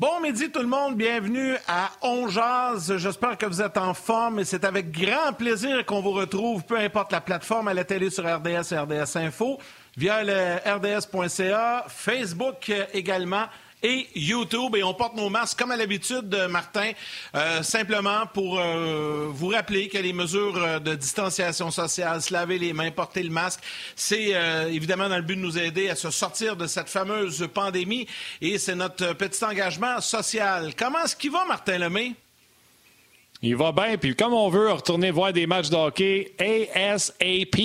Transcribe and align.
Bon 0.00 0.18
midi 0.18 0.50
tout 0.50 0.62
le 0.62 0.66
monde, 0.66 0.96
bienvenue 0.96 1.56
à 1.68 1.90
On 2.00 2.26
Jazz. 2.26 2.96
J'espère 2.96 3.36
que 3.36 3.44
vous 3.44 3.60
êtes 3.60 3.76
en 3.76 3.92
forme 3.92 4.38
et 4.38 4.46
c'est 4.46 4.64
avec 4.64 4.90
grand 4.90 5.34
plaisir 5.34 5.84
qu'on 5.84 6.00
vous 6.00 6.12
retrouve, 6.12 6.64
peu 6.64 6.78
importe 6.78 7.12
la 7.12 7.20
plateforme, 7.20 7.68
à 7.68 7.74
la 7.74 7.84
télé 7.84 8.08
sur 8.08 8.24
RDS 8.24 8.72
et 8.72 8.78
RDS 8.78 9.16
Info, 9.16 9.58
via 9.98 10.24
le 10.24 10.56
rds.ca, 10.64 11.84
Facebook 11.88 12.72
également 12.94 13.44
et 13.82 14.08
YouTube. 14.14 14.76
Et 14.76 14.82
on 14.82 14.94
porte 14.94 15.16
nos 15.16 15.28
masques 15.28 15.58
comme 15.58 15.70
à 15.70 15.76
l'habitude, 15.76 16.34
Martin, 16.48 16.92
euh, 17.34 17.62
simplement 17.62 18.26
pour 18.32 18.58
euh, 18.58 19.28
vous 19.30 19.48
rappeler 19.48 19.88
que 19.88 19.98
les 19.98 20.12
mesures 20.12 20.56
euh, 20.56 20.78
de 20.78 20.94
distanciation 20.94 21.70
sociale, 21.70 22.22
se 22.22 22.32
laver 22.32 22.58
les 22.58 22.72
mains, 22.72 22.90
porter 22.90 23.22
le 23.22 23.30
masque, 23.30 23.60
c'est 23.96 24.30
évidemment 24.70 25.08
dans 25.08 25.16
le 25.16 25.22
but 25.22 25.36
de 25.36 25.40
nous 25.40 25.58
aider 25.58 25.88
à 25.88 25.94
se 25.94 26.10
sortir 26.10 26.56
de 26.56 26.66
cette 26.66 26.88
fameuse 26.88 27.48
pandémie. 27.52 28.06
Et 28.40 28.58
c'est 28.58 28.74
notre 28.74 29.12
petit 29.14 29.44
engagement 29.44 30.00
social. 30.00 30.74
Comment 30.76 31.04
est-ce 31.04 31.16
qu'il 31.16 31.30
va, 31.30 31.44
Martin 31.44 31.78
Lemay? 31.78 32.14
Il 33.42 33.56
va 33.56 33.72
bien, 33.72 33.96
puis 33.96 34.14
comme 34.14 34.34
on 34.34 34.50
veut 34.50 34.70
retourner 34.70 35.10
voir 35.10 35.32
des 35.32 35.46
matchs 35.46 35.70
de 35.70 35.76
hockey 35.76 36.32
ASAP, 36.38 37.56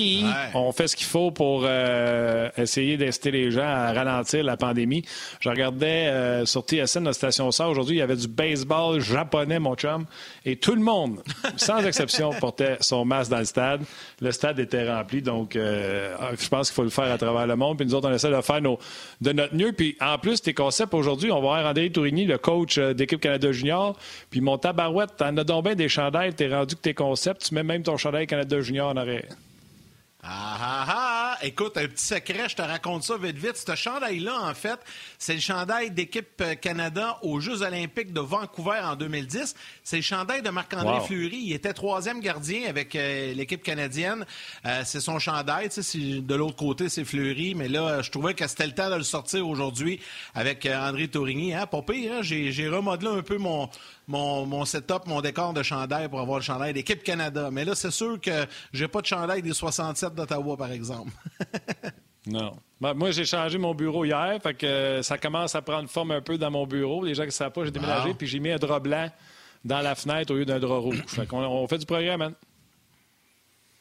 on 0.54 0.72
fait 0.72 0.88
ce 0.88 0.96
qu'il 0.96 1.06
faut 1.06 1.30
pour 1.30 1.64
euh, 1.66 2.48
essayer 2.56 2.96
d'inciter 2.96 3.30
les 3.30 3.50
gens 3.50 3.68
à 3.68 3.92
ralentir 3.92 4.42
la 4.42 4.56
pandémie. 4.56 5.04
Je 5.38 5.50
regardais 5.50 6.06
euh, 6.06 6.46
sur 6.46 6.62
TSN, 6.62 7.00
notre 7.00 7.16
station 7.16 7.50
ça 7.50 7.68
aujourd'hui, 7.68 7.96
il 7.96 7.98
y 7.98 8.02
avait 8.02 8.16
du 8.16 8.26
baseball 8.26 9.00
japonais, 9.00 9.58
mon 9.58 9.74
chum, 9.74 10.06
et 10.46 10.56
tout 10.56 10.74
le 10.74 10.80
monde, 10.80 11.22
sans 11.58 11.80
exception, 11.86 12.30
portait 12.40 12.78
son 12.80 13.04
masque 13.04 13.30
dans 13.30 13.40
le 13.40 13.44
stade. 13.44 13.82
Le 14.22 14.32
stade 14.32 14.58
était 14.58 14.90
rempli, 14.90 15.20
donc 15.20 15.56
euh, 15.56 16.16
je 16.40 16.48
pense 16.48 16.70
qu'il 16.70 16.74
faut 16.76 16.84
le 16.84 16.88
faire 16.88 17.12
à 17.12 17.18
travers 17.18 17.46
le 17.46 17.56
monde. 17.56 17.76
Puis 17.76 17.86
nous 17.86 17.94
autres, 17.94 18.08
on 18.08 18.14
essaie 18.14 18.30
de 18.30 18.40
faire 18.40 18.62
de 18.62 19.32
notre 19.32 19.54
mieux. 19.54 19.72
Puis 19.72 19.94
en 20.00 20.16
plus, 20.16 20.40
tes 20.40 20.54
concepts 20.54 20.94
aujourd'hui, 20.94 21.30
on 21.30 21.34
va 21.34 21.40
voir 21.42 21.66
André 21.66 21.90
Tourigny, 21.90 22.24
le 22.24 22.38
coach 22.38 22.78
d'équipe 22.78 23.20
Canada 23.20 23.52
Junior, 23.52 23.94
puis 24.30 24.40
mon 24.40 24.56
tabarouette, 24.56 25.16
t'en 25.18 25.36
as 25.36 25.44
donc 25.44 25.65
des 25.74 25.88
chandails, 25.88 26.34
t'es 26.34 26.48
rendu 26.48 26.76
que 26.76 26.80
tes 26.80 26.94
concepts, 26.94 27.42
tu 27.42 27.54
mets 27.54 27.62
même 27.62 27.82
ton 27.82 27.96
chandail 27.96 28.26
Canada 28.26 28.60
Junior 28.60 28.88
en 28.88 28.96
arrière. 28.96 29.36
Ah 30.28 30.58
ah 30.60 30.84
ah! 30.88 31.38
Écoute, 31.42 31.76
un 31.76 31.86
petit 31.86 32.04
secret, 32.04 32.48
je 32.48 32.56
te 32.56 32.62
raconte 32.62 33.04
ça 33.04 33.16
vite 33.16 33.36
vite. 33.36 33.56
Ce 33.56 33.74
chandail-là, 33.76 34.40
en 34.40 34.54
fait, 34.54 34.80
c'est 35.18 35.34
le 35.34 35.40
chandail 35.40 35.92
d'équipe 35.92 36.40
euh, 36.40 36.56
Canada 36.56 37.18
aux 37.22 37.38
Jeux 37.38 37.62
olympiques 37.62 38.12
de 38.12 38.20
Vancouver 38.20 38.80
en 38.82 38.96
2010. 38.96 39.54
C'est 39.84 39.96
le 39.96 40.02
chandail 40.02 40.42
de 40.42 40.50
Marc-André 40.50 41.06
Fleury. 41.06 41.38
Il 41.44 41.52
était 41.52 41.72
troisième 41.72 42.18
gardien 42.18 42.68
avec 42.68 42.96
euh, 42.96 43.34
l'équipe 43.34 43.62
canadienne. 43.62 44.26
Euh, 44.64 44.82
c'est 44.84 44.98
son 45.00 45.20
chandail. 45.20 45.68
De 45.68 46.34
l'autre 46.34 46.56
côté, 46.56 46.88
c'est 46.88 47.04
Fleury. 47.04 47.54
Mais 47.54 47.68
là, 47.68 48.02
je 48.02 48.10
trouvais 48.10 48.34
que 48.34 48.48
c'était 48.48 48.66
le 48.66 48.74
temps 48.74 48.90
de 48.90 48.96
le 48.96 49.04
sortir 49.04 49.46
aujourd'hui 49.46 50.00
avec 50.34 50.66
André 50.66 51.06
Tourigny. 51.06 51.54
Hein? 51.54 51.66
Pas 51.66 51.82
pire, 51.82 52.14
hein? 52.14 52.22
J'ai 52.22 52.68
remodelé 52.68 53.10
un 53.18 53.22
peu 53.22 53.36
mon, 53.36 53.68
mon, 54.08 54.44
mon 54.46 54.64
setup, 54.64 55.06
mon 55.06 55.20
décor 55.20 55.52
de 55.52 55.62
chandail 55.62 56.08
pour 56.08 56.20
avoir 56.20 56.38
le 56.38 56.44
chandail 56.44 56.72
d'équipe 56.72 57.04
Canada. 57.04 57.50
Mais 57.52 57.64
là, 57.64 57.76
c'est 57.76 57.92
sûr 57.92 58.20
que 58.20 58.46
j'ai 58.72 58.88
pas 58.88 59.02
de 59.02 59.06
chandail 59.06 59.42
des 59.42 59.52
67 59.52 60.15
d'Ottawa, 60.16 60.56
par 60.56 60.72
exemple. 60.72 61.12
non. 62.26 62.56
Ben, 62.80 62.94
moi, 62.94 63.10
j'ai 63.10 63.24
changé 63.24 63.58
mon 63.58 63.74
bureau 63.74 64.04
hier, 64.04 64.38
fait 64.42 64.54
que 64.54 65.00
ça 65.02 65.16
commence 65.18 65.54
à 65.54 65.62
prendre 65.62 65.88
forme 65.88 66.10
un 66.10 66.20
peu 66.20 66.36
dans 66.36 66.50
mon 66.50 66.66
bureau. 66.66 67.04
Les 67.04 67.14
gens 67.14 67.22
qui 67.22 67.28
ne 67.28 67.32
savent 67.32 67.52
pas, 67.52 67.64
j'ai 67.64 67.70
déménagé, 67.70 68.14
puis 68.14 68.26
j'ai 68.26 68.40
mis 68.40 68.50
un 68.50 68.56
drap 68.56 68.80
blanc 68.80 69.10
dans 69.64 69.80
la 69.80 69.94
fenêtre 69.94 70.32
au 70.32 70.36
lieu 70.36 70.44
d'un 70.44 70.58
drap 70.58 70.78
rouge. 70.78 71.02
Fait 71.06 71.26
qu'on 71.26 71.38
on 71.38 71.66
fait 71.68 71.78
du 71.78 71.86
progrès, 71.86 72.16
man. 72.16 72.34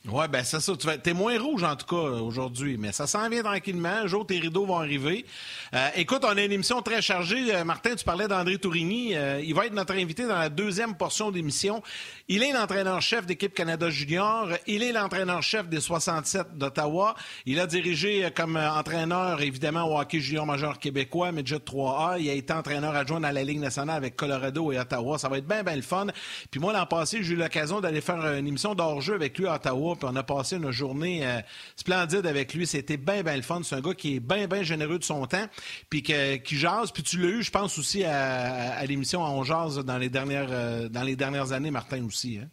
Oui, 0.08 0.26
ben 0.30 0.44
c'est 0.44 0.60
ça. 0.60 0.74
Tu 0.78 1.10
es 1.10 1.14
moins 1.14 1.40
rouge 1.40 1.64
en 1.64 1.76
tout 1.76 1.88
cas 1.88 2.20
aujourd'hui, 2.20 2.78
mais 2.78 2.92
ça 2.92 3.08
s'en 3.08 3.28
vient 3.28 3.42
tranquillement. 3.42 3.90
Un 3.90 4.08
jour, 4.08 4.24
tes 4.26 4.38
rideaux 4.38 4.64
vont 4.64 4.78
arriver. 4.78 5.26
Euh, 5.74 5.90
écoute, 5.96 6.24
on 6.24 6.38
a 6.38 6.44
une 6.44 6.52
émission 6.52 6.80
très 6.84 7.02
chargée. 7.02 7.56
Euh, 7.56 7.64
Martin, 7.64 7.96
tu 7.96 8.06
parlais 8.06 8.28
d'André 8.28 8.60
Tourigny. 8.60 9.16
Euh, 9.16 9.42
il 9.44 9.56
va 9.56 9.66
être 9.66 9.74
notre 9.74 9.96
invité 9.96 10.28
dans 10.28 10.38
la 10.38 10.50
deuxième 10.50 10.94
portion 10.96 11.32
d'émission. 11.32 11.82
Il 12.28 12.44
est 12.44 12.52
l'entraîneur-chef 12.52 13.26
d'équipe 13.26 13.56
Canada 13.56 13.90
Junior. 13.90 14.50
Il 14.68 14.84
est 14.84 14.92
l'entraîneur-chef 14.92 15.70
des 15.70 15.80
67 15.80 16.56
d'Ottawa. 16.56 17.16
Il 17.48 17.60
a 17.60 17.66
dirigé 17.66 18.30
comme 18.36 18.58
entraîneur, 18.58 19.42
évidemment, 19.42 19.86
au 19.92 20.00
hockey 20.00 20.20
junior 20.20 20.46
majeur 20.46 20.78
québécois, 20.78 21.32
Midget 21.32 21.58
3A. 21.58 22.22
Il 22.22 22.30
a 22.30 22.34
été 22.34 22.54
entraîneur 22.54 22.96
adjoint 22.96 23.24
à 23.24 23.32
la 23.32 23.44
Ligue 23.44 23.60
nationale 23.60 23.98
avec 23.98 24.16
Colorado 24.16 24.72
et 24.72 24.78
Ottawa. 24.78 25.18
Ça 25.18 25.30
va 25.30 25.40
être 25.40 25.48
bien, 25.48 25.64
bien 25.64 25.76
le 25.76 25.82
fun. 25.82 26.06
Puis 26.52 26.60
moi, 26.60 26.74
l'an 26.74 26.86
passé, 26.86 27.24
j'ai 27.24 27.34
eu 27.34 27.38
l'occasion 27.38 27.82
d'aller 27.82 28.02
faire 28.02 28.24
une 28.34 28.48
émission 28.48 28.76
d'hors-jeu 28.76 29.16
avec 29.16 29.36
lui 29.40 29.48
à 29.48 29.56
Ottawa 29.56 29.94
puis 29.95 30.07
on 30.11 30.16
a 30.16 30.23
passé 30.23 30.56
une 30.57 30.72
journée 30.72 31.25
euh, 31.25 31.39
splendide 31.75 32.25
avec 32.25 32.53
lui. 32.53 32.67
C'était 32.67 32.97
bien, 32.97 33.23
bien 33.23 33.35
le 33.35 33.41
fun. 33.41 33.61
C'est 33.63 33.75
un 33.75 33.81
gars 33.81 33.94
qui 33.94 34.16
est 34.16 34.19
bien, 34.19 34.47
bien 34.47 34.63
généreux 34.63 35.00
de 35.00 35.03
son 35.03 35.25
temps, 35.25 35.45
puis 35.89 36.03
qui 36.03 36.57
jase. 36.57 36.91
Puis 36.91 37.03
tu 37.03 37.17
l'as 37.19 37.29
eu, 37.29 37.44
je 37.44 37.51
pense, 37.51 37.78
aussi 37.78 38.03
à, 38.03 38.85
l'émission 38.85 39.22
On 39.22 39.44
jase 39.44 39.79
dans 39.79 39.97
les 39.97 40.09
dernières, 40.09 40.50
euh, 40.50 40.89
dans 40.89 41.03
les 41.03 41.16
dernières 41.16 41.51
années, 41.51 41.72
Martin, 41.72 42.03
aussi. 42.06 42.39
Hein? 42.41 42.50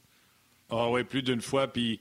Ah 0.71 0.89
oui, 0.89 1.05
plus 1.05 1.23
d'une 1.23 1.43
fois. 1.43 1.69
Puis 1.69 2.01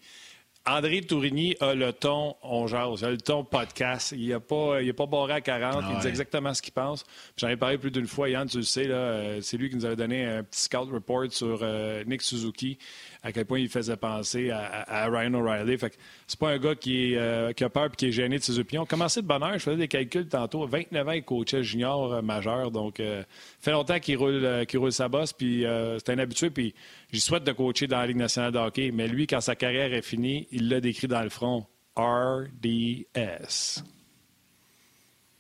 André 0.66 1.02
Tourigny 1.02 1.56
a 1.60 1.74
le 1.74 1.92
ton 1.92 2.36
on 2.44 2.68
jase, 2.68 3.02
il 3.02 3.06
a 3.06 3.10
le 3.12 3.18
ton 3.18 3.44
podcast. 3.44 4.14
Il 4.16 4.30
n'a 4.30 4.40
pas, 4.40 4.82
il 4.82 4.94
pas 4.94 5.08
barré 5.08 5.34
à 5.34 5.42
40, 5.42 5.84
il 5.92 6.00
dit 6.00 6.08
exactement 6.08 6.54
ce 6.54 6.62
qu'il 6.62 6.74
pense. 6.74 7.04
J'en 7.38 7.48
ai 7.48 7.58
parlé 7.58 7.78
plus 7.78 7.92
d'une 7.92 8.08
fois, 8.08 8.30
Yann, 8.30 8.48
tu 8.48 8.58
le 8.58 8.64
sais, 8.64 8.88
euh, 8.88 9.42
c'est 9.42 9.58
lui 9.58 9.70
qui 9.70 9.76
nous 9.76 9.86
avait 9.86 9.96
donné 9.96 10.26
un 10.26 10.44
petit 10.44 10.62
scout 10.62 10.90
report 10.92 11.32
sur 11.32 11.66
Nick 12.06 12.22
Suzuki 12.22 12.78
à 13.24 13.32
quel 13.32 13.46
point 13.46 13.60
il 13.60 13.70
faisait 13.70 13.98
penser 13.98 14.50
à, 14.50 15.08
Ryan 15.10 15.34
O'Reilly. 15.36 15.78
C'est 16.26 16.40
pas 16.40 16.50
un 16.50 16.58
gars 16.58 16.76
qui, 16.76 17.16
euh, 17.16 17.52
a 17.58 17.70
peur 17.70 17.86
et 17.86 17.96
qui 17.96 18.08
est 18.08 18.12
gêné 18.12 18.40
de 18.40 18.44
ses 18.44 18.58
opinions. 18.58 18.86
Commencé 18.86 19.22
de 19.22 19.28
bonne 19.28 19.44
heure, 19.44 19.54
je 19.54 19.60
faisais 19.60 19.78
des 19.78 19.88
calculs 19.88 20.28
tantôt. 20.28 20.66
29 20.66 21.08
ans, 21.08 21.12
il 21.12 21.24
coachait 21.24 21.64
junior 21.64 22.14
euh, 22.14 22.22
majeur. 22.22 22.72
Donc, 22.72 23.00
euh, 23.00 23.24
fait 23.60 23.72
longtemps 23.72 24.00
qu'il 24.00 24.18
roule, 24.18 24.66
roule 24.74 24.92
sa 24.92 25.08
bosse. 25.08 25.34
Puis, 25.34 25.66
c'est 26.04 26.12
un 26.12 26.20
habitué. 26.20 26.50
Puis, 26.50 26.74
j'y 27.12 27.20
souhaite 27.20 27.44
de 27.44 27.52
coacher 27.52 27.88
dans 27.88 28.00
la 28.00 28.08
Ligue 28.08 28.18
nationale 28.18 28.52
de 28.52 28.58
hockey. 28.58 28.92
Mais 28.92 29.08
lui, 29.08 29.28
quand 29.28 29.42
sa 29.42 29.56
carrière 29.56 29.94
est 29.94 30.02
finie, 30.02 30.48
il 30.52 30.70
l'a 30.70 30.82
décrit 30.82 31.08
dans 31.08 31.22
le 31.22 31.30
front. 31.30 31.66
RDS. 31.96 33.84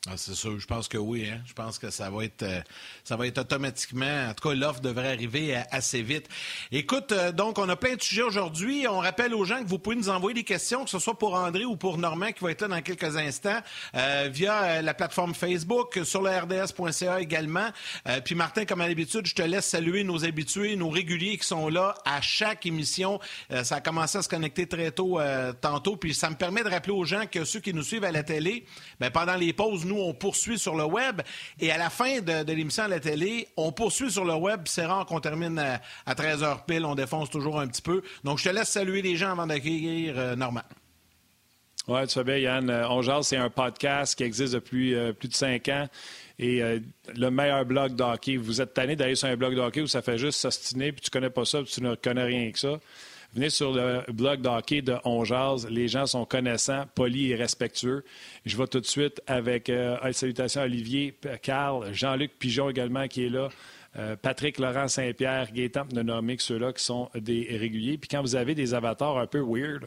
Ah, 0.10 0.14
c'est 0.16 0.34
sûr, 0.34 0.60
je 0.60 0.66
pense 0.66 0.88
que 0.88 0.98
oui. 0.98 1.30
Hein. 1.30 1.42
Je 1.46 1.54
pense 1.54 1.78
que 1.78 1.92
ça 1.92 2.10
va 2.10 2.26
être 2.26 2.42
euh, 2.42 2.60
ça 3.04 3.16
va 3.16 3.28
être 3.28 3.38
automatiquement. 3.38 4.30
En 4.30 4.34
tout 4.34 4.50
cas, 4.50 4.56
l'offre 4.56 4.82
devrait 4.82 5.14
arriver 5.14 5.56
euh, 5.56 5.62
assez 5.70 6.02
vite. 6.02 6.28
Écoute, 6.72 7.12
euh, 7.12 7.32
donc 7.32 7.60
on 7.60 7.70
a 7.70 7.76
plein 7.76 7.96
de 7.96 8.02
sujets 8.02 8.24
aujourd'hui. 8.24 8.88
On 8.88 8.98
rappelle 8.98 9.36
aux 9.36 9.46
gens 9.46 9.62
que 9.62 9.68
vous 9.68 9.78
pouvez 9.78 9.96
nous 9.96 10.10
envoyer 10.10 10.34
des 10.34 10.44
questions, 10.44 10.86
que 10.86 10.90
ce 10.90 10.98
soit 10.98 11.20
pour 11.20 11.36
André 11.36 11.66
ou 11.66 11.76
pour 11.76 12.00
Normand 12.00 12.32
qui 12.32 12.44
va 12.44 12.50
être 12.50 12.62
là 12.62 12.70
dans 12.70 12.82
quelques 12.82 13.16
instants, 13.16 13.60
via 14.32 14.82
la 14.82 14.94
plateforme 14.96 15.36
Facebook, 15.36 16.00
sur 16.04 16.24
le 16.24 16.32
RDS.ca 16.32 17.22
également. 17.22 17.70
puis 18.26 18.34
Martin, 18.34 18.66
comme 18.66 18.82
à 18.82 18.88
l'habitude, 18.88 19.28
je 19.28 19.36
te 19.36 19.42
laisse 19.42 19.68
saluer 19.68 20.04
nos 20.04 20.26
habitués, 20.26 20.76
nos 20.76 20.90
réguliers 20.90 21.38
qui 21.38 21.46
sont 21.46 21.70
là 21.70 21.94
à 22.06 22.22
chaque 22.22 22.66
émission. 22.66 23.20
ça 23.64 23.76
a 23.76 23.82
commencé 23.82 24.18
à 24.18 24.22
se 24.22 24.30
connecter 24.30 24.68
très 24.68 24.92
tôt 24.92 25.20
tantôt. 25.60 25.96
Puis 25.96 26.14
ça 26.14 26.30
me 26.30 26.36
permet 26.36 26.64
de 26.64 26.70
rappeler 26.70 26.94
aux 26.94 27.06
gens 27.06 27.26
que 27.28 27.44
ceux 27.44 27.60
qui 27.60 27.74
nous 27.74 27.84
suivent 27.84 28.04
à 28.04 28.12
la 28.12 28.24
télé, 28.24 28.66
ben, 29.00 29.12
pendant 29.12 29.36
les 29.36 29.54
pauses, 29.54 29.86
nous, 29.92 30.02
on 30.02 30.14
poursuit 30.14 30.58
sur 30.58 30.76
le 30.76 30.86
web. 30.86 31.22
Et 31.60 31.72
à 31.72 31.78
la 31.78 31.90
fin 31.90 32.22
de, 32.22 32.52
l'émission 32.52 32.84
à 32.84 32.88
la 32.88 33.00
télé, 33.00 33.48
on 33.58 33.72
poursuit 33.72 34.12
sur 34.12 34.26
le 34.26 34.34
web. 34.34 34.62
C'est 34.66 34.86
rare 34.86 35.06
qu'on 35.06 35.20
termine 35.20 35.60
à, 35.60 36.14
13h 36.14 36.66
pile. 36.66 36.86
On 36.86 36.96
défonce 36.96 37.30
toujours 37.30 37.60
un 37.60 37.68
petit 37.68 37.82
peu. 37.82 38.02
Donc, 38.24 38.40
je 38.40 38.46
te 38.46 38.50
laisse 38.50 38.70
saluer 38.70 39.02
les 39.02 39.16
gens 39.16 39.32
avant 39.32 39.48
d'accueillir 39.48 40.18
euh, 40.18 40.36
Normand. 40.36 40.62
Oui, 41.88 42.02
tu 42.04 42.10
sais 42.10 42.24
bien, 42.24 42.38
Yann. 42.38 42.70
Euh, 42.70 42.88
on 42.90 43.02
jase, 43.02 43.28
c'est 43.28 43.38
un 43.38 43.50
podcast 43.50 44.16
qui 44.16 44.24
existe 44.24 44.54
depuis 44.54 44.94
euh, 44.94 45.14
plus 45.14 45.28
de 45.28 45.34
cinq 45.34 45.68
ans. 45.70 45.88
Et 46.40 46.60
le 47.16 47.30
meilleur 47.30 47.66
blog 47.66 47.94
d'hockey. 47.94 48.36
Vous 48.36 48.62
êtes 48.62 48.74
tanné 48.74 48.96
d'aller 48.96 49.14
sur 49.14 49.28
un 49.28 49.36
blog 49.36 49.56
d'hockey 49.56 49.82
où 49.82 49.88
ça 49.88 50.02
fait 50.02 50.18
juste 50.18 50.40
s'ostiner, 50.40 50.92
puis 50.92 51.02
tu 51.02 51.12
connais 51.12 51.30
pas 51.30 51.46
ça, 51.46 51.62
puis 51.62 51.72
tu 51.72 51.84
ne 51.84 51.94
connais 51.94 52.24
rien 52.24 52.52
que 52.52 52.58
ça. 52.58 52.80
Venez 53.34 53.50
sur 53.50 53.74
le 53.74 54.04
blog 54.12 54.42
d'hockey 54.42 54.82
de 54.82 54.96
Onjaz. 55.04 55.68
Les 55.70 55.88
gens 55.88 56.06
sont 56.06 56.26
connaissants, 56.26 56.86
polis 56.96 57.32
et 57.32 57.36
respectueux. 57.36 58.04
Je 58.46 58.58
vais 58.58 58.68
tout 58.68 58.80
de 58.80 58.86
suite 58.86 59.22
avec 59.28 59.70
euh, 59.70 59.98
salutations 60.12 60.62
à 60.62 60.66
Olivier, 60.66 61.18
Carl, 61.42 61.94
Jean-Luc 61.94 62.38
Pigeon 62.38 62.70
également 62.70 63.08
qui 63.08 63.26
est 63.26 63.30
là. 63.30 63.50
Euh, 63.98 64.16
Patrick 64.16 64.58
Laurent 64.58 64.88
Saint-Pierre, 64.88 65.52
Gaétan, 65.52 65.86
ne 65.94 66.02
nommer 66.02 66.38
que 66.38 66.44
ceux-là 66.44 66.72
qui 66.72 66.84
sont 66.84 67.10
des 67.14 67.48
réguliers. 67.52 67.98
Puis 67.98 68.08
quand 68.08 68.22
vous 68.22 68.36
avez 68.36 68.56
des 68.56 68.74
avatars 68.74 69.18
un 69.18 69.28
peu 69.28 69.44
weird, 69.46 69.84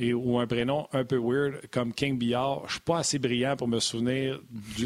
ou 0.00 0.38
un 0.38 0.46
prénom 0.46 0.88
un 0.92 1.04
peu 1.04 1.18
weird 1.18 1.66
comme 1.70 1.92
King 1.92 2.18
Billard, 2.18 2.62
je 2.66 2.72
suis 2.72 2.80
pas 2.80 2.98
assez 2.98 3.18
brillant 3.18 3.56
pour 3.56 3.68
me 3.68 3.80
souvenir 3.80 4.40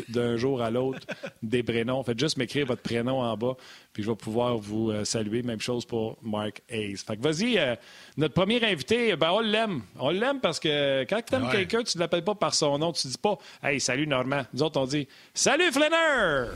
d'un 0.08 0.36
jour 0.36 0.60
à 0.60 0.70
l'autre 0.70 1.06
des 1.42 1.62
prénoms. 1.62 2.02
Faites 2.02 2.18
juste 2.18 2.36
m'écrire 2.36 2.66
votre 2.66 2.82
prénom 2.82 3.20
en 3.20 3.36
bas, 3.36 3.56
puis 3.92 4.02
je 4.02 4.10
vais 4.10 4.16
pouvoir 4.16 4.58
vous 4.58 4.90
euh, 4.90 5.04
saluer. 5.04 5.42
Même 5.42 5.60
chose 5.60 5.84
pour 5.84 6.18
Mark 6.22 6.62
Hayes. 6.68 6.96
Fait 6.96 7.16
que 7.16 7.22
vas-y, 7.22 7.58
euh, 7.58 7.76
notre 8.16 8.34
premier 8.34 8.62
invité, 8.64 9.14
ben 9.16 9.30
on 9.32 9.40
l'aime. 9.40 9.82
On 9.98 10.10
l'aime 10.10 10.40
parce 10.40 10.58
que 10.58 11.04
quand 11.04 11.20
tu 11.24 11.34
aimes 11.34 11.48
quelqu'un, 11.50 11.82
tu 11.84 11.96
ne 11.96 12.00
l'appelles 12.00 12.24
pas 12.24 12.34
par 12.34 12.54
son 12.54 12.78
nom, 12.78 12.92
tu 12.92 13.06
dis 13.06 13.18
pas 13.18 13.38
Hey, 13.62 13.80
salut 13.80 14.06
Normand. 14.06 14.42
Nous 14.52 14.62
autres, 14.62 14.80
on 14.80 14.86
dit 14.86 15.06
Salut 15.32 15.70
Flanner! 15.70 16.50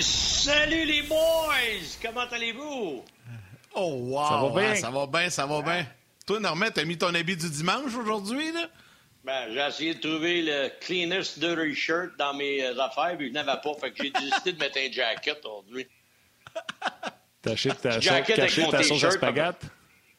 salut 0.00 0.84
les 0.84 1.02
boys! 1.02 1.16
Comment 2.02 2.26
allez-vous? 2.30 3.02
Oh 3.74 3.94
wow! 4.00 4.28
Ça 4.28 4.36
va 4.36 4.60
bien, 4.60 4.74
ça 4.74 4.90
va 4.90 5.06
bien, 5.06 5.30
ça 5.30 5.46
va 5.46 5.62
bien. 5.62 5.86
Toi, 6.26 6.40
Normand, 6.40 6.70
t'as 6.72 6.84
mis 6.84 6.98
ton 6.98 7.14
habit 7.14 7.36
du 7.36 7.50
dimanche 7.50 7.94
aujourd'hui, 7.94 8.52
là? 8.52 8.68
Ben, 9.24 9.52
j'ai 9.52 9.60
essayé 9.60 9.94
de 9.94 10.00
trouver 10.00 10.42
le 10.42 10.70
cleanest 10.80 11.38
dirty 11.38 11.74
shirt 11.74 12.16
dans 12.18 12.34
mes 12.34 12.64
euh, 12.64 12.78
affaires, 12.80 13.16
puis 13.16 13.28
je 13.28 13.32
n'avais 13.32 13.60
pas. 13.62 13.74
Fait 13.80 13.92
que 13.92 14.02
j'ai 14.02 14.10
décidé 14.10 14.52
de 14.52 14.58
mettre 14.58 14.78
un 14.78 14.90
jacket 14.90 15.38
aujourd'hui. 15.44 15.86
T'as 17.42 17.52
acheté 17.52 17.70
ta, 17.74 17.98
caché 17.98 18.68
ta 18.68 18.82
sauce 18.82 19.04
à 19.04 19.10
spaghetti? 19.12 19.66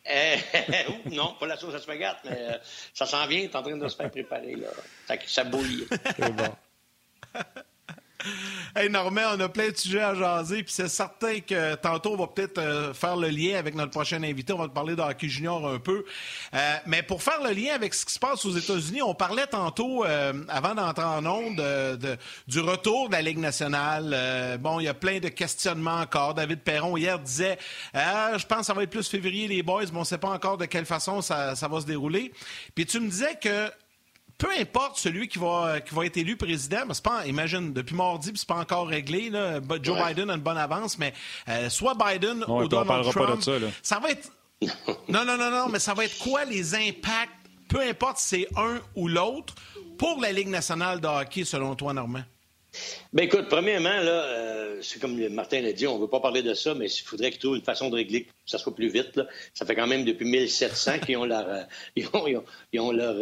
Euh, 0.09 0.35
non, 1.11 1.35
pas 1.39 1.47
la 1.47 1.57
sauce 1.57 1.73
à 1.75 1.79
spaghetti, 1.79 2.19
mais 2.25 2.37
euh, 2.37 2.57
ça 2.93 3.05
s'en 3.05 3.25
vient, 3.27 3.47
t'es 3.47 3.55
en 3.55 3.61
train 3.61 3.77
de 3.77 3.87
se 3.87 3.95
faire 3.95 4.11
préparer. 4.11 4.55
Là. 4.55 4.67
Ça, 5.07 5.15
ça 5.25 5.43
bouillit. 5.43 5.85
C'est 6.17 6.33
bon. 6.33 6.55
Hey 8.75 8.89
Normand, 8.89 9.35
on 9.35 9.39
a 9.39 9.49
plein 9.49 9.69
de 9.69 9.77
sujets 9.77 10.01
à 10.01 10.15
jaser, 10.15 10.63
puis 10.63 10.73
c'est 10.73 10.87
certain 10.87 11.39
que 11.41 11.75
tantôt 11.75 12.13
on 12.13 12.17
va 12.17 12.27
peut-être 12.27 12.57
euh, 12.57 12.93
faire 12.93 13.15
le 13.15 13.27
lien 13.27 13.57
avec 13.57 13.75
notre 13.75 13.91
prochain 13.91 14.21
invité. 14.23 14.53
On 14.53 14.57
va 14.57 14.67
te 14.67 14.73
parler 14.73 14.95
de 14.95 15.01
hockey 15.01 15.29
junior 15.29 15.67
un 15.67 15.79
peu. 15.79 16.05
Euh, 16.53 16.75
mais 16.87 17.03
pour 17.03 17.21
faire 17.21 17.41
le 17.43 17.51
lien 17.51 17.73
avec 17.75 17.93
ce 17.93 18.05
qui 18.05 18.13
se 18.13 18.19
passe 18.19 18.45
aux 18.45 18.57
États-Unis, 18.57 19.01
on 19.01 19.13
parlait 19.13 19.45
tantôt, 19.45 20.05
euh, 20.05 20.33
avant 20.47 20.73
d'entrer 20.73 21.05
en 21.05 21.25
onde, 21.25 21.57
de, 21.57 22.17
du 22.47 22.59
retour 22.61 23.09
de 23.09 23.13
la 23.13 23.21
Ligue 23.21 23.37
nationale. 23.37 24.57
bon, 24.59 24.79
il 24.79 24.85
y 24.85 24.89
a 24.89 24.93
plein 24.93 25.19
de 25.19 25.29
questionnements 25.29 25.99
encore. 25.99 26.33
David 26.33 26.61
Perron 26.61 26.97
hier 26.97 27.19
disait, 27.19 27.57
je 27.93 28.45
pense 28.45 28.59
que 28.59 28.65
ça 28.65 28.73
va 28.73 28.83
être 28.83 28.89
plus 28.89 29.07
février 29.07 29.47
les 29.47 29.61
boys, 29.61 29.83
mais 29.91 29.97
on 29.97 29.99
ne 29.99 30.05
sait 30.05 30.17
pas 30.17 30.29
encore 30.29 30.57
de 30.57 30.65
quelle 30.65 30.85
façon 30.85 31.21
ça 31.21 31.53
va 31.53 31.81
se 31.81 31.85
dérouler. 31.85 32.33
Puis 32.73 32.85
tu 32.85 32.99
me 32.99 33.07
disais 33.07 33.37
que 33.41 33.69
peu 34.43 34.49
importe 34.59 34.97
celui 34.97 35.29
qui 35.29 35.39
va, 35.39 35.79
qui 35.79 35.95
va 35.95 36.05
être 36.05 36.17
élu 36.17 36.35
président, 36.35 36.83
mais 36.85 36.93
c'est 36.93 37.03
pas, 37.03 37.25
imagine, 37.25 37.71
depuis 37.71 37.95
mardi, 37.95 38.29
c'est 38.35 38.47
pas 38.47 38.57
encore 38.57 38.87
réglé. 38.87 39.29
Là, 39.29 39.61
Joe 39.81 39.97
Biden 40.05 40.29
a 40.29 40.33
une 40.33 40.41
bonne 40.41 40.57
avance, 40.57 40.97
mais 40.99 41.13
euh, 41.47 41.69
soit 41.69 41.95
Biden 41.95 42.43
ou 42.49 42.67
Donald 42.67 43.09
Trump, 43.09 43.41
ça, 43.41 43.53
ça 43.81 43.99
va 43.99 44.09
être. 44.09 44.29
non, 45.07 45.23
non, 45.23 45.37
non, 45.37 45.49
non, 45.49 45.69
mais 45.69 45.79
ça 45.79 45.93
va 45.93 46.03
être 46.03 46.17
quoi 46.19 46.43
les 46.43 46.75
impacts, 46.75 47.31
peu 47.69 47.79
importe 47.79 48.17
si 48.17 48.27
c'est 48.27 48.47
un 48.57 48.81
ou 48.95 49.07
l'autre, 49.07 49.55
pour 49.97 50.19
la 50.19 50.33
Ligue 50.33 50.49
nationale 50.49 50.99
de 50.99 51.07
hockey, 51.07 51.45
selon 51.45 51.75
toi, 51.75 51.93
Normand? 51.93 52.23
Bien, 53.13 53.25
écoute, 53.25 53.47
premièrement, 53.49 53.97
là, 54.01 54.23
euh, 54.23 54.79
c'est 54.81 54.99
comme 54.99 55.15
Martin 55.29 55.61
l'a 55.61 55.71
dit, 55.71 55.87
on 55.87 55.95
ne 55.95 56.01
veut 56.01 56.09
pas 56.09 56.19
parler 56.19 56.41
de 56.41 56.53
ça, 56.53 56.73
mais 56.73 56.87
il 56.87 57.03
faudrait 57.03 57.31
qu'ils 57.31 57.39
trouvent 57.39 57.55
une 57.55 57.63
façon 57.63 57.89
de 57.89 57.95
régler 57.95 58.23
que 58.23 58.31
ça 58.45 58.57
soit 58.57 58.75
plus 58.75 58.89
vite. 58.89 59.15
Là. 59.15 59.25
Ça 59.53 59.65
fait 59.65 59.75
quand 59.75 59.87
même 59.87 60.03
depuis 60.03 60.25
1700 60.25 60.99
qu'ils 60.99 61.15
ont 61.15 61.25
leur, 61.25 61.47
euh, 61.47 61.61
ils 61.95 62.07
ont, 62.11 62.43
ils 62.73 62.79
ont, 62.79 62.91
leur 62.91 63.15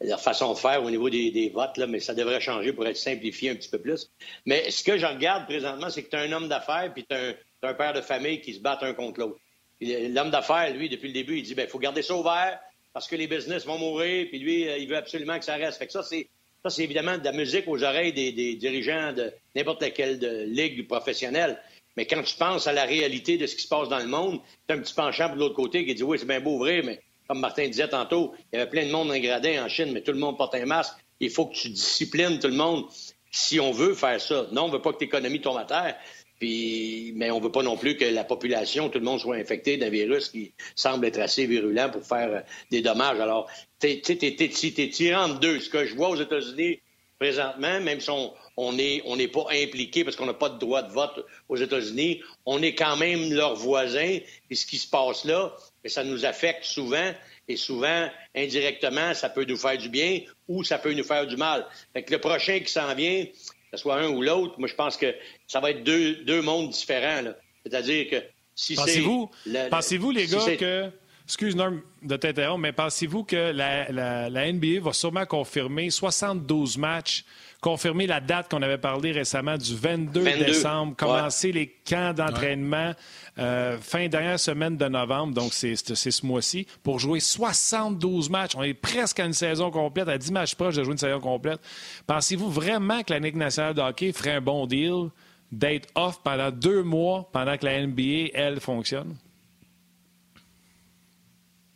leur 0.00 0.20
façon 0.20 0.52
de 0.52 0.58
faire 0.58 0.82
au 0.82 0.90
niveau 0.90 1.10
des, 1.10 1.50
votes, 1.54 1.76
là, 1.76 1.86
mais 1.86 2.00
ça 2.00 2.14
devrait 2.14 2.40
changer 2.40 2.72
pour 2.72 2.86
être 2.86 2.96
simplifié 2.96 3.50
un 3.50 3.54
petit 3.54 3.68
peu 3.68 3.78
plus. 3.78 4.10
Mais 4.46 4.70
ce 4.70 4.82
que 4.82 4.96
je 4.96 5.06
regarde 5.06 5.46
présentement, 5.46 5.90
c'est 5.90 6.02
que 6.02 6.10
tu 6.10 6.16
as 6.16 6.20
un 6.20 6.32
homme 6.32 6.48
d'affaires 6.48 6.90
puis 6.92 7.04
tu 7.08 7.14
as, 7.14 7.34
un 7.62 7.74
père 7.74 7.92
de 7.92 8.00
famille 8.00 8.40
qui 8.40 8.54
se 8.54 8.60
battent 8.60 8.82
un 8.82 8.94
contre 8.94 9.20
l'autre. 9.20 9.38
L'homme 9.80 10.30
d'affaires, 10.30 10.72
lui, 10.74 10.88
depuis 10.88 11.08
le 11.08 11.14
début, 11.14 11.38
il 11.38 11.42
dit 11.42 11.54
ben, 11.54 11.64
il 11.64 11.70
faut 11.70 11.78
garder 11.78 12.02
ça 12.02 12.14
ouvert 12.14 12.58
parce 12.92 13.06
que 13.06 13.16
les 13.16 13.26
business 13.26 13.66
vont 13.66 13.78
mourir, 13.78 14.26
puis 14.28 14.38
lui, 14.38 14.68
euh, 14.68 14.78
il 14.78 14.88
veut 14.88 14.96
absolument 14.96 15.38
que 15.38 15.44
ça 15.44 15.54
reste. 15.54 15.78
Fait 15.78 15.86
que 15.86 15.92
ça, 15.92 16.02
c'est 16.02 16.28
ça, 16.62 16.68
c'est 16.68 16.84
évidemment 16.84 17.16
de 17.16 17.24
la 17.24 17.32
musique 17.32 17.66
aux 17.68 17.82
oreilles 17.82 18.12
des, 18.12 18.54
dirigeants 18.54 19.14
de 19.14 19.32
n'importe 19.56 19.80
laquelle 19.80 20.18
de 20.18 20.44
ligue 20.44 20.86
professionnelle. 20.86 21.58
Mais 21.96 22.06
quand 22.06 22.22
tu 22.22 22.36
penses 22.36 22.66
à 22.66 22.72
la 22.72 22.84
réalité 22.84 23.38
de 23.38 23.46
ce 23.46 23.56
qui 23.56 23.62
se 23.62 23.68
passe 23.68 23.88
dans 23.88 23.98
le 23.98 24.06
monde, 24.06 24.40
tu 24.68 24.74
as 24.74 24.76
un 24.76 24.80
petit 24.80 24.94
penchant 24.94 25.34
de 25.34 25.38
l'autre 25.38 25.54
côté 25.54 25.86
qui 25.86 25.94
dit 25.94 26.02
Oui, 26.02 26.18
c'est 26.18 26.26
bien 26.26 26.40
beau 26.40 26.56
ouvrir, 26.56 26.84
mais 26.84 27.00
comme 27.30 27.38
Martin 27.38 27.68
disait 27.68 27.86
tantôt, 27.86 28.34
il 28.52 28.58
y 28.58 28.60
avait 28.60 28.68
plein 28.68 28.84
de 28.84 28.90
monde 28.90 29.08
en 29.12 29.18
gradin 29.20 29.64
en 29.64 29.68
Chine, 29.68 29.92
mais 29.92 30.00
tout 30.00 30.10
le 30.10 30.18
monde 30.18 30.36
porte 30.36 30.56
un 30.56 30.66
masque. 30.66 30.94
Il 31.20 31.30
faut 31.30 31.46
que 31.46 31.54
tu 31.54 31.68
disciplines 31.68 32.40
tout 32.40 32.48
le 32.48 32.54
monde 32.54 32.86
si 33.30 33.60
on 33.60 33.70
veut 33.70 33.94
faire 33.94 34.20
ça. 34.20 34.48
Non, 34.50 34.64
on 34.64 34.66
ne 34.66 34.72
veut 34.72 34.82
pas 34.82 34.92
que 34.92 34.98
l'économie 34.98 35.40
tombe 35.40 35.58
à 35.58 35.64
terre. 35.64 35.96
Puis, 36.40 37.12
mais 37.14 37.30
on 37.30 37.38
ne 37.38 37.44
veut 37.44 37.52
pas 37.52 37.62
non 37.62 37.76
plus 37.76 37.96
que 37.96 38.04
la 38.04 38.24
population, 38.24 38.88
tout 38.88 38.98
le 38.98 39.04
monde 39.04 39.20
soit 39.20 39.36
infecté 39.36 39.76
d'un 39.76 39.90
virus 39.90 40.30
qui 40.30 40.54
semble 40.74 41.06
être 41.06 41.20
assez 41.20 41.46
virulent 41.46 41.88
pour 41.92 42.04
faire 42.04 42.30
euh, 42.32 42.40
des 42.72 42.82
dommages. 42.82 43.20
Alors, 43.20 43.48
tu 43.78 43.86
es, 43.86 44.88
tiré 44.90 45.14
en 45.14 45.28
deux. 45.28 45.60
Ce 45.60 45.70
que 45.70 45.86
je 45.86 45.94
vois 45.94 46.08
aux 46.08 46.20
États-Unis 46.20 46.80
présentement, 47.20 47.80
même 47.80 48.00
si 48.00 48.10
on 48.56 48.72
n'est 48.72 49.28
pas 49.28 49.46
impliqué 49.52 50.02
parce 50.02 50.16
qu'on 50.16 50.26
n'a 50.26 50.34
pas 50.34 50.48
de 50.48 50.58
droit 50.58 50.82
de 50.82 50.90
vote 50.90 51.24
aux 51.48 51.56
États-Unis, 51.56 52.22
on 52.44 52.60
est 52.60 52.74
quand 52.74 52.96
même 52.96 53.32
leurs 53.32 53.54
voisins. 53.54 54.18
Et 54.50 54.54
ce 54.56 54.66
qui 54.66 54.78
se 54.78 54.88
passe 54.88 55.24
là, 55.24 55.54
mais 55.82 55.90
ça 55.90 56.04
nous 56.04 56.24
affecte 56.24 56.64
souvent 56.64 57.12
et 57.48 57.56
souvent, 57.56 58.08
indirectement, 58.34 59.14
ça 59.14 59.28
peut 59.28 59.44
nous 59.44 59.56
faire 59.56 59.78
du 59.78 59.88
bien 59.88 60.20
ou 60.46 60.62
ça 60.62 60.78
peut 60.78 60.92
nous 60.92 61.04
faire 61.04 61.26
du 61.26 61.36
mal. 61.36 61.66
Fait 61.92 62.02
que 62.02 62.12
le 62.12 62.20
prochain 62.20 62.60
qui 62.60 62.70
s'en 62.70 62.94
vient, 62.94 63.24
que 63.24 63.76
ce 63.76 63.78
soit 63.78 63.96
un 63.96 64.08
ou 64.08 64.22
l'autre, 64.22 64.54
moi, 64.58 64.68
je 64.68 64.74
pense 64.74 64.96
que 64.96 65.14
ça 65.46 65.60
va 65.60 65.70
être 65.70 65.82
deux, 65.82 66.16
deux 66.24 66.42
mondes 66.42 66.70
différents. 66.70 67.32
C'est-à-dire 67.64 68.08
que 68.08 68.22
si 68.54 68.76
c'est... 68.76 68.82
Pensez-vous, 68.82 69.30
pensez-vous, 69.70 70.10
les 70.10 70.26
gars, 70.26 70.56
que... 70.56 70.90
Excuse-moi 71.24 71.74
de 72.02 72.16
t'interrompre, 72.16 72.58
mais 72.58 72.72
pensez-vous 72.72 73.22
que 73.22 73.52
la, 73.52 73.90
la, 74.28 74.52
NBA 74.52 74.80
va 74.80 74.92
sûrement 74.92 75.26
confirmer 75.26 75.88
72 75.88 76.76
matchs 76.76 77.24
confirmer 77.60 78.06
la 78.06 78.20
date 78.20 78.50
qu'on 78.50 78.62
avait 78.62 78.78
parlé 78.78 79.12
récemment 79.12 79.58
du 79.58 79.76
22, 79.76 80.22
décembre, 80.22 80.96
commencer 80.96 81.52
les 81.52 81.68
camps 81.68 82.14
d'entraînement 82.14 82.94
euh, 83.38 83.78
fin 83.78 84.08
dernière 84.08 84.40
semaine 84.40 84.76
de 84.76 84.86
novembre, 84.86 85.34
donc 85.34 85.52
c'est 85.52 85.76
ce 85.76 86.26
mois-ci, 86.26 86.66
pour 86.82 86.98
jouer 86.98 87.20
72 87.20 88.30
matchs. 88.30 88.52
On 88.56 88.62
est 88.62 88.74
presque 88.74 89.20
à 89.20 89.26
une 89.26 89.34
saison 89.34 89.70
complète, 89.70 90.08
à 90.08 90.16
10 90.16 90.32
matchs 90.32 90.54
proches 90.54 90.76
de 90.76 90.84
jouer 90.84 90.92
une 90.92 90.98
saison 90.98 91.20
complète. 91.20 91.60
Pensez-vous 92.06 92.50
vraiment 92.50 93.02
que 93.02 93.12
la 93.12 93.18
Ligue 93.18 93.36
nationale 93.36 93.74
de 93.74 93.82
hockey 93.82 94.12
ferait 94.12 94.32
un 94.32 94.40
bon 94.40 94.66
deal 94.66 95.10
d'être 95.52 95.88
off 95.94 96.22
pendant 96.22 96.50
deux 96.50 96.82
mois 96.82 97.28
pendant 97.32 97.56
que 97.58 97.66
la 97.66 97.86
NBA, 97.86 98.30
elle, 98.34 98.60
fonctionne? 98.60 99.16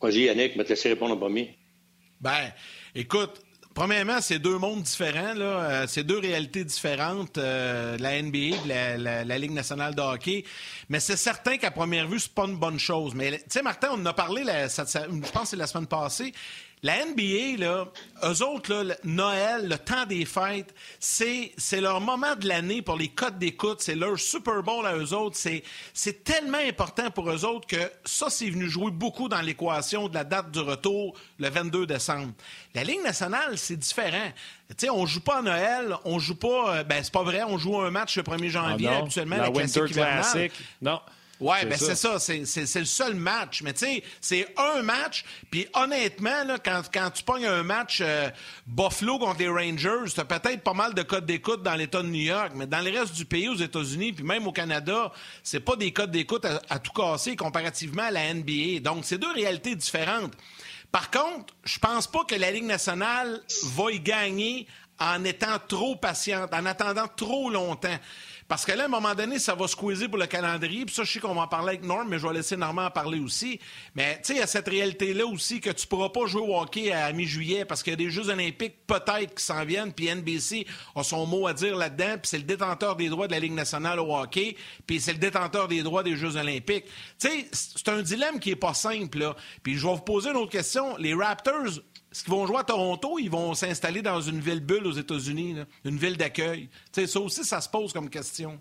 Vas-y, 0.00 0.24
Yannick, 0.24 0.52
je 0.52 0.58
vais 0.58 0.64
te 0.64 0.68
laisser 0.70 0.88
répondre 0.90 1.14
en 1.14 1.16
premier. 1.16 1.56
Ben, 2.20 2.52
écoute, 2.94 3.43
Premièrement, 3.74 4.20
c'est 4.20 4.38
deux 4.38 4.56
mondes 4.56 4.82
différents. 4.82 5.34
Là. 5.34 5.44
Euh, 5.44 5.86
c'est 5.88 6.04
deux 6.04 6.18
réalités 6.18 6.64
différentes, 6.64 7.38
euh, 7.38 7.98
la 7.98 8.22
NBA 8.22 8.38
et 8.38 8.96
la, 8.96 9.38
Ligue 9.38 9.50
nationale 9.50 9.96
de 9.96 10.00
hockey. 10.00 10.44
Mais 10.88 11.00
c'est 11.00 11.16
certain 11.16 11.56
qu'à 11.56 11.72
première 11.72 12.06
vue, 12.06 12.20
c'est 12.20 12.32
pas 12.32 12.44
une 12.44 12.56
bonne 12.56 12.78
chose. 12.78 13.14
Mais 13.16 13.32
tu 13.32 13.44
sais, 13.48 13.62
Martin, 13.62 13.88
on 13.92 14.00
en 14.00 14.06
a 14.06 14.12
parlé, 14.12 14.44
la, 14.44 14.68
je 14.68 15.30
pense 15.32 15.50
c'est 15.50 15.56
la 15.56 15.66
semaine 15.66 15.88
passée. 15.88 16.32
La 16.84 17.02
NBA, 17.06 17.56
là, 17.56 17.86
eux 18.24 18.42
autres, 18.42 18.74
là, 18.74 18.94
Noël, 19.04 19.66
le 19.70 19.78
temps 19.78 20.04
des 20.04 20.26
fêtes, 20.26 20.74
c'est, 21.00 21.52
c'est 21.56 21.80
leur 21.80 22.02
moment 22.02 22.36
de 22.36 22.46
l'année 22.46 22.82
pour 22.82 22.98
les 22.98 23.08
codes 23.08 23.38
d'écoute, 23.38 23.80
c'est 23.80 23.94
leur 23.94 24.18
Super 24.18 24.62
Bowl 24.62 24.86
à 24.86 24.94
eux 24.94 25.14
autres. 25.14 25.34
C'est, 25.34 25.62
c'est 25.94 26.24
tellement 26.24 26.58
important 26.58 27.10
pour 27.10 27.30
eux 27.30 27.46
autres 27.46 27.66
que 27.66 27.90
ça, 28.04 28.28
c'est 28.28 28.50
venu 28.50 28.68
jouer 28.68 28.90
beaucoup 28.90 29.30
dans 29.30 29.40
l'équation 29.40 30.10
de 30.10 30.14
la 30.14 30.24
date 30.24 30.50
du 30.50 30.58
retour 30.58 31.14
le 31.38 31.48
22 31.48 31.86
décembre. 31.86 32.34
La 32.74 32.84
Ligue 32.84 33.02
nationale, 33.02 33.56
c'est 33.56 33.76
différent. 33.76 34.30
Tu 34.68 34.74
sais, 34.76 34.90
on 34.90 35.06
joue 35.06 35.20
pas 35.20 35.38
à 35.38 35.42
Noël, 35.42 35.96
on 36.04 36.18
joue 36.18 36.36
pas. 36.36 36.76
Euh, 36.80 36.84
ben, 36.84 37.02
c'est 37.02 37.14
pas 37.14 37.22
vrai, 37.22 37.44
on 37.44 37.56
joue 37.56 37.80
un 37.80 37.90
match 37.90 38.18
le 38.18 38.24
1er 38.24 38.48
janvier, 38.50 38.88
ah 38.92 38.98
habituellement, 38.98 39.38
la, 39.38 39.50
Winter 39.50 39.86
Classic. 39.90 40.52
Non. 40.82 41.00
Oui, 41.40 41.56
ben 41.64 41.76
c'est 41.76 41.96
ça, 41.96 42.18
c'est 42.18 42.38
le 42.38 42.84
seul 42.84 43.14
match. 43.14 43.62
Mais 43.62 43.72
tu 43.72 43.86
sais, 43.86 44.04
c'est 44.20 44.46
un 44.56 44.82
match. 44.82 45.24
Puis 45.50 45.66
honnêtement, 45.74 46.44
là, 46.44 46.58
quand, 46.58 46.82
quand 46.92 47.10
tu 47.10 47.22
pognes 47.24 47.46
un 47.46 47.62
match 47.62 47.98
euh, 48.00 48.30
Buffalo 48.66 49.18
contre 49.18 49.40
les 49.40 49.48
Rangers, 49.48 50.12
tu 50.12 50.20
as 50.20 50.24
peut-être 50.24 50.62
pas 50.62 50.74
mal 50.74 50.94
de 50.94 51.02
codes 51.02 51.26
d'écoute 51.26 51.62
dans 51.62 51.74
l'État 51.74 52.02
de 52.02 52.08
New 52.08 52.22
York, 52.22 52.52
mais 52.54 52.66
dans 52.66 52.80
le 52.80 52.90
reste 52.90 53.14
du 53.14 53.24
pays, 53.24 53.48
aux 53.48 53.56
États-Unis, 53.56 54.12
puis 54.12 54.24
même 54.24 54.46
au 54.46 54.52
Canada, 54.52 55.12
c'est 55.42 55.60
pas 55.60 55.76
des 55.76 55.92
codes 55.92 56.12
d'écoute 56.12 56.44
à, 56.44 56.78
tout 56.78 56.92
casser 56.92 57.36
comparativement 57.36 58.04
à 58.04 58.10
la 58.10 58.32
NBA. 58.32 58.80
Donc, 58.80 59.04
c'est 59.04 59.18
deux 59.18 59.32
réalités 59.32 59.74
différentes. 59.74 60.32
Par 60.92 61.10
contre, 61.10 61.52
je 61.64 61.78
pense 61.78 62.06
pas 62.06 62.24
que 62.24 62.36
la 62.36 62.52
Ligue 62.52 62.64
nationale 62.64 63.40
va 63.64 63.90
y 63.90 63.98
gagner 63.98 64.68
en 65.00 65.24
étant 65.24 65.58
trop 65.66 65.96
patiente, 65.96 66.54
en 66.54 66.66
attendant 66.66 67.08
trop 67.08 67.50
longtemps. 67.50 67.98
Parce 68.46 68.66
que 68.66 68.72
là, 68.72 68.82
à 68.82 68.86
un 68.86 68.88
moment 68.88 69.14
donné, 69.14 69.38
ça 69.38 69.54
va 69.54 69.66
squeezer 69.66 70.08
pour 70.08 70.18
le 70.18 70.26
calendrier. 70.26 70.84
Puis 70.84 70.94
ça, 70.94 71.04
je 71.04 71.12
sais 71.12 71.20
qu'on 71.20 71.34
va 71.34 71.42
en 71.42 71.48
parler 71.48 71.70
avec 71.70 71.84
Norm, 71.84 72.06
mais 72.08 72.18
je 72.18 72.26
vais 72.26 72.34
laisser 72.34 72.56
Normand 72.56 72.86
en 72.86 72.90
parler 72.90 73.18
aussi. 73.20 73.58
Mais 73.94 74.16
tu 74.16 74.24
sais, 74.24 74.34
il 74.34 74.38
y 74.38 74.42
a 74.42 74.46
cette 74.46 74.68
réalité-là 74.68 75.26
aussi 75.26 75.60
que 75.60 75.70
tu 75.70 75.86
pourras 75.86 76.10
pas 76.10 76.26
jouer 76.26 76.42
au 76.42 76.58
hockey 76.58 76.92
à 76.92 77.12
mi-juillet 77.12 77.64
parce 77.64 77.82
qu'il 77.82 77.92
y 77.92 77.94
a 77.94 77.96
des 77.96 78.10
Jeux 78.10 78.28
olympiques 78.28 78.86
peut-être 78.86 79.34
qui 79.34 79.44
s'en 79.44 79.64
viennent. 79.64 79.92
Puis 79.92 80.08
NBC 80.14 80.66
a 80.94 81.02
son 81.02 81.26
mot 81.26 81.46
à 81.46 81.54
dire 81.54 81.76
là-dedans. 81.76 82.16
Puis 82.20 82.28
c'est 82.28 82.38
le 82.38 82.44
détenteur 82.44 82.96
des 82.96 83.08
droits 83.08 83.26
de 83.26 83.32
la 83.32 83.40
Ligue 83.40 83.54
nationale 83.54 83.98
au 83.98 84.14
hockey. 84.14 84.56
Puis 84.86 85.00
c'est 85.00 85.12
le 85.12 85.18
détenteur 85.18 85.68
des 85.68 85.82
droits 85.82 86.02
des 86.02 86.16
Jeux 86.16 86.36
olympiques. 86.36 86.84
Tu 87.18 87.28
sais, 87.28 87.48
c'est 87.52 87.88
un 87.88 88.02
dilemme 88.02 88.40
qui 88.40 88.50
est 88.50 88.56
pas 88.56 88.74
simple. 88.74 89.34
Puis 89.62 89.76
je 89.76 89.86
vais 89.86 89.94
vous 89.94 90.00
poser 90.00 90.30
une 90.30 90.36
autre 90.36 90.52
question. 90.52 90.96
Les 90.98 91.14
Raptors 91.14 91.80
est-ce 92.14 92.22
qu'ils 92.22 92.32
vont 92.32 92.46
jouer 92.46 92.58
à 92.58 92.62
Toronto 92.62 93.18
ils 93.18 93.28
vont 93.28 93.54
s'installer 93.54 94.00
dans 94.00 94.20
une 94.20 94.38
ville 94.38 94.60
bulle 94.60 94.86
aux 94.86 94.92
États-Unis, 94.92 95.56
une 95.84 95.96
ville 95.96 96.16
d'accueil? 96.16 96.68
Ça 96.92 97.18
aussi, 97.18 97.42
ça 97.42 97.60
se 97.60 97.68
pose 97.68 97.92
comme 97.92 98.08
question. 98.08 98.56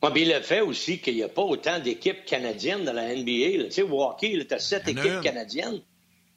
Moi, 0.00 0.12
le 0.14 0.40
fait 0.40 0.60
aussi 0.60 1.00
qu'il 1.00 1.16
n'y 1.16 1.24
a 1.24 1.28
pas 1.28 1.42
autant 1.42 1.80
d'équipes 1.80 2.24
canadiennes 2.24 2.84
dans 2.84 2.92
la 2.92 3.16
NBA. 3.16 3.64
Tu 3.64 3.70
sais, 3.72 3.82
hockey, 3.82 4.46
tu 4.48 4.54
as 4.54 4.60
sept 4.60 4.86
équipes 4.86 5.22
canadiennes. 5.22 5.82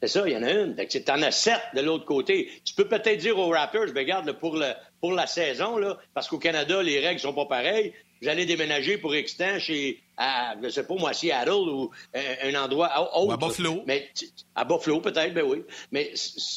C'est 0.02 0.08
ça, 0.08 0.28
il 0.28 0.32
y 0.32 0.36
en 0.36 0.42
a 0.42 0.50
une. 0.50 0.74
Tu 0.74 1.00
en 1.08 1.22
as 1.22 1.30
sept 1.30 1.60
de 1.76 1.80
l'autre 1.80 2.04
côté. 2.04 2.50
Tu 2.64 2.74
peux 2.74 2.88
peut-être 2.88 3.20
dire 3.20 3.38
aux 3.38 3.50
Raptors, 3.50 3.92
ben, 3.94 4.00
regarde, 4.00 4.32
pour, 4.32 4.56
le, 4.56 4.72
pour 5.00 5.12
la 5.12 5.28
saison, 5.28 5.78
là, 5.78 5.96
parce 6.12 6.26
qu'au 6.26 6.38
Canada, 6.38 6.82
les 6.82 6.98
règles 6.98 7.20
sont 7.20 7.34
pas 7.34 7.46
pareilles, 7.46 7.92
vous 8.24 8.30
allez 8.30 8.46
déménager 8.46 8.96
pour 8.96 9.14
extant 9.14 9.58
chez, 9.58 10.00
à, 10.16 10.54
je 10.62 10.70
sais 10.70 10.86
pas 10.86 10.94
moi, 10.94 11.12
Seattle 11.12 11.50
ou 11.50 11.90
euh, 12.16 12.34
un 12.42 12.54
endroit 12.54 12.90
autre. 13.18 13.34
à 13.34 13.36
Buffalo. 13.36 13.82
Mais, 13.86 14.10
à 14.54 14.64
Buffalo, 14.64 15.00
peut-être, 15.00 15.34
ben 15.34 15.44
oui. 15.44 15.62
Mais 15.92 16.14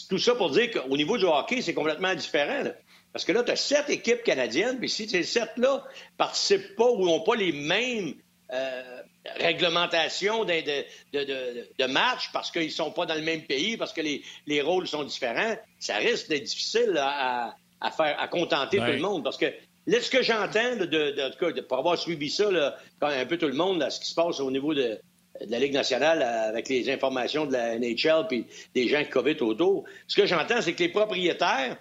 tout 0.09 0.17
ça 0.17 0.35
pour 0.35 0.49
dire 0.51 0.71
qu'au 0.71 0.95
niveau 0.95 1.17
du 1.17 1.25
hockey, 1.25 1.61
c'est 1.61 1.73
complètement 1.73 2.15
différent. 2.15 2.63
Parce 3.11 3.25
que 3.25 3.33
là, 3.33 3.43
tu 3.43 3.51
as 3.51 3.57
sept 3.57 3.89
équipes 3.89 4.23
canadiennes, 4.23 4.79
puis 4.79 4.89
si 4.89 5.09
ces 5.09 5.23
sept-là 5.23 5.83
participent 6.17 6.75
pas 6.77 6.89
ou 6.89 7.05
n'ont 7.05 7.23
pas 7.23 7.35
les 7.35 7.51
mêmes 7.51 8.13
euh, 8.53 9.01
réglementations 9.35 10.45
de, 10.45 10.53
de, 10.61 11.25
de, 11.25 11.67
de, 11.77 11.85
match 11.85 12.31
parce 12.31 12.49
qu'ils 12.49 12.71
sont 12.71 12.91
pas 12.91 13.05
dans 13.05 13.15
le 13.15 13.21
même 13.21 13.41
pays, 13.41 13.75
parce 13.75 13.91
que 13.91 13.99
les, 14.01 14.21
les 14.45 14.61
rôles 14.61 14.87
sont 14.87 15.03
différents, 15.03 15.57
ça 15.79 15.97
risque 15.97 16.29
d'être 16.29 16.43
difficile 16.45 16.97
à, 16.97 17.55
à, 17.81 17.91
faire, 17.91 18.17
à 18.19 18.27
contenter 18.29 18.77
tout 18.77 18.85
le 18.85 18.99
monde. 18.99 19.23
Parce 19.23 19.37
que 19.37 19.51
Là, 19.87 20.01
ce 20.01 20.09
que 20.09 20.21
j'entends, 20.21 20.75
de, 20.75 20.85
de, 20.85 21.51
de, 21.51 21.61
pour 21.61 21.77
avoir 21.77 21.97
suivi 21.97 22.29
ça, 22.29 22.51
là, 22.51 22.75
quand 22.99 23.07
un 23.07 23.25
peu 23.25 23.37
tout 23.37 23.47
le 23.47 23.53
monde, 23.53 23.85
ce 23.89 23.99
qui 23.99 24.09
se 24.09 24.15
passe 24.15 24.39
au 24.41 24.51
niveau 24.51 24.73
de, 24.73 24.99
la 25.47 25.59
Ligue 25.59 25.73
nationale 25.73 26.21
avec 26.21 26.67
les 26.67 26.89
informations 26.89 27.45
de 27.45 27.53
la 27.53 27.77
NHL 27.77 28.27
puis 28.27 28.45
des 28.73 28.87
gens 28.87 29.03
qui 29.03 29.09
COVID 29.09 29.37
autour, 29.41 29.85
ce 30.07 30.15
que 30.15 30.25
j'entends, 30.25 30.61
c'est 30.61 30.73
que 30.73 30.83
les 30.83 30.89
propriétaires 30.89 31.77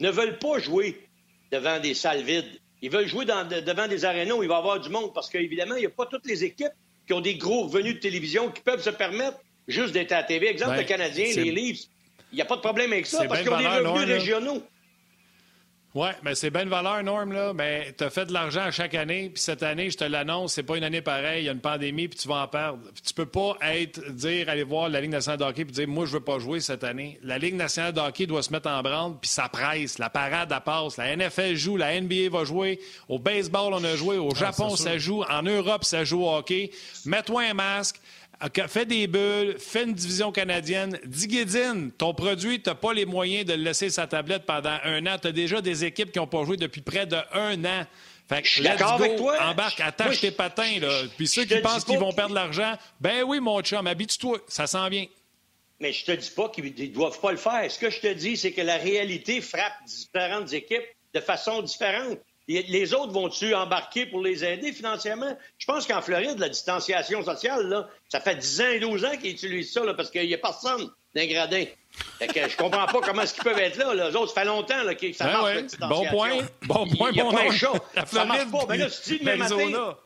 ne 0.00 0.10
veulent 0.10 0.38
pas 0.38 0.58
jouer 0.58 1.00
devant 1.50 1.80
des 1.80 1.94
salles 1.94 2.22
vides. 2.22 2.60
Ils 2.82 2.90
veulent 2.90 3.08
jouer 3.08 3.24
devant 3.24 3.88
des 3.88 4.04
arénaux 4.04 4.38
où 4.38 4.42
il 4.42 4.48
va 4.48 4.56
y 4.56 4.58
avoir 4.58 4.80
du 4.80 4.88
monde 4.88 5.12
parce 5.12 5.28
qu'évidemment, 5.28 5.74
il 5.76 5.80
n'y 5.80 5.86
a 5.86 5.90
pas 5.90 6.06
toutes 6.06 6.26
les 6.26 6.44
équipes 6.44 6.72
qui 7.06 7.12
ont 7.12 7.20
des 7.20 7.34
gros 7.34 7.64
revenus 7.64 7.94
de 7.94 8.00
télévision 8.00 8.50
qui 8.50 8.62
peuvent 8.62 8.82
se 8.82 8.90
permettre 8.90 9.38
juste 9.66 9.92
d'être 9.92 10.12
à 10.12 10.18
la 10.18 10.24
TV. 10.24 10.48
Exemple, 10.48 10.76
le 10.76 10.84
Canadien, 10.84 11.26
les 11.36 11.50
Leafs, 11.50 11.86
il 12.32 12.36
n'y 12.36 12.42
a 12.42 12.44
pas 12.44 12.56
de 12.56 12.60
problème 12.60 12.92
avec 12.92 13.06
ça 13.06 13.24
parce 13.26 13.40
qu'ils 13.40 13.50
ont 13.50 13.58
des 13.58 13.66
revenus 13.66 14.08
régionaux. 14.08 14.62
Oui, 15.92 16.06
mais 16.22 16.36
c'est 16.36 16.50
bien 16.50 16.66
valeur, 16.66 17.02
Norm, 17.02 17.32
là. 17.32 17.52
Mais 17.52 17.92
tu 17.98 18.04
as 18.04 18.10
fait 18.10 18.24
de 18.26 18.32
l'argent 18.32 18.60
à 18.60 18.70
chaque 18.70 18.94
année, 18.94 19.28
puis 19.28 19.42
cette 19.42 19.64
année, 19.64 19.90
je 19.90 19.98
te 19.98 20.04
l'annonce, 20.04 20.52
c'est 20.52 20.62
pas 20.62 20.76
une 20.76 20.84
année 20.84 21.02
pareille, 21.02 21.42
il 21.42 21.46
y 21.46 21.48
a 21.48 21.52
une 21.52 21.60
pandémie, 21.60 22.06
puis 22.06 22.16
tu 22.16 22.28
vas 22.28 22.42
en 22.42 22.46
perdre. 22.46 22.78
tu 23.04 23.12
peux 23.12 23.26
pas 23.26 23.56
être, 23.62 24.08
dire, 24.12 24.48
aller 24.48 24.62
voir 24.62 24.88
la 24.88 25.00
Ligue 25.00 25.10
nationale 25.10 25.40
de 25.40 25.44
hockey, 25.44 25.64
puis 25.64 25.74
dire, 25.74 25.88
moi, 25.88 26.06
je 26.06 26.12
veux 26.12 26.20
pas 26.20 26.38
jouer 26.38 26.60
cette 26.60 26.84
année. 26.84 27.18
La 27.24 27.38
Ligue 27.38 27.56
nationale 27.56 27.92
de 27.92 27.98
hockey 27.98 28.26
doit 28.26 28.44
se 28.44 28.52
mettre 28.52 28.68
en 28.68 28.80
branle, 28.82 29.14
puis 29.20 29.28
ça 29.28 29.48
presse. 29.48 29.98
La 29.98 30.10
parade, 30.10 30.52
elle 30.54 30.60
passe. 30.60 30.96
La 30.96 31.16
NFL 31.16 31.56
joue, 31.56 31.76
la 31.76 32.00
NBA 32.00 32.28
va 32.30 32.44
jouer. 32.44 32.78
Au 33.08 33.18
baseball, 33.18 33.74
on 33.74 33.82
a 33.82 33.96
joué. 33.96 34.16
Au 34.16 34.30
ah, 34.32 34.38
Japon, 34.38 34.76
ça 34.76 34.96
joue. 34.96 35.24
En 35.24 35.42
Europe, 35.42 35.82
ça 35.82 36.04
joue 36.04 36.22
au 36.22 36.36
hockey. 36.36 36.70
Mets-toi 37.04 37.42
un 37.50 37.54
masque. 37.54 38.00
Fais 38.68 38.86
des 38.86 39.06
bulles, 39.06 39.56
fais 39.58 39.84
une 39.84 39.92
division 39.92 40.32
canadienne. 40.32 40.98
Dis 41.04 41.28
ton 41.98 42.14
produit, 42.14 42.62
tu 42.62 42.70
n'as 42.70 42.74
pas 42.74 42.94
les 42.94 43.04
moyens 43.04 43.44
de 43.44 43.52
le 43.52 43.62
laisser 43.62 43.90
sa 43.90 44.06
tablette 44.06 44.46
pendant 44.46 44.78
un 44.84 45.06
an. 45.06 45.16
Tu 45.20 45.28
as 45.28 45.32
déjà 45.32 45.60
des 45.60 45.84
équipes 45.84 46.10
qui 46.10 46.18
n'ont 46.18 46.26
pas 46.26 46.44
joué 46.44 46.56
depuis 46.56 46.80
près 46.80 47.06
de 47.06 47.16
un 47.32 47.62
an. 47.64 47.86
Fait 48.28 48.42
que, 48.42 48.62
let's 48.62 48.78
go, 48.78 49.16
toi. 49.16 49.42
embarque, 49.42 49.80
attache 49.80 50.20
tes 50.20 50.30
patins. 50.30 50.78
Là. 50.80 51.02
Puis 51.16 51.26
ceux 51.26 51.44
qui 51.44 51.58
pensent 51.58 51.84
qu'ils 51.84 51.98
vont 51.98 52.12
perdre 52.12 52.30
de 52.30 52.36
l'argent, 52.36 52.78
ben 53.00 53.24
oui, 53.24 53.40
mon 53.40 53.60
chum, 53.60 53.86
habitue-toi, 53.86 54.38
ça 54.46 54.66
s'en 54.66 54.88
vient. 54.88 55.06
Mais 55.80 55.92
je 55.92 56.04
te 56.04 56.12
dis 56.12 56.30
pas 56.30 56.48
qu'ils 56.48 56.64
ne 56.64 56.86
doivent 56.94 57.20
pas 57.20 57.32
le 57.32 57.38
faire. 57.38 57.70
Ce 57.70 57.78
que 57.78 57.90
je 57.90 58.00
te 58.00 58.12
dis, 58.12 58.36
c'est 58.36 58.52
que 58.52 58.60
la 58.60 58.76
réalité 58.76 59.40
frappe 59.40 59.72
différentes 59.84 60.52
équipes 60.52 60.84
de 61.12 61.20
façon 61.20 61.60
différente. 61.62 62.18
Les 62.50 62.94
autres 62.94 63.12
vont-tu 63.12 63.54
embarquer 63.54 64.06
pour 64.06 64.20
les 64.20 64.44
aider 64.44 64.72
financièrement? 64.72 65.36
Je 65.56 65.66
pense 65.66 65.86
qu'en 65.86 66.02
Floride, 66.02 66.38
la 66.38 66.48
distanciation 66.48 67.22
sociale, 67.22 67.68
là, 67.68 67.88
ça 68.08 68.20
fait 68.20 68.34
10 68.34 68.60
ans 68.60 68.70
et 68.70 68.80
12 68.80 69.04
ans 69.04 69.16
qu'ils 69.16 69.30
utilisent 69.30 69.72
ça 69.72 69.82
parce 69.94 70.10
qu'il 70.10 70.26
n'y 70.26 70.34
a 70.34 70.38
personne 70.38 70.90
d'un 71.14 71.26
gradin. 71.26 71.64
Fait 72.18 72.26
que 72.26 72.48
je 72.48 72.56
comprends 72.56 72.86
pas 72.86 73.00
comment 73.02 73.22
est-ce 73.22 73.34
qu'ils 73.34 73.44
peuvent 73.44 73.58
être 73.58 73.76
là, 73.76 73.94
Les 73.94 74.16
autres, 74.16 74.32
ça 74.32 74.40
fait 74.40 74.46
longtemps 74.46 74.82
là, 74.82 74.94
que 74.96 75.12
ça 75.12 75.26
ben 75.26 75.32
marche, 75.32 75.62
la. 75.78 75.86
Bon 75.86 76.06
point. 76.06 76.38
Bon 76.62 76.86
point, 76.88 77.12
bon 77.12 77.30
point. 77.30 77.50
Ça 78.06 78.24
marche 78.24 78.50
pas. 78.50 78.66
Mais 78.68 78.78
là, 78.78 78.90
tu 78.90 79.10
dis 79.10 79.18
demain 79.20 79.36
matin... 79.36 79.96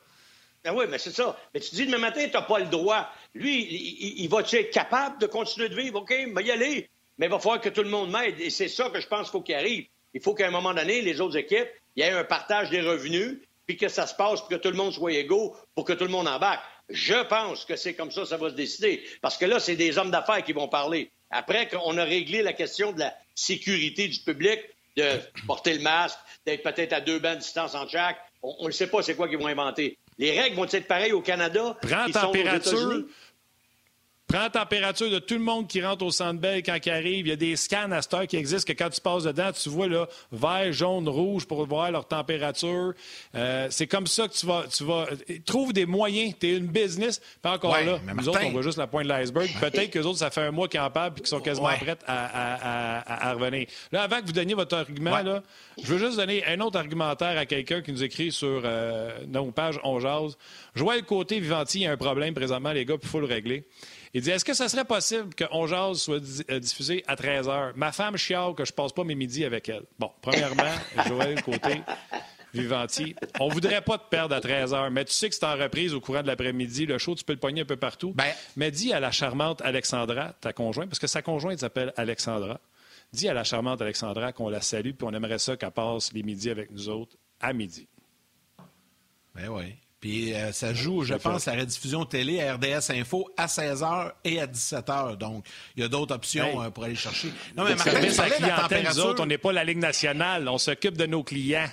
Ben 0.65 0.73
oui, 0.75 0.87
mais 0.89 0.99
c'est 0.99 1.13
ça. 1.13 1.39
Mais 1.53 1.61
tu 1.61 1.75
dis 1.75 1.87
demain 1.87 1.99
matin, 1.99 2.27
tu 2.27 2.33
n'as 2.33 2.43
pas 2.43 2.59
le 2.59 2.67
droit. 2.67 3.11
Lui, 3.35 3.67
il, 3.71 4.23
il 4.23 4.29
va-tu 4.29 4.57
être 4.57 4.71
capable 4.71 5.19
de 5.21 5.27
continuer 5.27 5.69
de 5.69 5.75
vivre? 5.75 6.01
OK, 6.01 6.15
il 6.19 6.33
va 6.33 6.41
y 6.41 6.51
aller. 6.51 6.89
Mais 7.19 7.27
il 7.27 7.31
va 7.31 7.39
falloir 7.39 7.61
que 7.61 7.69
tout 7.69 7.83
le 7.83 7.91
monde 7.91 8.11
m'aide. 8.11 8.41
Et 8.41 8.49
c'est 8.49 8.69
ça 8.69 8.89
que 8.89 8.99
je 9.01 9.07
pense 9.07 9.23
qu'il 9.23 9.33
faut 9.33 9.43
qu'il 9.43 9.55
arrive. 9.55 9.87
Il 10.15 10.23
faut 10.23 10.35
qu'à 10.35 10.47
un 10.47 10.51
moment 10.51 10.73
donné, 10.73 11.03
les 11.03 11.21
autres 11.21 11.37
équipes 11.37 11.69
il 11.97 12.05
y 12.05 12.07
ait 12.07 12.11
un 12.11 12.25
partage 12.25 12.71
des 12.71 12.81
revenus, 12.81 13.39
puis 13.67 13.77
que 13.77 13.89
ça 13.89 14.07
se 14.07 14.15
passe 14.15 14.41
pour 14.41 14.49
que 14.49 14.57
tout 14.57 14.71
le 14.71 14.77
monde 14.77 14.93
soit 14.93 15.13
égaux, 15.13 15.57
pour 15.75 15.85
que 15.85 15.93
tout 15.93 16.05
le 16.05 16.11
monde 16.11 16.29
embarque. 16.29 16.63
Je 16.91 17.25
pense 17.25 17.65
que 17.65 17.77
c'est 17.77 17.95
comme 17.95 18.11
ça 18.11 18.23
que 18.23 18.29
ça 18.29 18.37
va 18.37 18.51
se 18.51 18.55
décider. 18.55 19.03
Parce 19.23 19.39
que 19.39 19.47
là, 19.47 19.59
c'est 19.59 19.77
des 19.77 19.97
hommes 19.97 20.11
d'affaires 20.11 20.45
qui 20.45 20.53
vont 20.53 20.69
parler. 20.69 21.11
Après 21.31 21.69
qu'on 21.69 21.97
a 21.97 22.05
réglé 22.05 22.43
la 22.43 22.53
question 22.53 22.93
de 22.93 23.01
la 23.01 23.15
sécurité 23.35 24.07
du 24.07 24.21
public, 24.21 24.61
de 24.97 25.05
porter 25.47 25.75
le 25.75 25.81
masque, 25.81 26.19
d'être 26.47 26.63
peut-être 26.63 26.93
à 26.93 27.01
deux 27.01 27.19
bancs 27.19 27.35
de 27.35 27.41
distance 27.41 27.75
en 27.75 27.89
chaque, 27.89 28.19
on 28.43 28.67
ne 28.67 28.73
sait 28.73 28.87
pas 28.87 29.03
c'est 29.03 29.15
quoi 29.15 29.29
qu'ils 29.29 29.39
vont 29.39 29.47
inventer. 29.47 29.99
Les 30.19 30.39
règles 30.39 30.57
vont 30.57 30.67
être 30.67 30.87
pareilles 30.87 31.13
au 31.13 31.23
Canada. 31.23 31.77
Prends 31.83 32.11
température. 32.11 33.05
Prends 34.35 34.43
la 34.43 34.51
température 34.51 35.09
de 35.13 35.21
tout 35.21 35.35
le 35.35 35.41
monde 35.45 35.69
qui 35.69 35.81
rentre 35.81 36.05
au 36.05 36.11
Centre 36.11 36.41
Bell 36.41 36.61
quand 36.65 36.77
il 36.85 36.91
arrive. 36.91 37.25
Il 37.25 37.29
y 37.29 37.33
a 37.33 37.37
des 37.37 37.55
scans 37.55 37.93
à 37.93 38.03
cette 38.03 38.15
heure 38.15 38.27
qui 38.27 38.37
existent 38.37 38.73
que 38.73 38.77
quand 38.77 38.91
tu 38.91 39.01
passes 39.01 39.23
dedans, 39.23 39.53
tu 39.53 39.69
vois 39.69 39.87
là, 39.87 40.09
vert, 40.33 40.73
jaune, 40.73 41.09
rouge 41.09 41.47
pour 41.47 41.65
voir 41.67 41.93
leur 41.93 42.09
température. 42.09 42.95
Euh, 43.37 43.69
c'est 43.71 43.87
comme 43.87 44.09
ça 44.09 44.27
que 44.27 44.33
tu 44.33 44.45
vas, 44.45 44.65
tu 44.69 44.83
vas. 44.83 45.07
Trouve 45.47 45.73
des 45.73 45.87
moyens. 45.87 46.35
Tu 46.41 46.49
es 46.49 46.57
une 46.57 46.67
business. 46.67 47.21
Pas 47.43 47.53
encore 47.53 47.79
là. 47.79 48.01
Nous 48.13 48.29
autres, 48.29 48.41
on 48.45 48.51
voit 48.51 48.63
juste 48.63 48.77
la 48.77 48.89
pointe 48.89 49.05
de 49.05 49.11
l'iceberg. 49.11 49.49
Peut-être 49.61 49.91
que 49.91 50.01
les 50.01 50.05
autres, 50.05 50.19
ça 50.19 50.33
fait 50.33 50.41
un 50.41 50.51
mois 50.51 50.67
qu'ils 50.67 50.81
en 50.81 50.91
parlent 50.91 51.13
et 51.17 51.21
qu'ils 51.21 51.29
sont 51.29 51.39
quasiment 51.39 51.69
prêts 51.69 51.97
à, 52.09 53.35
revenir. 53.35 53.69
Là, 53.93 54.03
avant 54.03 54.21
que 54.21 54.27
vous 54.27 54.33
donniez 54.33 54.55
votre 54.55 54.77
argument, 54.77 55.23
là, 55.23 55.45
je 55.81 55.87
veux 55.87 55.99
juste 55.99 56.17
donner 56.17 56.45
un 56.47 56.59
autre 56.59 56.77
argumentaire 56.77 57.39
à 57.39 57.47
quelqu'un 57.47 57.83
qui 57.83 57.93
nous 57.93 58.03
écrit 58.03 58.33
sur 58.33 58.63
euh, 58.65 59.13
nos 59.29 59.53
pages 59.53 59.79
On 59.85 60.01
Jase. 60.01 60.37
Joël 60.75 61.05
Côté 61.05 61.39
Vivanti, 61.39 61.79
il 61.79 61.83
y 61.83 61.87
a 61.87 61.93
un 61.93 61.97
problème 61.97 62.35
présentement, 62.35 62.73
les 62.73 62.85
gars, 62.85 62.99
puis 62.99 63.07
il 63.07 63.11
faut 63.11 63.21
le 63.21 63.27
régler. 63.27 63.65
Il 64.15 64.23
dit 64.23 64.31
Est-ce 64.31 64.45
que 64.45 64.55
ça 64.55 64.69
serait 64.69 64.85
possible 64.85 65.35
que 65.35 65.45
On 65.51 65.67
Jase 65.67 65.99
soit 65.99 66.23
euh, 66.51 66.61
diffusé 66.61 67.03
à 67.09 67.17
13 67.17 67.49
h 67.49 67.73
Ma 67.75 67.91
femme 67.91 68.17
chiale 68.17 68.55
que 68.55 68.65
je 68.65 68.73
passe 68.73 68.93
pas 68.93 69.03
mes 69.03 69.17
midis 69.17 69.45
avec 69.45 69.69
elle. 69.69 69.83
Bon, 69.99 70.11
premièrement, 70.23 70.73
Joël 71.09 71.43
Côté. 71.43 71.83
Vivanti. 72.55 73.17
On 73.41 73.49
voudrait 73.49 73.81
pas 73.81 73.99
te 73.99 74.09
perdre 74.09 74.33
à 74.37 74.41
13 74.41 74.73
h 74.73 74.91
mais 74.91 75.05
tu 75.05 75.13
sais 75.13 75.29
que 75.29 75.35
c'est 75.35 75.45
en 75.45 75.57
reprise 75.57 75.93
au 75.93 76.01
courant 76.01 76.23
de 76.23 76.29
l'après-midi. 76.29 76.87
Le 76.87 76.99
show, 76.99 77.17
tu 77.17 77.25
peux 77.25 77.33
le 77.33 77.41
pogner 77.41 77.63
un 77.63 77.67
peu 77.67 77.77
partout. 77.77 78.13
Ben... 78.15 78.33
Mais 78.57 78.71
dis 78.71 78.93
à 78.93 79.01
la 79.01 79.11
charmante 79.11 79.61
Alexandra, 79.63 80.33
ta 80.41 80.53
conjointe, 80.53 80.89
parce 80.89 81.01
que 81.01 81.09
sa 81.09 81.21
conjointe 81.21 81.59
s'appelle 81.59 81.93
Alexandra, 81.97 82.61
dis 83.13 83.29
à 83.29 83.35
la 83.35 83.43
charmante 83.43 83.83
Alexandra 83.83 84.33
qu'on 84.33 84.49
la 84.49 84.61
salue 84.61 84.93
puis 84.93 85.05
on 85.05 85.13
aimerait 85.13 85.41
ça 85.41 85.57
qu'elle 85.57 85.73
passe 85.73 86.13
les 86.13 86.23
midis 86.23 86.51
avec 86.51 86.71
nous 86.71 86.89
autres 86.89 87.17
à 87.41 87.53
midi. 87.53 87.89
Ben 89.35 89.49
oui. 89.49 89.75
Puis 90.05 90.35
euh, 90.35 90.53
ça 90.53 90.75
joue, 90.75 91.03
je 91.03 91.15
pense, 91.15 91.49
à 91.49 91.55
la 91.55 91.63
rediffusion 91.63 92.05
télé 92.05 92.43
à 92.43 92.57
RDS 92.57 92.91
Info 92.91 93.27
à 93.39 93.47
16h 93.47 94.13
et 94.25 94.39
à 94.39 94.47
17h. 94.47 95.17
Donc, 95.17 95.47
il 95.75 95.83
y 95.83 95.87
a 95.87 95.89
d'autres 95.89 96.15
options 96.15 96.61
euh, 96.61 96.69
pour 96.69 96.85
aller 96.85 96.95
chercher. 96.95 97.29
Non, 97.57 97.65
mais 97.65 97.75
Martin, 97.75 98.01
la 98.01 98.31
clientèle, 98.31 98.87
nous 98.87 99.01
autres, 99.01 99.23
on 99.23 99.27
n'est 99.27 99.39
pas 99.39 99.53
la 99.53 99.65
Ligue 99.65 99.79
nationale. 99.79 100.47
On 100.47 100.59
s'occupe 100.59 100.99
de 100.99 101.07
nos 101.07 101.23
clients. 101.25 101.71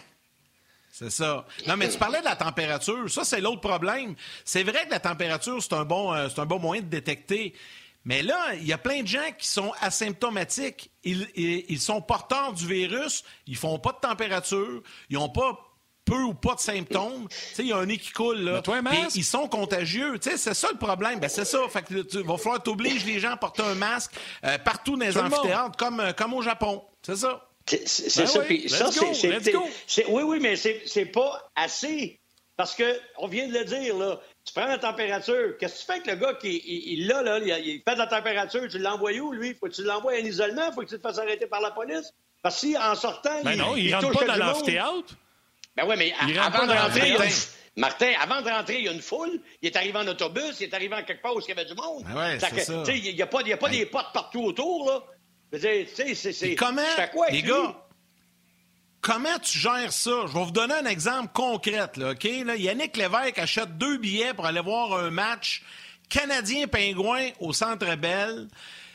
C'est 0.93 1.09
ça. 1.09 1.45
Non, 1.67 1.75
mais 1.75 1.89
tu 1.89 1.97
parlais 1.97 2.21
de 2.21 2.23
la 2.23 2.37
température. 2.37 3.11
Ça, 3.11 3.25
c'est 3.25 3.41
l'autre 3.41 3.59
problème. 3.59 4.15
C'est 4.45 4.63
vrai 4.63 4.85
que 4.85 4.91
la 4.91 5.01
température, 5.01 5.61
c'est 5.61 5.73
un, 5.73 5.83
bon, 5.83 6.13
euh, 6.13 6.29
un 6.37 6.45
bon 6.45 6.59
moyen 6.59 6.83
de 6.83 6.87
détecter. 6.87 7.53
Mais 8.05 8.23
là, 8.23 8.53
il 8.55 8.65
y 8.65 8.71
a 8.71 8.77
plein 8.77 9.01
de 9.01 9.07
gens 9.09 9.29
qui 9.37 9.47
sont 9.49 9.73
asymptomatiques. 9.81 10.89
Ils, 11.03 11.27
ils, 11.35 11.65
ils 11.67 11.81
sont 11.81 12.01
porteurs 12.01 12.53
du 12.53 12.65
virus. 12.65 13.25
Ils 13.45 13.57
font 13.57 13.77
pas 13.77 13.91
de 13.91 14.07
température. 14.07 14.81
Ils 15.09 15.17
n'ont 15.17 15.27
pas 15.27 15.70
peu 16.11 16.23
ou 16.23 16.33
pas 16.33 16.55
de 16.55 16.59
symptômes. 16.59 17.27
Il 17.57 17.67
y 17.67 17.71
a 17.71 17.77
un 17.77 17.85
nez 17.85 17.97
qui 17.97 18.11
coule. 18.11 18.41
Là, 18.41 18.61
ils 19.15 19.23
sont 19.23 19.47
contagieux. 19.47 20.19
C'est 20.21 20.37
ça 20.37 20.67
le 20.71 20.77
problème. 20.77 21.19
Ben, 21.19 21.29
c'est 21.29 21.45
ça. 21.45 21.59
Fait 21.69 21.83
que, 21.83 22.01
tu, 22.01 22.21
va 22.23 22.37
falloir 22.37 22.61
t'obliger 22.61 23.05
les 23.05 23.19
gens 23.19 23.31
à 23.31 23.37
porter 23.37 23.63
un 23.63 23.75
masque 23.75 24.11
euh, 24.43 24.57
partout 24.57 24.97
dans 24.97 25.05
les 25.05 25.17
amphithéâtres, 25.17 25.77
comme, 25.77 25.99
euh, 26.01 26.11
comme 26.11 26.33
au 26.33 26.41
Japon. 26.41 26.83
C'est 27.01 27.15
ça. 27.15 27.47
C'est 27.65 28.17
ben 28.17 28.27
ça. 28.27 28.39
Oui, 28.49 28.69
ça, 28.69 28.89
c'est. 29.87 30.05
Oui, 30.07 30.23
oui, 30.23 30.39
mais 30.41 30.55
c'est 30.57 31.05
pas 31.05 31.49
assez. 31.55 32.19
Parce 32.57 32.75
que, 32.75 32.99
on 33.17 33.27
vient 33.27 33.47
de 33.47 33.53
le 33.53 33.63
dire, 33.63 33.97
là, 33.97 34.19
tu 34.43 34.53
prends 34.53 34.67
la 34.67 34.77
température. 34.77 35.57
Qu'est-ce 35.57 35.75
que 35.75 35.79
tu 35.79 35.85
fais 35.85 35.93
avec 35.93 36.07
le 36.07 36.15
gars 36.15 36.33
qui 36.33 36.61
il, 36.65 37.07
là, 37.07 37.21
là, 37.21 37.39
il, 37.39 37.81
fait 37.87 37.93
de 37.93 37.99
la 37.99 38.07
température? 38.07 38.67
Tu 38.69 38.77
l'envoies 38.77 39.17
où, 39.19 39.31
lui? 39.31 39.55
Faut 39.55 39.67
que 39.67 39.71
tu 39.71 39.83
l'envoies 39.83 40.13
en 40.13 40.25
isolement? 40.25 40.71
Faut 40.73 40.81
que 40.81 40.89
tu 40.89 40.97
te 40.97 41.01
fasses 41.01 41.19
arrêter 41.19 41.47
par 41.47 41.61
la 41.61 41.71
police? 41.71 42.13
Parce 42.43 42.61
qu'en 42.61 42.95
sortant, 42.95 43.41
ben 43.43 43.53
il, 43.53 43.57
non, 43.57 43.75
il, 43.75 43.95
rentre 43.95 44.11
pas 44.11 44.25
dans 44.25 44.35
l'amphithéâtre. 44.35 45.15
Ben 45.75 45.85
oui, 45.87 45.95
mais 45.97 46.13
avant 46.37 46.65
de 46.65 46.73
rentrer, 46.73 47.17
Martin, 47.77 48.11
avant 48.21 48.41
de 48.41 48.49
rentrer, 48.49 48.79
il 48.79 48.85
y 48.85 48.89
a 48.89 48.91
une 48.91 49.01
foule. 49.01 49.39
Il 49.61 49.67
est 49.67 49.75
arrivé 49.75 49.97
en 49.97 50.07
autobus, 50.07 50.59
il 50.59 50.65
est 50.65 50.73
arrivé 50.73 50.93
en 50.93 51.03
quelque 51.03 51.21
part 51.21 51.35
où 51.35 51.39
il 51.39 51.47
y 51.47 51.51
avait 51.51 51.65
du 51.65 51.73
monde. 51.73 52.03
Ben 52.03 52.15
ouais, 52.17 52.39
c'est 52.39 52.63
ça. 52.65 52.83
Il 52.87 53.15
n'y 53.15 53.21
a 53.21 53.27
pas, 53.27 53.41
y 53.43 53.53
a 53.53 53.57
pas 53.57 53.69
des 53.69 53.85
potes 53.85 54.11
partout 54.13 54.43
autour, 54.43 54.89
là. 54.89 55.03
C'est, 55.53 56.55
comment, 56.55 56.81
les 57.29 57.41
gars, 57.41 57.75
comment 59.01 59.37
tu 59.39 59.57
gères 59.57 59.91
ça? 59.91 60.11
Je 60.27 60.33
vais 60.33 60.45
vous 60.45 60.51
donner 60.51 60.75
un 60.75 60.85
exemple 60.85 61.29
concret, 61.33 61.89
là, 61.97 62.11
OK? 62.11 62.23
Là, 62.45 62.55
Yannick 62.55 62.95
Lévesque 62.95 63.37
achète 63.37 63.77
deux 63.77 63.97
billets 63.97 64.33
pour 64.33 64.45
aller 64.45 64.61
voir 64.61 64.93
un 64.93 65.09
match 65.09 65.63
Canadien-Pingouin 66.09 67.31
au 67.41 67.51
Centre 67.51 67.95
Bell. 67.95 68.47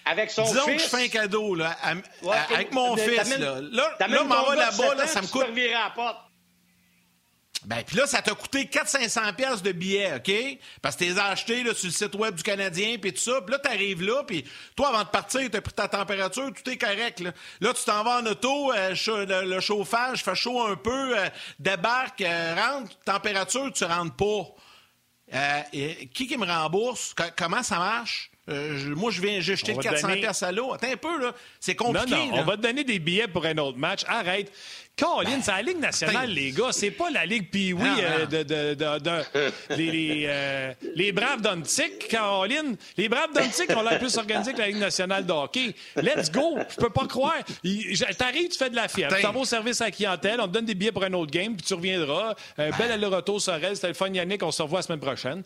Avec 0.07 0.31
son 0.31 0.45
Disons 0.45 0.65
fils. 0.65 0.77
que 0.77 0.83
je 0.83 0.89
fais 0.89 1.05
un 1.05 1.09
cadeau, 1.09 1.55
là, 1.55 1.77
avec 2.55 2.73
mon 2.73 2.97
fils, 2.97 3.37
là. 3.39 3.61
Là, 3.61 3.97
là 3.99 4.25
m'en 4.25 4.45
va 4.45 4.55
là-bas, 4.55 4.95
là, 4.95 5.07
ça 5.07 5.21
me 5.21 5.27
coûte... 5.27 5.47
Ben, 7.67 7.83
puis 7.85 7.97
là, 7.97 8.07
ça 8.07 8.23
t'a 8.23 8.33
coûté 8.33 8.67
400-500 8.67 9.35
pièces 9.35 9.61
de 9.61 9.73
billets, 9.73 10.15
OK? 10.15 10.61
Parce 10.81 10.95
que 10.95 11.05
t'es 11.05 11.19
acheté 11.19 11.65
là, 11.65 11.75
sur 11.75 11.87
le 11.87 11.93
site 11.93 12.15
web 12.15 12.37
du 12.37 12.43
Canadien, 12.45 12.97
puis 12.97 13.13
tout 13.13 13.21
ça. 13.21 13.41
Puis 13.41 13.51
là, 13.51 13.59
t'arrives 13.59 14.05
là, 14.05 14.23
puis 14.23 14.45
toi, 14.77 14.91
avant 14.91 15.03
de 15.03 15.09
partir, 15.09 15.51
t'as 15.51 15.61
pris 15.61 15.75
ta 15.75 15.89
température, 15.89 16.49
tout 16.53 16.71
est 16.71 16.79
correct. 16.79 17.25
Là, 17.61 17.75
tu 17.75 17.85
t'en 17.85 18.05
vas 18.05 18.21
en 18.21 18.27
auto, 18.27 18.73
euh, 18.73 18.95
le, 19.45 19.61
chauffage 19.61 20.23
fait 20.23 20.37
chaud 20.37 20.65
un 20.65 20.77
peu, 20.77 21.19
euh, 21.19 21.29
débarque, 21.59 22.21
euh, 22.21 22.55
rentre, 22.55 22.97
température, 23.05 23.73
tu 23.73 23.85
rentres 23.85 24.15
pas. 24.15 25.73
Qui 25.73 26.29
qui 26.29 26.37
me 26.37 26.47
rembourse? 26.47 27.17
comment 27.37 27.65
ça 27.65 27.79
marche? 27.79 28.31
Moi, 28.49 29.11
je 29.11 29.21
viens, 29.21 29.41
j'ai 29.41 29.57
jeté 29.57 29.75
400 29.75 30.15
pièces 30.15 30.43
à 30.43 30.53
l'eau. 30.53 30.73
Attends 30.73 30.93
un 30.93 30.97
peu, 30.97 31.21
là. 31.21 31.35
C'est 31.61 31.75
compliqué. 31.75 32.11
Non, 32.11 32.27
non, 32.27 32.39
on 32.39 32.45
va 32.45 32.57
te 32.57 32.63
donner 32.63 32.85
des 32.85 32.99
billets 32.99 33.29
pour 33.29 33.45
un 33.45 33.57
autre 33.59 33.79
match. 33.79 34.03
Arrête. 34.07 34.53
Colin, 34.99 35.25
ben, 35.25 35.43
c'est 35.43 35.53
la 35.53 35.63
Ligue 35.63 35.79
nationale, 35.79 36.31
les 36.31 36.53
gars. 36.53 36.73
C'est 36.73 36.91
pas 36.91 37.11
la 37.11 37.27
Ligue 37.27 37.49
euh, 37.55 38.25
de, 38.25 38.43
de, 38.43 38.75
de, 38.75 39.77
les, 39.77 40.25
euh, 40.27 40.73
les, 40.95 41.13
Braves 41.13 41.43
d'Antic, 41.43 42.09
Colin. 42.11 42.75
Les 42.97 43.09
Braves 43.11 43.33
d'Antic 43.35 43.69
ont 43.77 43.83
l'air 43.83 43.99
plus 43.99 44.17
organisés 44.17 44.55
que 44.55 44.59
la 44.59 44.69
Ligue 44.69 44.79
nationale 44.79 45.27
de 45.27 45.33
hockey. 45.33 45.75
Let's 45.97 46.33
go! 46.33 46.57
Je 46.71 46.77
peux 46.77 46.89
pas 46.89 47.07
croire. 47.07 47.37
T'arrives, 48.17 48.49
tu 48.49 48.57
fais 48.57 48.71
de 48.71 48.77
la 48.77 48.89
fièvre. 48.89 49.15
Tu 49.17 49.23
t'en 49.23 49.33
vas 49.33 49.41
au 49.41 49.45
service 49.45 49.83
à 49.83 49.87
la 49.87 49.91
clientèle, 49.91 50.41
on 50.41 50.47
te 50.47 50.53
donne 50.53 50.65
des 50.65 50.75
billets 50.75 50.93
pour 50.93 51.05
un 51.05 51.13
autre 51.13 51.31
game, 51.31 51.55
puis 51.55 51.67
tu 51.67 51.75
reviendras. 51.75 52.35
Euh, 52.59 52.71
bel 52.79 52.91
aller-retour, 52.91 53.41
Sorel. 53.41 53.77
C'était 53.77 53.89
le 53.89 53.95
fun, 53.95 54.09
Yannick. 54.09 54.43
On 54.43 54.51
se 54.51 54.63
revoit 54.63 54.79
la 54.79 54.83
semaine 54.85 55.01
prochaine. 55.01 55.43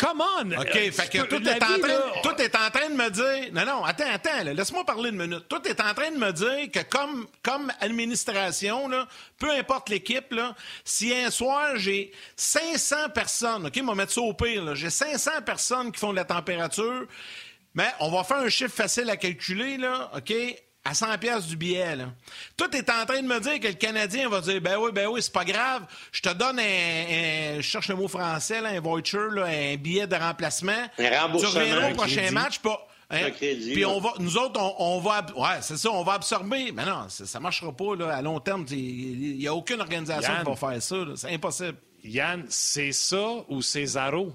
Come 0.00 0.22
on! 0.22 0.52
OK, 0.52 0.72
fait 0.72 1.10
que 1.10 1.26
tout, 1.26 1.46
est 1.46 1.62
en 1.62 1.78
train, 1.78 2.42
est 2.42 2.56
en 2.56 2.70
train 2.70 2.88
de 2.88 2.94
me 2.94 3.10
dire. 3.10 3.52
Non, 3.52 3.66
non, 3.66 3.84
attends, 3.84 4.10
attends, 4.10 4.42
laisse-moi 4.44 4.86
parler 4.86 5.10
une 5.10 5.16
minute. 5.16 5.46
Tout 5.46 5.60
est 5.68 5.78
en 5.78 5.92
train 5.92 6.10
de 6.10 6.16
me 6.16 6.32
dire 6.32 6.70
que 6.72 6.80
comme, 6.88 7.26
comme 7.42 7.70
administration, 7.80 8.88
là, 8.88 9.06
peu 9.38 9.50
importe 9.50 9.90
l'équipe, 9.90 10.32
là, 10.32 10.56
si 10.84 11.14
un 11.14 11.30
soir 11.30 11.76
j'ai 11.76 12.12
500 12.34 13.10
personnes, 13.14 13.66
OK, 13.66 13.78
on 13.82 13.86
va 13.86 13.94
mettre 13.94 14.12
ça 14.12 14.22
au 14.22 14.32
pire, 14.32 14.74
j'ai 14.74 14.88
500 14.88 15.42
personnes 15.44 15.92
qui 15.92 16.00
font 16.00 16.12
de 16.12 16.16
la 16.16 16.24
température, 16.24 17.06
mais 17.74 17.88
on 18.00 18.10
va 18.10 18.24
faire 18.24 18.38
un 18.38 18.48
chiffre 18.48 18.74
facile 18.74 19.10
à 19.10 19.18
calculer, 19.18 19.76
là, 19.76 20.10
OK? 20.16 20.32
À 20.84 20.94
100 20.94 21.18
pièces 21.18 21.46
du 21.46 21.56
billet. 21.56 21.96
Là. 21.96 22.06
Tout 22.56 22.74
est 22.74 22.88
en 22.90 23.04
train 23.06 23.22
de 23.22 23.26
me 23.26 23.38
dire 23.40 23.60
que 23.60 23.68
le 23.68 23.74
Canadien 23.74 24.28
va 24.28 24.40
dire 24.40 24.60
ben 24.60 24.76
oui, 24.78 24.90
ben 24.92 25.08
oui, 25.08 25.20
c'est 25.22 25.32
pas 25.32 25.44
grave. 25.44 25.82
Je 26.12 26.22
te 26.22 26.32
donne 26.32 26.58
un, 26.58 27.56
je 27.56 27.60
cherche 27.60 27.88
le 27.88 27.96
mot 27.96 28.08
français, 28.08 28.60
là, 28.60 28.70
un 28.70 28.80
voucher, 28.80 29.28
là, 29.32 29.44
un 29.44 29.76
billet 29.76 30.06
de 30.06 30.16
remplacement. 30.16 30.72
Un 30.98 31.20
remboursement. 31.20 31.50
Tu 31.50 31.58
reviendras 31.58 31.90
au 31.90 31.94
prochain 31.94 32.30
match. 32.30 32.58
Pas, 32.60 32.86
hein, 33.10 33.30
puis 33.38 33.84
on 33.84 34.00
va, 34.00 34.14
nous 34.18 34.36
autres, 34.38 34.60
on, 34.78 35.00
va, 35.00 35.26
ouais, 35.36 35.58
c'est 35.60 35.76
ça, 35.76 35.90
on 35.90 36.02
va 36.02 36.14
absorber. 36.14 36.72
Mais 36.72 36.84
non, 36.84 37.08
ça, 37.08 37.38
ne 37.38 37.42
marchera 37.42 37.72
pas 37.72 37.96
là, 37.96 38.16
à 38.16 38.22
long 38.22 38.40
terme. 38.40 38.64
Il 38.70 39.36
n'y 39.38 39.46
a 39.46 39.54
aucune 39.54 39.80
organisation 39.80 40.32
qui 40.38 40.50
va 40.50 40.56
faire 40.56 40.82
ça. 40.82 40.96
C'est 41.16 41.34
impossible. 41.34 41.76
Yann, 42.02 42.44
c'est 42.48 42.92
ça 42.92 43.44
ou 43.48 43.60
c'est 43.60 43.84
Zaro? 43.84 44.32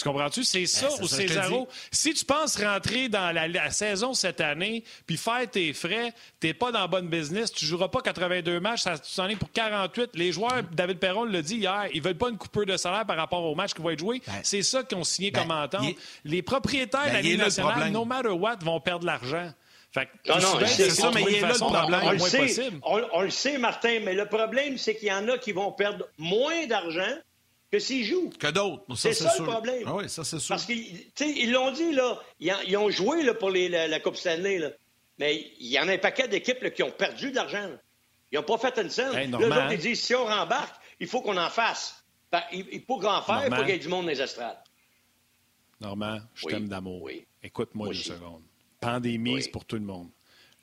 Tu 0.00 0.08
comprends-tu? 0.08 0.44
C'est 0.44 0.60
ben, 0.60 0.66
ça 0.66 0.88
ou 1.02 1.06
c'est 1.06 1.28
zéro. 1.28 1.68
Si 1.90 2.14
tu 2.14 2.24
penses 2.24 2.56
rentrer 2.56 3.08
dans 3.08 3.34
la, 3.34 3.70
saison 3.70 4.14
cette 4.14 4.40
année, 4.40 4.82
puis 5.06 5.16
faire 5.16 5.48
tes 5.50 5.72
frais, 5.74 6.12
t'es 6.40 6.54
pas 6.54 6.72
dans 6.72 6.88
bonne 6.88 7.08
business, 7.08 7.52
tu 7.52 7.66
joueras 7.66 7.88
pas 7.88 8.00
82 8.00 8.60
matchs, 8.60 8.82
ça, 8.82 8.98
tu 8.98 9.14
t'en 9.14 9.28
es 9.28 9.36
pour 9.36 9.52
48. 9.52 10.10
Les 10.14 10.32
joueurs, 10.32 10.62
David 10.72 10.98
Perron 10.98 11.24
l'a 11.24 11.42
dit 11.42 11.56
hier, 11.56 11.86
ils 11.92 12.00
veulent 12.00 12.16
pas 12.16 12.30
une 12.30 12.38
coupure 12.38 12.64
de 12.64 12.76
salaire 12.76 13.04
par 13.04 13.16
rapport 13.16 13.44
au 13.44 13.54
match 13.54 13.74
qui 13.74 13.82
va 13.82 13.92
être 13.92 13.98
joué. 13.98 14.22
Ben, 14.26 14.32
c'est 14.42 14.62
ça 14.62 14.82
qu'ils 14.82 14.96
ont 14.96 15.04
signé 15.04 15.30
ben, 15.30 15.42
comme 15.42 15.50
entente. 15.50 15.94
Les 16.24 16.42
propriétaires 16.42 17.08
de 17.08 17.12
la 17.12 17.20
Ligue 17.20 17.38
nationale, 17.38 17.90
no 17.90 18.04
matter 18.06 18.28
what, 18.30 18.56
vont 18.62 18.80
perdre 18.80 19.00
de 19.00 19.06
l'argent. 19.06 19.52
Fait 19.92 20.08
non, 20.28 20.36
non, 20.38 20.66
c'est 20.66 20.88
ça, 20.88 21.10
mais 21.12 21.22
il 21.22 21.34
est 21.34 21.40
là 21.40 21.52
le 21.52 21.58
problème. 21.58 22.00
On 22.04 22.12
le, 22.12 22.18
sait, 22.18 22.70
on 22.82 23.22
le 23.22 23.30
sait, 23.30 23.58
Martin, 23.58 23.98
mais 24.04 24.14
le 24.14 24.26
problème, 24.26 24.78
c'est 24.78 24.94
qu'il 24.94 25.08
y 25.08 25.12
en 25.12 25.28
a 25.28 25.36
qui 25.36 25.50
vont 25.52 25.72
perdre 25.72 26.08
moins 26.16 26.66
d'argent 26.66 27.12
que 27.70 27.78
s'ils 27.78 28.04
jouent. 28.04 28.30
Que 28.38 28.48
d'autres. 28.48 28.84
C'est 28.96 29.12
ça, 29.12 29.32
le 29.38 29.44
problème. 29.44 29.82
Ah 29.86 29.94
oui, 29.96 30.08
ça, 30.08 30.24
c'est 30.24 30.38
sûr. 30.38 30.54
Parce 30.54 30.66
qu'ils 30.66 31.52
l'ont 31.52 31.70
dit, 31.72 31.92
là. 31.92 32.20
Ils, 32.40 32.76
ont 32.76 32.90
joué 32.90 33.22
là, 33.22 33.34
pour 33.34 33.50
les, 33.50 33.68
la, 33.68 34.00
Coupe 34.00 34.16
Stanley, 34.16 34.58
là. 34.58 34.70
Mais 35.18 35.52
il 35.58 35.68
y 35.68 35.78
en 35.78 35.86
a 35.88 35.92
un 35.92 35.98
paquet 35.98 36.28
d'équipes 36.28 36.72
qui 36.72 36.82
ont 36.82 36.90
perdu 36.90 37.30
de 37.30 37.36
l'argent. 37.36 37.70
Ils 38.32 38.36
n'ont 38.36 38.44
pas 38.44 38.58
fait 38.58 38.80
une 38.80 38.90
scène. 38.90 39.14
Hey, 39.14 39.28
là, 39.28 39.72
ils 39.72 39.78
disent 39.78 40.00
si 40.00 40.14
on 40.14 40.24
rembarque, 40.24 40.80
il 40.98 41.06
faut 41.06 41.20
qu'on 41.20 41.36
en 41.36 41.50
fasse. 41.50 42.02
Ben, 42.32 42.42
il, 42.52 42.82
faut 42.86 43.04
en 43.04 43.22
faire, 43.22 43.44
il 43.46 43.54
faut 43.54 43.62
qu'il 43.62 43.70
y 43.70 43.76
ait 43.76 43.78
du 43.78 43.88
monde 43.88 44.04
dans 44.04 44.10
les 44.10 44.22
estrades. 44.22 44.58
Normand, 45.80 46.20
je 46.34 46.46
t'aime 46.46 46.68
d'amour. 46.68 47.02
Oui. 47.02 47.26
Écoute-moi 47.42 47.88
une 47.88 47.94
seconde. 47.94 48.42
Pandémie, 48.80 49.42
c'est 49.42 49.50
pour 49.50 49.64
tout 49.64 49.76
le 49.76 49.82
monde. 49.82 50.08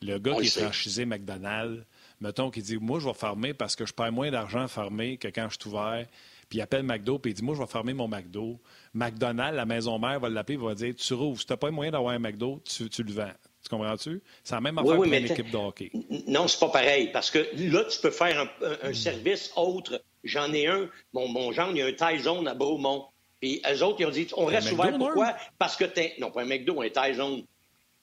Le 0.02 0.18
gars 0.18 0.36
qui 0.36 0.48
est 0.48 0.60
franchisé 0.60 1.06
McDonald's, 1.06 1.84
mettons, 2.22 2.52
qui 2.52 2.62
dit 2.62 2.78
Moi, 2.78 3.00
je 3.00 3.08
vais 3.08 3.14
farmer 3.14 3.54
parce 3.54 3.76
que 3.76 3.86
je 3.86 3.94
perds 3.94 4.12
moins 4.12 4.32
d'argent 4.32 4.62
à 4.62 4.68
farmer 4.68 5.18
que 5.18 5.28
quand 5.28 5.50
je 5.50 5.58
suis 5.60 5.70
ouvert 5.70 6.06
puis 6.50 6.60
il 6.60 6.62
appelle 6.62 6.84
McDo, 6.84 7.20
puis 7.20 7.32
il 7.32 7.34
dit 7.34 7.44
Moi, 7.44 7.56
je 7.56 7.62
vais 7.62 7.68
fermer 7.68 7.94
mon 7.94 8.08
McDo. 8.08 8.60
McDonald's, 8.94 9.56
la 9.56 9.66
maison 9.66 10.00
mère, 10.00 10.20
va 10.20 10.30
l'appeler, 10.30 10.58
va 10.58 10.76
dire 10.76 10.96
Tu 10.96 11.14
rouvres. 11.14 11.40
Si 11.40 11.46
tu 11.46 11.54
n'as 11.54 11.58
pas 11.58 11.72
moyen 11.72 11.92
d'avoir 11.92 12.14
un 12.14 12.20
McDo, 12.20 12.62
tu, 12.64 12.90
tu 12.90 13.04
le 13.04 13.12
vends. 13.12 13.34
Tu 13.64 13.70
comprends-tu? 13.70 14.22
C'est 14.44 14.56
la 14.56 14.62
même 14.62 14.78
affaire 14.78 14.96
pour 14.96 15.04
une 15.04 15.14
équipe 15.14 15.52
de 15.52 15.58
hockey. 15.58 15.92
Non, 16.28 16.48
c'est 16.48 16.60
pas 16.60 16.70
pareil. 16.70 17.12
Parce 17.12 17.30
que 17.30 17.40
là, 17.58 17.84
tu 17.86 18.00
peux 18.00 18.12
faire 18.12 18.50
un, 18.84 18.94
service 18.94 19.52
autre. 19.56 20.02
J'en 20.24 20.52
ai 20.54 20.68
un. 20.68 20.90
Mon, 21.14 21.28
mon 21.28 21.52
genre, 21.52 21.70
il 21.72 21.78
y 21.78 21.82
a 21.82 21.88
un 21.88 21.92
Tyson 21.92 22.46
à 22.46 22.54
Beaumont. 22.54 23.06
Puis 23.42 23.62
eux 23.70 23.84
autres, 23.84 23.98
ils 24.00 24.06
ont 24.06 24.12
dit 24.12 24.28
On 24.38 24.46
reste 24.46 24.72
ouvert. 24.72 24.98
Pourquoi? 24.98 25.36
Parce 25.58 25.76
que 25.76 25.84
t'es. 25.84 26.16
Non, 26.20 26.32
pas 26.32 26.44
un 26.44 26.46
McDo, 26.46 26.82
un 26.82 26.90
Tyson. 26.90 27.44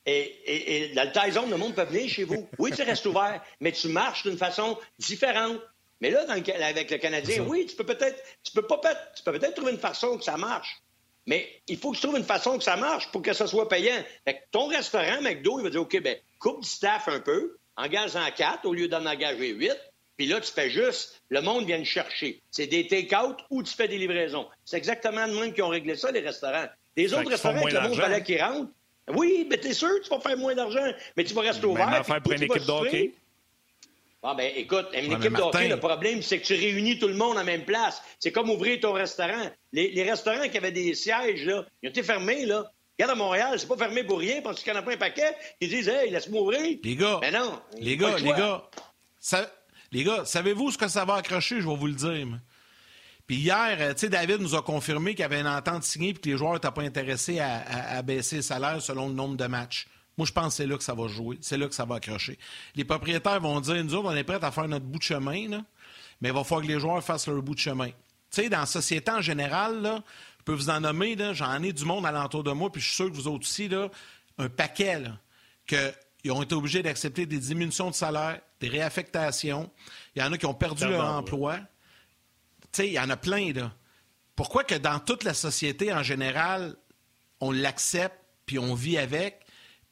Et, 0.07 0.21
et, 0.45 0.91
et, 0.91 0.95
dans 0.95 1.05
le 1.05 1.51
le 1.51 1.57
monde 1.57 1.75
peut 1.75 1.85
venir 1.85 2.09
chez 2.11 2.25
vous. 2.25 2.47
Oui, 2.59 2.71
tu 2.73 2.83
restes 2.83 3.07
ouvert, 3.07 3.43
mais 3.61 3.73
tu 3.73 3.89
marches 3.89 4.25
d'une 4.25 4.37
façon 4.37 4.79
différente. 4.99 5.59
Mais 6.01 6.11
là, 6.11 6.25
avec 6.29 6.91
le 6.91 6.99
Canadien, 6.99 7.43
oui, 7.43 7.67
tu 7.67 7.77
peux 7.77 7.85
peut-être, 7.85 8.23
tu 8.43 8.53
peux 8.53 8.67
pas, 8.67 8.79
tu 9.17 9.23
peux 9.23 9.33
peut-être 9.33 9.55
trouver 9.55 9.73
une 9.73 9.79
façon 9.79 10.19
que 10.19 10.25
ça 10.25 10.37
marche. 10.37 10.83
Mais 11.27 11.49
il 11.69 11.79
faut 11.79 11.93
que 11.93 11.97
tu 11.97 12.03
trouves 12.03 12.19
une 12.19 12.25
façon 12.25 12.59
que 12.59 12.65
ça 12.65 12.77
marche 12.77 13.11
pour 13.11 13.23
que 13.23 13.33
ça 13.33 13.47
soit 13.47 13.69
payant. 13.69 14.03
Fait 14.27 14.43
ton 14.51 14.67
restaurant, 14.67 15.23
McDo, 15.23 15.59
il 15.59 15.65
va 15.65 15.71
dire, 15.71 15.81
OK, 15.81 16.01
ben, 16.03 16.19
coupe 16.39 16.63
du 16.63 16.69
staff 16.69 17.09
un 17.09 17.21
peu, 17.21 17.57
engage 17.77 18.15
en 18.17 18.31
quatre 18.31 18.67
au 18.67 18.75
lieu 18.75 18.89
d'en 18.89 19.07
engager 19.07 19.49
huit. 19.49 19.79
Puis 20.17 20.27
là, 20.27 20.41
tu 20.41 20.53
fais 20.53 20.71
juste, 20.71 21.23
le 21.29 21.41
monde 21.41 21.67
vient 21.67 21.79
te 21.79 21.85
chercher. 21.85 22.41
C'est 22.51 22.67
des 22.67 22.87
take-out 22.87 23.39
ou 23.51 23.63
tu 23.63 23.75
fais 23.75 23.89
des 23.89 23.99
livraisons. 23.99 24.47
C'est 24.65 24.77
exactement 24.77 25.27
le 25.27 25.35
même 25.35 25.53
qui 25.53 25.63
ont 25.63 25.69
réglé 25.69 25.97
ça, 25.97 26.13
les 26.13 26.21
restaurants. 26.21 26.67
Les 26.97 27.13
autres 27.13 27.31
restaurants, 27.31 27.67
le 27.67 27.81
monde 27.81 27.97
fallait 27.97 28.23
qu'ils 28.23 28.41
rentrent. 28.41 28.71
Oui, 29.09 29.47
mais 29.51 29.59
t'es 29.59 29.75
sûr, 29.75 29.91
tu 30.03 30.09
vas 30.09 30.21
faire 30.21 30.37
moins 30.37 30.55
d'argent, 30.55 30.87
mais 31.17 31.25
tu 31.25 31.35
vas 31.35 31.43
rester 31.43 31.67
ouvert. 31.67 32.07
faire 32.07 32.23
pour 32.23 32.33
une 32.33 32.43
équipe 32.43 32.65
de 32.65 33.13
ah 34.27 34.35
ben 34.35 34.51
écoute, 34.57 34.87
une 34.95 35.13
équipe 35.13 35.37
de 35.37 35.43
hockey, 35.43 35.69
le 35.69 35.79
problème, 35.79 36.23
c'est 36.23 36.41
que 36.41 36.47
tu 36.47 36.55
réunis 36.55 36.99
tout 36.99 37.09
le 37.09 37.15
monde 37.15 37.37
en 37.37 37.45
même 37.45 37.65
place. 37.65 38.03
C'est 38.19 38.33
comme 38.33 38.49
ouvrir 38.49 38.81
ton 38.81 38.93
restaurant. 38.93 39.51
Les, 39.73 40.03
restaurants 40.03 40.49
qui 40.49 40.57
avaient 40.57 40.73
des 40.73 40.95
sièges, 40.95 41.45
là, 41.45 41.67
ils 41.83 41.89
ont 41.89 41.91
été 41.91 42.03
fermés, 42.03 42.47
là. 42.47 42.65
Regarde 42.99 43.13
à 43.13 43.23
Montréal, 43.23 43.59
c'est 43.59 43.69
pas 43.69 43.77
fermé 43.77 44.03
pour 44.03 44.21
rien 44.21 44.41
parce 44.41 44.63
qu'il 44.63 44.73
y 44.73 44.77
en 44.77 44.79
a 44.79 44.83
pas 44.83 44.93
un 44.93 44.97
paquet 44.97 45.35
qui 45.61 45.69
disent 45.69 45.89
Hey, 45.89 46.11
laisse-moi 46.11 46.41
ouvrir. 46.41 46.79
Les 46.83 46.97
gars, 46.97 47.19
mais 47.21 47.33
non, 47.33 47.61
les 47.79 47.97
gars, 47.97 48.17
les 48.17 48.31
gars, 48.31 48.71
les 49.93 50.05
gars, 50.05 50.25
savez-vous 50.25 50.71
ce 50.71 50.79
que 50.79 50.89
ça 50.89 51.05
va 51.05 51.17
accrocher? 51.17 51.61
Je 51.61 51.69
vais 51.69 51.77
vous 51.77 51.87
le 51.87 51.93
dire. 51.93 52.27
Puis 53.27 53.37
hier, 53.37 53.77
euh, 53.81 53.93
tu 53.95 54.01
sais, 54.01 54.09
David 54.09 54.41
nous 54.41 54.55
a 54.55 54.63
confirmé 54.63 55.13
qu'il 55.13 55.21
y 55.21 55.25
avait 55.25 55.41
une 55.41 55.47
entente 55.47 55.83
signée 55.83 56.11
et 56.11 56.15
que 56.15 56.29
les 56.29 56.37
joueurs 56.37 56.55
n'étaient 56.55 56.71
pas 56.71 56.83
intéressés 56.83 57.41
à, 57.41 57.63
à, 57.97 58.03
baisser 58.03 58.37
le 58.37 58.43
salaire 58.43 58.81
selon 58.83 59.09
le 59.09 59.15
nombre 59.15 59.37
de 59.37 59.47
matchs. 59.47 59.87
Moi, 60.17 60.27
je 60.27 60.33
pense 60.33 60.49
que 60.49 60.53
c'est 60.55 60.67
là 60.67 60.77
que 60.77 60.85
ça 60.85 60.95
va 60.95 61.09
jouer. 61.09 61.39
C'est 61.41 61.59
là 61.59 61.67
que 61.67 61.75
ça 61.75 61.85
va 61.85 61.97
accrocher. 61.97 62.39
Les 62.75 62.85
propriétaires 62.85 63.41
vont 63.41 63.61
dire, 63.61 63.83
nous 63.85 63.95
autres, 63.95 64.09
on 64.09 64.17
est 64.17 64.25
prêts 64.25 64.43
à 64.43 64.51
faire 64.51 64.69
notre 64.69 64.85
bout 64.85 64.99
de 64.99 65.05
chemin, 65.05 65.49
là, 65.49 65.65
mais 66.21 66.29
il 66.29 66.35
va 66.35 66.45
falloir 66.45 66.63
que 66.63 66.73
les 66.73 66.81
joueurs 66.81 67.03
fassent 67.03 67.27
leur 67.27 67.43
bout 67.43 67.55
de 67.55 67.61
chemin. 67.61 67.89
Tu 67.89 68.43
sais, 68.43 68.49
dans 68.49 68.61
la 68.61 68.67
société 68.67 69.11
en 69.11 69.21
général, 69.21 69.83
là, 69.83 70.03
je 70.39 70.45
peux 70.45 70.53
vous 70.53 70.71
en 70.71 70.81
nommer, 70.81 71.17
j'en 71.33 71.63
ai 71.63 71.73
du 71.73 71.85
monde 71.85 72.07
alentour 72.07 72.45
de 72.45 72.53
moi, 72.53 72.71
puis 72.71 72.81
je 72.81 72.87
suis 72.87 72.97
sûr 72.97 73.11
que 73.11 73.15
vous 73.15 73.29
autres 73.29 73.45
aussi, 73.45 73.69
là, 73.69 73.89
un 74.39 74.49
paquet, 74.49 75.01
là, 75.01 75.19
que 75.67 75.93
ils 76.25 76.33
ont 76.33 76.43
été 76.43 76.55
obligés 76.55 76.83
d'accepter 76.83 77.27
des 77.27 77.39
diminutions 77.39 77.91
de 77.91 77.95
salaire, 77.95 78.41
des 78.59 78.69
réaffectations. 78.69 79.71
Il 80.17 80.23
y 80.23 80.25
en 80.25 80.33
a 80.33 80.39
qui 80.39 80.47
ont 80.47 80.55
perdu 80.55 80.87
leur 80.89 81.05
emploi. 81.05 81.59
Tu 81.59 82.69
sais, 82.73 82.87
il 82.89 82.95
y 82.95 82.99
en 82.99 83.11
a 83.11 83.17
plein, 83.17 83.53
là. 83.53 83.73
Pourquoi 84.35 84.65
que 84.65 84.75
dans 84.75 84.99
toute 84.99 85.23
la 85.23 85.35
société 85.35 85.93
en 85.93 86.03
général, 86.03 86.77
on 87.41 87.53
l'accepte 87.53 88.19
puis 88.47 88.59
on 88.59 88.75
vit 88.75 88.99
avec, 88.99 89.44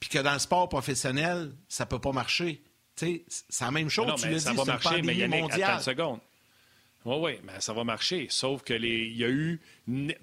puis 0.02 0.08
que 0.08 0.18
dans 0.18 0.32
le 0.32 0.40
sport 0.40 0.68
professionnel, 0.68 1.52
ça 1.68 1.86
peut 1.86 2.00
pas 2.00 2.10
marcher? 2.10 2.60
C'est 2.96 3.24
la 3.60 3.70
même 3.70 3.88
chose, 3.88 4.20
tu 4.20 4.28
l'as 4.28 4.34
dit, 4.34 4.40
c'est 4.40 4.50
une 4.50 4.78
pandémie 4.82 5.28
mondiale. 5.28 5.80
seconde. 5.80 6.18
Oui, 7.04 7.16
oui, 7.20 7.32
mais 7.44 7.60
ça 7.60 7.72
va 7.72 7.84
marcher. 7.84 8.26
Sauf 8.28 8.64
que 8.64 8.74
les, 8.74 9.04
il 9.06 9.16
y 9.16 9.24
a 9.24 9.28
eu, 9.28 9.60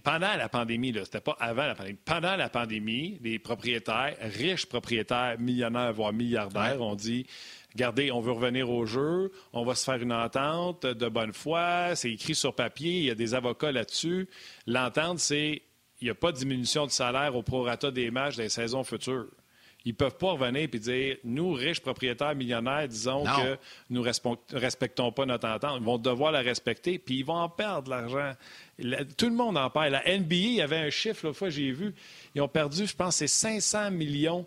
pendant 0.03 0.35
la 0.35 0.49
pandémie, 0.49 0.93
c'était 1.05 1.21
pas 1.21 1.37
avant 1.39 1.65
la 1.65 1.75
pandémie, 1.75 1.97
pendant 2.03 2.35
la 2.35 2.49
pandémie, 2.49 3.19
les 3.21 3.39
propriétaires, 3.39 4.17
riches 4.19 4.65
propriétaires, 4.65 5.39
millionnaires, 5.39 5.93
voire 5.93 6.11
milliardaires, 6.11 6.81
ont 6.81 6.95
dit 6.95 7.25
regardez, 7.73 8.11
on 8.11 8.19
veut 8.19 8.33
revenir 8.33 8.69
au 8.69 8.85
jeu, 8.85 9.31
on 9.53 9.63
va 9.63 9.75
se 9.75 9.85
faire 9.85 10.01
une 10.01 10.11
entente 10.11 10.85
de 10.85 11.07
bonne 11.07 11.31
foi, 11.31 11.95
c'est 11.95 12.11
écrit 12.11 12.35
sur 12.35 12.53
papier, 12.53 12.97
il 12.97 13.03
y 13.05 13.11
a 13.11 13.15
des 13.15 13.33
avocats 13.33 13.71
là-dessus. 13.71 14.27
L'entente, 14.67 15.19
c'est 15.19 15.61
il 16.01 16.05
n'y 16.05 16.11
a 16.11 16.15
pas 16.15 16.33
de 16.33 16.37
diminution 16.37 16.85
de 16.85 16.91
salaire 16.91 17.37
au 17.37 17.43
prorata 17.43 17.91
des 17.91 18.11
matchs 18.11 18.35
des 18.35 18.49
saisons 18.49 18.83
futures. 18.83 19.29
Ils 19.89 19.93
ne 19.93 19.97
peuvent 19.97 20.17
pas 20.17 20.33
revenir 20.33 20.69
et 20.71 20.77
dire 20.77 21.17
nous, 21.23 21.51
riches 21.51 21.79
propriétaires 21.79 22.35
millionnaires, 22.35 22.87
disons 22.87 23.23
que 23.23 23.57
nous 23.89 24.03
ne 24.03 24.59
respectons 24.59 25.11
pas 25.11 25.25
notre 25.25 25.47
entente. 25.47 25.77
Ils 25.79 25.83
vont 25.83 25.97
devoir 25.97 26.31
la 26.31 26.41
respecter, 26.41 26.99
puis 26.99 27.17
ils 27.17 27.25
vont 27.25 27.37
en 27.37 27.49
perdre 27.49 27.89
l'argent. 27.89 28.33
Tout 29.17 29.25
le 29.25 29.35
monde 29.35 29.57
en 29.57 29.67
perd. 29.71 29.89
La 29.89 30.01
NBA, 30.01 30.35
il 30.35 30.53
y 30.53 30.61
avait 30.61 30.77
un 30.77 30.91
chiffre, 30.91 31.25
l'autre 31.25 31.39
fois, 31.39 31.49
j'ai 31.49 31.71
vu. 31.71 31.95
Ils 32.35 32.41
ont 32.41 32.47
perdu, 32.47 32.85
je 32.85 32.95
pense, 32.95 33.15
c'est 33.15 33.25
500 33.25 33.89
millions. 33.89 34.45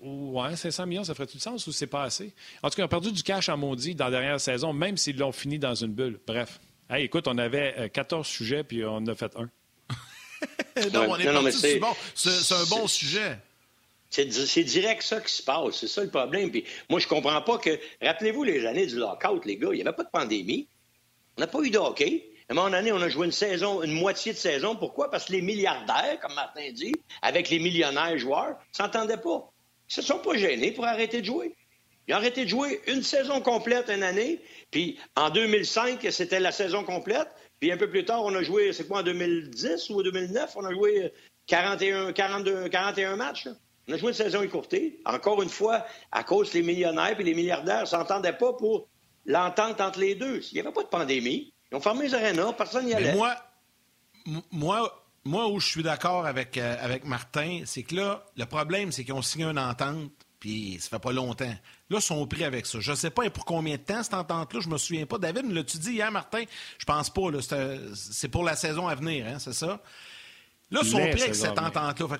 Ouais, 0.00 0.56
500 0.56 0.86
millions, 0.86 1.04
ça 1.04 1.14
ferait 1.14 1.28
tout 1.28 1.38
sens 1.38 1.64
ou 1.68 1.70
c'est 1.70 1.86
pas 1.86 2.02
assez? 2.02 2.34
En 2.64 2.68
tout 2.68 2.74
cas, 2.74 2.82
ils 2.82 2.86
ont 2.86 2.88
perdu 2.88 3.12
du 3.12 3.22
cash 3.22 3.48
en 3.50 3.56
maudit 3.56 3.94
dans 3.94 4.06
la 4.06 4.10
dernière 4.10 4.40
saison, 4.40 4.72
même 4.72 4.96
s'ils 4.96 5.16
l'ont 5.16 5.30
fini 5.30 5.60
dans 5.60 5.76
une 5.76 5.92
bulle. 5.92 6.18
Bref. 6.26 6.58
écoute, 6.96 7.28
on 7.28 7.38
avait 7.38 7.88
14 7.92 8.26
euh, 8.26 8.28
sujets, 8.28 8.64
puis 8.64 8.84
on 8.84 8.96
en 8.96 9.06
a 9.06 9.14
fait 9.14 9.32
un. 9.36 9.48
non, 10.92 11.06
on 11.08 11.16
est 11.18 11.32
non, 11.32 11.48
c'est 11.52 12.52
un 12.52 12.64
bon 12.68 12.88
sujet. 12.88 13.38
C'est 14.12 14.64
direct 14.64 15.02
ça 15.02 15.20
qui 15.20 15.32
se 15.32 15.42
passe. 15.42 15.76
C'est 15.76 15.88
ça 15.88 16.02
le 16.04 16.10
problème. 16.10 16.50
Puis 16.50 16.64
moi, 16.90 17.00
je 17.00 17.08
comprends 17.08 17.40
pas 17.40 17.56
que. 17.56 17.78
Rappelez-vous 18.02 18.44
les 18.44 18.66
années 18.66 18.86
du 18.86 18.96
lockout, 18.96 19.44
les 19.46 19.56
gars. 19.56 19.70
Il 19.72 19.76
n'y 19.76 19.80
avait 19.80 19.96
pas 19.96 20.04
de 20.04 20.10
pandémie. 20.10 20.68
On 21.38 21.40
n'a 21.40 21.46
pas 21.46 21.60
eu 21.60 21.70
de 21.70 21.78
hockey. 21.78 22.28
À 22.48 22.52
un 22.52 22.56
moment 22.56 22.70
donné, 22.70 22.92
on 22.92 23.00
a 23.00 23.08
joué 23.08 23.24
une 23.24 23.32
saison, 23.32 23.82
une 23.82 23.92
moitié 23.92 24.34
de 24.34 24.38
saison. 24.38 24.76
Pourquoi? 24.76 25.10
Parce 25.10 25.24
que 25.24 25.32
les 25.32 25.40
milliardaires, 25.40 26.18
comme 26.20 26.34
Martin 26.34 26.70
dit, 26.72 26.92
avec 27.22 27.48
les 27.48 27.58
millionnaires 27.58 28.18
joueurs, 28.18 28.58
s'entendaient 28.72 29.16
pas. 29.16 29.50
Ils 29.88 29.94
se 29.94 30.02
sont 30.02 30.18
pas 30.18 30.36
gênés 30.36 30.72
pour 30.72 30.84
arrêter 30.84 31.22
de 31.22 31.26
jouer. 31.26 31.54
Ils 32.06 32.12
ont 32.12 32.18
arrêté 32.18 32.44
de 32.44 32.50
jouer 32.50 32.82
une 32.88 33.02
saison 33.02 33.40
complète 33.40 33.88
une 33.88 34.02
année. 34.02 34.40
Puis 34.70 34.98
en 35.16 35.30
2005, 35.30 36.06
c'était 36.10 36.40
la 36.40 36.52
saison 36.52 36.84
complète. 36.84 37.28
Puis 37.60 37.72
un 37.72 37.78
peu 37.78 37.88
plus 37.88 38.04
tard, 38.04 38.22
on 38.24 38.34
a 38.34 38.42
joué, 38.42 38.74
c'est 38.74 38.86
quoi, 38.86 38.98
en 38.98 39.02
2010 39.02 39.88
ou 39.88 40.00
en 40.00 40.02
2009? 40.02 40.52
On 40.56 40.64
a 40.66 40.72
joué 40.72 41.12
41, 41.46 42.12
42, 42.12 42.68
41 42.68 43.16
matchs. 43.16 43.48
On 43.88 43.92
a 43.92 43.96
joué 43.96 44.08
une 44.08 44.16
saison 44.16 44.42
écourtée. 44.42 45.00
Encore 45.04 45.42
une 45.42 45.48
fois, 45.48 45.84
à 46.10 46.22
cause 46.24 46.50
des 46.52 46.62
millionnaires 46.62 47.18
et 47.18 47.22
les 47.22 47.34
milliardaires 47.34 47.82
ne 47.82 47.86
s'entendaient 47.86 48.36
pas 48.36 48.52
pour 48.52 48.88
l'entente 49.26 49.80
entre 49.80 50.00
les 50.00 50.14
deux. 50.14 50.40
Il 50.50 50.54
n'y 50.54 50.60
avait 50.60 50.72
pas 50.72 50.82
de 50.82 50.88
pandémie. 50.88 51.52
Ils 51.70 51.76
ont 51.76 51.80
fermé 51.80 52.06
les 52.06 52.14
arénas, 52.14 52.52
personne 52.52 52.86
n'y 52.86 52.94
allait. 52.94 53.14
moi, 53.14 53.34
moi, 54.50 55.04
moi, 55.24 55.48
où 55.48 55.60
je 55.60 55.66
suis 55.66 55.82
d'accord 55.82 56.26
avec, 56.26 56.56
euh, 56.58 56.76
avec 56.80 57.04
Martin, 57.04 57.62
c'est 57.64 57.82
que 57.82 57.94
là, 57.96 58.24
le 58.36 58.44
problème, 58.44 58.92
c'est 58.92 59.04
qu'ils 59.04 59.14
ont 59.14 59.22
signé 59.22 59.44
une 59.46 59.58
entente, 59.58 60.10
puis 60.38 60.78
ça 60.80 60.88
fait 60.90 60.98
pas 60.98 61.12
longtemps. 61.12 61.44
Là, 61.44 61.98
ils 61.98 62.02
sont 62.02 62.26
pris 62.26 62.44
avec 62.44 62.66
ça. 62.66 62.80
Je 62.80 62.90
ne 62.90 62.96
sais 62.96 63.10
pas 63.10 63.28
pour 63.30 63.44
combien 63.44 63.76
de 63.76 63.82
temps, 63.82 64.02
cette 64.02 64.14
entente-là, 64.14 64.60
je 64.60 64.68
me 64.68 64.78
souviens 64.78 65.06
pas. 65.06 65.18
David, 65.18 65.50
l'as-tu 65.50 65.78
dit 65.78 65.92
hier, 65.92 66.10
Martin? 66.10 66.42
Je 66.78 66.84
pense 66.84 67.10
pas. 67.10 67.22
C'est 67.94 68.28
pour 68.28 68.44
la 68.44 68.56
saison 68.56 68.88
à 68.88 68.94
venir, 68.94 69.26
hein, 69.26 69.38
c'est 69.38 69.52
ça? 69.54 69.80
Là, 70.70 70.80
ils 70.82 70.88
sont 70.88 70.98
pris 70.98 71.22
avec 71.22 71.34
cette 71.34 71.58
entente-là. 71.58 72.18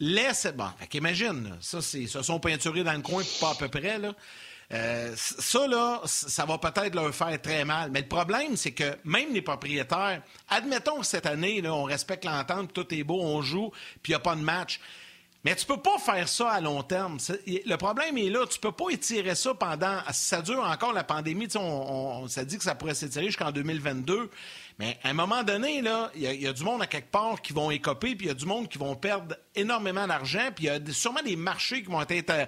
Laisse. 0.00 0.46
Bon, 0.54 0.68
fait 0.78 0.98
imagine, 0.98 1.56
ça, 1.60 1.80
c'est, 1.80 2.06
se 2.06 2.22
sont 2.22 2.40
peinturés 2.40 2.84
dans 2.84 2.92
le 2.92 3.00
coin, 3.00 3.22
pas 3.40 3.50
à 3.50 3.54
peu 3.54 3.68
près. 3.68 4.00
Euh, 4.72 5.14
ça, 5.16 5.66
là, 5.68 6.00
ça 6.04 6.44
va 6.44 6.58
peut-être 6.58 6.94
leur 6.94 7.14
faire 7.14 7.40
très 7.40 7.64
mal. 7.64 7.90
Mais 7.90 8.00
le 8.00 8.08
problème, 8.08 8.56
c'est 8.56 8.72
que 8.72 8.96
même 9.04 9.32
les 9.32 9.42
propriétaires, 9.42 10.22
admettons 10.48 11.00
que 11.00 11.06
cette 11.06 11.26
année, 11.26 11.60
là, 11.60 11.72
on 11.72 11.84
respecte 11.84 12.24
l'entente, 12.24 12.72
tout 12.72 12.92
est 12.92 13.04
beau, 13.04 13.20
on 13.22 13.42
joue, 13.42 13.70
puis 14.02 14.12
il 14.12 14.16
n'y 14.16 14.16
a 14.16 14.20
pas 14.20 14.34
de 14.34 14.40
match. 14.40 14.80
Mais 15.46 15.54
tu 15.54 15.64
peux 15.64 15.76
pas 15.76 15.96
faire 15.98 16.28
ça 16.28 16.50
à 16.50 16.60
long 16.60 16.82
terme. 16.82 17.18
Le 17.46 17.76
problème 17.76 18.18
est 18.18 18.30
là. 18.30 18.44
Tu 18.50 18.58
peux 18.58 18.72
pas 18.72 18.86
étirer 18.90 19.36
ça 19.36 19.54
pendant. 19.54 20.00
Ça 20.10 20.42
dure 20.42 20.58
encore 20.58 20.92
la 20.92 21.04
pandémie. 21.04 21.46
On, 21.54 22.24
on, 22.24 22.26
dit 22.26 22.58
que 22.58 22.64
ça 22.64 22.74
pourrait 22.74 22.96
s'étirer 22.96 23.26
jusqu'en 23.26 23.52
2022. 23.52 24.28
Mais 24.78 24.98
à 25.02 25.08
un 25.08 25.14
moment 25.14 25.42
donné, 25.42 25.82
il 26.14 26.22
y, 26.22 26.46
a 26.46 26.52
du 26.52 26.62
monde 26.62 26.82
à 26.82 26.86
quelque 26.86 27.10
part 27.10 27.40
qui 27.40 27.54
vont 27.54 27.70
écoper, 27.70 28.14
puis 28.14 28.26
il 28.26 28.28
y 28.28 28.30
a 28.30 28.34
du 28.34 28.44
monde 28.44 28.68
qui 28.68 28.76
vont 28.76 28.94
perdre 28.94 29.34
énormément 29.54 30.06
d'argent, 30.06 30.50
puis 30.54 30.66
il 30.66 30.66
y 30.66 30.70
a 30.70 30.78
sûrement 30.92 31.22
des 31.24 31.36
marchés 31.36 31.82
qui 31.82 31.90
vont 31.90 32.02
être 32.02 32.30
euh, 32.30 32.44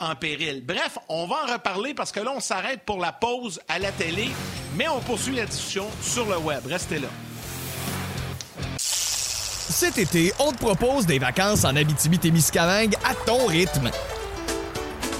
en, 0.00 0.14
péril. 0.14 0.62
Bref, 0.66 0.98
on 1.08 1.26
va 1.26 1.36
en 1.44 1.52
reparler 1.54 1.94
parce 1.94 2.12
que 2.12 2.20
là, 2.20 2.30
on 2.34 2.40
s'arrête 2.40 2.82
pour 2.84 3.00
la 3.00 3.12
pause 3.12 3.58
à 3.68 3.78
la 3.78 3.90
télé, 3.90 4.28
mais 4.76 4.86
on 4.88 5.00
poursuit 5.00 5.36
la 5.36 5.46
discussion 5.46 5.88
sur 6.02 6.26
le 6.26 6.36
web. 6.36 6.60
Restez 6.66 6.98
là. 6.98 7.08
Cet 8.76 9.96
été, 9.96 10.32
on 10.38 10.52
te 10.52 10.58
propose 10.58 11.06
des 11.06 11.18
vacances 11.18 11.64
en 11.64 11.74
Abitibi-Témiscamingue 11.74 12.94
à 13.02 13.14
ton 13.14 13.46
rythme. 13.46 13.90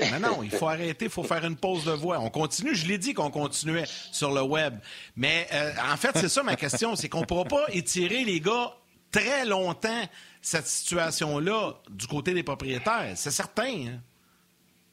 Non, 0.00 0.18
non, 0.20 0.42
il 0.42 0.50
faut 0.50 0.68
arrêter, 0.68 1.04
il 1.04 1.10
faut 1.10 1.22
faire 1.22 1.44
une 1.44 1.56
pause 1.56 1.84
de 1.84 1.92
voix. 1.92 2.18
On 2.18 2.30
continue, 2.30 2.74
je 2.74 2.86
l'ai 2.86 2.98
dit 2.98 3.14
qu'on 3.14 3.30
continuait 3.30 3.84
sur 4.10 4.32
le 4.32 4.42
web. 4.42 4.74
Mais 5.16 5.46
euh, 5.52 5.72
en 5.92 5.96
fait, 5.96 6.10
c'est 6.16 6.28
ça 6.28 6.42
ma 6.42 6.56
question, 6.56 6.96
c'est 6.96 7.08
qu'on 7.08 7.20
ne 7.20 7.26
pourra 7.26 7.44
pas 7.44 7.66
étirer 7.68 8.24
les 8.24 8.40
gars 8.40 8.74
très 9.12 9.44
longtemps 9.44 10.02
cette 10.42 10.66
situation-là 10.66 11.74
du 11.88 12.06
côté 12.06 12.34
des 12.34 12.42
propriétaires. 12.42 13.12
C'est 13.14 13.30
certain. 13.30 13.86
Hein? 13.86 14.00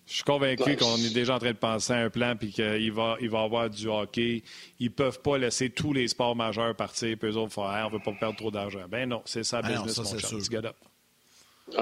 Je 0.06 0.16
suis 0.16 0.24
convaincu 0.24 0.76
qu'on 0.76 0.98
est 0.98 1.14
déjà 1.14 1.36
en 1.36 1.40
train 1.40 1.52
de 1.52 1.58
penser 1.58 1.94
à 1.94 1.98
un 1.98 2.10
plan 2.10 2.36
puis 2.36 2.52
qu'il 2.52 2.92
va, 2.92 3.16
il 3.22 3.30
va 3.30 3.42
avoir 3.42 3.70
du 3.70 3.88
hockey. 3.88 4.44
Ils 4.80 4.92
peuvent 4.92 5.22
pas 5.22 5.38
laisser 5.38 5.70
tous 5.70 5.94
les 5.94 6.08
sports 6.10 6.36
majeurs 6.36 6.76
partir 6.76 7.18
puis 7.18 7.30
eux 7.30 7.38
autres 7.38 7.54
faire 7.54 7.88
on 7.88 7.90
veut 7.90 8.04
pas 8.04 8.12
perdre 8.20 8.36
trop 8.36 8.52
d'argent. 8.52 8.86
Ben 8.90 9.08
non, 9.08 9.22
c'est 9.26 9.44
ça, 9.44 9.62
ah 9.64 9.68
business, 9.68 9.98
non, 9.98 10.04
ça, 10.04 10.56
mon 10.56 10.66
ah, 10.66 10.74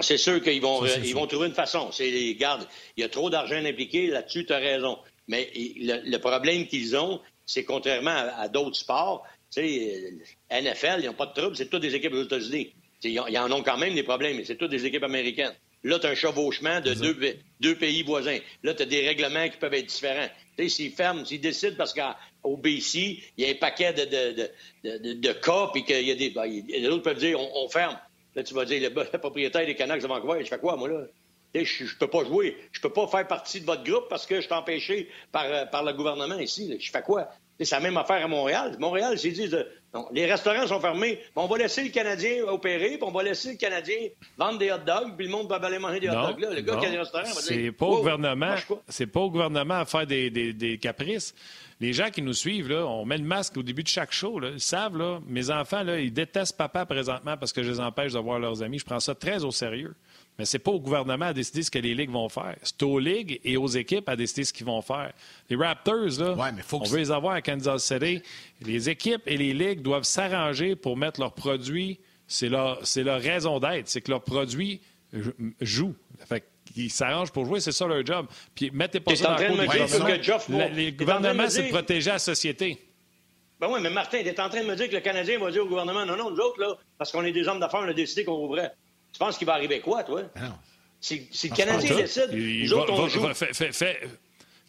c'est 0.01 0.17
sûr 0.17 0.41
qu'ils 0.41 0.61
vont, 0.61 0.85
ils 0.85 1.15
vont 1.15 1.27
trouver 1.27 1.47
une 1.47 1.53
façon. 1.53 1.91
C'est, 1.91 2.33
garde, 2.35 2.67
il 2.97 3.01
y 3.01 3.03
a 3.03 3.09
trop 3.09 3.29
d'argent 3.29 3.63
impliqué, 3.63 4.07
là-dessus, 4.07 4.45
tu 4.45 4.53
as 4.53 4.57
raison. 4.57 4.97
Mais 5.27 5.49
le, 5.55 6.17
problème 6.17 6.67
qu'ils 6.67 6.97
ont, 6.97 7.21
c'est 7.45 7.63
contrairement 7.63 8.27
à, 8.35 8.47
d'autres 8.47 8.77
sports, 8.77 9.25
tu 9.51 9.61
sais, 9.61 10.11
euh, 10.51 10.61
NFL, 10.61 10.97
ils 10.99 11.05
n'ont 11.05 11.13
pas 11.13 11.27
de 11.27 11.33
trouble, 11.33 11.55
c'est 11.55 11.69
toutes 11.69 11.81
des 11.81 11.95
équipes 11.95 12.13
aux 12.13 12.23
États-Unis. 12.23 12.73
Ils, 13.03 13.19
en 13.19 13.51
ont 13.51 13.63
quand 13.63 13.77
même 13.77 13.95
des 13.95 14.03
problèmes, 14.03 14.37
mais 14.37 14.43
c'est 14.43 14.57
toutes 14.57 14.71
des 14.71 14.85
équipes 14.85 15.03
américaines. 15.03 15.53
Là, 15.83 15.97
tu 15.97 16.07
as 16.07 16.09
un 16.09 16.15
chevauchement 16.15 16.81
de 16.81 16.93
deux, 17.59 17.75
pays 17.75 18.03
voisins. 18.03 18.37
Là, 18.63 18.73
tu 18.73 18.83
as 18.83 18.85
des 18.85 19.07
règlements 19.07 19.47
qui 19.47 19.57
peuvent 19.57 19.73
être 19.73 19.85
différents. 19.85 20.27
Tu 20.57 20.63
sais, 20.63 20.69
s'ils 20.69 20.91
ferment, 20.91 21.23
s'ils 21.23 21.39
décident, 21.39 21.75
parce 21.77 21.93
qu'au 21.93 22.57
BC, 22.57 23.23
il 23.37 23.45
y 23.45 23.47
a 23.47 23.51
un 23.51 23.55
paquet 23.55 23.93
de, 23.93 24.49
de, 24.83 25.13
de, 25.13 25.31
cas, 25.31 25.69
puis 25.71 25.85
qu'il 25.85 26.05
y 26.05 26.11
a 26.11 26.15
des. 26.15 26.31
Ben, 26.31 26.49
d'autres 26.83 27.03
peuvent 27.03 27.19
dire 27.19 27.39
on 27.39 27.69
ferme. 27.69 27.97
Là, 28.35 28.43
tu 28.43 28.53
vas 28.53 28.65
dire, 28.65 28.89
le, 28.89 29.17
propriétaire 29.17 29.65
des 29.65 29.75
Canucks 29.75 30.01
de 30.01 30.07
Vancouver, 30.07 30.43
je 30.43 30.49
fais 30.49 30.59
quoi, 30.59 30.75
moi, 30.75 30.87
là? 30.87 31.01
Je, 31.55 31.83
ne 31.83 31.89
peux 31.99 32.07
pas 32.07 32.23
jouer. 32.25 32.57
Je 32.71 32.79
peux 32.79 32.91
pas 32.91 33.07
faire 33.07 33.25
partie 33.27 33.59
de 33.59 33.65
votre 33.65 33.83
groupe 33.83 34.07
parce 34.07 34.27
que 34.27 34.35
je 34.35 34.41
suis 34.41 34.53
empêché 34.53 35.09
par, 35.31 35.45
euh, 35.45 35.65
par 35.65 35.83
le 35.83 35.93
gouvernement 35.93 36.37
ici. 36.37 36.77
Je 36.79 36.91
fais 36.91 37.01
quoi? 37.01 37.27
C'est 37.59 37.75
la 37.75 37.81
même 37.81 37.97
affaire 37.97 38.23
à 38.23 38.27
Montréal. 38.27 38.75
Montréal, 38.79 39.17
s'ils 39.17 39.33
disent 39.33 39.65
les 40.11 40.25
restaurants 40.25 40.67
sont 40.67 40.79
fermés. 40.79 41.19
On 41.35 41.47
va 41.47 41.57
laisser 41.57 41.83
le 41.83 41.89
Canadien 41.89 42.43
opérer, 42.45 42.89
puis 42.89 42.99
on 43.01 43.11
va 43.11 43.23
laisser 43.23 43.51
le 43.51 43.57
Canadien 43.57 43.97
vendre 44.37 44.59
des 44.59 44.71
hot 44.71 44.77
dogs, 44.85 45.15
puis 45.17 45.25
le 45.25 45.31
monde 45.31 45.49
va 45.49 45.55
aller 45.55 45.79
manger 45.79 45.99
des 45.99 46.09
hot 46.09 46.27
dogs 46.27 46.39
là. 46.39 46.53
Le 46.53 46.61
gars 46.61 46.77
qui 46.77 46.85
a 46.85 46.91
des 46.91 46.97
restaurants 46.97 47.23
va 47.23 47.31
dire. 47.31 47.41
C'est 47.41 47.71
pas, 47.71 47.85
au 47.85 47.97
gouvernement, 47.97 48.55
c'est 48.87 49.07
pas 49.07 49.19
au 49.19 49.31
gouvernement 49.31 49.79
à 49.79 49.85
faire 49.85 50.05
des, 50.05 50.29
des, 50.29 50.53
des, 50.53 50.77
caprices. 50.77 51.33
Les 51.81 51.93
gens 51.93 52.09
qui 52.09 52.21
nous 52.21 52.33
suivent, 52.33 52.67
là, 52.67 52.85
on 52.85 53.05
met 53.05 53.17
le 53.17 53.23
masque 53.23 53.55
au 53.55 53.63
début 53.63 53.83
de 53.83 53.87
chaque 53.87 54.11
show. 54.11 54.37
Là. 54.37 54.49
Ils 54.49 54.59
savent, 54.59 54.97
là, 54.97 55.21
mes 55.25 55.49
enfants, 55.49 55.81
là, 55.81 55.99
ils 55.99 56.11
détestent 56.11 56.57
papa 56.57 56.85
présentement 56.85 57.37
parce 57.37 57.53
que 57.53 57.63
je 57.63 57.71
les 57.71 57.79
empêche 57.79 58.11
de 58.11 58.19
voir 58.19 58.37
leurs 58.37 58.61
amis. 58.61 58.79
Je 58.79 58.85
prends 58.85 58.99
ça 58.99 59.15
très 59.15 59.45
au 59.45 59.51
sérieux. 59.51 59.95
Mais 60.37 60.43
ce 60.43 60.57
n'est 60.57 60.63
pas 60.63 60.71
au 60.71 60.79
gouvernement 60.79 61.25
à 61.25 61.33
décider 61.33 61.63
ce 61.63 61.71
que 61.71 61.79
les 61.79 61.95
ligues 61.95 62.11
vont 62.11 62.27
faire. 62.27 62.55
C'est 62.63 62.83
aux 62.83 62.99
ligues 62.99 63.39
et 63.45 63.55
aux 63.55 63.67
équipes 63.67 64.09
à 64.09 64.17
décider 64.17 64.43
ce 64.43 64.51
qu'ils 64.51 64.65
vont 64.65 64.81
faire. 64.81 65.13
Les 65.49 65.55
Raptors, 65.55 66.19
là, 66.19 66.35
on 66.71 66.83
veut 66.83 66.97
les 66.97 67.11
avoir 67.11 67.35
à 67.35 67.41
Kansas 67.41 67.83
City. 67.83 68.21
Les 68.61 68.89
équipes 68.89 69.21
et 69.25 69.37
les 69.37 69.53
ligues 69.53 69.81
doivent 69.81 70.03
s'arranger 70.03 70.75
pour 70.75 70.97
mettre 70.97 71.21
leurs 71.21 71.33
produits. 71.33 71.99
C'est 72.27 72.49
leur, 72.49 72.81
leur 72.97 73.21
raison 73.21 73.59
d'être. 73.59 73.87
C'est 73.87 74.01
que 74.01 74.11
leurs 74.11 74.23
produits 74.23 74.81
jouent. 75.61 75.95
Fait 76.27 76.43
ils 76.75 76.91
s'arrangent 76.91 77.31
pour 77.31 77.45
jouer, 77.45 77.59
c'est 77.59 77.71
ça 77.71 77.85
leur 77.87 78.05
job. 78.05 78.27
Puis 78.55 78.71
mettez 78.71 78.99
pas 78.99 79.15
ça 79.15 79.35
dans 79.35 79.55
le 79.55 79.65
gouvernement. 79.65 80.69
Les 80.73 80.91
gouvernements, 80.91 81.49
c'est 81.49 81.63
de 81.63 81.69
protéger 81.69 82.11
la 82.11 82.19
société. 82.19 82.77
Ben 83.59 83.67
oui, 83.69 83.79
mais 83.81 83.89
Martin, 83.89 84.19
tu 84.21 84.27
es 84.27 84.39
en 84.39 84.49
train 84.49 84.61
de 84.61 84.67
me 84.67 84.75
dire 84.75 84.87
que 84.87 84.95
le 84.95 85.01
Canadien 85.01 85.37
va 85.37 85.51
dire 85.51 85.63
au 85.63 85.67
gouvernement 85.67 86.05
non, 86.05 86.15
non, 86.15 86.31
nous 86.31 86.39
autres, 86.39 86.61
là, 86.61 86.77
parce 86.97 87.11
qu'on 87.11 87.25
est 87.25 87.33
des 87.33 87.45
hommes 87.45 87.59
d'affaires, 87.59 87.81
on 87.83 87.89
a 87.89 87.93
décidé 87.93 88.23
qu'on 88.23 88.45
ouvrait. 88.45 88.71
Tu 89.11 89.19
penses 89.19 89.37
qu'il 89.37 89.47
va 89.47 89.53
arriver 89.53 89.81
quoi, 89.81 90.03
toi? 90.03 90.21
Ben 90.35 90.57
si, 91.01 91.27
le 91.43 91.55
Canadien 91.55 91.95
décide, 91.95 92.29
nous 92.31 92.73
autres, 92.73 92.93
on 92.93 93.07
joue. 93.07 93.25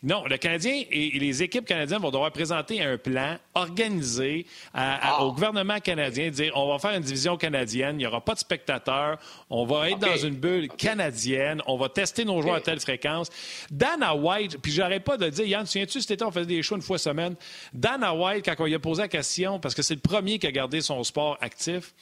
Non, 0.02 0.24
le 0.24 0.38
Canadien 0.38 0.84
et 0.90 1.18
les 1.18 1.42
équipes 1.42 1.66
canadiennes 1.66 2.00
vont 2.00 2.10
devoir 2.10 2.30
présenter 2.32 2.82
un 2.82 2.96
plan 2.96 3.36
organisé 3.54 4.46
ah. 4.72 5.22
au 5.22 5.32
gouvernement 5.32 5.78
canadien, 5.80 6.30
dire 6.30 6.52
on 6.54 6.68
va 6.68 6.78
faire 6.78 6.96
une 6.96 7.02
division 7.02 7.36
canadienne, 7.36 7.96
il 7.96 7.98
n'y 7.98 8.06
aura 8.06 8.22
pas 8.22 8.34
de 8.34 8.38
spectateurs, 8.38 9.18
on 9.50 9.64
va 9.66 9.90
être 9.90 9.98
dans 9.98 10.16
une 10.16 10.36
bulle 10.36 10.68
canadienne, 10.68 11.60
on 11.66 11.76
va 11.76 11.88
tester 11.88 12.24
nos 12.24 12.40
joueurs 12.40 12.56
à 12.56 12.60
telle 12.60 12.80
fréquence. 12.80 13.28
Dana 13.70 14.14
White, 14.14 14.58
puis 14.62 14.72
j'arrête 14.72 15.04
pas 15.04 15.16
de 15.16 15.28
dire, 15.28 15.46
Yann, 15.46 15.64
tu 15.64 15.72
souviens-tu, 15.72 16.00
cet 16.00 16.12
été, 16.12 16.24
on 16.24 16.30
faisait 16.30 16.46
des 16.46 16.62
shows 16.62 16.76
une 16.76 16.82
fois 16.82 16.98
semaine. 16.98 17.34
Dana 17.74 18.14
White, 18.14 18.44
quand 18.44 18.54
on 18.58 18.64
lui 18.64 18.74
a 18.74 18.78
posé 18.78 19.02
la 19.02 19.08
question, 19.08 19.60
parce 19.60 19.74
que 19.74 19.82
c'est 19.82 19.94
le 19.94 20.00
premier 20.00 20.38
qui 20.38 20.46
a 20.46 20.52
gardé 20.52 20.80
son 20.80 21.02
sport 21.04 21.36
actif, 21.40 21.92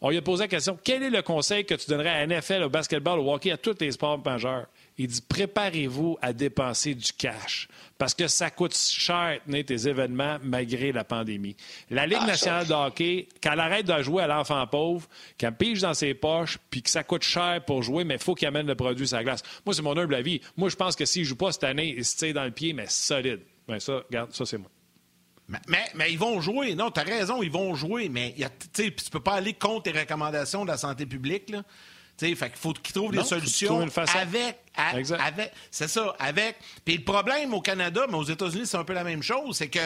on 0.00 0.10
lui 0.10 0.18
a 0.18 0.22
posé 0.22 0.44
la 0.44 0.48
question 0.48 0.78
quel 0.82 1.02
est 1.02 1.10
le 1.10 1.22
conseil 1.22 1.64
que 1.64 1.74
tu 1.74 1.88
donnerais 1.88 2.10
à 2.10 2.26
NFL, 2.26 2.64
au 2.64 2.68
basketball, 2.68 3.18
au 3.18 3.32
hockey, 3.32 3.50
à 3.50 3.56
tous 3.56 3.76
les 3.80 3.92
sports 3.92 4.22
majeurs? 4.22 4.66
Il 4.98 5.08
dit 5.08 5.20
préparez-vous 5.20 6.16
à 6.22 6.32
dépenser 6.32 6.94
du 6.94 7.12
cash 7.12 7.68
parce 7.98 8.14
que 8.14 8.28
ça 8.28 8.50
coûte 8.50 8.74
cher 8.74 9.40
tenir 9.44 9.64
tes 9.64 9.88
événements 9.88 10.38
malgré 10.42 10.92
la 10.92 11.04
pandémie. 11.04 11.56
La 11.90 12.06
Ligue 12.06 12.18
ah, 12.22 12.26
nationale 12.26 12.66
de 12.66 12.72
hockey, 12.72 13.28
quand 13.42 13.52
elle 13.52 13.60
arrête 13.60 13.86
de 13.86 14.02
jouer 14.02 14.22
à 14.22 14.26
l'enfant 14.26 14.66
pauvre, 14.66 15.06
qu'elle 15.36 15.54
pige 15.54 15.80
dans 15.80 15.94
ses 15.94 16.14
poches, 16.14 16.58
puis 16.70 16.82
que 16.82 16.90
ça 16.90 17.04
coûte 17.04 17.22
cher 17.22 17.62
pour 17.66 17.82
jouer, 17.82 18.04
mais 18.04 18.14
il 18.14 18.20
faut 18.20 18.34
qu'il 18.34 18.48
amène 18.48 18.66
le 18.66 18.74
produit 18.74 19.06
sur 19.06 19.16
la 19.18 19.24
glace. 19.24 19.42
Moi, 19.64 19.74
c'est 19.74 19.82
mon 19.82 19.96
humble 19.96 20.14
avis. 20.14 20.40
Moi, 20.56 20.68
je 20.70 20.76
pense 20.76 20.96
que 20.96 21.04
s'il 21.04 21.22
ne 21.22 21.28
joue 21.28 21.36
pas 21.36 21.52
cette 21.52 21.64
année, 21.64 21.94
il 21.96 22.04
se 22.04 22.16
tire 22.16 22.34
dans 22.34 22.44
le 22.44 22.50
pied, 22.50 22.72
mais 22.72 22.86
solide. 22.88 23.40
Bien, 23.68 23.78
ça, 23.80 24.02
regarde, 24.06 24.32
ça, 24.32 24.46
c'est 24.46 24.58
moi. 24.58 24.70
Mais, 25.48 25.84
mais, 25.94 26.10
ils 26.10 26.18
vont 26.18 26.40
jouer. 26.40 26.74
Non, 26.74 26.90
tu 26.90 27.00
as 27.00 27.04
raison, 27.04 27.42
ils 27.42 27.50
vont 27.50 27.74
jouer. 27.74 28.08
Mais 28.08 28.34
tu 28.74 28.90
peux 29.12 29.20
pas 29.20 29.34
aller 29.34 29.52
contre 29.52 29.92
les 29.92 30.00
recommandations 30.00 30.64
de 30.64 30.70
la 30.70 30.76
santé 30.76 31.06
publique. 31.06 31.50
Là. 31.50 31.62
Fait 32.18 32.34
qu'il 32.34 32.58
faut 32.58 32.72
qu'ils 32.72 32.94
trouvent 32.94 33.12
des 33.12 33.24
solutions 33.24 33.86
avec 34.14 34.58
avec, 34.76 35.52
c'est 35.70 35.88
ça, 35.88 36.14
avec. 36.18 36.56
Puis 36.84 36.98
le 36.98 37.04
problème 37.04 37.54
au 37.54 37.60
Canada, 37.60 38.06
mais 38.08 38.16
aux 38.16 38.24
États-Unis, 38.24 38.66
c'est 38.66 38.76
un 38.76 38.84
peu 38.84 38.92
la 38.92 39.04
même 39.04 39.22
chose, 39.22 39.56
c'est 39.56 39.68
que 39.68 39.78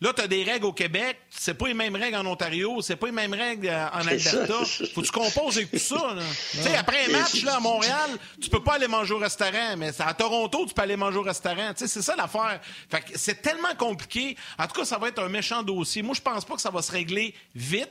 là, 0.00 0.12
tu 0.14 0.22
as 0.22 0.28
des 0.28 0.44
règles 0.44 0.66
au 0.66 0.72
Québec, 0.72 1.18
c'est 1.30 1.54
pas 1.54 1.68
les 1.68 1.74
mêmes 1.74 1.96
règles 1.96 2.16
en 2.16 2.26
Ontario, 2.26 2.80
c'est 2.80 2.96
pas 2.96 3.06
les 3.06 3.12
mêmes 3.12 3.34
règles 3.34 3.68
euh, 3.68 3.88
en 3.88 4.06
Alberta. 4.06 4.64
Faut 4.94 5.00
que 5.00 5.06
tu 5.06 5.12
composes 5.12 5.56
avec 5.56 5.70
tout 5.70 5.78
ça. 5.78 5.96
Tu 6.52 6.62
sais, 6.62 6.76
après 6.76 7.06
un 7.06 7.18
match 7.18 7.42
là, 7.42 7.56
à 7.56 7.60
Montréal, 7.60 8.10
tu 8.40 8.48
peux 8.48 8.62
pas 8.62 8.74
aller 8.74 8.88
manger 8.88 9.14
au 9.14 9.18
restaurant, 9.18 9.76
mais 9.76 9.90
à 10.00 10.14
Toronto, 10.14 10.64
tu 10.66 10.74
peux 10.74 10.82
aller 10.82 10.96
manger 10.96 11.18
au 11.18 11.22
restaurant. 11.22 11.72
Tu 11.74 11.80
sais, 11.80 11.88
c'est 11.88 12.02
ça 12.02 12.14
l'affaire. 12.16 12.60
Fait 12.88 13.00
que 13.00 13.18
c'est 13.18 13.42
tellement 13.42 13.74
compliqué. 13.76 14.36
En 14.58 14.66
tout 14.66 14.80
cas, 14.80 14.84
ça 14.84 14.98
va 14.98 15.08
être 15.08 15.22
un 15.22 15.28
méchant 15.28 15.62
dossier. 15.62 16.02
Moi, 16.02 16.14
je 16.14 16.20
pense 16.20 16.44
pas 16.44 16.54
que 16.54 16.60
ça 16.60 16.70
va 16.70 16.82
se 16.82 16.92
régler 16.92 17.34
vite. 17.54 17.90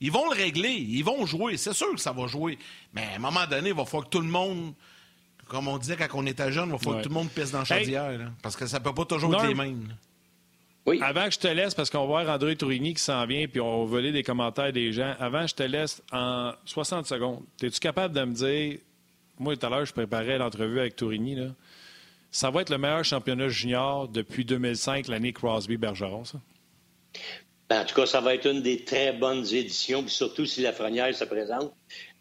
Ils 0.00 0.12
vont 0.12 0.30
le 0.30 0.36
régler, 0.36 0.74
ils 0.74 1.02
vont 1.02 1.24
jouer, 1.24 1.56
c'est 1.56 1.72
sûr 1.72 1.92
que 1.94 2.00
ça 2.00 2.12
va 2.12 2.26
jouer. 2.26 2.58
Mais 2.92 3.02
à 3.12 3.16
un 3.16 3.18
moment 3.18 3.46
donné, 3.46 3.70
il 3.70 3.74
va 3.74 3.84
falloir 3.84 4.04
que 4.04 4.10
tout 4.10 4.20
le 4.20 4.28
monde 4.28 4.74
comme 5.48 5.68
on 5.68 5.78
disait 5.78 5.96
quand 5.96 6.08
on 6.14 6.26
était 6.26 6.50
jeune, 6.52 6.70
il 6.72 6.78
faut 6.78 6.94
que 6.94 7.02
tout 7.02 7.08
le 7.08 7.14
monde 7.14 7.30
pisse 7.30 7.52
dans 7.52 7.60
la 7.60 7.64
chaudière. 7.64 8.32
parce 8.42 8.56
que 8.56 8.66
ça 8.66 8.80
peut 8.80 8.94
pas 8.94 9.04
toujours 9.04 9.34
être 9.34 9.46
les 9.46 9.54
mêmes. 9.54 9.94
Oui. 10.86 11.00
Avant 11.02 11.24
que 11.24 11.32
je 11.32 11.38
te 11.38 11.48
laisse, 11.48 11.74
parce 11.74 11.90
qu'on 11.90 12.00
va 12.00 12.06
voir 12.06 12.28
André 12.28 12.54
Tourigny 12.54 12.94
qui 12.94 13.02
s'en 13.02 13.26
vient, 13.26 13.46
puis 13.48 13.60
on 13.60 13.84
va 13.84 13.90
voler 13.90 14.12
des 14.12 14.22
commentaires 14.22 14.72
des 14.72 14.92
gens. 14.92 15.16
Avant, 15.18 15.44
je 15.44 15.54
te 15.54 15.64
laisse 15.64 16.00
en 16.12 16.52
60 16.64 17.06
secondes. 17.06 17.42
Es-tu 17.60 17.80
capable 17.80 18.14
de 18.14 18.24
me 18.24 18.32
dire, 18.32 18.78
moi 19.38 19.56
tout 19.56 19.66
à 19.66 19.70
l'heure, 19.70 19.84
je 19.84 19.92
préparais 19.92 20.38
l'entrevue 20.38 20.78
avec 20.78 20.94
Tourigny, 20.94 21.34
là. 21.34 21.48
ça 22.30 22.50
va 22.50 22.60
être 22.60 22.70
le 22.70 22.78
meilleur 22.78 23.04
championnat 23.04 23.48
junior 23.48 24.06
depuis 24.06 24.44
2005, 24.44 25.08
l'année 25.08 25.32
Crosby-Bergeron, 25.32 26.24
ça? 26.24 26.38
Ben, 27.68 27.80
en 27.80 27.84
tout 27.84 27.94
cas, 27.94 28.06
ça 28.06 28.20
va 28.20 28.34
être 28.34 28.46
une 28.46 28.62
des 28.62 28.84
très 28.84 29.12
bonnes 29.12 29.44
éditions, 29.52 30.02
puis 30.02 30.12
surtout 30.12 30.46
si 30.46 30.62
la 30.62 30.70
Lafrenière 30.70 31.14
se 31.14 31.24
présente 31.24 31.74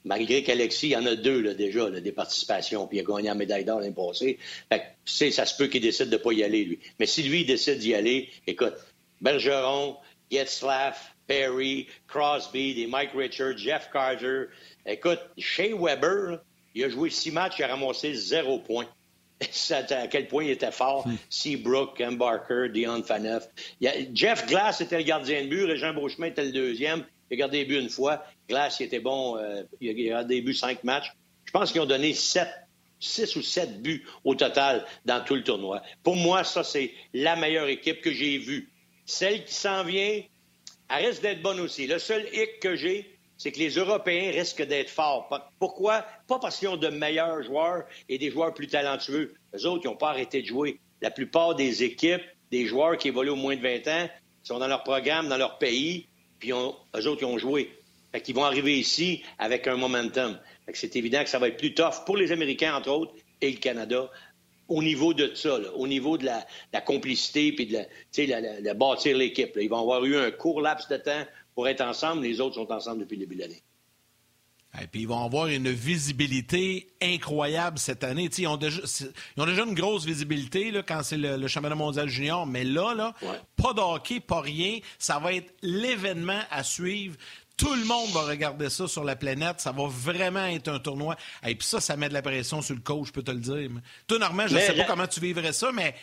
malgré 0.06 0.44
qu'Alexis, 0.44 0.88
il 0.88 0.92
y 0.92 0.96
en 0.96 1.06
a 1.06 1.16
deux 1.16 1.42
là, 1.42 1.54
déjà, 1.54 1.90
des 1.90 2.12
participations, 2.12 2.88
puis 2.88 3.00
il 3.00 3.02
a 3.02 3.04
gagné 3.04 3.28
la 3.28 3.36
médaille 3.36 3.66
d'or 3.66 3.82
l'année 3.82 3.94
passée. 3.94 4.38
Fait 4.72 4.96
que, 5.06 5.32
ça 5.32 5.46
se 5.46 5.58
peut 5.58 5.68
qu'il 5.68 5.82
décide 5.82 6.10
de 6.10 6.18
ne 6.18 6.22
pas 6.22 6.32
y 6.32 6.44
aller, 6.44 6.64
lui. 6.64 6.80
Mais 7.00 7.08
si 7.08 7.24
lui, 7.24 7.42
il 7.42 7.48
décide 7.48 7.80
d'y 7.80 7.94
aller, 7.94 8.30
écoute, 8.48 8.76
Bergeron, 9.20 9.98
Getzlaff, 10.32 11.16
Perry, 11.28 11.88
Crosby, 12.08 12.76
des 12.76 12.88
Mike 12.88 13.12
Richards, 13.16 13.58
Jeff 13.58 13.90
Carter. 13.92 14.46
Écoute, 14.86 15.20
Shea 15.38 15.76
Weber, 15.76 16.40
il 16.76 16.84
a 16.84 16.90
joué 16.90 17.10
six 17.10 17.32
matchs, 17.32 17.56
il 17.58 17.64
a 17.64 17.68
ramassé 17.68 18.14
zéro 18.14 18.60
point. 18.60 18.86
À 19.41 20.08
quel 20.08 20.28
point 20.28 20.43
il 20.43 20.52
était 20.52 20.71
fort. 20.71 21.08
Hmm. 21.08 21.15
Seabrook, 21.30 22.02
Embarker, 22.02 22.69
Dion 22.74 23.04
Faneuf. 23.04 23.48
Jeff 24.13 24.45
Glass 24.48 24.82
était 24.82 24.98
le 24.98 25.04
gardien 25.04 25.43
de 25.43 25.48
but, 25.48 25.65
Régent 25.65 25.93
Beauchemin 25.93 26.28
était 26.28 26.45
le 26.45 26.52
deuxième. 26.52 27.04
Il 27.30 27.36
a 27.36 27.38
gardé 27.38 27.60
les 27.60 27.65
buts 27.65 27.80
une 27.80 27.89
fois. 27.89 28.24
Glass, 28.48 28.80
il 28.80 28.86
était 28.86 29.00
bon. 29.00 29.38
Euh, 29.38 29.63
il 29.82 29.89
a 29.89 29.93
gardé 29.93 30.36
les 30.36 30.41
buts 30.41 30.54
cinq 30.54 30.84
matchs. 30.84 31.12
Je 31.45 31.52
pense 31.52 31.71
qu'ils 31.71 31.82
ont 31.82 31.86
donné 31.86 32.13
sept, 32.13 32.50
six 33.00 33.36
ou 33.36 33.41
sept 33.41 33.82
buts 33.82 34.06
au 34.24 34.36
total 34.36 34.86
dans 35.06 35.24
tout 35.24 35.36
le 35.36 35.43
tournoi. 35.43 35.82
Pour 36.04 36.15
moi, 36.15 36.43
ça, 36.43 36.63
c'est 36.63 36.91
la 37.13 37.36
meilleure 37.36 37.67
équipe 37.67 38.02
que 38.02 38.12
j'ai 38.12 38.38
vue. 38.38 38.69
Celle 39.06 39.43
qui 39.43 39.54
s'en 39.54 39.84
vient, 39.84 40.21
elle 40.89 41.06
risque 41.06 41.21
d'être 41.21 41.41
bonne 41.41 41.60
aussi. 41.60 41.88
Le 41.88 42.00
seul 42.00 42.26
hic 42.34 42.60
que 42.60 42.76
j'ai, 42.76 43.14
c'est 43.38 43.52
que 43.52 43.60
les 43.60 43.71
Européens 43.71 44.32
risquent 44.32 44.65
d'être 44.65 44.89
forts. 44.89 45.30
Pourquoi? 45.60 46.06
Pas 46.28 46.39
parce 46.39 46.58
qu'ils 46.58 46.69
ont 46.69 46.78
de 46.78 46.88
meilleurs 46.88 47.43
joueurs 47.43 47.84
et 48.08 48.17
des 48.17 48.32
joueurs 48.32 48.54
plus 48.54 48.67
talentueux. 48.67 49.34
Les 49.54 49.65
autres, 49.65 49.82
ils 49.84 49.88
n'ont 49.88 49.98
pas 49.98 50.10
arrêté 50.10 50.41
de 50.41 50.48
jouer. 50.48 50.80
La 51.02 51.12
plupart 51.12 51.56
des 51.56 51.84
équipes, 51.84 52.24
des 52.52 52.65
joueurs 52.65 52.98
qui 52.98 53.10
évoluent 53.10 53.32
au 53.32 53.36
moins 53.36 53.56
de 53.56 53.62
20 53.62 53.88
ans, 53.88 54.10
sont 54.43 54.60
dans 54.60 54.67
leur 54.67 54.84
programme, 54.84 55.28
dans 55.28 55.38
leur 55.38 55.58
pays, 55.58 56.08
puis 56.39 56.52
eux 56.52 56.56
autres, 56.56 57.21
ils 57.21 57.26
ont 57.26 57.38
joué. 57.38 57.71
Fait 58.12 58.32
vont 58.32 58.45
arriver 58.45 58.78
ici 58.78 59.24
avec 59.39 59.67
un 59.67 59.76
momentum. 59.76 60.39
c'est 60.74 60.95
évident 60.95 61.24
que 61.24 61.30
ça 61.30 61.39
va 61.39 61.50
être 61.50 61.58
plus 61.58 61.74
tough 61.74 62.06
pour 62.06 62.15
les 62.15 62.32
Américains, 62.32 62.76
entre 62.76 62.89
autres, 62.89 63.13
et 63.41 63.52
le 63.52 63.58
Canada, 63.58 64.10
au 64.67 64.82
niveau 64.82 65.13
de 65.13 65.36
ça, 65.36 65.60
au 65.76 65.88
niveau 65.88 66.17
de 66.17 66.26
la, 66.26 66.82
complicité 66.82 67.52
puis 67.52 67.65
de, 67.65 68.63
la, 68.63 68.74
bâtir 68.74 69.17
l'équipe. 69.17 69.58
Ils 69.60 69.69
vont 69.69 69.82
avoir 69.82 70.06
eu 70.06 70.15
un 70.17 70.32
court 70.32 70.62
laps 70.62 70.88
de 70.88 70.98
temps 70.98 71.26
pour 71.56 71.68
être 71.68 71.82
ensemble. 71.82 72.22
Les 72.22 72.39
autres 72.41 72.56
sont 72.56 72.72
ensemble 72.72 73.00
depuis 73.00 73.15
le 73.15 73.22
début 73.22 73.36
de 73.36 73.41
l'année. 73.41 73.63
Et 74.82 74.88
puis 74.88 75.02
ils 75.02 75.08
vont 75.08 75.24
avoir 75.24 75.48
une 75.48 75.70
visibilité 75.70 76.88
incroyable 77.02 77.80
cette 77.80 78.04
année. 78.04 78.30
ils 78.38 78.48
ont, 78.48 78.58
déjà, 78.58 78.82
ils 79.38 79.41
ont 79.41 79.46
déjà 79.46 79.63
une 79.63 79.74
grosse 79.74 80.06
visibilité 80.06 80.72
là, 80.72 80.84
quand 80.84 81.02
c'est 81.04 81.18
le, 81.18 81.48
championnat 81.48 81.76
mondial 81.76 82.10
junior, 82.10 82.46
mais 82.46 82.63
là, 82.63 82.94
là 82.94 83.15
pas 83.56 83.74
de 83.74 83.80
hockey, 83.80 84.20
pas 84.20 84.41
rien. 84.41 84.80
Ça 85.00 85.20
va 85.20 85.34
être 85.34 85.54
l'événement 85.62 86.41
à 86.52 86.63
suivre. 86.63 87.15
Tout 87.58 87.74
le 87.74 87.86
monde 87.86 88.10
va 88.10 88.24
regarder 88.24 88.70
ça 88.70 88.86
sur 88.88 89.06
la 89.06 89.15
planète. 89.15 89.62
Ça 89.62 89.72
va 89.72 89.88
vraiment 89.88 90.46
être 90.46 90.68
un 90.68 90.80
tournoi. 90.80 91.15
Et 91.46 91.56
puis 91.56 91.65
ça, 91.65 91.80
ça 91.80 91.96
met 91.96 92.10
de 92.10 92.13
la 92.13 92.22
pression 92.22 92.62
sur 92.62 92.76
le 92.76 92.82
coach, 92.82 93.08
je 93.08 93.13
peux 93.13 93.24
te 93.24 93.32
le 93.32 93.39
dire. 93.39 93.70
Toi, 94.08 94.20
Normand, 94.20 94.48
je 94.48 94.56
ne 94.56 94.60
sais 94.60 94.74
pas 94.74 94.84
comment 94.84 95.08
tu 95.08 95.22
vivrais 95.22 95.54
ça, 95.54 95.72
mais, 95.72 95.96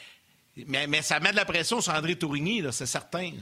mais, 0.67 0.87
mais, 0.87 1.03
ça 1.03 1.21
met 1.21 1.31
de 1.31 1.37
la 1.37 1.45
pression 1.45 1.83
sur 1.83 1.93
André 1.93 2.17
Tourigny, 2.17 2.62
c'est 2.71 2.87
certain. 2.87 3.33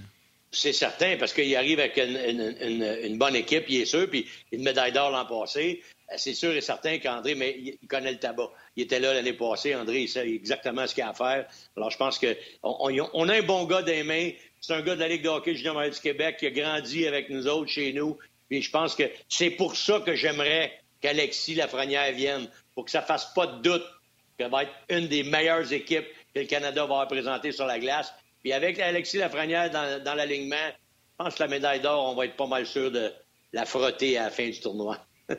C'est 0.53 0.73
certain, 0.73 1.17
parce 1.17 1.33
qu'il 1.33 1.55
arrive 1.55 1.79
avec 1.79 1.97
une, 1.97 3.19
bonne 3.19 3.37
équipe, 3.37 3.67
il 3.69 3.83
est 3.83 3.87
sûr, 3.87 4.09
puis 4.11 4.27
une 4.51 4.63
médaille 4.63 4.93
d'or 4.93 5.11
l'an 5.11 5.25
passé. 5.25 5.81
Euh, 6.11 6.15
c'est 6.17 6.35
sûr 6.35 6.51
et 6.53 6.61
certain 6.61 6.99
qu'André, 6.99 7.33
il 7.83 7.89
connaît 7.89 8.11
le 8.11 8.19
tabac. 8.19 8.51
Il 8.75 8.83
était 8.83 8.99
là 8.99 9.15
l'année 9.15 9.33
passée. 9.33 9.75
André, 9.77 10.03
il 10.03 10.09
sait 10.09 10.29
exactement 10.29 10.87
ce 10.87 10.95
qu'il 10.95 11.05
a 11.05 11.11
à 11.11 11.15
faire. 11.15 11.47
Alors, 11.77 11.91
je 11.91 11.97
pense 11.97 12.19
qu'on 12.19 12.35
on, 12.63 13.29
a 13.29 13.35
un 13.35 13.43
bon 13.43 13.65
gars 13.65 13.83
des 13.83 14.03
mains. 14.03 14.31
C'est 14.61 14.75
un 14.75 14.83
gars 14.83 14.97
de 14.97 15.01
la 15.01 15.09
Ligue 15.09 15.23
de 15.23 15.29
hockey 15.29 15.55
junior 15.55 15.89
du 15.89 16.01
Québec 16.01 16.37
qui 16.39 16.47
a 16.47 16.51
grandi 16.51 17.07
avec 17.07 17.31
nous 17.31 17.47
autres 17.47 17.71
chez 17.71 17.93
nous. 17.93 18.19
Puis 18.49 18.63
je 18.63 18.71
pense 18.71 18.97
que 18.97 19.05
c'est 19.29 19.51
pour 19.51 19.77
ça 19.77 20.01
que 20.01 20.17
j'aimerais 20.17 20.73
qu'Alexis 21.01 21.55
Lafrenière 21.55 22.13
vienne, 22.13 22.49
pour 22.75 22.85
que 22.85 22.91
ça 22.91 23.03
fasse 23.03 23.33
pas 23.35 23.47
de 23.47 23.63
doute 23.63 23.85
qu'elle 24.37 24.51
va 24.51 24.65
être 24.65 24.73
une 24.89 25.07
des 25.07 25.23
meilleures 25.23 25.73
équipes 25.73 26.07
que 26.35 26.41
le 26.41 26.47
Canada 26.47 26.85
va 26.87 27.01
représenter 27.01 27.53
sur 27.53 27.67
la 27.67 27.79
glace. 27.79 28.13
Puis 28.43 28.53
avec 28.53 28.79
Alexis 28.79 29.19
Lafrenière 29.19 29.71
dans, 29.71 30.03
dans 30.03 30.15
l'alignement, 30.15 30.57
je 31.19 31.25
pense 31.25 31.35
que 31.35 31.43
la 31.43 31.49
médaille 31.49 31.81
d'or, 31.81 32.11
on 32.11 32.15
va 32.15 32.25
être 32.25 32.37
pas 32.37 32.47
mal 32.47 32.67
sûr 32.67 32.91
de 32.91 33.13
la 33.53 33.67
frotter 33.67 34.17
à 34.17 34.25
la 34.25 34.31
fin 34.31 34.49
du 34.49 34.61
tournoi. 34.61 34.99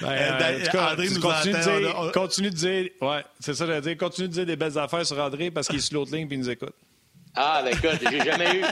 Ben, 0.00 0.08
euh, 0.08 0.64
euh, 0.74 0.92
André 0.92 1.08
nous 1.08 1.20
continue, 1.20 1.54
de 1.54 1.80
dire, 1.80 2.12
continue 2.12 2.50
de 2.50 2.54
dire, 2.54 2.90
ouais, 3.00 3.24
c'est 3.40 3.54
ça, 3.54 3.66
j'allais 3.66 3.80
dire, 3.80 3.96
continue 3.96 4.28
de 4.28 4.32
dire 4.32 4.46
des 4.46 4.56
belles 4.56 4.78
affaires 4.78 5.06
sur 5.06 5.18
André 5.18 5.50
parce 5.50 5.68
qu'il 5.68 5.78
est 5.78 5.80
sur 5.80 5.94
l'autre 5.94 6.14
ligne 6.14 6.28
et 6.30 6.34
il 6.34 6.38
nous 6.38 6.50
écoute. 6.50 6.74
Ah, 7.34 7.62
ben 7.62 7.76
écoute, 7.76 8.00
j'ai 8.10 8.24
jamais 8.24 8.56
eu, 8.56 8.64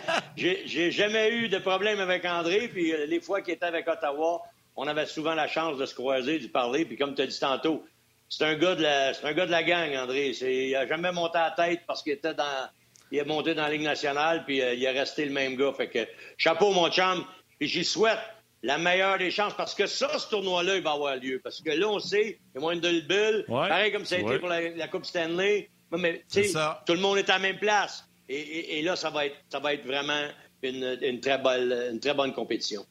j'ai 0.67 0.91
jamais 0.91 1.31
eu 1.31 1.49
de 1.49 1.59
problème 1.59 2.01
avec 2.01 2.25
André, 2.25 2.69
puis 2.69 2.93
euh, 2.93 3.07
les 3.07 3.21
fois 3.21 3.43
qu'il 3.43 3.55
était 3.55 3.67
avec 3.67 3.87
Ottawa, 3.89 4.43
on 4.77 4.87
avait 4.87 5.07
souvent 5.07 5.35
la 5.35 5.49
chance 5.49 5.79
de 5.79 5.87
se 5.87 5.95
croiser, 5.95 6.39
de 6.39 6.47
parler, 6.49 6.85
puis 6.85 6.97
comme 6.97 7.15
tu 7.15 7.23
as 7.23 7.27
dit 7.27 7.39
tantôt, 7.39 7.85
c'est 8.29 8.45
un 8.45 8.55
gars 8.57 8.75
de 8.75 8.83
la, 8.83 9.15
c'est 9.15 9.27
un 9.27 9.33
gars 9.33 9.47
de 9.47 9.51
la 9.51 9.63
gang, 9.63 9.95
André. 9.97 10.31
il 10.31 10.77
a 10.77 10.87
jamais 10.87 11.13
monté 11.13 11.39
à 11.39 11.55
la 11.57 11.67
tête 11.67 11.83
parce 11.87 12.03
qu'il 12.03 12.13
était 12.13 12.35
dans, 12.35 12.69
il 13.11 13.19
est 13.19 13.25
monté 13.25 13.55
dans 13.55 13.63
la 13.63 13.71
Ligue 13.71 13.83
nationale, 13.83 14.45
puis 14.45 14.57
il 14.59 14.85
est 14.85 14.91
resté 14.91 15.25
le 15.25 15.33
même 15.33 15.57
gars. 15.57 15.73
Fait 15.77 15.89
que 15.89 16.07
chapeau, 16.37 16.73
mon 16.73 16.91
chum, 16.91 17.25
puis 17.59 17.69
j'y 17.69 17.85
souhaite 17.85 18.19
la 18.65 18.79
meilleure 18.79 19.19
des 19.19 19.31
chances 19.31 19.55
parce 19.55 19.75
que 19.75 19.87
ça, 19.87 20.19
ce 20.19 20.29
tournoi-là, 20.31 20.77
il 20.77 20.83
va 20.83 20.93
avoir 20.93 21.17
lieu. 21.17 21.41
Parce 21.45 21.61
que 21.61 21.71
là, 21.71 21.87
on 21.87 21.99
sait, 21.99 22.39
il 22.41 22.55
y 22.55 22.59
a 22.59 22.61
moins 22.61 22.77
de 22.77 23.01
bulles. 23.01 23.45
Pareil 23.47 23.93
comme 23.93 24.07
ça 24.07 24.17
a 24.17 24.19
été 24.19 24.39
pour 24.39 24.49
la, 24.49 24.89
Coupe 24.89 25.05
Stanley. 25.05 25.71
Mais, 25.93 26.25
tout 26.33 26.95
le 26.95 26.99
monde 26.99 27.19
est 27.19 27.29
à 27.31 27.35
la 27.35 27.39
même 27.39 27.59
place. 27.59 28.09
Et, 28.29 28.81
là, 28.83 28.97
ça 28.97 29.11
va 29.11 29.27
être, 29.27 29.37
ça 29.51 29.61
va 29.61 29.75
être 29.75 29.87
vraiment 29.87 30.29
une, 30.63 31.21
très, 31.21 31.39
bonne, 31.39 31.73
une 31.93 32.01
très 32.01 32.15
bonne 32.15 32.33
compétition. 32.33 32.85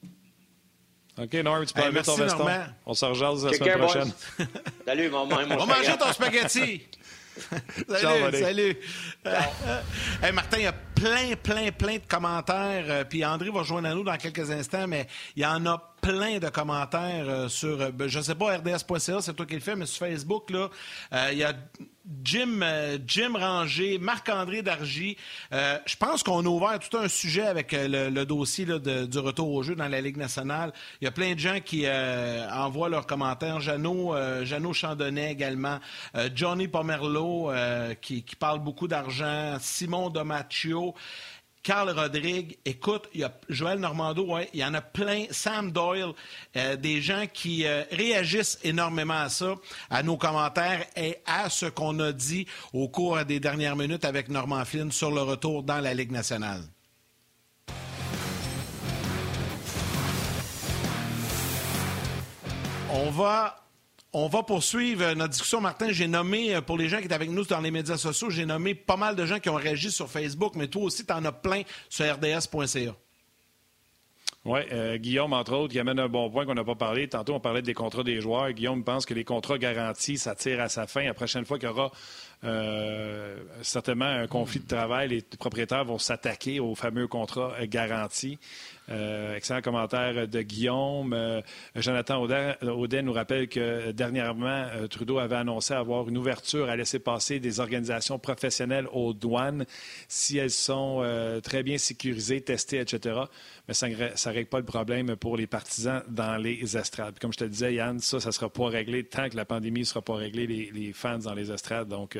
OK, 1.18 1.34
Norm, 1.36 1.66
tu 1.66 1.74
peux 1.74 1.92
mettre 1.92 2.06
ton 2.06 2.16
veston. 2.16 2.48
On 2.86 2.94
se 2.94 3.06
rejase 3.06 3.46
la 3.46 3.54
semaine 3.54 3.78
prochaine. 3.78 4.12
Salut, 4.86 5.10
mon, 5.10 5.22
On 5.22 5.28
va 5.28 5.66
manger 5.66 5.98
ton 6.00 6.12
spaghetti. 6.12 6.84
salut, 7.88 8.38
salut. 8.38 8.78
Martin, 10.34 10.58
il 10.58 10.64
y 10.64 10.68
a 10.68 10.74
plein, 11.04 11.36
plein, 11.42 11.72
plein 11.72 11.96
de 11.96 12.08
commentaires. 12.08 12.86
Euh, 12.88 13.04
puis 13.04 13.26
André 13.26 13.50
va 13.50 13.64
joindre 13.64 13.90
à 13.90 13.94
nous 13.94 14.04
dans 14.04 14.18
quelques 14.18 14.52
instants, 14.52 14.88
mais 14.88 15.08
il 15.36 15.44
y 15.44 15.46
en 15.46 15.66
a 15.66 15.94
plein 16.02 16.40
de 16.40 16.50
commentaires 16.50 17.26
euh, 17.28 17.48
sur, 17.50 17.82
euh, 17.82 17.92
ben, 17.92 18.08
je 18.08 18.20
ne 18.20 18.24
sais 18.24 18.36
pas, 18.36 18.58
rds.ca, 18.58 19.22
c'est 19.22 19.34
toi 19.34 19.46
qui 19.46 19.56
le 19.56 19.62
fais, 19.62 19.76
mais 19.76 19.86
sur 19.86 20.06
Facebook, 20.06 20.50
là, 20.52 20.70
il 21.32 21.38
y 21.38 21.44
a 21.44 21.54
Jim, 22.24 22.60
Jim 23.08 23.34
Ranger, 23.36 23.98
Marc-André 23.98 24.62
Dargy. 24.62 25.18
je 25.52 25.96
pense 25.98 26.22
qu'on 26.24 26.46
a 26.46 26.50
ouvert 26.50 26.80
tout 26.80 26.98
un 26.98 27.08
sujet 27.08 27.44
avec 27.44 27.72
le, 27.72 28.24
dossier 28.26 28.66
du 28.66 29.20
retour 29.20 29.54
au 29.54 29.64
jeu 29.64 29.76
dans 29.76 29.88
la 29.88 30.02
Ligue 30.02 30.18
nationale. 30.18 30.74
Il 31.00 31.06
y 31.06 31.08
a 31.08 31.12
plein 31.12 31.34
de 31.34 31.40
gens 31.40 31.60
qui 31.64 31.86
envoient 31.88 32.90
leurs 32.90 33.08
commentaires. 33.08 33.62
Jeannot, 33.62 34.16
Jeannot 34.44 34.74
Chandonnet 34.74 35.32
également. 35.32 35.80
Johnny 36.36 36.68
Pomerleau 36.68 37.52
qui, 38.02 38.24
qui, 38.24 38.36
parle 38.36 38.60
beaucoup 38.60 38.88
d'argent. 38.88 39.58
Simon 39.60 40.10
Domaccio. 40.10 40.94
Carl 41.64 41.90
Rodrigue, 41.92 42.58
écoute, 42.66 43.08
il 43.14 43.22
y 43.22 43.24
a 43.24 43.34
Joël 43.48 43.80
Normando, 43.80 44.26
ouais, 44.26 44.50
il 44.54 44.60
y 44.60 44.66
en 44.66 44.74
a 44.74 44.82
plein, 44.82 45.26
Sam 45.32 45.72
Doyle, 45.72 46.12
euh, 46.58 46.76
des 46.76 47.02
gens 47.02 47.24
qui 47.34 47.66
euh, 47.66 47.84
réagissent 47.90 48.60
énormément 48.66 49.22
à 49.22 49.30
ça, 49.30 49.56
à 49.90 50.04
nos 50.04 50.18
commentaires 50.18 50.86
et 50.98 51.20
à 51.26 51.50
ce 51.50 51.68
qu'on 51.68 51.98
a 52.02 52.12
dit 52.12 52.48
au 52.74 52.90
cours 52.90 53.24
des 53.24 53.40
dernières 53.40 53.78
minutes 53.78 54.04
avec 54.04 54.28
Norman 54.28 54.66
Flynn 54.66 54.92
sur 54.92 55.10
le 55.10 55.22
retour 55.22 55.64
dans 55.64 55.80
la 55.80 55.94
Ligue 55.94 56.12
nationale. 56.12 56.64
On 62.92 63.10
va 63.10 63.63
on 64.14 64.28
va 64.28 64.44
poursuivre 64.44 65.14
notre 65.14 65.32
discussion. 65.32 65.60
Martin, 65.60 65.92
j'ai 65.92 66.08
nommé, 66.08 66.56
euh, 66.56 66.62
pour 66.62 66.78
les 66.78 66.88
gens 66.88 67.00
qui 67.00 67.06
étaient 67.06 67.16
avec 67.16 67.32
nous 67.32 67.44
dans 67.46 67.60
les 67.60 67.72
médias 67.72 67.98
sociaux, 67.98 68.30
j'ai 68.30 68.46
nommé 68.46 68.76
pas 68.76 68.96
mal 68.96 69.16
de 69.16 69.26
gens 69.26 69.40
qui 69.40 69.50
ont 69.50 69.56
réagi 69.56 69.92
sur 69.92 70.10
Facebook, 70.10 70.54
mais 70.56 70.68
toi 70.68 70.84
aussi, 70.84 71.06
tu 71.06 71.14
en 71.14 71.26
as 71.26 71.32
plein 71.32 71.64
sur 71.90 72.06
rds.ca. 72.06 72.96
Oui, 74.46 74.60
euh, 74.74 74.98
Guillaume, 74.98 75.32
entre 75.32 75.54
autres, 75.54 75.72
qui 75.72 75.80
amène 75.80 76.00
un 76.00 76.10
bon 76.10 76.30
point 76.30 76.46
qu'on 76.46 76.54
n'a 76.54 76.66
pas 76.66 76.76
parlé. 76.76 77.08
Tantôt, 77.08 77.34
on 77.34 77.40
parlait 77.40 77.62
des 77.62 77.74
contrats 77.74 78.04
des 78.04 78.20
joueurs. 78.20 78.52
Guillaume 78.52 78.84
pense 78.84 79.06
que 79.06 79.14
les 79.14 79.24
contrats 79.24 79.58
garantis, 79.58 80.18
ça 80.18 80.36
tire 80.36 80.60
à 80.60 80.68
sa 80.68 80.86
fin. 80.86 81.06
La 81.06 81.14
prochaine 81.14 81.46
fois 81.46 81.58
qu'il 81.58 81.70
y 81.70 81.72
aura 81.72 81.92
euh, 82.44 83.38
certainement 83.62 84.06
un 84.06 84.28
conflit 84.28 84.60
de 84.60 84.68
travail, 84.68 85.08
les 85.08 85.22
propriétaires 85.22 85.86
vont 85.86 85.98
s'attaquer 85.98 86.60
aux 86.60 86.76
fameux 86.76 87.08
contrats 87.08 87.54
garantis. 87.68 88.38
Euh, 88.90 89.36
excellent 89.36 89.62
commentaire 89.62 90.28
de 90.28 90.42
Guillaume. 90.42 91.14
Euh, 91.14 91.42
Jonathan 91.76 92.22
Audet, 92.22 93.02
nous 93.02 93.14
rappelle 93.14 93.48
que 93.48 93.92
dernièrement, 93.92 94.66
euh, 94.76 94.88
Trudeau 94.88 95.20
avait 95.20 95.38
annoncé 95.38 95.74
avoir 95.74 96.10
une 96.10 96.18
ouverture 96.18 96.70
à 96.70 96.76
laisser 96.76 97.00
passer 97.00 97.40
des 97.40 97.60
organisations 97.60 98.20
professionnelles 98.20 98.88
aux 98.92 99.14
douanes 99.14 99.66
si 100.08 100.38
elles 100.38 100.52
sont 100.52 101.04
très 101.44 101.64
bien 101.64 101.78
sécurisées, 101.78 102.42
testées, 102.42 102.80
etc. 102.80 103.22
Mais 103.68 103.74
ça 103.74 103.88
ne 103.88 104.34
règle 104.34 104.50
pas 104.50 104.60
le 104.60 104.66
problème 104.66 105.16
pour 105.16 105.38
les 105.38 105.48
partisans 105.48 106.04
dans 106.08 106.38
les 106.38 106.78
estrades. 106.78 107.18
comme 107.20 107.34
je 107.34 107.38
te 107.38 107.46
disais, 107.46 107.74
Yann, 107.76 108.00
ça, 108.00 108.18
ne 108.18 108.32
sera 108.32 108.50
pas 108.50 108.68
réglé 108.68 109.04
tant 109.04 109.30
que 109.30 109.36
la 109.36 109.46
pandémie 109.46 109.82
ne 109.82 109.86
sera 109.86 110.02
pas 110.02 110.16
réglée, 110.16 110.46
les, 110.48 110.94
fans 110.94 111.20
dans 111.20 111.34
les 111.34 111.52
estrades. 111.52 111.88
Donc, 111.88 112.18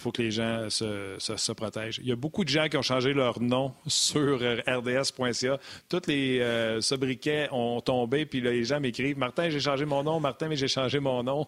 faut 0.00 0.12
que 0.12 0.22
les 0.22 0.30
gens 0.30 0.68
se, 0.70 1.52
protègent. 1.52 2.00
Il 2.02 2.08
y 2.08 2.12
a 2.12 2.16
beaucoup 2.16 2.44
de 2.44 2.48
gens 2.48 2.68
qui 2.68 2.76
ont 2.76 2.82
changé 2.82 3.12
leur 3.12 3.40
nom 3.40 3.72
sur 3.86 4.40
rds.ca 4.40 5.58
tous 5.88 6.02
les 6.06 6.40
euh, 6.40 6.80
sobriquets 6.80 7.48
ont 7.52 7.80
tombé, 7.80 8.26
puis 8.26 8.40
les 8.40 8.64
gens 8.64 8.80
m'écrivent 8.80 9.18
Martin, 9.18 9.50
j'ai 9.50 9.60
changé 9.60 9.84
mon 9.84 10.02
nom, 10.02 10.20
Martin, 10.20 10.48
mais 10.48 10.56
j'ai 10.56 10.68
changé 10.68 11.00
mon 11.00 11.22
nom. 11.22 11.46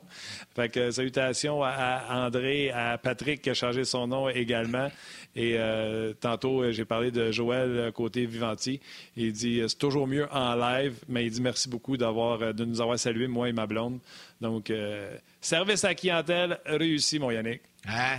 Fait 0.55 0.69
que 0.69 0.91
salutations 0.91 1.62
à, 1.62 2.25
André, 2.27 2.71
à 2.71 2.99
Patrick 2.99 3.43
qui 3.43 3.51
a 3.51 3.55
changé 3.55 3.85
son 3.85 4.07
nom 4.07 4.29
également. 4.29 4.91
Et 5.35 5.55
euh, 5.57 6.12
tantôt, 6.21 6.71
j'ai 6.71 6.85
parlé 6.85 7.11
de 7.11 7.31
Joël 7.31 7.91
côté 7.95 8.27
Vivanti. 8.27 8.81
Il 9.17 9.33
dit 9.33 9.62
c'est 9.67 9.79
toujours 9.79 10.07
mieux 10.07 10.27
en 10.33 10.55
live, 10.55 10.95
mais 11.09 11.25
il 11.25 11.31
dit 11.31 11.41
merci 11.41 11.69
beaucoup 11.69 11.97
de 11.97 12.65
nous 12.65 12.81
avoir 12.81 12.99
salués, 12.99 13.29
moi 13.29 13.49
et 13.49 13.53
ma 13.53 13.67
blonde. 13.67 13.99
Donc, 14.41 14.71
euh, 14.71 15.17
service 15.41 15.85
à 15.85 15.95
clientèle 15.95 16.59
réussi, 16.67 17.19
mon 17.19 17.31
Yannick. 17.31 17.62
Ah, 17.87 18.19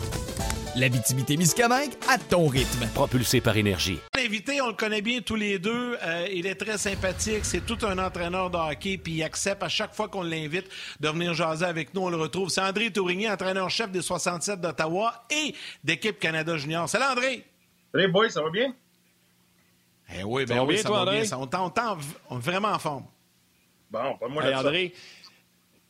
La 0.73 0.87
Miscamingue 0.87 1.91
à 2.07 2.17
ton 2.17 2.47
rythme. 2.47 2.87
Propulsé 2.93 3.41
par 3.41 3.57
énergie. 3.57 3.99
L'invité, 4.15 4.61
on 4.61 4.67
le 4.67 4.73
connaît 4.73 5.01
bien 5.01 5.19
tous 5.19 5.35
les 5.35 5.59
deux. 5.59 5.97
Euh, 6.01 6.27
il 6.31 6.47
est 6.47 6.55
très 6.55 6.77
sympathique. 6.77 7.43
C'est 7.43 7.65
tout 7.65 7.77
un 7.85 7.97
entraîneur 7.97 8.49
de 8.49 8.57
hockey. 8.57 8.97
Puis 8.97 9.15
il 9.15 9.23
accepte 9.23 9.61
à 9.63 9.67
chaque 9.67 9.93
fois 9.93 10.07
qu'on 10.07 10.23
l'invite 10.23 10.67
de 11.01 11.09
venir 11.09 11.33
jaser 11.33 11.65
avec 11.65 11.93
nous. 11.93 12.03
On 12.03 12.09
le 12.09 12.15
retrouve. 12.15 12.47
C'est 12.47 12.61
André 12.61 12.89
Tourigny, 12.89 13.29
entraîneur-chef 13.29 13.91
des 13.91 14.01
67 14.01 14.61
d'Ottawa 14.61 15.25
et 15.29 15.53
d'équipe 15.83 16.17
Canada 16.17 16.55
Junior. 16.55 16.87
Salut 16.87 17.03
André. 17.03 17.43
Salut 17.93 18.09
boy, 18.09 18.31
ça 18.31 18.41
va 18.41 18.49
bien? 18.49 18.73
Eh 20.17 20.23
oui, 20.23 20.45
ben 20.45 20.63
oui, 20.63 20.77
ça 20.77 20.89
va 20.89 21.05
bien. 21.05 21.23
on 21.37 21.47
t'entend 21.47 21.97
vraiment 22.29 22.69
en 22.69 22.79
forme. 22.79 23.05
Bon, 23.89 24.15
pas 24.17 24.27
moi 24.29 24.45
hey, 24.45 24.55
André, 24.55 24.93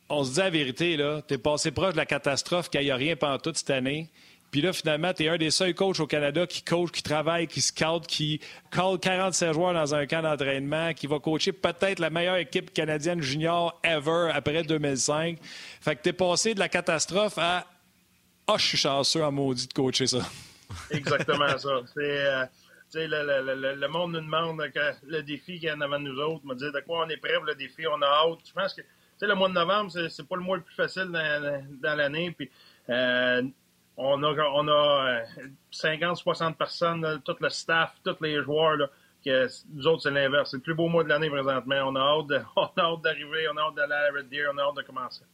on 0.08 0.24
se 0.24 0.32
dit 0.32 0.38
la 0.40 0.50
vérité, 0.50 0.96
là. 0.96 1.22
T'es 1.22 1.38
passé 1.38 1.70
proche 1.70 1.92
de 1.92 1.98
la 1.98 2.06
catastrophe 2.06 2.68
qu'il 2.68 2.80
n'y 2.80 2.90
a 2.90 2.96
rien 2.96 3.14
pendant 3.14 3.38
toute 3.38 3.58
cette 3.58 3.70
année. 3.70 4.10
Puis 4.52 4.60
là, 4.60 4.74
finalement, 4.74 5.14
tu 5.14 5.24
es 5.24 5.28
un 5.28 5.38
des 5.38 5.50
seuls 5.50 5.74
coachs 5.74 5.98
au 5.98 6.06
Canada 6.06 6.46
qui 6.46 6.62
coach, 6.62 6.90
qui 6.90 7.02
travaille, 7.02 7.46
qui 7.46 7.62
scout, 7.62 8.06
qui 8.06 8.38
call 8.70 8.98
47 9.00 9.54
joueurs 9.54 9.72
dans 9.72 9.94
un 9.94 10.06
camp 10.06 10.20
d'entraînement, 10.20 10.92
qui 10.92 11.06
va 11.06 11.18
coacher 11.18 11.52
peut-être 11.52 11.98
la 11.98 12.10
meilleure 12.10 12.36
équipe 12.36 12.70
canadienne 12.74 13.22
junior 13.22 13.80
ever 13.82 14.30
après 14.30 14.62
2005. 14.62 15.38
Fait 15.80 15.96
que 15.96 16.02
tu 16.02 16.10
es 16.10 16.12
passé 16.12 16.52
de 16.52 16.58
la 16.58 16.68
catastrophe 16.68 17.38
à 17.38 17.66
Ah, 18.46 18.52
oh, 18.52 18.58
je 18.58 18.66
suis 18.66 18.76
chanceux 18.76 19.24
en 19.24 19.32
maudit 19.32 19.68
de 19.68 19.72
coacher 19.72 20.06
ça. 20.06 20.18
Exactement 20.90 21.56
ça. 21.56 21.80
Euh, 21.96 22.46
le, 22.94 23.86
monde 23.88 24.12
nous 24.12 24.20
demande 24.20 24.60
le 25.06 25.22
défi 25.22 25.54
qu'il 25.54 25.64
y 25.64 25.68
a 25.70 25.74
en 25.74 25.80
avant 25.80 25.98
de 25.98 26.04
nous 26.04 26.20
autres, 26.20 26.44
me 26.44 26.54
dire 26.54 26.72
de 26.72 26.80
quoi 26.80 27.06
on 27.06 27.08
est 27.08 27.16
prêt 27.16 27.32
le 27.42 27.54
défi, 27.54 27.86
on 27.86 28.02
a 28.02 28.06
hâte. 28.06 28.40
Je 28.46 28.52
pense 28.52 28.74
que 28.74 28.82
le 29.22 29.34
mois 29.34 29.48
de 29.48 29.54
novembre, 29.54 29.90
c'est 30.10 30.28
pas 30.28 30.36
le 30.36 30.42
mois 30.42 30.58
le 30.58 30.62
plus 30.62 30.74
facile 30.74 31.04
dans, 31.04 31.64
dans 31.80 31.94
l'année. 31.94 32.34
Puis 32.36 32.50
euh, 32.90 33.42
on 33.96 34.22
a, 34.22 34.28
on 34.54 34.68
a 34.68 35.22
50-60 35.72 36.42
euh, 36.42 36.50
personnes, 36.52 37.22
tout 37.24 37.36
le 37.40 37.48
staff, 37.48 37.94
tous 38.04 38.16
les 38.20 38.42
joueurs. 38.42 38.76
Là, 38.76 38.86
que 39.24 39.48
nous 39.72 39.86
autres, 39.86 40.02
c'est 40.02 40.10
l'inverse. 40.10 40.50
C'est 40.50 40.56
le 40.56 40.62
plus 40.62 40.74
beau 40.74 40.88
mois 40.88 41.04
de 41.04 41.08
l'année 41.08 41.30
présentement. 41.30 41.76
On 41.86 41.96
a 41.96 42.00
hâte, 42.00 42.26
d'arriver, 43.02 43.48
on 43.52 43.56
a 43.56 43.62
hâte 43.62 43.74
d'aller 43.74 43.92
à 43.92 44.12
Red 44.12 44.28
Deer, 44.28 44.50
on 44.52 44.58
a 44.58 44.62
hâte 44.62 44.76
de 44.76 44.82
commencer. 44.82 45.24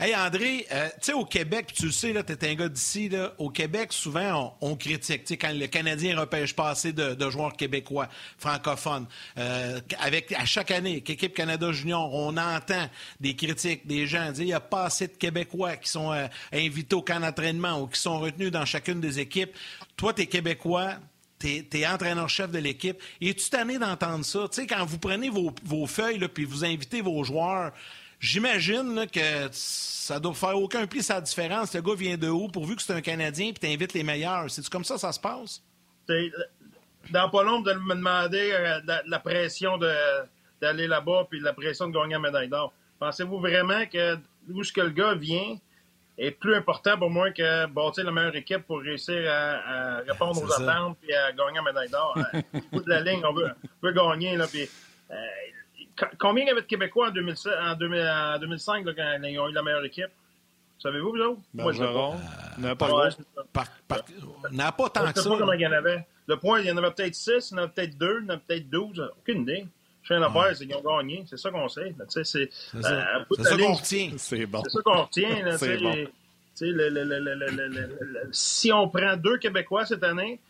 Hey, 0.00 0.14
André, 0.14 0.64
euh, 0.70 0.86
tu 1.00 1.06
sais, 1.06 1.12
au 1.12 1.24
Québec, 1.24 1.72
tu 1.74 1.86
le 1.86 1.90
sais, 1.90 2.14
tu 2.24 2.32
es 2.32 2.50
un 2.50 2.54
gars 2.54 2.68
d'ici, 2.68 3.10
au 3.36 3.50
Québec, 3.50 3.92
souvent, 3.92 4.56
on, 4.60 4.76
critique. 4.76 5.28
Quand 5.40 5.52
le 5.52 5.66
Canadien 5.66 6.16
repêche 6.20 6.54
pas 6.54 6.70
assez 6.70 6.92
de, 6.92 7.30
joueurs 7.30 7.54
québécois, 7.54 8.06
francophones, 8.38 9.06
euh, 9.38 9.80
avec, 9.98 10.30
à 10.30 10.44
chaque 10.44 10.70
année, 10.70 11.00
qu'équipe 11.00 11.34
Canada 11.34 11.72
Junior, 11.72 12.14
on 12.14 12.36
entend 12.36 12.88
des 13.18 13.34
critiques, 13.34 13.88
des 13.88 14.06
gens 14.06 14.30
dire 14.30 14.44
il 14.44 14.46
n'y 14.46 14.52
a 14.52 14.60
pas 14.60 14.84
assez 14.84 15.08
de 15.08 15.14
Québécois 15.14 15.74
qui 15.76 15.90
sont 15.90 16.12
euh, 16.12 16.28
invités 16.52 16.94
au 16.94 17.02
camp 17.02 17.18
d'entraînement 17.18 17.82
ou 17.82 17.88
qui 17.88 18.00
sont 18.00 18.20
retenus 18.20 18.52
dans 18.52 18.64
chacune 18.64 19.00
des 19.00 19.18
équipes. 19.18 19.50
Toi, 19.96 20.12
tu 20.12 20.22
es 20.22 20.26
Québécois, 20.26 20.92
tu 21.40 21.66
es, 21.72 21.86
entraîneur-chef 21.88 22.52
de 22.52 22.58
l'équipe. 22.58 23.02
Et 23.20 23.34
tu 23.34 23.50
tanné 23.50 23.78
d'entendre 23.78 24.24
ça? 24.24 24.46
Tu 24.48 24.60
sais, 24.60 24.66
quand 24.68 24.84
vous 24.84 24.98
prenez 24.98 25.28
vos, 25.28 25.52
vos 25.64 25.88
feuilles 25.88 26.20
puis 26.28 26.44
vous 26.44 26.64
invitez 26.64 27.00
vos 27.00 27.24
joueurs, 27.24 27.72
j'imagine 28.18 29.06
que 29.12 29.48
ça 29.52 30.18
doit 30.18 30.34
faire 30.34 30.56
aucun 30.56 30.86
pli 30.86 31.02
sa 31.02 31.20
différence. 31.20 31.74
Le 31.74 31.82
gars 31.82 31.94
vient 31.94 32.16
de 32.16 32.28
où, 32.28 32.48
pourvu 32.48 32.76
que 32.76 32.82
c'est 32.82 32.92
un 32.92 33.00
Canadien, 33.00 33.52
puis 33.52 33.60
tu 33.60 33.66
invites 33.66 33.92
les 33.94 34.02
meilleurs. 34.02 34.50
C'est 34.50 34.68
comme 34.68 34.84
ça 34.84 34.98
ça 34.98 35.12
se 35.12 35.20
passe? 35.20 35.62
Dans 37.10 37.30
pas 37.30 37.42
long 37.42 37.60
de 37.60 37.72
me 37.72 37.94
demander 37.94 38.50
euh, 38.52 38.80
la, 39.06 39.18
pression 39.18 39.78
d'aller 40.60 40.86
là-bas 40.86 41.26
puis 41.30 41.40
la 41.40 41.52
pression 41.52 41.88
de 41.88 41.92
gagner 41.92 42.14
la 42.14 42.18
médaille 42.18 42.48
d'or. 42.48 42.72
Pensez-vous 42.98 43.38
vraiment 43.38 43.86
que 43.86 44.16
où 44.50 44.64
ce 44.64 44.72
que 44.72 44.80
le 44.80 44.90
gars 44.90 45.14
vient, 45.14 45.56
est 46.18 46.32
plus 46.32 46.54
important 46.54 46.98
pour 46.98 47.10
moi 47.10 47.30
que 47.30 47.66
bâtir 47.66 48.04
la 48.04 48.10
meilleure 48.10 48.34
équipe 48.34 48.66
pour 48.66 48.80
réussir 48.80 49.30
à, 49.30 50.00
répondre 50.00 50.42
aux 50.42 50.52
attentes 50.52 50.98
et 51.08 51.14
à 51.14 51.32
gagner 51.32 51.56
la 51.56 51.62
médaille 51.62 51.90
d'or? 51.90 52.18
Au 52.54 52.76
bout 52.76 52.82
de 52.82 52.90
la 52.90 53.00
ligne, 53.00 53.22
on 53.24 53.32
veut, 53.32 53.92
gagner. 53.92 54.36
Là, 54.36 54.46
puis, 54.48 54.68
euh, 55.10 55.14
combien 56.18 56.44
il 56.44 56.48
y 56.48 56.50
avait 56.50 56.62
de 56.62 56.66
Québécois 56.66 57.08
en, 57.08 57.10
2007, 57.10 57.52
en, 57.60 57.74
2005 58.38 58.84
quand 58.84 59.18
ils 59.24 59.38
ont 59.38 59.48
eu 59.48 59.52
la 59.52 59.62
meilleure 59.62 59.84
équipe? 59.84 60.10
Savez-vous, 60.82 61.10
vous 61.10 61.18
autres? 61.18 61.40
Moi, 61.54 61.72
je 61.72 61.82
n'a 61.82 62.76
pas, 62.76 62.94
n'a 64.52 64.72
pas 64.72 64.88
tant 64.90 65.00
que 65.00 65.06
ça. 65.06 65.12
Je 65.16 65.20
sais 65.22 65.28
pas 65.28 65.38
comment 65.38 65.52
il 65.52 65.60
y 65.60 65.66
en 65.66 65.72
avait. 65.72 66.06
Le 66.28 66.36
point, 66.36 66.60
il 66.60 66.66
y 66.66 66.70
en 66.70 66.76
avait 66.76 66.90
peut-être 66.92 67.14
6, 67.14 67.50
il 67.50 67.54
y 67.54 67.54
en 67.54 67.62
avait 67.62 67.72
peut-être 67.72 67.98
2, 67.98 68.20
il 68.20 68.24
y 68.24 68.26
en 68.26 68.28
avait 68.34 68.42
peut-être 68.46 68.70
12. 68.70 69.10
Aucune 69.18 69.42
idée. 69.42 69.66
Je 70.02 70.08
fais 70.08 70.16
une 70.16 70.22
affaire, 70.22 70.56
c'est 70.56 70.66
qu'ils 70.66 70.76
ont 70.76 70.96
gagné. 70.98 71.24
C'est 71.28 71.36
ça 71.36 71.50
qu'on 71.50 71.68
sait. 71.68 71.94
C'est 72.08 72.24
ça, 72.24 72.38
euh, 72.38 73.24
ça 73.42 73.56
qu'on 73.56 73.72
retient. 73.74 74.12
C'est 74.16 74.46
bon. 74.46 74.62
C'est 74.64 74.70
ça 74.70 74.82
qu'on 74.82 75.02
retient. 75.02 75.44
Là, 75.44 75.56
si 78.30 78.72
on 78.72 78.88
prend 78.88 79.16
deux 79.16 79.38
Québécois 79.38 79.84
cette 79.84 80.04
année, 80.04 80.40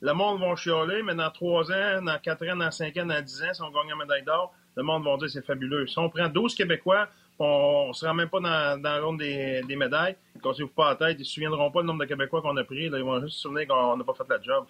le 0.00 0.12
monde 0.12 0.40
va 0.40 0.54
chialer, 0.56 1.02
mais 1.02 1.14
dans 1.14 1.30
trois 1.30 1.70
ans, 1.70 2.02
dans 2.02 2.18
quatre 2.18 2.46
ans, 2.48 2.56
dans 2.56 2.70
cinq 2.70 2.96
ans, 2.98 3.06
dans 3.06 3.22
dix 3.22 3.42
ans, 3.42 3.54
si 3.54 3.62
on 3.62 3.70
gagne 3.70 3.88
la 3.88 3.96
médaille 3.96 4.24
d'or, 4.24 4.52
le 4.76 4.82
monde 4.82 5.04
va 5.04 5.16
dire 5.16 5.26
que 5.26 5.28
c'est 5.28 5.44
fabuleux. 5.44 5.86
Si 5.86 5.98
on 5.98 6.08
prend 6.08 6.28
12 6.28 6.54
Québécois, 6.54 7.08
on 7.38 7.88
ne 7.88 7.92
se 7.92 8.06
rend 8.06 8.14
même 8.14 8.28
pas 8.28 8.40
dans, 8.40 8.80
dans 8.80 8.96
le 8.96 9.04
ronde 9.04 9.18
des, 9.18 9.62
des 9.66 9.76
médailles. 9.76 10.16
Quand 10.42 10.52
ils 10.58 10.62
ne 10.62 10.68
pas 10.68 10.90
la 10.90 10.96
tête, 10.96 11.16
ils 11.18 11.20
ne 11.20 11.24
se 11.24 11.32
souviendront 11.32 11.70
pas 11.70 11.80
le 11.80 11.86
nombre 11.86 12.00
de 12.00 12.06
Québécois 12.06 12.40
qu'on 12.42 12.56
a 12.56 12.64
pris. 12.64 12.84
ils 12.84 12.90
vont 12.90 13.20
juste 13.20 13.36
se 13.36 13.42
souvenir 13.42 13.66
qu'on 13.66 13.96
n'a 13.96 14.04
pas 14.04 14.14
fait 14.14 14.28
la 14.28 14.40
job. 14.40 14.66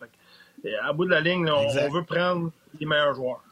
à 0.83 0.93
bout 0.93 1.05
de 1.05 1.11
la 1.11 1.21
ligne, 1.21 1.49
on, 1.49 1.91
veut 1.91 2.05
prendre 2.05 2.51
les 2.79 2.87
meilleurs 2.87 3.15
joueurs. 3.15 3.43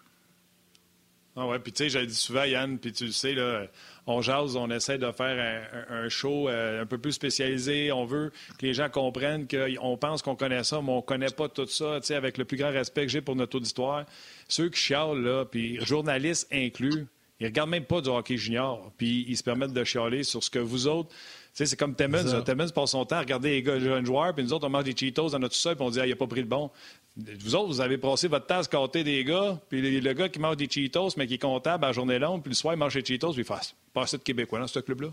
Ah 1.36 1.46
ouais, 1.46 1.58
puis 1.58 1.72
tu 1.72 1.84
sais, 1.84 1.88
j'ai 1.90 2.06
dit 2.06 2.14
souvent, 2.14 2.44
Yann, 2.44 2.78
puis 2.78 2.92
tu 2.92 3.06
le 3.06 3.10
sais, 3.10 3.34
là, 3.34 3.66
on 4.06 4.20
jase, 4.20 4.56
on 4.56 4.70
essaie 4.70 4.98
de 4.98 5.10
faire 5.12 5.66
un, 5.90 6.08
show 6.08 6.48
euh, 6.48 6.82
un 6.82 6.86
peu 6.86 6.98
plus 6.98 7.12
spécialisé. 7.12 7.90
On 7.92 8.04
veut 8.04 8.32
que 8.58 8.66
les 8.66 8.74
gens 8.74 8.88
comprennent 8.88 9.46
qu'on 9.48 9.96
pense 9.96 10.22
qu'on 10.22 10.36
connaît 10.36 10.64
ça, 10.64 10.80
mais 10.82 10.92
on 10.92 10.96
ne 10.96 11.02
connaît 11.02 11.30
pas 11.30 11.48
tout 11.48 11.66
ça, 11.66 11.98
avec 12.10 12.38
le 12.38 12.44
plus 12.44 12.56
grand 12.56 12.70
respect 12.70 13.02
que 13.02 13.12
j'ai 13.12 13.20
pour 13.22 13.36
notre 13.36 13.56
auditoire. 13.56 14.04
Ceux 14.48 14.68
qui 14.68 14.80
chialent, 14.80 15.22
là, 15.22 15.44
journalistes 15.80 16.48
inclus, 16.52 17.06
ils 17.40 17.46
regardent 17.46 17.70
même 17.70 17.84
pas 17.84 18.00
du 18.00 18.10
hockey 18.10 18.36
junior, 18.36 18.92
puis 18.96 19.24
ils 19.28 19.36
se 19.36 19.42
permettent 19.42 19.72
de 19.72 19.84
chialer 19.84 20.22
sur 20.22 20.42
ce 20.42 20.50
que 20.50 20.58
vous 20.58 20.86
autres 20.86 21.10
sais, 21.54 21.66
c'est 21.66 21.76
comme 21.76 21.94
Timmons. 21.94 22.42
Timmons 22.42 22.68
passe 22.70 22.90
son 22.90 23.04
temps 23.04 23.16
à 23.16 23.20
regarder 23.20 23.50
les, 23.50 23.62
gars, 23.62 23.78
jeunes 23.78 24.04
joueurs, 24.04 24.34
puis 24.34 24.42
nous 24.44 24.52
autres, 24.52 24.66
on 24.66 24.70
mange 24.70 24.84
des 24.84 24.96
Cheetos 24.96 25.30
dans 25.30 25.38
notre 25.38 25.54
sol, 25.54 25.76
puis 25.76 25.84
on 25.84 25.90
dit, 25.90 26.00
ah, 26.00 26.06
il 26.06 26.10
n'a 26.10 26.16
pas 26.16 26.26
pris 26.26 26.40
le 26.40 26.46
bon. 26.46 26.70
Vous 27.16 27.54
autres, 27.54 27.68
vous 27.68 27.80
avez 27.80 27.96
passé 27.96 28.26
votre 28.26 28.46
temps 28.46 28.60
à 28.60 28.64
compter 28.64 29.04
des 29.04 29.22
gars, 29.24 29.58
puis 29.68 30.00
le, 30.00 30.12
gars 30.12 30.28
qui 30.28 30.40
mange 30.40 30.56
des 30.56 30.68
Cheetos, 30.68 31.10
mais 31.16 31.26
qui 31.26 31.34
est 31.34 31.38
comptable 31.38 31.84
à 31.84 31.92
journée 31.92 32.18
longue, 32.18 32.42
puis 32.42 32.50
le 32.50 32.56
soir, 32.56 32.74
il 32.74 32.78
mange 32.78 32.94
des 32.94 33.04
Cheetos, 33.04 33.32
puis 33.32 33.42
il 33.42 33.44
fait 33.44 33.74
pas 33.92 34.02
assez 34.02 34.18
de 34.18 34.22
Québécois 34.22 34.58
dans 34.58 34.66
ce 34.66 34.80
club-là. 34.80 35.08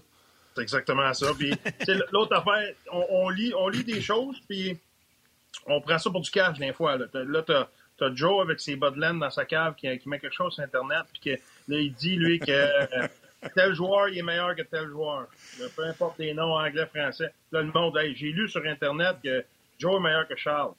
C'est 0.55 0.63
exactement 0.63 1.13
ça. 1.13 1.27
Puis, 1.37 1.53
l'autre 2.11 2.35
affaire, 2.35 2.73
on, 2.91 3.29
lit, 3.29 3.53
on 3.55 3.69
lit 3.69 3.83
des 3.83 4.01
choses, 4.01 4.37
puis 4.49 4.77
on 5.67 5.79
prend 5.79 5.99
ça 5.99 6.09
pour 6.09 6.21
du 6.21 6.31
cash, 6.31 6.57
des 6.57 6.73
fois. 6.73 6.97
Là, 6.97 7.43
t'as 7.45 7.67
as 8.03 8.15
Joe 8.15 8.41
avec 8.41 8.59
ses 8.59 8.75
bas 8.75 8.89
dans 8.89 9.29
sa 9.29 9.45
cave 9.45 9.75
qui, 9.75 9.87
met 10.07 10.17
quelque 10.17 10.33
chose 10.33 10.55
sur 10.55 10.63
Internet, 10.63 11.03
puis 11.13 11.35
que 11.35 11.41
là, 11.71 11.79
il 11.79 11.93
dit, 11.93 12.15
lui, 12.15 12.39
que 12.39 12.51
euh, 12.51 13.07
tel 13.49 13.73
joueur, 13.73 14.09
il 14.09 14.19
est 14.19 14.23
meilleur 14.23 14.55
que 14.55 14.61
tel 14.63 14.87
joueur. 14.87 15.27
Peu 15.75 15.85
importe 15.85 16.19
les 16.19 16.33
noms 16.33 16.53
anglais, 16.53 16.85
français. 16.87 17.33
Là, 17.51 17.61
le 17.61 17.71
monde, 17.71 17.97
j'ai 18.13 18.31
lu 18.31 18.47
sur 18.47 18.63
Internet 18.65 19.17
que 19.23 19.43
Joe 19.79 19.97
est 19.97 20.03
meilleur 20.03 20.27
que 20.27 20.35
Charles. 20.35 20.73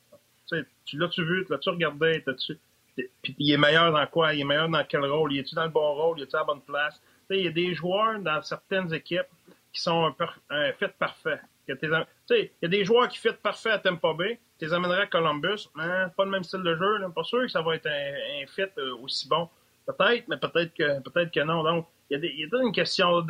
Tu 0.84 0.98
l'as-tu 0.98 1.24
vu, 1.24 1.46
l'as-tu 1.48 1.70
regardé, 1.70 2.22
t'as-tu. 2.24 2.58
Puis 2.94 3.34
il 3.38 3.52
est 3.52 3.56
meilleur 3.56 3.90
dans 3.90 4.06
quoi? 4.06 4.34
Il 4.34 4.40
est 4.40 4.44
meilleur 4.44 4.68
dans 4.68 4.84
quel 4.84 5.04
rôle? 5.04 5.32
Il 5.32 5.38
est-tu 5.38 5.54
dans 5.54 5.64
le 5.64 5.70
bon 5.70 5.94
rôle? 5.94 6.18
Il 6.18 6.24
est-tu 6.24 6.36
à 6.36 6.40
la 6.40 6.44
bonne 6.44 6.62
place? 6.62 7.00
il 7.30 7.44
y 7.44 7.48
a 7.48 7.50
des 7.50 7.74
joueurs 7.74 8.18
dans 8.20 8.42
certaines 8.42 8.92
équipes 8.92 9.28
qui 9.72 9.80
sont 9.80 10.14
un, 10.20 10.26
un 10.50 10.72
fit 10.72 10.92
parfait. 10.98 11.40
Il 11.68 12.50
y 12.62 12.64
a 12.64 12.68
des 12.68 12.84
joueurs 12.84 13.08
qui 13.08 13.18
fit 13.18 13.32
parfait 13.42 13.70
à 13.70 13.78
Tampa 13.78 14.12
Bay. 14.12 14.38
Tu 14.58 14.64
les 14.66 14.72
amènerais 14.72 15.02
à 15.02 15.06
Columbus. 15.06 15.68
Hein, 15.76 16.10
pas 16.16 16.24
le 16.24 16.30
même 16.30 16.44
style 16.44 16.62
de 16.62 16.74
jeu. 16.76 16.98
Là. 16.98 17.08
Pas 17.10 17.24
sûr 17.24 17.40
que 17.40 17.48
ça 17.48 17.62
va 17.62 17.76
être 17.76 17.86
un, 17.86 18.46
fit 18.46 18.62
euh, 18.78 18.96
aussi 18.96 19.28
bon. 19.28 19.48
Peut-être, 19.86 20.28
mais 20.28 20.36
peut-être 20.36 20.74
que 20.74 21.00
peut-être 21.00 21.32
que 21.32 21.40
non. 21.40 21.62
Donc, 21.62 21.88
il 22.20 22.40
y, 22.40 22.44
a 22.44 22.62
une 22.62 22.72
question 22.72 23.24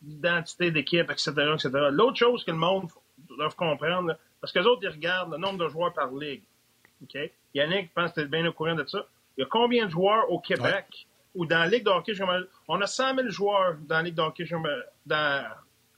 d'identité 0.00 0.70
d'équipe, 0.70 1.10
etc., 1.10 1.32
etc. 1.54 1.70
L'autre 1.90 2.16
chose 2.16 2.44
que 2.44 2.50
le 2.50 2.56
monde 2.56 2.88
doit 3.28 3.50
comprendre, 3.50 4.16
parce 4.40 4.52
que 4.52 4.60
les 4.60 4.66
autres, 4.66 4.82
ils 4.84 4.90
regardent 4.90 5.32
le 5.32 5.38
nombre 5.38 5.64
de 5.64 5.68
joueurs 5.68 5.92
par 5.92 6.12
ligue. 6.12 6.42
OK? 7.02 7.18
Yannick 7.54 7.92
pense 7.94 8.12
que 8.12 8.20
tu 8.20 8.26
es 8.26 8.28
bien 8.28 8.46
au 8.46 8.52
courant 8.52 8.74
de 8.74 8.84
ça. 8.86 9.06
Il 9.36 9.42
y 9.42 9.44
a 9.44 9.46
combien 9.46 9.86
de 9.86 9.90
joueurs 9.90 10.30
au 10.30 10.40
Québec 10.40 11.06
ou 11.34 11.46
dans 11.46 11.58
la 11.58 11.66
Ligue 11.66 11.84
de 11.84 11.90
hockey 11.90 12.12
On 12.66 12.80
a 12.80 12.86
100 12.86 13.14
000 13.14 13.28
joueurs 13.28 13.76
dans 13.80 13.96
la 13.96 14.02
Ligue 14.02 14.14
de 14.14 14.22
hockey 14.22 14.44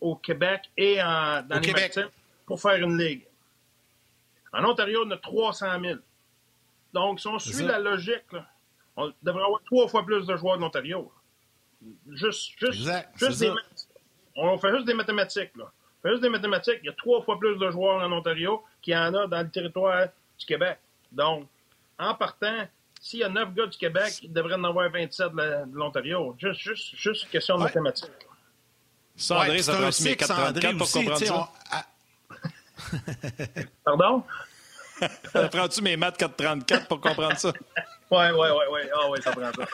au 0.00 0.16
Québec 0.16 0.70
et 0.76 1.02
en, 1.02 1.42
dans 1.42 1.56
les 1.56 1.72
Québec. 1.72 1.98
pour 2.46 2.60
faire 2.60 2.76
une 2.76 2.98
ligue. 2.98 3.26
En 4.52 4.64
Ontario, 4.64 5.04
on 5.06 5.10
a 5.10 5.16
300 5.16 5.80
000. 5.80 5.98
Donc, 6.92 7.20
si 7.20 7.28
on 7.28 7.38
suit 7.38 7.64
la 7.64 7.78
logique, 7.78 8.24
on 9.00 9.12
devrait 9.22 9.42
avoir 9.42 9.60
trois 9.64 9.88
fois 9.88 10.04
plus 10.04 10.26
de 10.26 10.36
joueurs 10.36 10.56
de 10.56 10.62
l'Ontario. 10.62 11.10
Juste, 12.10 12.50
juste, 12.58 12.90
juste 13.16 13.40
des 13.40 13.52
On 14.36 14.58
fait 14.58 14.70
juste 14.72 14.86
des 14.86 14.94
mathématiques, 14.94 15.56
là. 15.56 15.64
On 15.98 16.02
fait 16.02 16.10
juste 16.10 16.22
des 16.22 16.28
mathématiques. 16.28 16.78
Il 16.82 16.86
y 16.86 16.90
a 16.90 16.94
trois 16.94 17.22
fois 17.22 17.38
plus 17.38 17.56
de 17.56 17.70
joueurs 17.70 18.02
en 18.02 18.12
Ontario 18.12 18.62
qu'il 18.82 18.94
y 18.94 18.96
en 18.96 19.14
a 19.14 19.26
dans 19.26 19.42
le 19.42 19.50
territoire 19.50 20.08
du 20.38 20.46
Québec. 20.46 20.78
Donc, 21.12 21.46
en 21.98 22.14
partant, 22.14 22.66
s'il 23.00 23.20
y 23.20 23.24
a 23.24 23.28
neuf 23.28 23.52
gars 23.54 23.66
du 23.66 23.78
Québec, 23.78 24.20
il 24.22 24.32
devrait 24.32 24.54
en 24.54 24.64
avoir 24.64 24.90
27 24.90 25.32
de 25.32 25.76
l'Ontario. 25.76 26.36
Juste, 26.38 26.60
juste, 26.60 26.96
juste 26.96 27.30
question 27.30 27.56
de 27.56 27.62
mathématiques. 27.62 28.10
Ça, 29.16 29.40
André, 29.40 29.62
ça 29.62 29.74
prend 29.74 29.90
mes 30.04 30.16
434 30.16 30.78
pour 30.78 30.90
comprendre 30.90 31.18
ça. 31.18 31.48
Pardon? 33.84 34.24
ça 35.32 35.48
prend-tu 35.48 35.82
mes 35.82 35.96
maths 35.96 36.16
434 36.16 36.88
pour 36.88 37.00
comprendre 37.00 37.36
ça? 37.36 37.52
Ouais, 38.10 38.30
ouais, 38.32 38.50
ouais, 38.50 38.66
ouais. 38.70 38.90
Ah, 38.94 39.08
ouais, 39.08 39.20
ça 39.20 39.30
prend 39.32 39.52
ça. 39.52 39.64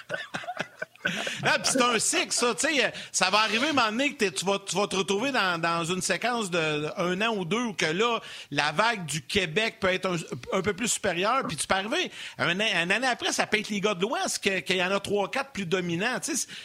c'est 1.64 1.82
un 1.82 1.98
cycle, 1.98 2.32
ça. 2.32 2.54
sais, 2.56 2.92
ça 3.12 3.30
va 3.30 3.38
arriver 3.38 3.68
un 3.68 3.72
moment 3.72 3.90
donné 3.90 4.14
que 4.14 4.28
tu 4.28 4.44
vas, 4.44 4.58
tu 4.58 4.76
vas 4.76 4.86
te 4.86 4.96
retrouver 4.96 5.32
dans, 5.32 5.60
dans 5.60 5.84
une 5.84 6.02
séquence 6.02 6.50
d'un 6.50 7.20
an 7.22 7.36
ou 7.36 7.44
deux 7.44 7.62
où 7.62 7.72
que 7.72 7.86
là, 7.86 8.20
la 8.50 8.72
vague 8.72 9.06
du 9.06 9.22
Québec 9.22 9.76
peut 9.80 9.88
être 9.88 10.16
un, 10.52 10.62
peu 10.62 10.72
plus 10.72 10.88
supérieure. 10.88 11.44
Puis 11.46 11.56
tu 11.56 11.66
peux 11.66 11.74
arriver, 11.74 12.10
un, 12.38 12.58
année 12.58 13.06
après, 13.06 13.32
ça 13.32 13.46
peut 13.46 13.58
être 13.58 13.68
les 13.68 13.80
gars 13.80 13.94
de 13.94 14.02
l'Ouest, 14.02 14.38
qu'il 14.40 14.76
y 14.76 14.82
en 14.82 14.90
a 14.90 15.00
trois, 15.00 15.30
quatre 15.30 15.52
plus 15.52 15.66
dominants. 15.66 16.18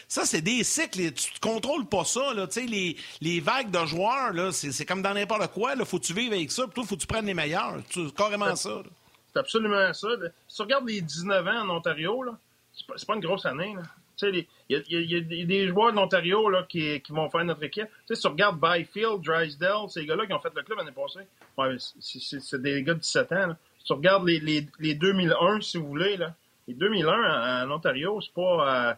ça, 0.07 0.25
c'est 0.25 0.41
des 0.41 0.63
cycles. 0.63 1.11
Tu 1.13 1.31
ne 1.33 1.39
contrôles 1.39 1.85
pas 1.85 2.05
ça. 2.05 2.33
Là, 2.33 2.47
les, 2.55 2.97
les 3.21 3.39
vagues 3.39 3.71
de 3.71 3.85
joueurs, 3.85 4.33
là, 4.33 4.51
c'est, 4.51 4.85
comme 4.85 5.01
dans 5.01 5.13
n'importe 5.13 5.47
quoi. 5.51 5.75
Là, 5.75 5.85
faut 5.85 5.99
que 5.99 6.05
tu 6.05 6.13
vives 6.13 6.33
avec 6.33 6.51
ça. 6.51 6.63
Puis 6.63 6.75
toi, 6.75 6.83
faut 6.87 6.95
que 6.95 7.01
tu 7.01 7.07
prennes 7.07 7.25
les 7.25 7.33
meilleurs. 7.33 7.77
C'est 7.93 8.13
carrément 8.13 8.55
ça. 8.55 8.81
C'est 9.33 9.39
absolument 9.39 9.93
ça. 9.93 10.07
Si 10.47 10.55
tu 10.55 10.61
regardes 10.61 10.87
les 10.87 11.01
19 11.01 11.47
ans 11.47 11.61
en 11.61 11.77
Ontario, 11.77 12.25
c'est 12.73 12.87
pas, 12.87 12.95
pas 13.07 13.15
une 13.15 13.21
grosse 13.21 13.45
année. 13.45 13.75
Il 14.23 14.45
y, 14.69 15.15
a 15.15 15.45
des 15.45 15.67
joueurs 15.67 15.91
de 15.91 15.97
l'Ontario 15.97 16.49
qui, 16.69 17.01
qui, 17.01 17.11
vont 17.11 17.29
faire 17.29 17.43
notre 17.43 17.63
équipe. 17.63 17.87
si 18.11 18.21
tu 18.21 18.27
regardes 18.27 18.59
Byfield, 18.59 19.21
Drysdale, 19.21 19.89
ces 19.89 20.05
gars-là 20.05 20.25
qui 20.25 20.33
ont 20.33 20.39
fait 20.39 20.53
le 20.55 20.61
club 20.61 20.77
l'année 20.77 20.91
passée, 20.91 21.27
c'est 21.99 22.61
des 22.61 22.83
gars 22.83 22.93
de 22.93 22.99
17 22.99 23.31
ans. 23.31 23.55
Si 23.79 23.85
tu 23.85 23.93
regardes 23.93 24.27
les, 24.27 24.39
les, 24.39 24.67
les, 24.79 24.93
2001, 24.93 25.61
si 25.61 25.77
vous 25.77 25.87
voulez, 25.87 26.17
là, 26.17 26.35
les 26.67 26.75
2001 26.75 27.63
en, 27.65 27.71
Ontario, 27.71 28.21
c'est 28.21 28.33
pas, 28.33 28.89
euh, 28.89 28.93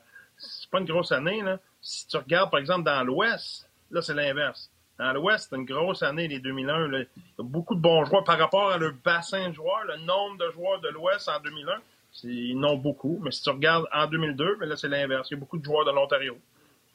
pas 0.72 0.80
une 0.80 0.86
grosse 0.86 1.12
année. 1.12 1.42
Là. 1.42 1.60
Si 1.82 2.08
tu 2.08 2.18
regardes, 2.18 2.52
par 2.52 2.60
exemple, 2.60 2.84
dans 2.84 3.04
l'Ouest, 3.04 3.70
là, 3.92 4.02
c'est 4.02 4.14
l'inverse. 4.14 4.70
Dans 5.00 5.12
l'Ouest, 5.14 5.48
c'est 5.50 5.56
une 5.56 5.66
grosse 5.66 6.04
année, 6.04 6.28
les 6.28 6.40
2001. 6.40 6.88
Là. 6.88 7.00
Il 7.00 7.02
y 7.02 7.42
a 7.42 7.44
beaucoup 7.44 7.76
de 7.76 7.80
bons 7.80 8.06
joueurs 8.06 8.24
par 8.24 8.38
rapport 8.38 8.72
à 8.72 8.78
leur 8.78 8.94
bassin 9.04 9.50
de 9.50 9.54
joueurs, 9.54 9.84
le 9.88 9.98
nombre 10.06 10.38
de 10.38 10.52
joueurs 10.52 10.80
de 10.82 10.90
l'Ouest 10.90 11.30
en 11.30 11.40
2001. 11.40 11.82
Ils 12.26 12.60
n'ont 12.60 12.78
beaucoup, 12.78 13.20
mais 13.24 13.32
si 13.32 13.42
tu 13.42 13.50
regardes 13.50 13.88
en 13.92 14.06
2002, 14.06 14.58
mais 14.60 14.68
là, 14.68 14.76
c'est 14.78 14.88
l'inverse. 14.88 15.30
Il 15.32 15.34
y 15.34 15.38
a 15.38 15.40
beaucoup 15.40 15.58
de 15.58 15.64
joueurs 15.66 15.86
de 15.86 15.92
l'Ontario. 15.92 16.38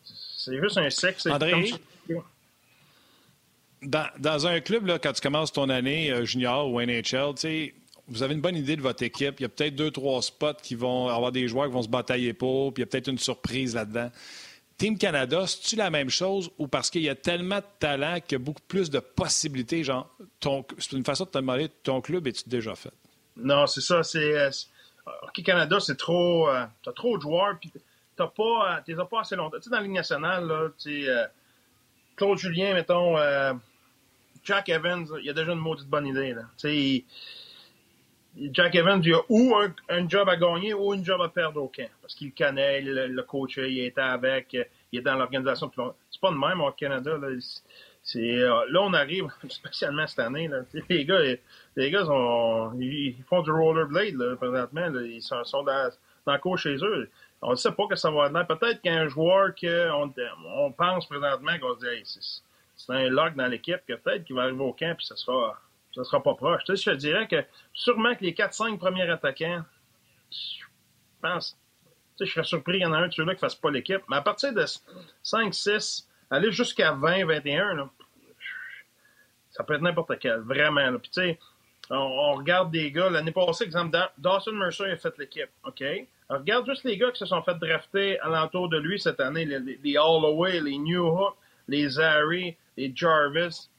C'est 0.04 0.58
juste 0.60 0.78
un 0.78 0.90
sexe. 0.90 1.26
André, 1.26 1.72
dans, 3.82 4.08
dans, 4.18 4.46
un 4.46 4.60
club, 4.60 4.86
là, 4.86 4.98
quand 4.98 5.12
tu 5.12 5.20
commences 5.20 5.52
ton 5.52 5.68
année 5.68 6.10
euh, 6.10 6.24
junior 6.24 6.68
ou 6.68 6.80
NHL, 6.80 7.34
vous 8.08 8.22
avez 8.22 8.34
une 8.34 8.40
bonne 8.40 8.56
idée 8.56 8.76
de 8.76 8.82
votre 8.82 9.02
équipe. 9.02 9.38
Il 9.38 9.42
y 9.42 9.46
a 9.46 9.48
peut-être 9.48 9.76
deux, 9.76 9.90
trois 9.90 10.22
spots 10.22 10.54
qui 10.62 10.74
vont 10.74 11.08
avoir 11.08 11.30
des 11.30 11.46
joueurs 11.46 11.66
qui 11.66 11.72
vont 11.72 11.82
se 11.82 11.88
batailler 11.88 12.32
pour, 12.32 12.72
puis 12.72 12.82
il 12.82 12.86
y 12.86 12.88
a 12.88 12.90
peut-être 12.90 13.08
une 13.08 13.18
surprise 13.18 13.74
là-dedans. 13.74 14.10
Team 14.78 14.96
Canada, 14.96 15.44
c'est-tu 15.46 15.74
la 15.74 15.90
même 15.90 16.08
chose 16.08 16.50
ou 16.56 16.68
parce 16.68 16.88
qu'il 16.88 17.02
y 17.02 17.08
a 17.08 17.16
tellement 17.16 17.58
de 17.58 17.64
talent 17.80 18.20
qu'il 18.20 18.38
y 18.38 18.40
a 18.40 18.44
beaucoup 18.44 18.62
plus 18.68 18.90
de 18.90 19.00
possibilités? 19.00 19.82
Genre, 19.82 20.08
c'est 20.78 20.92
une 20.92 21.04
façon 21.04 21.24
de 21.24 21.30
te 21.30 21.38
demander 21.38 21.68
ton 21.82 22.00
club 22.00 22.28
es-tu 22.28 22.48
déjà 22.48 22.76
fait? 22.76 22.92
Non, 23.36 23.66
c'est 23.66 23.80
ça. 23.80 24.04
C'est, 24.04 24.38
euh, 24.38 24.50
OK, 25.24 25.42
Canada, 25.42 25.80
c'est 25.80 25.96
trop. 25.96 26.48
Euh, 26.48 26.64
t'as 26.84 26.92
trop 26.92 27.16
de 27.16 27.22
joueurs, 27.22 27.58
puis 27.60 27.72
t'as 28.16 28.28
pas, 28.28 28.80
euh, 28.88 29.04
pas 29.04 29.20
assez 29.20 29.36
longtemps. 29.36 29.56
Tu 29.56 29.64
sais, 29.64 29.70
dans 29.70 29.78
la 29.78 29.82
Ligue 29.82 29.92
nationale, 29.92 30.46
là, 30.46 30.68
euh, 30.86 31.26
Claude 32.16 32.38
Julien, 32.38 32.74
mettons, 32.74 33.16
Jack 34.44 34.68
Evans, 34.68 35.06
il 35.22 35.28
a 35.28 35.32
déjà 35.32 35.52
une 35.52 35.58
maudite 35.58 35.88
bonne 35.88 36.06
idée. 36.06 36.34
Tu 36.56 36.68
sais, 36.68 37.04
Jack 38.36 38.74
Evans, 38.74 39.00
il 39.04 39.14
a 39.14 39.20
ou 39.28 39.54
un, 39.56 40.08
job 40.08 40.28
à 40.28 40.36
gagner 40.36 40.74
ou 40.74 40.94
une 40.94 41.04
job 41.04 41.20
à 41.20 41.28
perdre 41.28 41.62
au 41.62 41.68
camp. 41.68 41.88
Parce 42.00 42.14
qu'il 42.14 42.32
connaît, 42.32 42.80
le, 42.80 43.08
le 43.08 43.22
coach, 43.22 43.56
il 43.56 43.80
était 43.80 44.00
avec, 44.00 44.56
il 44.92 44.98
est 44.98 45.02
dans 45.02 45.16
l'organisation. 45.16 45.70
C'est 46.10 46.20
pas 46.20 46.30
de 46.30 46.36
même 46.36 46.60
au 46.60 46.70
Canada. 46.72 47.16
Là, 47.16 47.28
euh, 47.28 48.64
là 48.70 48.80
on 48.80 48.92
arrive, 48.94 49.26
spécialement 49.48 50.06
cette 50.06 50.20
année. 50.20 50.48
Là, 50.48 50.60
les 50.88 51.04
gars, 51.04 51.20
les 51.76 51.90
gars 51.90 52.04
ils, 52.78 53.16
font 53.28 53.42
du 53.42 53.50
rollerblade 53.50 54.36
présentement. 54.36 54.88
ils 55.00 55.22
sont, 55.22 55.62
dans, 55.62 55.90
dans 56.26 56.32
le 56.32 56.38
cours 56.38 56.58
chez 56.58 56.76
eux. 56.76 57.10
On 57.42 57.52
ne 57.52 57.56
sait 57.56 57.72
pas 57.72 57.86
que 57.86 57.96
ça 57.96 58.10
va 58.10 58.26
être. 58.26 58.46
Peut-être 58.46 58.82
qu'un 58.82 59.08
joueur 59.08 59.54
qu'on 59.54 60.12
on 60.56 60.72
pense 60.72 61.06
présentement 61.06 61.58
qu'on 61.60 61.74
se 61.78 62.02
dit 62.02 62.40
c'est 62.76 62.92
un 62.92 63.08
lock 63.08 63.34
dans 63.34 63.48
l'équipe, 63.48 63.80
que 63.86 63.94
peut-être 63.94 64.24
qu'il 64.24 64.36
va 64.36 64.42
arriver 64.42 64.62
au 64.62 64.72
camp 64.72 64.96
et 64.98 65.04
ça 65.04 65.16
sera 65.16 65.58
ça 65.98 66.04
sera 66.04 66.22
pas 66.22 66.34
proche. 66.34 66.62
Tu 66.64 66.76
sais, 66.76 66.82
je 66.82 66.90
te 66.90 66.96
dirais 66.96 67.26
que 67.26 67.44
sûrement 67.72 68.14
que 68.14 68.24
les 68.24 68.32
4-5 68.32 68.78
premiers 68.78 69.08
attaquants, 69.10 69.64
je 70.30 70.64
pense, 71.20 71.56
tu 72.16 72.24
sais, 72.24 72.26
je 72.26 72.32
serais 72.32 72.44
surpris 72.44 72.74
qu'il 72.74 72.82
y 72.82 72.86
en 72.86 72.92
a 72.92 72.98
un 72.98 73.08
de 73.08 73.12
ceux-là 73.12 73.32
qui 73.32 73.38
ne 73.44 73.48
fasse 73.48 73.56
pas 73.56 73.70
l'équipe. 73.70 74.02
Mais 74.08 74.16
à 74.16 74.22
partir 74.22 74.52
de 74.52 74.64
5-6, 75.24 76.06
aller 76.30 76.52
jusqu'à 76.52 76.92
20-21, 76.92 77.88
ça 79.50 79.64
peut 79.64 79.74
être 79.74 79.82
n'importe 79.82 80.18
quel, 80.20 80.40
vraiment. 80.40 80.98
Puis 80.98 81.10
tu 81.10 81.20
sais, 81.20 81.38
on, 81.90 82.34
regarde 82.34 82.70
des 82.70 82.92
gars, 82.92 83.10
l'année 83.10 83.32
passée, 83.32 83.64
exemple, 83.64 83.98
Dawson 84.18 84.52
Mercer 84.52 84.90
a 84.90 84.96
fait 84.96 85.16
l'équipe, 85.18 85.50
OK? 85.64 85.82
regarde 86.28 86.66
juste 86.66 86.84
les 86.84 86.98
gars 86.98 87.10
qui 87.10 87.18
se 87.18 87.26
sont 87.26 87.42
fait 87.42 87.54
drafter 87.54 88.20
alentour 88.20 88.68
de 88.68 88.78
lui 88.78 89.00
cette 89.00 89.18
année, 89.18 89.46
les, 89.46 89.96
Holloway, 89.96 90.60
les 90.60 90.76
Newhook, 90.76 91.34
les 91.68 91.88
Zary, 91.88 92.54
les 92.76 92.92
Jarvis. 92.94 93.70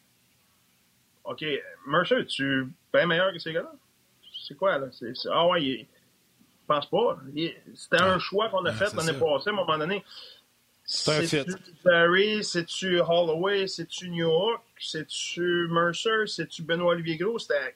OK, 1.24 1.46
Mercer, 1.88 2.26
tu 2.26 2.72
bien 2.94 3.06
meilleur 3.06 3.32
que 3.32 3.40
ces 3.40 3.54
gars-là? 3.54 3.72
C'est 4.48 4.56
quoi, 4.56 4.78
là? 4.78 4.88
ah 5.32 5.48
ouais, 5.48 5.64
il, 5.64 5.80
je 5.82 6.66
pense 6.66 6.86
pas. 6.88 7.18
C'était 7.76 8.02
un 8.02 8.20
choix 8.20 8.50
qu'on 8.50 8.66
a 8.66 8.72
fait 8.72 8.94
l'année 8.94 9.14
passée, 9.14 9.50
à 9.50 9.54
un 9.54 9.56
moment 9.56 9.78
donné. 9.78 10.04
C'est 10.86 11.12
un 11.12 11.22
fit. 11.22 11.52
Barry, 11.84 12.44
c'est-tu 12.44 13.00
Holloway, 13.00 13.68
c'est-tu 13.68 14.10
New 14.10 14.28
York, 14.28 14.64
c'est-tu 14.80 15.68
Mercer, 15.70 16.26
c'est-tu 16.26 16.64
Benoît 16.64 16.94
Olivier 16.94 17.18
Gros? 17.18 17.38
C'était. 17.38 17.76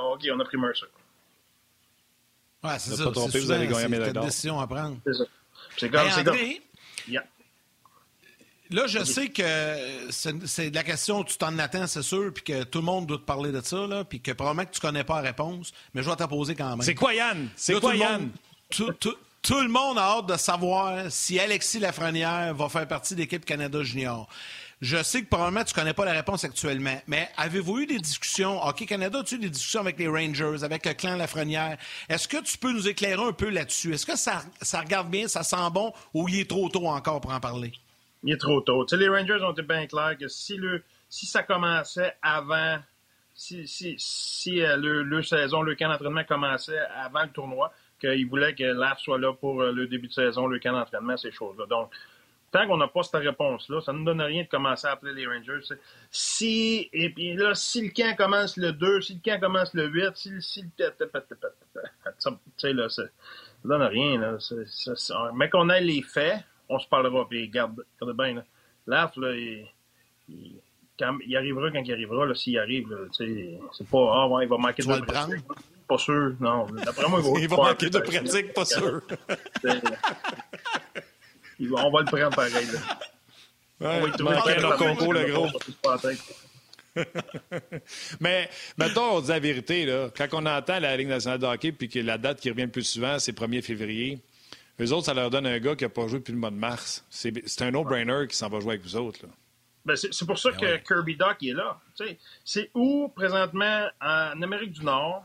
OK, 0.00 0.28
on 0.32 0.40
a 0.40 0.44
pris 0.44 0.56
Mercer. 0.56 0.86
Ouais, 2.62 2.78
c'est 2.78 2.94
ça. 2.94 3.04
Pas 3.04 3.10
trompé, 3.12 3.40
vous 3.40 3.50
allez 3.50 3.66
gagner 3.66 3.96
une 3.96 4.20
décision 4.20 4.60
à 4.60 4.66
prendre. 4.66 4.98
C'est 5.04 5.14
ça. 5.14 5.24
C'est 5.76 5.90
comme. 5.90 6.06
Hey, 6.06 6.20
André, 6.20 6.62
yeah. 7.08 7.24
Là, 8.70 8.86
je 8.86 9.02
sais 9.04 9.28
que 9.28 9.42
c'est 10.10 10.72
la 10.72 10.84
question, 10.84 11.24
tu 11.24 11.36
t'en 11.36 11.58
attends, 11.58 11.86
c'est 11.86 12.02
sûr, 12.02 12.32
puis 12.32 12.44
que 12.44 12.62
tout 12.62 12.78
le 12.78 12.84
monde 12.84 13.06
doit 13.06 13.18
te 13.18 13.22
parler 13.22 13.50
de 13.50 13.60
ça, 13.60 13.86
là, 13.86 14.04
puis 14.04 14.20
que 14.20 14.30
probablement 14.30 14.66
que 14.66 14.74
tu 14.74 14.80
connais 14.80 15.04
pas 15.04 15.16
la 15.16 15.28
réponse, 15.28 15.72
mais 15.92 16.02
je 16.02 16.10
vais 16.10 16.16
te 16.16 16.24
poser 16.24 16.54
quand 16.54 16.70
même. 16.70 16.82
C'est 16.82 16.94
quoi, 16.94 17.12
Yann? 17.12 17.48
C'est 17.56 17.80
quoi, 17.80 17.96
Yann? 17.96 18.30
tout, 18.70 18.92
tout, 18.92 19.16
tout 19.42 19.60
le 19.60 19.68
monde 19.68 19.98
a 19.98 20.02
hâte 20.02 20.26
de 20.26 20.36
savoir 20.36 21.10
si 21.10 21.40
Alexis 21.40 21.80
Lafrenière 21.80 22.54
va 22.54 22.68
faire 22.68 22.86
partie 22.86 23.14
de 23.14 23.20
l'équipe 23.20 23.44
Canada 23.44 23.82
Junior. 23.82 24.28
Je 24.80 25.02
sais 25.02 25.20
que 25.20 25.28
probablement 25.28 25.64
tu 25.64 25.74
ne 25.74 25.80
connais 25.80 25.92
pas 25.92 26.06
la 26.06 26.12
réponse 26.12 26.44
actuellement, 26.44 26.98
mais 27.06 27.28
avez-vous 27.36 27.80
eu 27.80 27.86
des 27.86 27.98
discussions, 27.98 28.64
Hockey 28.64 28.86
Canada, 28.86 29.18
as-tu 29.18 29.34
eu 29.34 29.38
des 29.38 29.50
discussions 29.50 29.80
avec 29.80 29.98
les 29.98 30.08
Rangers, 30.08 30.62
avec 30.62 30.86
le 30.86 30.94
clan 30.94 31.16
Lafrenière? 31.16 31.76
Est-ce 32.08 32.26
que 32.26 32.38
tu 32.38 32.56
peux 32.56 32.72
nous 32.72 32.88
éclairer 32.88 33.22
un 33.22 33.32
peu 33.32 33.50
là-dessus? 33.50 33.92
Est-ce 33.92 34.06
que 34.06 34.16
ça, 34.16 34.42
ça 34.62 34.80
regarde 34.80 35.10
bien, 35.10 35.28
ça 35.28 35.42
sent 35.42 35.56
bon 35.72 35.92
ou 36.14 36.28
il 36.28 36.40
est 36.40 36.48
trop 36.48 36.68
tôt 36.70 36.86
encore 36.86 37.20
pour 37.20 37.32
en 37.32 37.40
parler? 37.40 37.72
Il 38.22 38.32
est 38.32 38.36
trop 38.36 38.60
tôt. 38.60 38.86
les 38.92 39.08
Rangers 39.08 39.42
ont 39.42 39.52
été 39.52 39.62
bien 39.62 39.86
clairs 39.86 40.16
que 40.18 40.28
si, 40.28 40.56
le, 40.56 40.82
si 41.08 41.26
ça 41.26 41.42
commençait 41.42 42.16
avant, 42.22 42.78
si, 43.34 43.66
si, 43.66 43.94
si 43.98 44.62
euh, 44.62 44.76
le, 44.76 45.22
saison, 45.22 45.62
le 45.62 45.74
camp 45.74 45.88
d'entraînement 45.88 46.24
commençait 46.24 46.78
avant 46.78 47.22
le 47.22 47.30
tournoi, 47.30 47.72
qu'il 47.98 48.28
voulait 48.28 48.54
que 48.54 48.64
l'AF 48.64 48.98
soit 48.98 49.18
là 49.18 49.32
pour 49.32 49.62
euh, 49.62 49.72
le 49.72 49.86
début 49.86 50.08
de 50.08 50.12
saison, 50.12 50.46
le 50.46 50.58
camp 50.58 50.72
d'entraînement, 50.72 51.16
ces 51.16 51.32
choses-là. 51.32 51.66
Donc, 51.66 51.90
tant 52.50 52.66
qu'on 52.66 52.76
n'a 52.76 52.88
pas 52.88 53.02
cette 53.02 53.22
réponse-là, 53.22 53.80
ça 53.80 53.92
ne 53.92 53.98
nous 53.98 54.04
donne 54.04 54.20
rien 54.20 54.42
de 54.42 54.48
commencer 54.48 54.86
à 54.86 54.92
appeler 54.92 55.14
les 55.14 55.26
Rangers. 55.26 55.60
Si, 56.10 56.88
et 56.92 57.10
puis 57.10 57.34
là, 57.34 57.54
si 57.54 57.82
le 57.82 57.90
camp 57.90 58.14
commence 58.16 58.56
le 58.56 58.72
2, 58.72 59.00
si 59.00 59.14
le 59.14 59.20
camp 59.24 59.40
commence 59.40 59.72
le 59.74 59.86
8, 59.86 60.10
si, 60.14 60.42
si 60.42 60.62
le... 60.62 60.68
Tu 60.68 60.82
sais, 62.18 62.18
ça 62.18 62.30
ne 63.64 63.68
donne 63.68 63.82
rien, 63.82 64.18
là. 64.18 64.36
Mais 65.34 65.48
qu'on 65.48 65.68
ait 65.70 65.80
les 65.80 66.02
faits, 66.02 66.44
on 66.70 66.78
se 66.78 66.88
parlera, 66.88 67.28
puis 67.28 67.48
garde, 67.48 67.84
garde 68.00 68.16
bien, 68.16 68.34
là. 68.34 68.44
L'AF, 68.86 69.16
là, 69.16 69.34
il, 69.34 69.66
il, 70.28 71.36
arrivera 71.36 71.70
quand 71.70 71.82
il 71.84 71.92
arrivera, 71.92 72.34
s'il 72.34 72.58
arrive, 72.58 72.88
c'est 73.12 73.86
pas, 73.90 74.12
ah 74.14 74.28
ouais, 74.28 74.44
il 74.44 74.48
va 74.48 74.56
manquer 74.56 74.82
de 74.82 74.88
pas 75.86 75.98
sûr. 75.98 76.34
Non, 76.40 76.66
d'après 76.66 77.08
moi, 77.08 77.20
il 77.40 77.48
va, 77.48 77.56
manquer 77.68 77.90
de 77.90 77.98
pratique, 77.98 78.52
pas 78.54 78.64
sûr. 78.64 79.02
on 81.60 81.90
va 81.90 82.00
le 82.00 82.04
prendre 82.04 82.30
pareil. 82.30 82.68
on 83.80 84.00
va 84.00 84.08
y 84.08 84.12
trouver 84.12 84.36
concours, 84.78 85.12
le 85.12 85.24
gros. 85.32 85.48
Mais 88.20 88.48
mettons, 88.78 89.16
on 89.16 89.20
dit 89.20 89.28
la 89.30 89.40
vérité, 89.40 89.84
là, 89.84 90.10
quand 90.16 90.28
on 90.32 90.46
entend 90.46 90.78
la 90.78 90.96
Ligue 90.96 91.08
nationale 91.08 91.40
de 91.40 91.46
hockey 91.46 91.72
puis 91.72 91.88
que 91.88 91.98
la 91.98 92.18
date 92.18 92.40
qui 92.40 92.50
revient 92.50 92.62
le 92.62 92.70
plus 92.70 92.84
souvent, 92.84 93.18
c'est 93.18 93.36
1er 93.36 93.62
février, 93.62 94.20
eux 94.80 94.92
autres, 94.92 95.06
ça 95.06 95.14
leur 95.14 95.30
donne 95.30 95.46
un 95.46 95.58
gars 95.58 95.76
qui 95.76 95.84
n'a 95.84 95.90
pas 95.90 96.06
joué 96.06 96.18
depuis 96.18 96.32
le 96.32 96.38
mois 96.38 96.50
de 96.50 96.56
mars. 96.56 97.04
C'est 97.10 97.62
un 97.62 97.70
no-brainer 97.70 98.26
qui 98.28 98.36
s'en 98.36 98.48
va 98.48 98.60
jouer 98.60 98.74
avec 98.74 98.82
vous 98.82 98.96
autres. 98.96 99.26
Ben 99.84 99.96
c'est 99.96 100.26
pour 100.26 100.38
ça 100.38 100.50
ben 100.50 100.58
que 100.60 100.86
Kirby 100.86 101.16
Doc 101.16 101.42
est 101.42 101.54
là. 101.54 101.80
C'est 102.44 102.70
où, 102.74 103.08
présentement, 103.08 103.88
en 104.00 104.42
Amérique 104.42 104.72
du 104.72 104.84
Nord, 104.84 105.24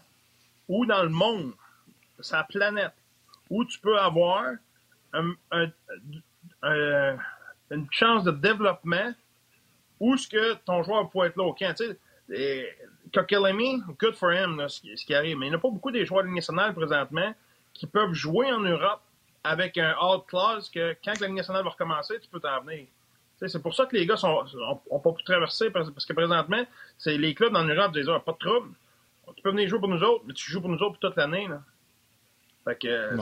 ou 0.68 0.86
dans 0.86 1.04
le 1.04 1.10
monde, 1.10 1.54
sa 2.20 2.44
planète, 2.44 2.94
où 3.50 3.66
tu 3.66 3.80
peux 3.80 3.98
avoir 3.98 4.54
une 6.64 7.88
chance 7.92 8.24
de 8.24 8.32
développement 8.32 9.14
où 10.00 10.18
ce 10.18 10.28
que 10.28 10.56
ton 10.66 10.84
joueur 10.84 11.10
peut 11.10 11.26
être 11.26 11.38
là 11.38 11.44
au 11.44 11.54
camp. 11.54 11.74
Tu 11.76 11.86
sais, 11.86 12.78
good 13.98 14.16
for 14.16 14.34
him, 14.34 14.66
ce, 14.68 15.06
qui, 15.06 15.14
arrive. 15.14 15.38
Mais 15.38 15.48
il 15.48 15.50
n'y 15.50 15.56
a 15.56 15.60
pas 15.60 15.70
beaucoup 15.70 15.92
des 15.92 16.06
joueurs 16.06 16.24
de 16.24 16.30
nationale 16.30 16.74
présentement 16.74 17.34
qui 17.74 17.88
peuvent 17.88 18.14
jouer 18.14 18.52
en 18.52 18.60
Europe 18.60 19.02
avec 19.46 19.78
un 19.78 19.96
out 20.02 20.26
clause 20.28 20.70
que 20.70 20.96
quand 21.04 21.20
la 21.20 21.28
Ligue 21.28 21.38
nationale 21.38 21.64
va 21.64 21.70
recommencer, 21.70 22.20
tu 22.20 22.28
peux 22.30 22.40
t'en 22.40 22.62
venir. 22.62 22.88
C'est 23.38 23.62
pour 23.62 23.76
ça 23.76 23.86
que 23.86 23.96
les 23.96 24.06
gars 24.06 24.16
n'ont 24.24 25.00
pas 25.00 25.12
pu 25.12 25.24
traverser 25.24 25.70
parce, 25.70 25.90
que 25.90 26.14
présentement, 26.14 26.66
c'est 26.98 27.18
les 27.18 27.34
clubs 27.36 27.56
en 27.56 27.64
Europe 27.64 27.94
disent 27.94 28.10
ah, 28.10 28.20
pas 28.20 28.32
de 28.32 28.38
trouble. 28.38 28.74
Tu 29.36 29.42
peux 29.42 29.52
venir 29.52 29.68
jouer 29.68 29.80
pour 29.80 29.90
nous 29.90 30.02
autres, 30.02 30.24
mais 30.26 30.34
tu 30.34 30.50
joues 30.50 30.62
pour 30.62 30.70
nous 30.70 30.80
autres 30.80 30.98
toute 31.00 31.16
l'année. 31.16 31.48
Fait 32.64 32.80
que, 32.80 33.18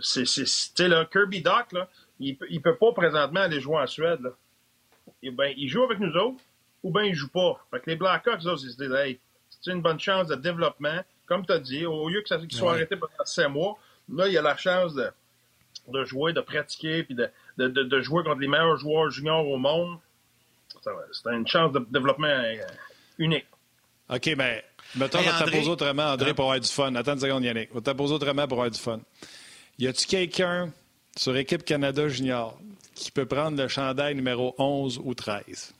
c'est, 0.00 0.24
tu 0.24 0.46
sais, 0.46 0.88
là, 0.88 1.04
Kirby 1.06 1.40
Doc, 1.40 1.72
là, 1.72 1.88
il, 2.18 2.36
il 2.50 2.60
peut 2.60 2.76
pas 2.76 2.92
présentement 2.92 3.40
aller 3.40 3.60
jouer 3.60 3.76
en 3.76 3.86
Suède. 3.86 4.20
Là. 4.20 4.30
Et 5.22 5.30
ben, 5.30 5.54
il 5.56 5.68
joue 5.68 5.84
avec 5.84 6.00
nous 6.00 6.12
autres, 6.14 6.42
ou 6.82 6.90
bien 6.92 7.04
il 7.04 7.14
joue 7.14 7.28
pas. 7.28 7.64
Fait 7.70 7.80
que 7.80 7.90
les 7.90 7.96
Blackhawks, 7.96 8.42
ils 8.42 8.58
se 8.58 8.76
disent, 8.76 8.92
hey, 8.92 9.18
c'est 9.48 9.70
une 9.70 9.82
bonne 9.82 10.00
chance 10.00 10.28
de 10.28 10.34
développement. 10.34 11.00
Comme 11.26 11.46
tu 11.46 11.52
as 11.52 11.58
dit, 11.58 11.86
au 11.86 12.08
lieu 12.08 12.20
que 12.22 12.28
ça, 12.28 12.38
qu'ils 12.38 12.52
soient 12.52 12.72
arrêtés 12.72 12.96
pendant 12.96 13.12
5 13.24 13.48
mois, 13.48 13.78
là, 14.12 14.26
il 14.26 14.34
y 14.34 14.38
a 14.38 14.42
la 14.42 14.56
chance 14.56 14.94
de, 14.94 15.10
de 15.88 16.04
jouer, 16.04 16.32
de 16.32 16.40
pratiquer, 16.40 17.02
puis 17.02 17.14
de, 17.14 17.30
de, 17.58 17.68
de, 17.68 18.00
jouer 18.00 18.22
contre 18.24 18.40
les 18.40 18.48
meilleurs 18.48 18.76
joueurs 18.76 19.10
juniors 19.10 19.46
au 19.46 19.58
monde. 19.58 19.98
C'est 21.12 21.32
une 21.32 21.46
chance 21.46 21.72
de 21.72 21.86
développement 21.90 22.26
euh, 22.26 22.56
unique. 23.18 23.46
OK, 24.08 24.30
mais 24.36 24.64
Mettons, 24.94 25.18
on 25.20 25.22
va 25.22 25.50
te 25.50 25.68
autrement, 25.68 26.12
André, 26.12 26.34
pour 26.34 26.44
avoir 26.44 26.60
du 26.60 26.68
fun. 26.68 26.94
Attends 26.94 27.14
une 27.14 27.20
seconde, 27.20 27.44
Yannick. 27.44 27.70
On 27.72 27.80
va 27.80 27.94
te 27.94 28.02
autrement 28.02 28.46
pour 28.46 28.58
avoir 28.58 28.70
du 28.70 28.78
fun. 28.78 29.00
Y 29.78 29.86
a-tu 29.86 30.06
quelqu'un 30.06 30.70
sur 31.16 31.34
Équipe 31.36 31.64
Canada 31.64 32.08
Junior 32.08 32.58
qui 32.94 33.10
peut 33.10 33.24
prendre 33.24 33.56
le 33.56 33.68
chandail 33.68 34.14
numéro 34.14 34.54
11 34.58 35.00
ou 35.02 35.14
13? 35.14 35.74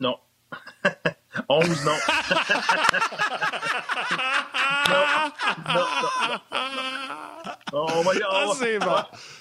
Non. 0.00 0.18
11, 1.48 1.68
non. 1.84 1.92
non. 4.88 5.04
Non, 5.68 5.86
non, 6.76 7.52
On 7.72 8.02
va, 8.02 8.12
ah, 8.30 8.46
c'est 8.58 8.78
bon. 8.78 8.94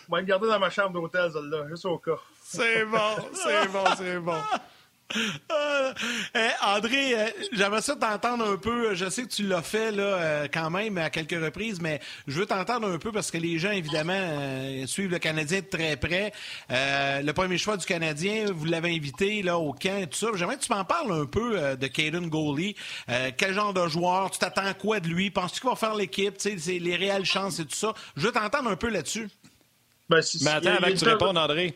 On 0.09 0.15
va 0.15 0.19
le 0.19 0.25
garder 0.25 0.47
dans 0.47 0.59
ma 0.59 0.69
chambre 0.69 0.91
d'hôtel, 0.91 1.32
celle-là, 1.32 1.67
juste 1.69 1.86
au 1.86 1.97
cas. 1.97 2.17
C'est 2.41 2.86
bon, 2.86 3.15
c'est 3.34 3.67
bon, 3.69 3.84
c'est 3.97 4.19
bon. 4.19 4.38
Euh, 5.16 6.49
André, 6.64 7.14
euh, 7.14 7.28
j'aimerais 7.53 7.82
ça 7.82 7.95
t'entendre 7.95 8.45
un 8.45 8.58
peu. 8.58 8.93
Je 8.93 9.10
sais 9.10 9.24
que 9.24 9.30
tu 9.30 9.43
l'as 9.43 9.62
fait 9.62 9.91
là, 9.91 10.03
euh, 10.03 10.47
quand 10.51 10.70
même 10.70 10.97
à 10.97 11.10
quelques 11.10 11.41
reprises, 11.41 11.80
mais 11.82 11.99
je 12.28 12.39
veux 12.39 12.45
t'entendre 12.45 12.88
un 12.88 12.97
peu 12.97 13.12
parce 13.12 13.32
que 13.32 13.38
les 13.38 13.58
gens, 13.58 13.72
évidemment, 13.72 14.86
suivent 14.86 15.12
le 15.12 15.20
Canadien 15.20 15.62
de 15.62 15.66
très 15.66 15.95
près. 15.95 16.34
le 16.70 17.32
premier 17.32 17.58
choix 17.58 17.78
du 17.78 17.86
Canadien, 17.86 18.51
vous 18.51 18.66
l'avez 18.66 18.95
invité 18.95 19.41
là, 19.41 19.58
au 19.58 19.74
camp 19.74 20.01
et 20.01 20.08
tout 20.08 20.18
ça. 20.18 20.28
J'aimerais 20.36 20.58
que 20.58 20.64
tu 20.64 20.74
m'en 20.74 20.86
parles 20.86 21.12
un 21.12 21.26
peu 21.26 21.76
de 21.78 21.88
Caden 21.88 22.28
Goalie. 22.28 22.76
quel 23.38 23.53
genre 23.53 23.74
de 23.74 23.88
joueur? 23.88 24.32
Tu 24.32 24.39
t'attends 24.39 24.74
quoi 24.74 24.99
de 24.99 25.08
lui? 25.08 25.32
Penses-tu 25.32 25.62
qu'il 25.62 25.70
va 25.70 25.76
faire 25.76 25.95
l'équipe? 25.95 26.36
Les 26.43 26.95
réelles 26.95 27.26
chances 27.26 27.60
et 27.60 27.66
tout 27.66 27.76
ça. 27.76 27.93
Je 28.16 28.28
veux 28.28 28.32
t'entendre 28.32 28.70
un 28.70 28.76
peu 28.76 28.89
là-dessus. 28.89 29.30
Ben, 30.10 30.22
mais 30.41 30.51
attends, 30.51 30.70
avant 30.70 30.88
que 30.88 30.97
tu 30.97 31.05
répondes, 31.05 31.38
André. 31.38 31.76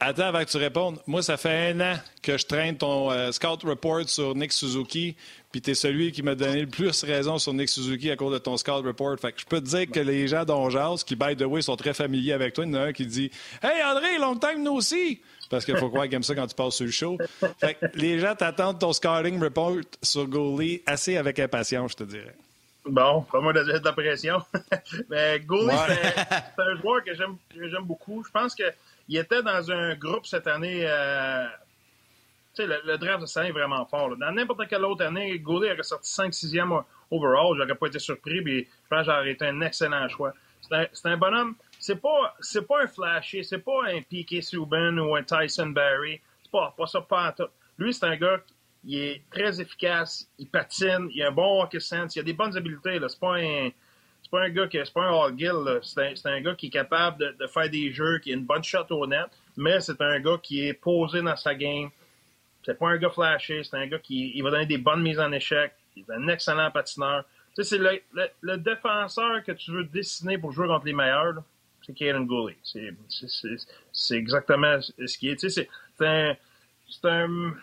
Attends 0.00 0.24
avant 0.24 0.40
que 0.40 0.50
tu 0.50 0.56
répondes. 0.56 0.98
Moi, 1.06 1.22
ça 1.22 1.36
fait 1.36 1.70
un 1.70 1.80
an 1.80 1.94
que 2.22 2.36
je 2.36 2.46
traîne 2.46 2.76
ton 2.76 3.10
euh, 3.10 3.32
scout 3.32 3.62
report 3.64 4.08
sur 4.08 4.34
Nick 4.34 4.52
Suzuki, 4.52 5.16
puis 5.50 5.60
tu 5.60 5.70
es 5.70 5.74
celui 5.74 6.12
qui 6.12 6.22
m'a 6.22 6.34
donné 6.34 6.60
le 6.60 6.66
plus 6.66 7.02
raison 7.04 7.38
sur 7.38 7.52
Nick 7.52 7.68
Suzuki 7.68 8.10
à 8.10 8.16
cause 8.16 8.32
de 8.32 8.38
ton 8.38 8.56
scout 8.56 8.84
report. 8.84 9.18
Fait 9.18 9.32
que 9.32 9.40
je 9.40 9.46
peux 9.46 9.60
te 9.60 9.66
dire 9.66 9.90
que 9.90 10.00
les 10.00 10.28
gens 10.28 10.44
d'Ongeas, 10.44 11.02
qui, 11.06 11.16
by 11.16 11.36
the 11.36 11.42
way, 11.42 11.62
sont 11.62 11.76
très 11.76 11.94
familiers 11.94 12.32
avec 12.32 12.54
toi, 12.54 12.64
il 12.64 12.72
y 12.72 12.76
en 12.76 12.80
a 12.80 12.84
un 12.86 12.92
qui 12.92 13.06
dit 13.06 13.30
Hey 13.62 13.82
André, 13.82 14.18
long 14.18 14.36
time 14.36 14.62
nous 14.62 14.72
aussi! 14.74 15.20
Parce 15.50 15.64
qu'il 15.64 15.76
faut 15.76 15.88
croire 15.88 16.04
qu'il 16.04 16.14
aime 16.14 16.22
ça 16.22 16.34
quand 16.34 16.46
tu 16.46 16.54
passes 16.54 16.74
sur 16.74 16.86
le 16.86 16.90
show. 16.90 17.18
Fait 17.60 17.74
que 17.74 17.86
les 17.94 18.18
gens 18.18 18.34
t'attendent 18.34 18.78
ton 18.78 18.92
scouting 18.92 19.40
report 19.40 19.76
sur 20.02 20.26
Goalie 20.26 20.82
assez 20.86 21.16
avec 21.16 21.38
impatience, 21.38 21.92
je 21.92 21.96
te 21.96 22.04
dirais. 22.04 22.34
Bon, 22.86 23.22
pas 23.22 23.40
moi 23.40 23.52
de, 23.52 23.62
de 23.62 23.84
la 23.84 23.92
pression. 23.92 24.42
Mais 25.10 25.40
Goalie, 25.40 25.76
c'est 25.76 26.62
un 26.62 26.76
joueur 26.80 27.04
que 27.04 27.14
j'aime 27.14 27.84
beaucoup. 27.84 28.22
Je 28.24 28.30
pense 28.30 28.54
que 28.54 28.64
il 29.08 29.18
était 29.18 29.42
dans 29.42 29.70
un 29.70 29.94
groupe 29.94 30.26
cette 30.26 30.46
année. 30.46 30.84
Euh, 30.86 31.46
tu 32.54 32.62
sais, 32.62 32.66
le, 32.66 32.98
draft 32.98 33.22
de 33.22 33.26
cette 33.26 33.46
est 33.46 33.52
vraiment 33.52 33.84
fort. 33.86 34.16
Dans 34.16 34.30
n'importe 34.30 34.68
quelle 34.68 34.84
autre 34.84 35.04
année, 35.04 35.38
Goulet 35.40 35.72
aurait 35.72 35.82
sorti 35.82 36.10
5-6e 36.10 36.84
overall. 37.10 37.56
J'aurais 37.56 37.74
pas 37.74 37.86
été 37.88 37.98
surpris. 37.98 38.42
Puis 38.42 38.64
je 38.64 38.88
pense 38.88 39.06
que 39.06 39.12
j'aurais 39.12 39.32
été 39.32 39.46
un 39.46 39.60
excellent 39.60 40.08
choix. 40.08 40.32
C'est 40.60 41.06
un, 41.06 41.16
bonhomme. 41.16 41.56
C'est 41.78 42.00
pas, 42.00 42.34
pas 42.68 42.82
un 42.82 42.86
flashy. 42.86 43.44
C'est 43.44 43.58
pas 43.58 43.86
un 43.88 44.00
P.K. 44.00 44.42
Subban 44.42 44.96
ou 44.98 45.14
un 45.14 45.22
Tyson 45.22 45.66
Barry. 45.66 46.20
C'est 46.42 46.50
pas, 46.50 46.72
pas 46.76 46.86
ça, 46.86 47.00
pas 47.00 47.32
tout. 47.32 47.48
Lui, 47.76 47.92
c'est 47.92 48.06
un 48.06 48.16
gars 48.16 48.40
qui 48.82 49.00
est 49.00 49.22
très 49.30 49.60
efficace. 49.60 50.28
Il 50.38 50.48
patine. 50.48 51.08
Il 51.12 51.22
a 51.22 51.28
un 51.28 51.32
bon 51.32 51.62
hockey 51.62 51.80
sense. 51.80 52.16
Il 52.16 52.20
a 52.20 52.22
des 52.22 52.32
bonnes 52.32 52.56
habiletés. 52.56 52.98
C'est 53.08 53.20
pas 53.20 53.36
un 53.36 53.70
c'est 54.24 54.30
pas 54.30 54.42
un 54.42 54.50
gars 54.50 54.66
qui 54.66 54.78
c'est 54.78 54.92
pas 54.92 55.06
un 55.06 55.36
Gill, 55.36 55.80
c'est 55.82 56.26
un, 56.26 56.32
un, 56.32 56.40
gars 56.40 56.54
qui 56.54 56.66
est 56.66 56.70
capable 56.70 57.18
de, 57.18 57.36
de, 57.38 57.46
faire 57.46 57.68
des 57.68 57.92
jeux, 57.92 58.18
qui 58.18 58.32
a 58.32 58.34
une 58.34 58.44
bonne 58.44 58.64
shot 58.64 58.86
au 58.90 59.06
net, 59.06 59.26
mais 59.56 59.80
c'est 59.80 60.00
un 60.00 60.18
gars 60.18 60.38
qui 60.42 60.66
est 60.66 60.74
posé 60.74 61.22
dans 61.22 61.36
sa 61.36 61.54
game. 61.54 61.90
C'est 62.64 62.78
pas 62.78 62.88
un 62.88 62.96
gars 62.96 63.10
flashé, 63.10 63.62
c'est 63.62 63.76
un 63.76 63.86
gars 63.86 63.98
qui 63.98 64.32
il 64.34 64.42
va 64.42 64.50
donner 64.50 64.66
des 64.66 64.78
bonnes 64.78 65.02
mises 65.02 65.20
en 65.20 65.30
échec. 65.32 65.72
Il 65.96 66.04
est 66.08 66.12
un 66.12 66.28
excellent 66.28 66.70
patineur. 66.70 67.24
Tu 67.54 67.62
sais, 67.62 67.76
c'est 67.76 67.78
le, 67.78 68.00
le, 68.40 68.56
défenseur 68.56 69.44
que 69.44 69.52
tu 69.52 69.70
veux 69.70 69.84
dessiner 69.84 70.38
pour 70.38 70.50
jouer 70.50 70.66
contre 70.66 70.86
les 70.86 70.92
meilleurs, 70.92 71.42
c'est 71.82 71.94
Kaden 71.94 72.26
Gooley. 72.26 72.56
C'est 73.92 74.16
exactement 74.16 74.80
ce 74.80 75.18
qui 75.18 75.28
est. 75.28 75.36
Tu 75.36 75.50
sais, 75.50 75.68
c'est 75.98 77.04
un 77.04 77.54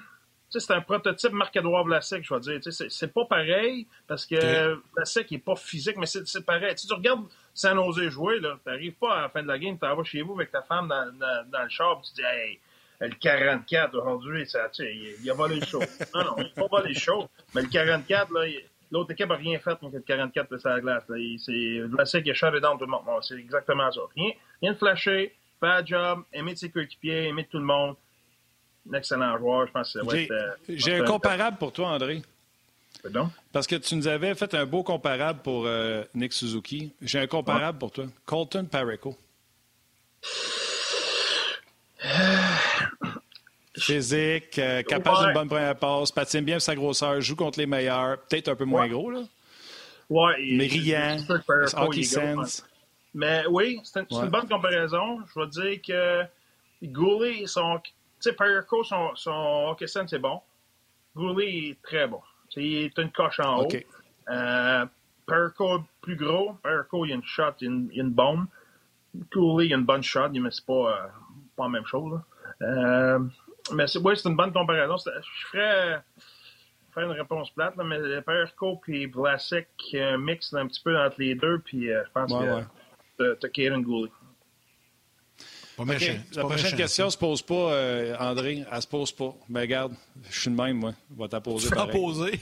c'est 0.60 0.74
un 0.74 0.82
prototype 0.82 1.32
Marc-Edouard 1.32 1.86
Vlasic, 1.86 2.24
je 2.24 2.34
vais 2.34 2.60
dire. 2.60 2.74
C'est 2.90 3.14
pas 3.14 3.26
pareil 3.26 3.88
parce 4.08 4.26
que 4.26 4.80
Vlasic 4.96 5.32
n'est 5.32 5.38
pas 5.38 5.56
physique, 5.56 5.96
mais 5.98 6.06
c'est 6.06 6.46
pareil. 6.46 6.76
tu 6.76 6.94
regardes 6.94 7.26
San 7.54 7.76
Jose 7.76 8.10
jouer, 8.10 8.40
tu 8.40 8.70
n'arrives 8.70 8.94
pas 8.94 9.16
à 9.16 9.22
la 9.22 9.30
fin 9.30 9.44
de 9.44 9.48
la 9.48 9.58
game, 9.58 9.78
tu 9.78 9.86
vas 9.86 10.04
chez 10.04 10.22
vous 10.22 10.34
avec 10.34 10.52
ta 10.52 10.62
femme 10.62 10.88
dans, 10.88 11.46
dans, 11.52 11.64
le 11.64 11.70
char, 11.70 12.02
tu 12.02 12.14
dis, 12.14 12.22
hey, 12.22 12.60
le 13.00 13.10
44 13.10 13.98
aujourd'hui, 13.98 14.46
il, 14.80 15.16
il 15.24 15.32
a 15.32 15.34
volé 15.34 15.60
le 15.60 15.66
show. 15.66 15.80
non, 16.14 16.24
non, 16.24 16.36
il 16.38 16.44
n'a 16.44 16.50
pas 16.50 16.68
volé 16.68 16.94
le 16.94 17.00
show. 17.00 17.30
Mais 17.56 17.62
le 17.62 17.68
44, 17.68 18.32
l'autre 18.92 19.12
équipe 19.12 19.30
n'a 19.30 19.36
rien 19.36 19.60
fait 19.60 19.80
contre 19.80 19.96
le 19.96 20.02
44 20.02 20.50
de 20.50 20.70
la 20.70 20.82
glace. 20.82 21.04
C'est 21.46 21.80
Vlasic 21.88 22.28
a 22.28 22.34
shut 22.34 22.62
down 22.62 22.78
tout 22.78 22.86
le 22.86 22.92
monde. 22.92 23.04
c'est 23.22 23.36
exactement 23.36 23.92
ça. 23.92 24.02
Rien, 24.16 24.32
rien 24.62 24.74
de 24.74 24.78
flasher, 24.78 25.34
faire 25.60 25.86
job, 25.86 26.24
aimer 26.34 26.54
de 26.54 26.58
ses 26.58 26.70
coéquipiers, 26.70 27.28
aimer 27.30 27.44
de 27.44 27.48
tout 27.48 27.60
le 27.60 27.66
monde 27.66 27.96
un 28.90 28.94
excellent 28.94 29.38
joueur. 29.38 29.68
Je 29.68 29.72
pense 29.72 29.94
que 29.94 30.00
J'ai 30.70 30.96
un 30.96 31.06
comparable 31.06 31.58
pour 31.58 31.72
toi, 31.72 31.90
André. 31.90 32.22
Pardon? 33.02 33.30
Parce 33.52 33.68
que 33.68 33.76
tu 33.76 33.96
nous 33.96 34.08
avais 34.08 34.36
fait 34.36 34.54
un 34.54 34.66
beau 34.66 34.84
comparable 34.84 35.42
pour 35.42 35.66
euh, 35.66 36.04
Nick 36.14 36.34
Suzuki. 36.34 36.94
J'ai 37.02 37.20
un 37.20 37.28
comparable 37.28 37.78
pour 37.78 37.92
toi. 37.92 38.06
Colton 38.26 38.66
Pareco. 38.66 39.18
Physique, 43.78 44.60
euh, 44.60 44.84
capable 44.84 45.26
d'une 45.26 45.34
bonne 45.34 45.48
première 45.48 45.76
passe, 45.76 46.12
patine 46.12 46.42
bien 46.42 46.60
sa 46.60 46.76
grosseur, 46.76 47.22
joue 47.22 47.38
contre 47.38 47.58
les 47.58 47.66
meilleurs, 47.66 48.20
peut-être 48.20 48.50
un 48.50 48.56
peu 48.56 48.66
moins 48.66 48.88
gros, 48.88 49.10
là. 49.10 49.22
Ouais, 50.10 50.36
mais 50.52 50.68
riant, 50.68 51.18
hockey 51.78 52.04
sense. 52.04 52.66
Mais 53.14 53.44
oui, 53.50 53.80
c'est 53.84 54.06
une, 54.12 54.28
bonne 54.28 54.48
comparaison. 54.48 55.20
Je 55.34 55.40
vais 55.40 55.48
dire 55.48 55.82
que 55.82 56.24
Goulet, 56.84 57.46
son, 57.46 57.80
sais, 58.22 58.34
Perico, 58.34 58.84
son, 58.84 59.16
son 59.16 59.68
hockey 59.70 59.88
c'est 59.88 60.20
bon. 60.20 60.42
Gourley 61.16 61.70
est 61.70 61.82
très 61.82 62.08
bon. 62.08 62.22
il 62.56 62.86
est 62.86 62.98
une 62.98 63.12
coche 63.12 63.40
en 63.40 63.64
haut. 63.64 63.68
Euh, 64.30 64.86
Perico 65.26 65.84
plus 66.02 66.16
gros. 66.16 66.54
Perico, 66.64 67.06
il 67.06 67.10
y 67.10 67.12
a 67.12 67.16
une 67.16 67.24
shot, 67.24 67.54
il 67.62 67.90
y 67.94 68.00
a 68.00 68.04
une, 68.04 68.12
bombe. 68.12 68.46
Gourley, 69.32 69.68
il 69.68 69.72
y 69.72 69.74
a 69.74 69.78
une 69.78 69.86
bonne 69.86 70.04
shot, 70.04 70.30
mais 70.30 70.52
c'est 70.52 70.66
pas, 70.66 70.74
euh, 70.74 71.08
pas 71.56 71.64
la 71.64 71.70
même 71.70 71.86
chose. 71.86 72.20
Euh, 72.62 73.20
mais 73.74 73.88
c'est 73.88 74.00
ouais, 74.00 74.16
une 74.16 74.36
bonne 74.36 74.54
comparaison. 74.54 74.96
Je 74.98 75.48
ferais 75.48 76.02
faire 76.94 77.04
une 77.04 77.12
réponse 77.12 77.50
plate, 77.52 77.76
là, 77.78 77.84
mais 77.84 78.22
Perico 78.22 78.82
et 78.88 79.08
Vlasic 79.08 79.68
euh, 79.94 80.18
mixent 80.18 80.54
un 80.54 80.68
petit 80.68 80.82
peu 80.82 80.98
entre 80.98 81.16
les 81.20 81.36
deux, 81.36 81.60
puis 81.60 81.92
euh, 81.92 82.04
je 82.06 82.12
pense 82.12 82.32
que 82.32 82.38
ouais. 82.38 83.36
t'as 83.40 83.50
Gourley 85.86 86.20
la 86.36 86.44
prochaine 86.44 86.76
question 86.76 87.06
ne 87.06 87.10
se 87.10 87.18
pose 87.18 87.42
pas, 87.42 87.74
euh, 87.74 88.16
André. 88.20 88.64
Elle 88.72 88.82
se 88.82 88.88
pose 88.88 89.12
pas. 89.12 89.36
Mais 89.50 89.54
ben, 89.54 89.62
regarde, 89.62 89.94
je 90.30 90.40
suis 90.42 90.50
le 90.50 90.56
même, 90.56 90.78
moi. 90.78 90.94
On 91.16 91.22
va 91.22 91.28
t'apposer. 91.28 91.70
Tu 91.70 91.76
vas 91.76 91.88
poser. 91.88 92.40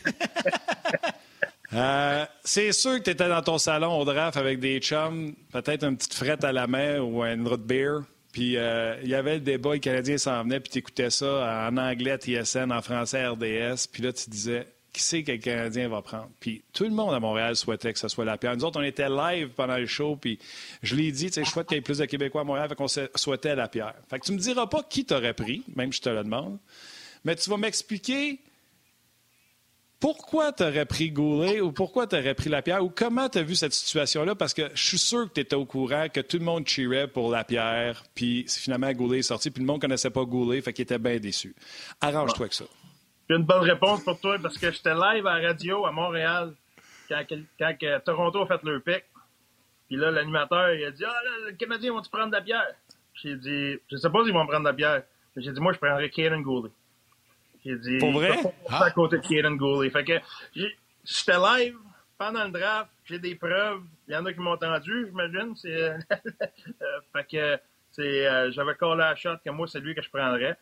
euh, 1.74 2.26
c'est 2.44 2.72
sûr 2.72 2.98
que 3.00 3.04
tu 3.04 3.10
étais 3.12 3.28
dans 3.28 3.42
ton 3.42 3.58
salon 3.58 4.00
au 4.00 4.06
draft 4.06 4.38
avec 4.38 4.60
des 4.60 4.80
chums, 4.80 5.34
peut-être 5.52 5.84
une 5.84 5.98
petite 5.98 6.14
frette 6.14 6.44
à 6.44 6.52
la 6.52 6.68
main 6.68 7.00
ou 7.00 7.24
une 7.24 7.48
root 7.48 7.58
beer. 7.58 8.02
Puis 8.32 8.58
euh, 8.58 8.96
il 9.02 9.10
y 9.10 9.16
avait 9.16 9.36
le 9.36 9.42
débat, 9.42 9.74
les 9.74 9.80
Canadiens 9.80 10.18
s'en 10.18 10.44
venaient, 10.44 10.60
puis 10.60 10.72
tu 10.72 10.78
écoutais 10.78 11.10
ça 11.10 11.68
en 11.70 11.78
anglais 11.78 12.18
TSN, 12.18 12.72
en 12.72 12.82
français 12.82 13.26
RDS. 13.26 13.88
Puis 13.92 14.04
là, 14.04 14.14
tu 14.14 14.30
disais, 14.30 14.68
qui 15.00 15.06
sait 15.06 15.24
que 15.24 15.32
le 15.32 15.38
Canadien 15.38 15.88
va 15.88 16.02
prendre. 16.02 16.30
Puis 16.40 16.62
tout 16.74 16.84
le 16.84 16.90
monde 16.90 17.14
à 17.14 17.20
Montréal 17.20 17.56
souhaitait 17.56 17.94
que 17.94 18.00
ce 18.00 18.10
soit 18.10 18.26
la 18.26 18.38
pierre. 18.38 18.58
Nous 18.58 18.66
autres, 18.66 18.80
on 18.80 18.84
était 18.84 19.10
live 19.10 19.50
pendant 19.56 19.78
le 19.78 19.86
show, 19.86 20.18
puis 20.18 20.38
je 20.84 20.96
l'ai 20.96 21.12
dit, 21.12 21.32
je 21.34 21.44
souhaite 21.44 21.68
qu'il 21.68 21.78
y 21.78 21.80
ait 21.80 21.82
plus 21.82 22.00
de 22.00 22.06
Québécois 22.06 22.42
à 22.42 22.44
Montréal, 22.44 22.68
fait 22.68 22.76
qu'on 22.76 22.88
souhaitait 23.16 23.56
la 23.56 23.70
pierre. 23.70 23.96
Fait 24.10 24.20
que 24.20 24.26
tu 24.26 24.34
me 24.34 24.38
diras 24.38 24.68
pas 24.68 24.84
qui 24.84 25.06
t'aurait 25.06 25.34
pris, 25.34 25.64
même 25.76 25.94
si 25.94 26.00
je 26.00 26.04
te 26.04 26.10
le 26.10 26.24
demande, 26.24 26.60
mais 27.24 27.36
tu 27.36 27.50
vas 27.50 27.58
m'expliquer 27.58 28.40
pourquoi 30.02 30.52
tu 30.54 30.64
aurais 30.64 30.86
pris 30.86 31.12
Goulet 31.12 31.62
ou 31.62 31.72
pourquoi 31.72 32.08
tu 32.08 32.16
aurais 32.16 32.34
pris 32.34 32.50
la 32.50 32.62
pierre 32.62 32.84
ou 32.84 32.90
comment 32.90 33.30
tu 33.30 33.38
as 33.38 33.44
vu 33.44 33.56
cette 33.56 33.74
situation-là, 33.74 34.36
parce 34.36 34.54
que 34.54 34.70
je 34.74 34.86
suis 34.86 35.00
sûr 35.00 35.30
que 35.30 35.34
tu 35.36 35.42
étais 35.42 35.56
au 35.56 35.66
courant 35.66 36.08
que 36.14 36.20
tout 36.20 36.38
le 36.38 36.46
monde 36.46 36.68
cheerait 36.68 37.08
pour 37.08 37.32
la 37.32 37.44
pierre, 37.46 38.04
puis 38.16 38.46
finalement 38.48 38.92
Goulet 38.92 39.20
est 39.20 39.24
sorti, 39.24 39.50
puis 39.50 39.62
le 39.62 39.68
monde 39.68 39.82
connaissait 39.82 40.10
pas 40.10 40.26
Goulet, 40.26 40.62
fait 40.62 40.74
qu'il 40.74 40.84
était 40.84 41.00
bien 41.00 41.20
déçu. 41.20 41.56
Arrange-toi 42.02 42.46
avec 42.46 42.54
ça. 42.54 42.66
J'ai 43.30 43.36
une 43.36 43.44
bonne 43.44 43.62
réponse 43.62 44.04
pour 44.04 44.20
toi 44.20 44.38
parce 44.42 44.58
que 44.58 44.72
j'étais 44.72 44.96
live 44.96 45.28
à 45.28 45.40
la 45.40 45.50
radio 45.50 45.86
à 45.86 45.92
Montréal 45.92 46.56
quand, 47.08 48.02
Toronto 48.04 48.42
a 48.42 48.48
fait 48.48 48.64
leur 48.64 48.82
pic. 48.82 49.04
Puis 49.88 49.98
là, 49.98 50.10
l'animateur, 50.10 50.74
il 50.74 50.84
a 50.84 50.92
dit 50.92 51.04
Ah, 51.06 51.22
là, 51.24 51.50
les 51.50 51.56
Canadiens 51.56 51.94
vont-tu 51.94 52.10
prendre 52.10 52.28
de 52.28 52.32
la 52.34 52.42
bière 52.42 52.74
J'ai 53.14 53.36
dit 53.36 53.78
Je 53.92 53.98
sais 53.98 54.10
pas 54.10 54.24
s'ils 54.24 54.34
vont 54.34 54.48
prendre 54.48 54.62
de 54.62 54.66
la 54.66 54.74
bière. 54.74 55.04
J'ai 55.38 55.52
dit 55.52 55.60
Moi, 55.60 55.74
je 55.74 55.78
prendrais 55.78 56.10
Kaden 56.10 56.42
Gooley. 56.42 56.72
J'ai 57.64 57.76
dit 57.78 58.00
Pour 58.00 58.14
vrai? 58.14 58.36
ah. 58.70 58.86
À 58.86 58.92
côté 58.92 59.18
de 59.18 59.22
Kaden 59.22 59.58
Gooley. 59.58 59.92
Fait 59.92 60.04
que 60.04 60.14
j'étais 60.56 61.38
live 61.38 61.78
pendant 62.18 62.46
le 62.46 62.52
draft. 62.52 62.90
J'ai 63.06 63.20
des 63.20 63.36
preuves. 63.36 63.84
Il 64.08 64.16
y 64.16 64.18
en 64.18 64.26
a 64.26 64.34
qui 64.34 64.40
m'ont 64.40 64.54
entendu, 64.54 65.06
j'imagine. 65.08 65.56
fait 67.14 67.28
que 67.32 67.60
euh, 68.00 68.52
j'avais 68.52 68.74
collé 68.74 68.98
la 68.98 69.16
shot 69.16 69.38
que 69.46 69.52
moi, 69.52 69.68
c'est 69.68 69.80
lui 69.80 69.94
que 69.94 70.02
je 70.02 70.10
prendrais. 70.10 70.58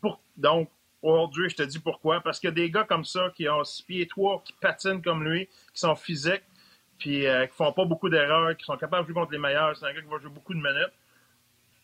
Pour, 0.00 0.20
donc, 0.36 0.70
Aujourd'hui, 1.02 1.48
je 1.50 1.56
te 1.56 1.62
dis 1.62 1.78
pourquoi. 1.78 2.20
Parce 2.20 2.40
que 2.40 2.48
des 2.48 2.70
gars 2.70 2.84
comme 2.84 3.04
ça, 3.04 3.30
qui 3.34 3.48
ont 3.48 3.64
six 3.64 3.82
pieds 3.82 4.06
trois, 4.06 4.42
qui 4.44 4.52
patinent 4.54 5.02
comme 5.02 5.24
lui, 5.24 5.46
qui 5.46 5.80
sont 5.80 5.94
physiques, 5.94 6.44
puis 6.98 7.26
euh, 7.26 7.46
qui 7.46 7.54
font 7.54 7.72
pas 7.72 7.84
beaucoup 7.84 8.08
d'erreurs, 8.08 8.56
qui 8.56 8.64
sont 8.64 8.76
capables 8.76 9.02
de 9.02 9.12
jouer 9.12 9.20
contre 9.20 9.32
les 9.32 9.38
meilleurs, 9.38 9.76
c'est 9.76 9.86
un 9.86 9.92
gars 9.92 10.00
qui 10.00 10.08
va 10.08 10.18
jouer 10.18 10.30
beaucoup 10.30 10.54
de 10.54 10.58
minutes. 10.58 10.92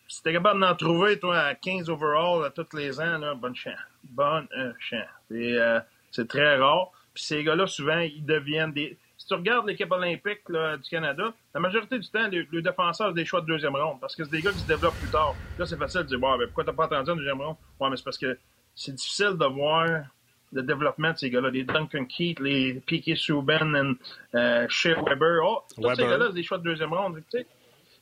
Si 0.07 0.21
t'es 0.21 0.33
capable 0.33 0.59
d'en 0.59 0.75
trouver, 0.75 1.17
toi, 1.17 1.39
à 1.39 1.55
15 1.55 1.89
overall 1.89 2.45
à 2.45 2.49
tous 2.49 2.75
les 2.75 2.99
ans, 2.99 3.17
là, 3.17 3.33
bonne 3.33 3.55
chance. 3.55 3.73
Bonne 4.03 4.47
chance. 4.79 5.07
Euh, 5.31 5.79
c'est 6.11 6.27
très 6.27 6.57
rare. 6.57 6.91
Puis 7.13 7.23
ces 7.23 7.43
gars-là, 7.43 7.67
souvent, 7.67 7.99
ils 7.99 8.25
deviennent 8.25 8.73
des. 8.73 8.97
si 9.17 9.27
tu 9.27 9.33
regardes 9.35 9.67
l'équipe 9.67 9.91
olympique 9.91 10.41
du 10.49 10.89
Canada, 10.89 11.33
la 11.53 11.59
majorité 11.59 11.99
du 11.99 12.09
temps, 12.09 12.27
le, 12.27 12.61
défenseur 12.61 13.07
a 13.07 13.13
des 13.13 13.25
choix 13.25 13.41
de 13.41 13.45
deuxième 13.45 13.75
ronde 13.75 13.99
parce 14.01 14.15
que 14.15 14.23
c'est 14.23 14.31
des 14.31 14.41
gars 14.41 14.51
qui 14.51 14.59
se 14.59 14.67
développent 14.67 14.99
plus 14.99 15.09
tard. 15.09 15.35
Là, 15.57 15.65
c'est 15.65 15.77
facile 15.77 16.01
de 16.01 16.07
dire, 16.07 16.19
bon, 16.19 16.37
ben, 16.37 16.47
pourquoi 16.47 16.63
t'as 16.63 16.73
pas 16.73 16.85
attendu 16.85 17.11
en 17.11 17.15
deuxième 17.15 17.41
ronde? 17.41 17.55
Ouais, 17.79 17.89
mais 17.89 17.97
c'est 17.97 18.03
parce 18.03 18.17
que 18.17 18.37
c'est 18.75 18.93
difficile 18.93 19.35
de 19.37 19.45
voir 19.45 20.05
le 20.51 20.61
développement 20.61 21.11
de 21.11 21.17
ces 21.17 21.29
gars-là. 21.29 21.49
Les 21.49 21.63
Duncan 21.63 22.05
Keith, 22.05 22.39
les 22.39 22.75
Piquet 22.75 23.15
Souben, 23.15 23.97
euh, 24.35 24.65
Shea 24.69 24.95
Weber. 25.01 25.41
Oh, 25.43 25.63
tous 25.75 25.95
ces 25.95 26.03
gars-là, 26.03 26.27
c'est 26.27 26.35
des 26.35 26.43
choix 26.43 26.57
de 26.57 26.63
deuxième 26.63 26.93
ronde. 26.93 27.21
Tu 27.31 27.39
sais. 27.39 27.47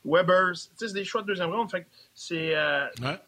Weber, 0.03 0.51
c'est 0.55 0.93
des 0.93 1.05
choix 1.05 1.21
de 1.21 1.27
deuxième 1.27 1.51
ronde. 1.51 1.69
Fait 1.71 1.87
c'est, 2.13 2.55
euh, 2.55 2.87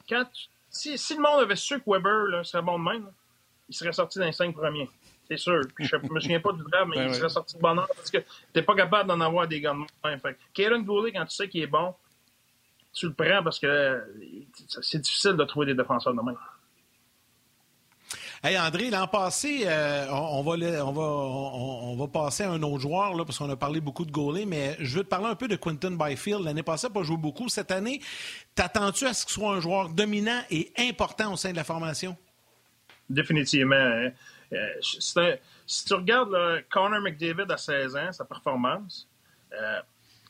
quand 0.09 0.25
si, 0.69 0.97
si, 0.97 1.15
le 1.15 1.21
monde 1.21 1.41
avait 1.41 1.55
su 1.55 1.79
que 1.79 1.89
Weber 1.89 2.25
là, 2.29 2.43
serait 2.43 2.63
bon 2.63 2.79
de 2.79 2.83
même, 2.83 3.07
il 3.69 3.75
serait 3.75 3.93
sorti 3.93 4.19
dans 4.19 4.25
les 4.25 4.31
cinq 4.31 4.53
premiers. 4.53 4.89
C'est 5.27 5.37
sûr. 5.37 5.61
Puis 5.75 5.85
je 5.85 5.95
me 5.95 6.19
souviens 6.19 6.39
pas 6.39 6.51
du 6.51 6.63
draft, 6.63 6.87
mais 6.87 7.05
il 7.07 7.13
serait 7.13 7.29
sorti 7.29 7.55
de 7.55 7.61
bonheur 7.61 7.87
parce 7.95 8.11
que 8.11 8.17
t'es 8.51 8.61
pas 8.61 8.75
capable 8.75 9.07
d'en 9.07 9.21
avoir 9.21 9.47
des 9.47 9.61
gars 9.61 9.73
de 9.73 10.09
même. 10.09 10.19
Fait 10.19 10.83
Goulet, 10.83 11.11
quand 11.11 11.25
tu 11.25 11.35
sais 11.35 11.47
qu'il 11.47 11.61
est 11.61 11.67
bon, 11.67 11.93
tu 12.91 13.07
le 13.07 13.13
prends 13.13 13.43
parce 13.43 13.59
que 13.59 14.03
c'est 14.81 14.99
difficile 14.99 15.33
de 15.33 15.43
trouver 15.43 15.67
des 15.67 15.75
défenseurs 15.75 16.13
de 16.13 16.21
même. 16.21 16.37
Hey 18.45 18.59
André, 18.59 18.89
l'an 18.89 19.07
passé, 19.07 19.63
euh, 19.67 20.05
on, 20.11 20.43
va 21.95 22.07
passer 22.09 22.43
à 22.43 22.51
un 22.51 22.61
autre 22.61 22.79
joueur 22.79 23.15
là, 23.15 23.23
parce 23.23 23.37
qu'on 23.37 23.49
a 23.49 23.55
parlé 23.55 23.79
beaucoup 23.79 24.03
de 24.03 24.11
goaler, 24.11 24.45
mais 24.45 24.75
je 24.79 24.97
veux 24.97 25.05
te 25.05 25.07
parler 25.07 25.27
un 25.27 25.35
peu 25.35 25.47
de 25.47 25.55
Quinton 25.55 25.91
Byfield. 25.91 26.43
L'année 26.43 26.61
passée, 26.61 26.87
il 26.89 26.93
pas 26.93 27.03
joué 27.03 27.15
beaucoup. 27.15 27.47
Cette 27.47 27.71
année, 27.71 28.01
t'attends-tu 28.53 29.05
à 29.05 29.13
ce 29.13 29.25
qu'il 29.25 29.35
soit 29.35 29.53
un 29.53 29.61
joueur 29.61 29.87
dominant 29.87 30.41
et 30.51 30.73
important 30.77 31.31
au 31.31 31.37
sein 31.37 31.51
de 31.51 31.55
la 31.55 31.63
formation? 31.63 32.17
Définitivement. 33.09 33.75
Hein. 33.75 34.11
Euh, 34.51 34.67
si 34.81 35.85
tu 35.85 35.93
regardes 35.93 36.65
Connor 36.69 36.99
McDavid 36.99 37.49
à 37.49 37.55
16 37.55 37.95
ans, 37.95 38.11
sa 38.11 38.25
performance, 38.25 39.07
euh, 39.53 39.79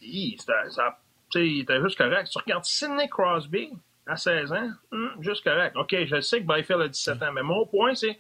il, 0.03 0.36
était 0.36 1.82
juste 1.82 1.97
correct. 1.97 2.28
Si 2.28 2.34
tu 2.34 2.38
regardes 2.38 2.66
Sidney 2.66 3.09
Crosby 3.09 3.72
à 4.06 4.18
16 4.18 4.51
ans, 4.51 4.70
hmm, 4.91 5.22
juste 5.22 5.43
correct. 5.43 5.76
OK, 5.76 5.95
je 6.06 6.22
sais 6.22 6.41
que 6.41 6.47
Byfield 6.47 6.82
a 6.82 6.88
17 6.88 7.24
ans, 7.24 7.32
mais 7.32 7.43
mon 7.43 7.66
point, 7.66 7.95
c'est 7.95 8.20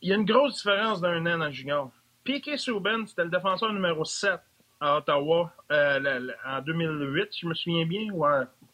il 0.00 0.08
y 0.08 0.12
a 0.12 0.16
une 0.16 0.24
grosse 0.24 0.56
différence 0.56 1.00
d'un 1.00 1.24
an 1.26 1.38
dans 1.38 1.46
le 1.46 1.52
junior. 1.52 1.90
Piquet 2.24 2.56
Souben, 2.56 3.06
c'était 3.06 3.24
le 3.24 3.30
défenseur 3.30 3.72
numéro 3.72 4.04
7 4.04 4.40
à 4.80 4.96
Ottawa 4.96 5.52
euh, 5.70 6.28
en 6.44 6.60
2008, 6.60 7.28
je 7.40 7.46
me 7.46 7.54
souviens 7.54 7.86
bien, 7.86 8.08
ou 8.12 8.24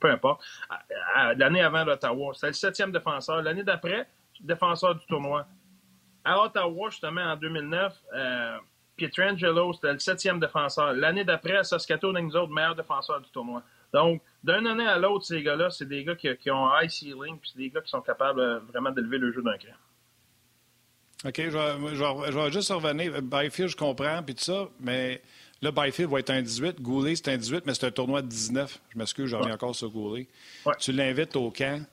peu 0.01 0.11
importe. 0.11 0.43
L'année 1.37 1.63
avant 1.63 1.85
l'Ottawa, 1.85 2.33
c'était 2.35 2.47
le 2.49 2.53
septième 2.55 2.93
défenseur. 2.93 3.43
L'année 3.43 3.63
d'après, 3.63 4.09
défenseur 4.41 4.95
du 4.95 5.05
tournoi 5.07 5.47
à 6.25 6.43
Ottawa, 6.43 6.91
justement, 6.91 7.23
en 7.23 7.37
2009, 7.37 7.95
euh, 8.15 8.57
Pietrangelo, 8.97 9.73
c'était 9.73 9.93
le 9.93 9.99
septième 9.99 10.41
défenseur. 10.41 10.93
L'année 10.93 11.25
d'après, 11.25 11.57
à 11.57 11.65
Saskatoon, 11.65 12.13
nous 12.13 12.37
autres, 12.37 12.53
meilleur 12.53 12.75
défenseur 12.75 13.21
du 13.21 13.31
tournoi. 13.31 13.63
Donc, 13.93 14.21
d'une 14.45 14.67
année 14.67 14.87
à 14.87 14.99
l'autre, 14.99 15.27
ces 15.27 15.43
gars-là, 15.43 15.71
c'est 15.71 15.89
des 15.89 16.05
gars 16.05 16.15
qui, 16.15 16.51
ont 16.51 16.69
un 16.69 16.83
high 16.83 16.91
ceiling, 16.91 17.39
puis 17.39 17.51
c'est 17.53 17.59
des 17.59 17.71
gars 17.71 17.81
qui 17.81 17.91
sont 17.91 18.01
capables 18.01 18.41
euh, 18.41 18.59
vraiment 18.61 18.91
d'élever 18.91 19.19
le 19.19 19.33
jeu 19.33 19.43
d'un 19.43 19.57
cran. 19.59 19.73
OK, 21.25 21.37
je 21.37 22.37
vais, 22.39 22.53
juste 22.53 22.71
revenir. 22.71 23.21
Byfield, 23.21 23.71
je 23.71 23.77
comprends, 23.77 24.23
puis 24.23 24.37
tout 24.37 24.45
ça, 24.45 24.69
mais 24.79 25.21
là, 25.61 25.73
Byfield 25.73 26.11
va 26.11 26.21
être 26.21 26.31
un 26.31 26.43
18. 26.43 26.81
Goulet, 26.81 27.17
c'est 27.17 27.29
un 27.29 27.37
18, 27.37 27.67
mais 27.67 27.75
c'est 27.75 27.87
un 27.87 27.91
tournoi 27.91 28.23
de 28.23 28.29
19. 28.29 28.81
Je 28.91 28.99
m'excuse, 28.99 29.27
je 29.27 29.35
reviens 29.35 29.55
encore 29.55 29.75
sur 29.75 29.91
Goulet. 29.91 30.29
Tu 30.79 30.93
l'invites 30.93 31.35
au 31.35 31.51
camp 31.51 31.85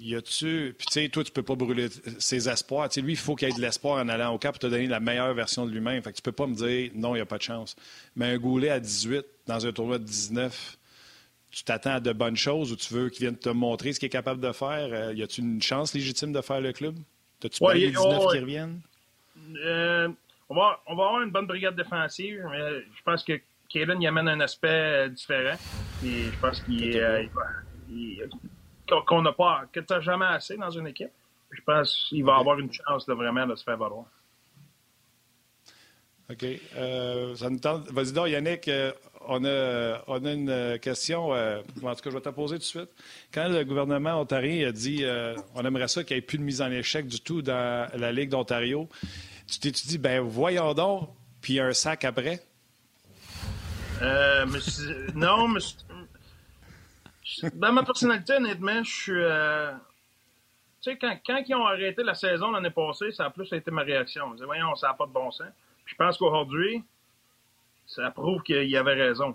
y 0.00 0.14
a-tu. 0.14 0.74
Puis, 0.76 0.86
tu 0.86 0.92
sais, 0.92 1.08
toi, 1.08 1.24
tu 1.24 1.32
peux 1.32 1.42
pas 1.42 1.54
brûler 1.54 1.88
ses 2.18 2.48
espoirs. 2.48 2.88
Tu 2.88 2.94
sais, 2.94 3.00
lui, 3.00 3.12
il 3.12 3.18
faut 3.18 3.34
qu'il 3.34 3.48
ait 3.48 3.52
de 3.52 3.60
l'espoir 3.60 4.02
en 4.02 4.08
allant 4.08 4.34
au 4.34 4.38
camp 4.38 4.50
pour 4.50 4.58
te 4.58 4.66
donner 4.66 4.86
la 4.86 5.00
meilleure 5.00 5.34
version 5.34 5.66
de 5.66 5.70
lui-même. 5.70 6.02
Fait 6.02 6.10
que 6.10 6.16
tu 6.16 6.22
peux 6.22 6.32
pas 6.32 6.46
me 6.46 6.54
dire 6.54 6.90
non, 6.94 7.14
il 7.14 7.18
n'y 7.18 7.22
a 7.22 7.26
pas 7.26 7.38
de 7.38 7.42
chance. 7.42 7.76
Mais 8.16 8.26
un 8.26 8.38
goulet 8.38 8.70
à 8.70 8.80
18 8.80 9.24
dans 9.46 9.66
un 9.66 9.72
tournoi 9.72 9.98
de 9.98 10.04
19, 10.04 10.77
tu 11.50 11.64
t'attends 11.64 11.94
à 11.94 12.00
de 12.00 12.12
bonnes 12.12 12.36
choses 12.36 12.72
ou 12.72 12.76
tu 12.76 12.92
veux 12.92 13.08
qu'il 13.08 13.26
vienne 13.26 13.36
te 13.36 13.48
montrer 13.48 13.92
ce 13.92 14.00
qu'il 14.00 14.06
est 14.06 14.10
capable 14.10 14.40
de 14.40 14.52
faire? 14.52 14.88
Euh, 14.92 15.14
y 15.14 15.22
a-tu 15.22 15.40
une 15.40 15.62
chance 15.62 15.94
légitime 15.94 16.32
de 16.32 16.40
faire 16.40 16.60
le 16.60 16.72
club? 16.72 16.96
T'as-tu 17.40 17.60
pas 17.60 17.74
les 17.74 17.90
19 17.90 18.32
qui 18.32 18.38
reviennent? 18.38 18.80
Euh, 19.64 20.08
on, 20.48 20.54
va, 20.54 20.80
on 20.86 20.96
va 20.96 21.04
avoir 21.04 21.22
une 21.22 21.30
bonne 21.30 21.46
brigade 21.46 21.76
défensive, 21.76 22.44
mais 22.50 22.80
je 22.80 23.02
pense 23.04 23.24
que 23.24 23.40
Kaylin 23.68 24.00
y 24.00 24.06
amène 24.06 24.28
un 24.28 24.40
aspect 24.40 25.08
différent. 25.10 25.56
Et 26.04 26.24
je 26.24 26.38
pense 26.40 26.60
qu'il 26.62 26.96
est 26.96 27.30
qu'on 29.06 29.22
n'a 29.22 29.32
pas, 29.32 29.64
que 29.72 29.80
tu 29.80 29.92
n'as 29.92 30.00
jamais 30.00 30.26
assez 30.26 30.56
dans 30.56 30.70
une 30.70 30.86
équipe. 30.86 31.10
Je 31.50 31.60
pense 31.62 32.06
qu'il 32.08 32.24
va 32.24 32.36
avoir 32.36 32.58
une 32.58 32.72
chance 32.72 33.06
de 33.06 33.14
vraiment 33.14 33.46
de 33.46 33.54
se 33.54 33.64
faire 33.64 33.76
valoir. 33.76 34.06
OK. 36.30 36.44
Euh, 36.76 37.34
ça 37.36 37.48
nous 37.48 37.58
tente. 37.58 37.90
Vas-y 37.90 38.12
donc, 38.12 38.28
Yannick, 38.28 38.68
euh, 38.68 38.92
on, 39.28 39.44
a, 39.44 40.32
une 40.32 40.78
question. 40.80 41.34
Euh, 41.34 41.60
en 41.82 41.94
tout 41.94 42.02
cas, 42.02 42.10
je 42.10 42.14
vais 42.14 42.20
te 42.20 42.28
poser 42.30 42.56
tout 42.56 42.60
de 42.60 42.64
suite. 42.64 42.90
Quand 43.32 43.48
le 43.48 43.62
gouvernement 43.64 44.20
ontarien 44.20 44.68
a 44.68 44.72
dit 44.72 45.04
on 45.54 45.64
aimerait 45.64 45.88
ça 45.88 46.02
qu'il 46.02 46.16
n'y 46.16 46.18
ait 46.18 46.22
plus 46.22 46.38
de 46.38 46.42
mise 46.42 46.60
en 46.60 46.70
échec 46.70 47.06
du 47.06 47.20
tout 47.20 47.42
dans 47.42 47.88
la 47.94 48.12
Ligue 48.12 48.30
d'Ontario, 48.30 48.88
tu 49.46 49.60
t'es 49.60 49.70
dit, 49.70 49.98
ben 49.98 50.20
voyons 50.20 50.74
donc, 50.74 51.10
puis 51.40 51.60
un 51.60 51.72
sac 51.72 52.04
après? 52.04 52.40
non, 55.14 55.48
mais 55.48 55.60
dans 57.54 57.72
ma 57.72 57.82
personnalité, 57.82 58.34
honnêtement, 58.34 58.82
je 58.82 58.90
suis. 58.90 59.12
Euh, 59.14 59.72
tu 60.82 60.92
sais, 60.92 60.98
quand, 60.98 61.42
ils 61.46 61.54
ont 61.54 61.66
arrêté 61.66 62.02
la 62.02 62.14
saison 62.14 62.50
l'année 62.50 62.70
passée, 62.70 63.12
ça 63.12 63.26
a 63.26 63.30
plus 63.30 63.52
été 63.52 63.70
ma 63.70 63.82
réaction. 63.82 64.34
Je 64.36 64.40
me 64.40 64.46
voyons, 64.46 64.74
ça 64.76 64.88
n'a 64.88 64.94
pas 64.94 65.06
de 65.06 65.12
bon 65.12 65.30
sens. 65.30 65.48
je 65.84 65.94
pense 65.94 66.16
qu'aujourd'hui, 66.16 66.82
ça 67.88 68.10
prouve 68.10 68.42
qu'il 68.42 68.68
y 68.68 68.76
avait 68.76 68.94
raison. 68.94 69.34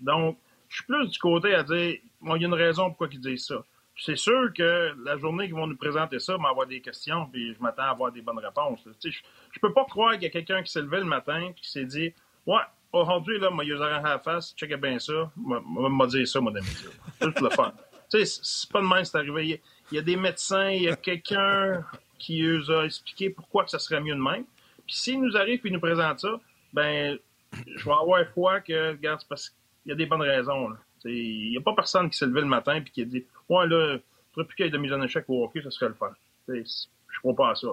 Donc, 0.00 0.38
je 0.68 0.76
suis 0.76 0.84
plus 0.84 1.08
du 1.08 1.18
côté 1.18 1.54
à 1.54 1.62
dire, 1.62 1.98
bon, 2.20 2.34
il 2.34 2.42
y 2.42 2.44
a 2.44 2.48
une 2.48 2.54
raison 2.54 2.88
pourquoi 2.88 3.08
ils 3.12 3.20
disent 3.20 3.46
ça. 3.46 3.62
C'est 3.96 4.16
sûr 4.16 4.50
que 4.54 4.94
la 5.04 5.18
journée 5.18 5.44
qu'ils 5.44 5.54
vont 5.54 5.66
nous 5.66 5.76
présenter 5.76 6.18
ça, 6.18 6.36
va 6.38 6.48
avoir 6.48 6.66
des 6.66 6.80
questions, 6.80 7.26
puis 7.26 7.54
je 7.54 7.60
m'attends 7.60 7.82
à 7.82 7.90
avoir 7.90 8.10
des 8.10 8.22
bonnes 8.22 8.38
réponses. 8.38 8.80
Je, 9.04 9.08
ne 9.08 9.60
peux 9.60 9.74
pas 9.74 9.84
croire 9.84 10.14
qu'il 10.14 10.22
y 10.22 10.26
a 10.26 10.30
quelqu'un 10.30 10.62
qui 10.62 10.72
s'est 10.72 10.80
levé 10.80 10.98
le 10.98 11.04
matin 11.04 11.48
et 11.50 11.52
qui 11.52 11.70
s'est 11.70 11.84
dit, 11.84 12.14
ouais, 12.46 12.62
aujourd'hui, 12.92 13.38
là, 13.38 13.50
moi, 13.50 13.64
ils 13.64 13.74
à 13.74 14.00
la 14.00 14.18
face, 14.18 14.54
checkez 14.56 14.78
bien 14.78 14.98
ça, 14.98 15.30
m'a 15.36 16.06
dit 16.06 16.26
ça, 16.26 16.40
moi, 16.40 16.52
C'est 16.62 17.26
Juste 17.26 17.40
le 17.40 17.50
fun. 17.50 17.74
tu 18.10 18.24
sais, 18.24 18.40
c'est 18.42 18.70
pas 18.70 18.80
de 18.80 18.86
même, 18.86 19.04
c'est 19.04 19.18
arrivé. 19.18 19.60
Il 19.92 19.96
y 19.96 19.98
a 19.98 20.02
des 20.02 20.16
médecins, 20.16 20.70
il 20.70 20.84
y 20.84 20.88
a 20.88 20.96
quelqu'un 20.96 21.84
qui 22.18 22.42
nous 22.42 22.70
a 22.70 22.84
expliqué 22.86 23.28
pourquoi 23.28 23.64
que 23.64 23.70
ça 23.70 23.78
serait 23.78 24.00
mieux 24.00 24.14
de 24.14 24.20
même. 24.20 24.44
Puis 24.86 24.96
s'il 24.96 25.20
nous 25.20 25.36
arrive 25.36 25.60
et 25.64 25.70
nous 25.70 25.80
présente 25.80 26.20
ça, 26.20 26.40
ben, 26.72 27.18
je 27.52 27.84
vais 27.84 27.92
avoir 27.92 28.24
foi 28.28 28.60
que, 28.60 28.90
regarde, 28.92 29.20
c'est 29.20 29.28
parce 29.28 29.50
qu'il 29.50 29.90
y 29.90 29.92
a 29.92 29.94
des 29.94 30.06
bonnes 30.06 30.22
raisons. 30.22 30.70
Il 31.04 31.50
n'y 31.50 31.56
a 31.56 31.60
pas 31.60 31.74
personne 31.74 32.10
qui 32.10 32.16
s'est 32.16 32.26
levé 32.26 32.40
le 32.40 32.46
matin 32.46 32.74
et 32.76 32.84
qui 32.84 33.02
a 33.02 33.04
dit 33.04 33.24
Ouais, 33.48 33.66
là, 33.66 33.94
il 33.94 34.02
faudrait 34.32 34.46
plus 34.46 34.56
qu'il 34.56 34.66
y 34.66 34.68
ait 34.68 34.72
de 34.72 34.78
mise 34.78 34.92
en 34.92 35.02
échec 35.02 35.24
au 35.28 35.44
hockey, 35.44 35.62
ça 35.62 35.70
serait 35.70 35.88
le 35.88 35.94
fun. 35.94 36.10
Je 36.48 36.54
ne 36.54 37.18
crois 37.20 37.34
pas 37.34 37.50
à 37.50 37.54
ça. 37.54 37.68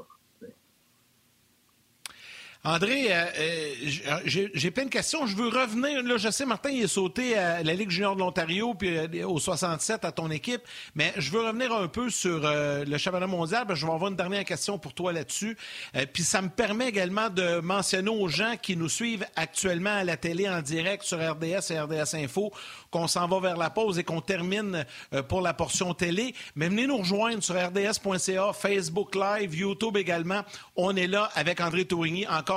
André, 2.68 3.07
euh, 3.09 3.26
euh, 3.39 3.74
euh, 4.07 4.49
j'ai 4.53 4.72
plein 4.72 4.84
de 4.84 4.89
questions. 4.89 5.26
Je 5.26 5.38
veux 5.38 5.47
revenir. 5.47 6.03
Là, 6.03 6.18
je 6.18 6.30
sais, 6.30 6.45
Martin, 6.45 6.70
il 6.70 6.84
est 6.84 6.88
sauté 6.88 7.38
à 7.38 7.63
la 7.63 7.74
Ligue 7.74 7.89
junior 7.89 8.13
de 8.13 8.20
l'Ontario 8.20 8.74
puis 8.74 9.24
au 9.24 9.39
67 9.39 10.03
à 10.03 10.11
ton 10.11 10.30
équipe. 10.30 10.61
Mais 10.93 11.13
je 11.15 11.32
veux 11.32 11.39
revenir 11.39 11.72
un 11.72 11.88
peu 11.88 12.09
sur 12.09 12.41
le 12.41 12.97
championnat 12.97 13.26
mondial. 13.26 13.65
je 13.70 13.86
vais 13.86 13.91
avoir 13.93 14.11
une 14.11 14.18
dernière 14.18 14.43
question 14.43 14.78
pour 14.78 14.93
toi 14.93 15.13
là-dessus. 15.13 15.55
puis 16.11 16.24
ça 16.24 16.41
me 16.41 16.49
permet 16.49 16.89
également 16.89 17.30
de 17.30 17.61
mentionner 17.61 18.09
aux 18.09 18.28
gens 18.28 18.55
qui 18.61 18.76
nous 18.76 18.89
suivent 18.89 19.26
actuellement 19.38 19.95
à 19.95 20.03
la 20.03 20.18
télé 20.18 20.49
en 20.49 20.61
direct 20.61 21.03
sur 21.03 21.20
RDS 21.20 21.72
et 21.72 21.80
RDS 21.80 22.15
Info 22.15 22.51
qu'on 22.91 23.07
s'en 23.07 23.30
va 23.30 23.39
vers 23.39 23.55
la 23.55 23.70
pause 23.70 23.97
et 23.97 24.03
qu'on 24.03 24.20
termine 24.20 24.86
pour 25.30 25.39
la 25.39 25.53
portion 25.53 25.93
télé. 25.93 26.36
Mais 26.55 26.68
venez 26.68 26.86
nous 26.86 26.97
rejoindre 26.97 27.41
sur 27.41 27.55
rds.ca, 27.55 28.51
Facebook 28.51 29.15
Live, 29.15 29.55
YouTube 29.55 29.95
également. 29.95 30.41
On 30.76 30.97
est 30.97 31.07
là 31.07 31.30
avec 31.34 31.61
André 31.61 31.86
Tourigny 31.86 32.28
encore 32.28 32.56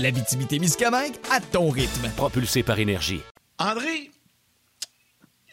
La 0.00 0.10
Miscamingue 0.12 1.12
à 1.30 1.40
ton 1.40 1.68
rythme. 1.68 2.08
Propulsé 2.16 2.62
par 2.62 2.78
énergie. 2.78 3.20
André, 3.58 4.10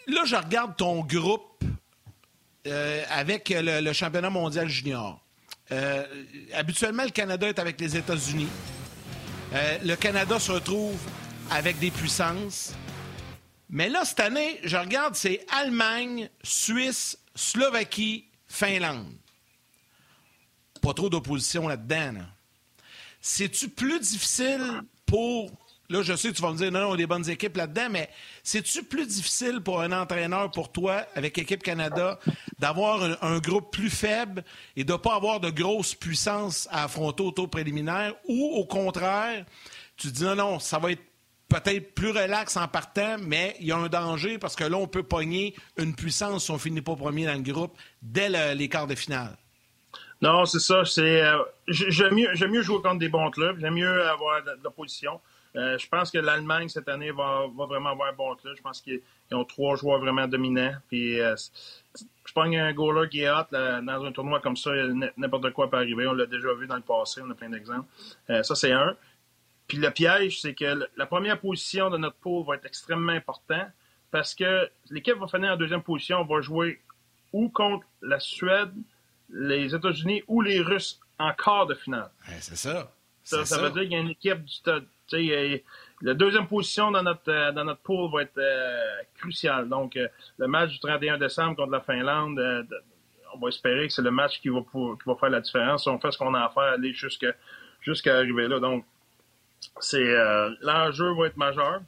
là, 0.08 0.22
je 0.24 0.38
regarde 0.38 0.78
ton 0.78 1.04
groupe 1.04 1.62
euh, 2.66 3.04
avec 3.10 3.54
le, 3.54 3.92
championnat 3.92 4.30
mondial 4.30 4.70
junior. 4.70 5.20
Euh, 5.74 6.06
habituellement, 6.54 7.04
le 7.04 7.10
Canada 7.10 7.46
est 7.50 7.60
avec 7.60 7.82
les 7.82 7.98
États-Unis. 7.98 8.48
Euh, 9.54 9.80
le 9.84 9.96
Canada 9.98 10.40
se 10.40 10.54
retrouve 10.54 10.98
avec 11.52 11.78
des 11.80 11.92
puissances. 11.92 12.72
Mais 13.70 13.90
là, 13.90 14.06
cette 14.06 14.22
année, 14.22 14.62
je 14.64 14.78
regarde, 14.78 15.16
c'est 15.16 15.46
Allemagne, 15.52 16.30
Suisse, 16.42 17.18
Slovaquie, 17.36 18.30
Finlande. 18.48 19.12
Pas 20.82 20.94
trop 20.94 21.10
d'opposition 21.10 21.68
là-dedans. 21.68 22.24
C'est-tu 23.30 23.68
plus 23.68 24.00
difficile 24.00 24.84
pour. 25.06 25.52
Là, 25.90 26.02
je 26.02 26.16
sais 26.16 26.30
que 26.30 26.36
tu 26.36 26.42
vas 26.42 26.52
me 26.52 26.58
dire, 26.58 26.72
non, 26.72 26.80
non, 26.80 26.90
on 26.92 26.94
a 26.94 26.98
des 26.98 27.08
bonnes 27.08 27.30
équipes 27.30 27.58
là-dedans, 27.58 27.90
mais 27.92 28.10
c'est-tu 28.42 28.84
plus 28.84 29.06
difficile 29.06 29.60
pour 29.60 29.82
un 29.82 29.92
entraîneur, 29.92 30.50
pour 30.50 30.72
toi, 30.72 31.06
avec 31.14 31.38
Équipe 31.38 31.62
Canada, 31.62 32.20
d'avoir 32.58 33.18
un, 33.22 33.40
groupe 33.40 33.72
plus 33.72 33.90
faible 33.90 34.46
et 34.78 34.86
de 34.86 34.94
ne 34.94 34.98
pas 34.98 35.16
avoir 35.16 35.42
de 35.42 35.50
grosses 35.50 35.94
puissances 35.94 36.70
à 36.72 36.86
affronter 36.86 37.24
au 37.24 37.32
tour 37.32 37.50
préliminaire, 37.50 38.14
ou 38.30 38.46
au 38.56 38.66
contraire, 38.66 39.46
tu 39.98 40.08
dis, 40.08 40.24
non, 40.24 40.36
non, 40.36 40.60
ça 40.60 40.80
va 40.80 40.92
être 40.92 41.04
peut-être 41.50 41.96
plus 41.96 42.12
relax 42.12 42.56
en 42.56 42.68
partant, 42.70 43.18
mais 43.20 43.58
il 43.60 43.68
y 43.68 43.72
a 43.74 43.78
un 43.78 43.90
danger 43.90 44.38
parce 44.38 44.56
que 44.56 44.64
là, 44.64 44.78
on 44.78 44.88
peut 44.88 45.04
pogner 45.04 45.54
une 45.78 45.96
puissance 45.96 46.46
si 46.46 46.52
on 46.52 46.58
finit 46.58 46.82
pas 46.82 46.96
premier 46.96 47.26
dans 47.26 47.34
le 47.34 47.42
groupe 47.42 47.78
dès 48.02 48.30
le, 48.30 48.54
les 48.54 48.70
quarts 48.70 48.88
de 48.88 48.96
finale? 48.96 49.38
Non, 50.22 50.46
c'est 50.46 50.60
ça. 50.60 50.84
C'est 50.86 51.22
euh, 51.22 51.38
j'aime 51.68 52.16
mieux, 52.16 52.48
mieux, 52.48 52.62
jouer 52.62 52.82
contre 52.82 53.00
des 53.00 53.10
bons 53.10 53.30
clubs. 53.30 53.60
J'aime 53.60 53.76
mieux 53.76 54.08
avoir 54.08 54.44
de, 54.44 54.52
l'opposition. 54.64 55.20
Euh, 55.56 55.78
je 55.78 55.88
pense 55.88 56.12
que 56.12 56.18
l'Allemagne 56.18 56.70
cette 56.70 56.90
année 56.90 57.12
va, 57.12 57.46
va, 57.56 57.66
vraiment 57.66 57.90
avoir 57.90 58.10
un 58.10 58.14
bon 58.14 58.36
club. 58.36 58.56
Je 58.58 58.62
pense 58.62 58.82
qu'ils 58.82 59.02
ont 59.32 59.46
trois 59.46 59.76
joueurs 59.76 60.00
vraiment 60.00 60.28
dominants. 60.28 60.76
Puis 60.88 61.20
euh, 61.20 61.36
je 62.28 62.34
pense 62.34 62.56
un 62.56 62.74
goaler 62.74 63.10
qui 63.10 63.22
est 63.22 63.30
hot 63.30 63.46
là, 63.52 63.82
dans 63.82 64.06
un 64.06 64.12
tournoi 64.12 64.40
comme 64.40 64.58
ça, 64.58 64.72
n'importe 65.18 65.52
quoi 65.54 65.70
peut 65.70 65.78
arriver. 65.78 66.06
On 66.08 66.14
l'a 66.14 66.26
déjà 66.26 66.54
vu 66.54 66.68
dans 66.68 66.76
le 66.76 66.82
passé. 66.82 67.22
On 67.24 67.32
a 67.32 67.34
plein 67.34 67.50
d'exemples. 67.50 67.88
Euh, 68.30 68.44
ça 68.44 68.56
c'est 68.56 68.72
un. 68.72 68.96
Puis 69.68 69.78
le 69.78 69.92
piège, 69.92 70.42
c'est 70.42 70.54
que 70.54 70.88
la 70.96 71.06
première 71.06 71.40
position 71.40 71.90
de 71.90 71.98
notre 71.98 72.18
pool 72.18 72.46
va 72.46 72.56
être 72.56 72.66
extrêmement 72.66 73.14
importante 73.14 73.68
parce 74.12 74.36
que 74.36 74.70
l'équipe 74.90 75.18
va 75.18 75.28
finir 75.28 75.52
en 75.54 75.58
deuxième 75.58 75.82
position, 75.82 76.24
va 76.24 76.42
jouer 76.42 76.80
ou 77.34 77.50
contre 77.50 77.86
la 78.02 78.20
Suède, 78.20 78.72
les 79.30 79.74
États-Unis 79.74 80.24
ou 80.28 80.42
les 80.42 80.62
Russes 80.62 81.00
en 81.20 81.34
quart 81.34 81.66
de 81.66 81.76
finale. 81.76 82.10
c'est 82.40 82.56
ça. 82.56 82.92
Ça, 83.24 83.44
ça, 83.44 83.62
veut 83.62 83.72
dire 83.72 83.82
qu'il 83.82 83.92
y 83.92 83.96
a 83.96 84.00
une 84.00 84.12
équipe 84.12 84.46
du 84.46 84.54
la 86.02 86.14
deuxième 86.14 86.48
position 86.48 86.92
dans 86.92 87.04
notre 87.04 87.30
euh, 87.32 87.52
dans 87.52 87.64
notre 87.64 87.82
pool 87.82 88.12
va 88.12 88.22
être 88.24 88.38
euh, 88.38 88.98
cruciale. 89.16 89.68
Donc, 89.68 89.96
euh, 89.96 90.08
le 90.38 90.48
match 90.48 90.72
du 90.72 90.80
31 90.80 91.18
décembre 91.18 91.56
contre 91.56 91.72
la 91.72 91.82
Finlande, 91.82 92.40
on 93.34 93.40
va 93.40 93.48
espérer 93.50 93.88
que 93.88 93.94
c'est 93.94 94.02
le 94.02 94.12
match 94.12 94.40
qui 94.40 94.50
va, 94.50 94.62
qui 94.62 95.04
va 95.06 95.16
faire 95.16 95.30
la 95.30 95.42
différence. 95.42 95.88
On 95.88 96.00
fait 96.00 96.12
ce 96.12 96.18
qu'on 96.18 96.34
a 96.34 96.46
à 96.46 96.50
faire, 96.50 96.64
aller 96.64 96.94
jusqu'à 96.94 98.16
arriver 98.16 98.48
là. 98.48 98.60
Donc, 98.60 98.86
c'est 99.80 100.16
l'enjeu 100.62 101.14
va 101.14 101.28
être 101.28 101.38
majeur. 101.38 101.82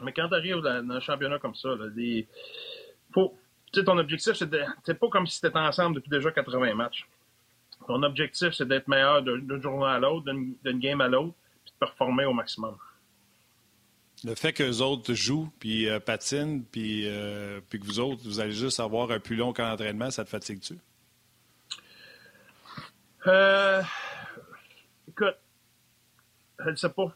Mais 0.00 0.12
quand 0.12 0.28
tu 0.28 0.34
arrives 0.34 0.60
dans, 0.60 0.90
un 0.90 1.00
championnat 1.00 1.38
comme 1.40 1.56
ça, 1.56 1.70
là, 1.70 1.86
des, 3.72 3.80
faut, 3.80 3.84
ton 3.84 3.98
objectif, 3.98 4.34
c'est 4.34 4.94
pas 4.98 5.08
comme 5.08 5.26
si 5.26 5.40
tu 5.40 5.46
étais 5.46 5.58
ensemble 5.58 5.96
depuis 5.96 6.10
déjà 6.10 6.30
80 6.30 6.74
matchs. 6.74 7.06
Ton 7.86 8.02
objectif, 8.02 8.52
c'est 8.52 8.66
d'être 8.66 8.88
meilleur 8.88 9.22
d'une 9.22 9.62
journée 9.62 9.86
à 9.86 9.98
l'autre, 9.98 10.26
d'une 10.32 10.78
game 10.78 11.00
à 11.00 11.08
l'autre, 11.08 11.34
puis 11.64 11.72
de 11.72 11.78
performer 11.86 12.24
au 12.24 12.32
maximum. 12.32 12.76
Le 14.24 14.34
fait 14.34 14.52
que 14.52 14.64
les 14.64 14.82
autres 14.82 15.14
jouent, 15.14 15.48
puis 15.60 15.88
euh, 15.88 16.00
patinent, 16.00 16.64
puis, 16.72 17.04
euh, 17.06 17.60
puis 17.70 17.78
que 17.78 17.86
vous 17.86 18.00
autres, 18.00 18.22
vous 18.24 18.40
allez 18.40 18.52
juste 18.52 18.80
avoir 18.80 19.12
un 19.12 19.20
plus 19.20 19.36
long 19.36 19.52
camp 19.52 19.68
d'entraînement, 19.70 20.10
ça 20.10 20.24
te 20.24 20.28
fatigue-tu? 20.28 20.74
Euh, 23.28 23.82
écoute, 25.08 25.36
je 26.58 26.70
ne 26.70 26.76
sais 26.76 26.88
pas. 26.88 27.14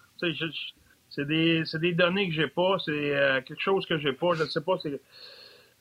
C'est 1.11 1.27
des, 1.27 1.65
des, 1.75 1.93
données 1.93 2.29
que 2.29 2.35
j'ai 2.35 2.49
pas, 2.49 2.77
c'est 2.85 2.91
euh, 2.91 3.41
quelque 3.43 3.61
chose 3.61 3.87
que 3.87 3.99
j'ai 3.99 4.13
pas. 4.13 4.35
Je 4.35 4.45
ne 4.45 4.49
sais 4.49 4.61
pas. 4.61 4.77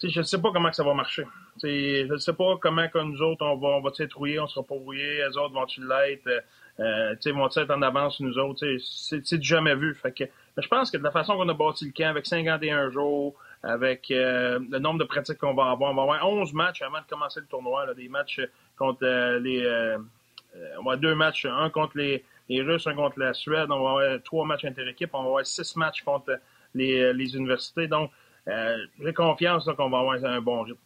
Je 0.04 0.20
ne 0.20 0.24
sais 0.24 0.42
pas 0.42 0.52
comment 0.52 0.72
ça 0.72 0.84
va 0.84 0.94
marcher. 0.94 1.24
je 1.62 2.12
ne 2.12 2.18
sais 2.18 2.34
pas 2.34 2.58
comment 2.60 2.88
que 2.88 3.00
nous 3.00 3.22
autres, 3.22 3.46
on 3.46 3.58
va, 3.58 3.68
on 3.70 3.82
va 3.82 3.92
être 4.00 4.18
rouillés, 4.18 4.40
on 4.40 4.48
sera 4.48 4.66
pas 4.66 4.76
rouillés, 4.76 5.18
les 5.18 5.38
autres 5.38 5.54
vont-tu 5.54 5.82
l'être, 5.82 6.28
euh, 6.28 7.16
euh 7.24 7.34
vont 7.34 7.50
être 7.56 7.72
en 7.72 7.82
avance 7.82 8.20
nous 8.20 8.38
autres. 8.38 8.66
C'est 8.80 9.42
jamais 9.42 9.76
vu. 9.76 9.98
Je 10.58 10.68
pense 10.68 10.92
que 10.92 10.98
de 10.98 11.04
la 11.04 11.12
façon 11.12 11.36
qu'on 11.36 11.50
a 11.50 11.54
bâti 11.54 11.86
le 11.86 11.92
camp, 11.92 12.10
avec 12.10 12.26
51 12.26 12.90
jours, 12.90 13.36
avec 13.64 14.10
euh, 14.12 14.60
le 14.70 14.80
nombre 14.80 15.00
de 15.00 15.06
pratiques 15.06 15.38
qu'on 15.38 15.54
va 15.54 15.72
avoir, 15.72 15.92
on 15.92 15.96
va 15.96 16.02
avoir 16.02 16.28
11 16.28 16.54
matchs 16.54 16.82
avant 16.82 17.00
de 17.00 17.06
commencer 17.08 17.40
le 17.40 17.46
tournoi, 17.46 17.94
des 17.94 18.10
matchs 18.10 18.42
contre 18.78 19.06
les... 19.38 19.66
on 20.56 20.58
va 20.58 20.78
avoir 20.78 20.98
deux 20.98 21.16
matchs, 21.16 21.46
un 21.46 21.70
contre 21.70 21.98
les 21.98 22.24
les 22.52 22.62
Russes 22.62 22.88
contre 22.96 23.20
la 23.20 23.34
Suède. 23.34 23.68
On 23.70 23.82
va 23.82 23.90
avoir 23.92 24.24
trois 24.24 24.46
matchs 24.46 24.66
inter-équipe. 24.66 25.12
On 25.14 25.22
va 25.22 25.28
avoir 25.28 25.46
six 25.46 25.76
matchs 25.78 26.04
contre 26.04 26.40
les, 26.76 27.00
euh, 27.00 27.14
universités. 27.14 27.88
Donc, 27.88 28.12
euh, 28.52 28.78
j'ai 29.04 29.14
confiance 29.14 29.66
qu'on 29.78 29.90
va 29.90 30.00
avoir 30.00 30.24
un 30.24 30.42
bon 30.42 30.64
rythme. 30.64 30.80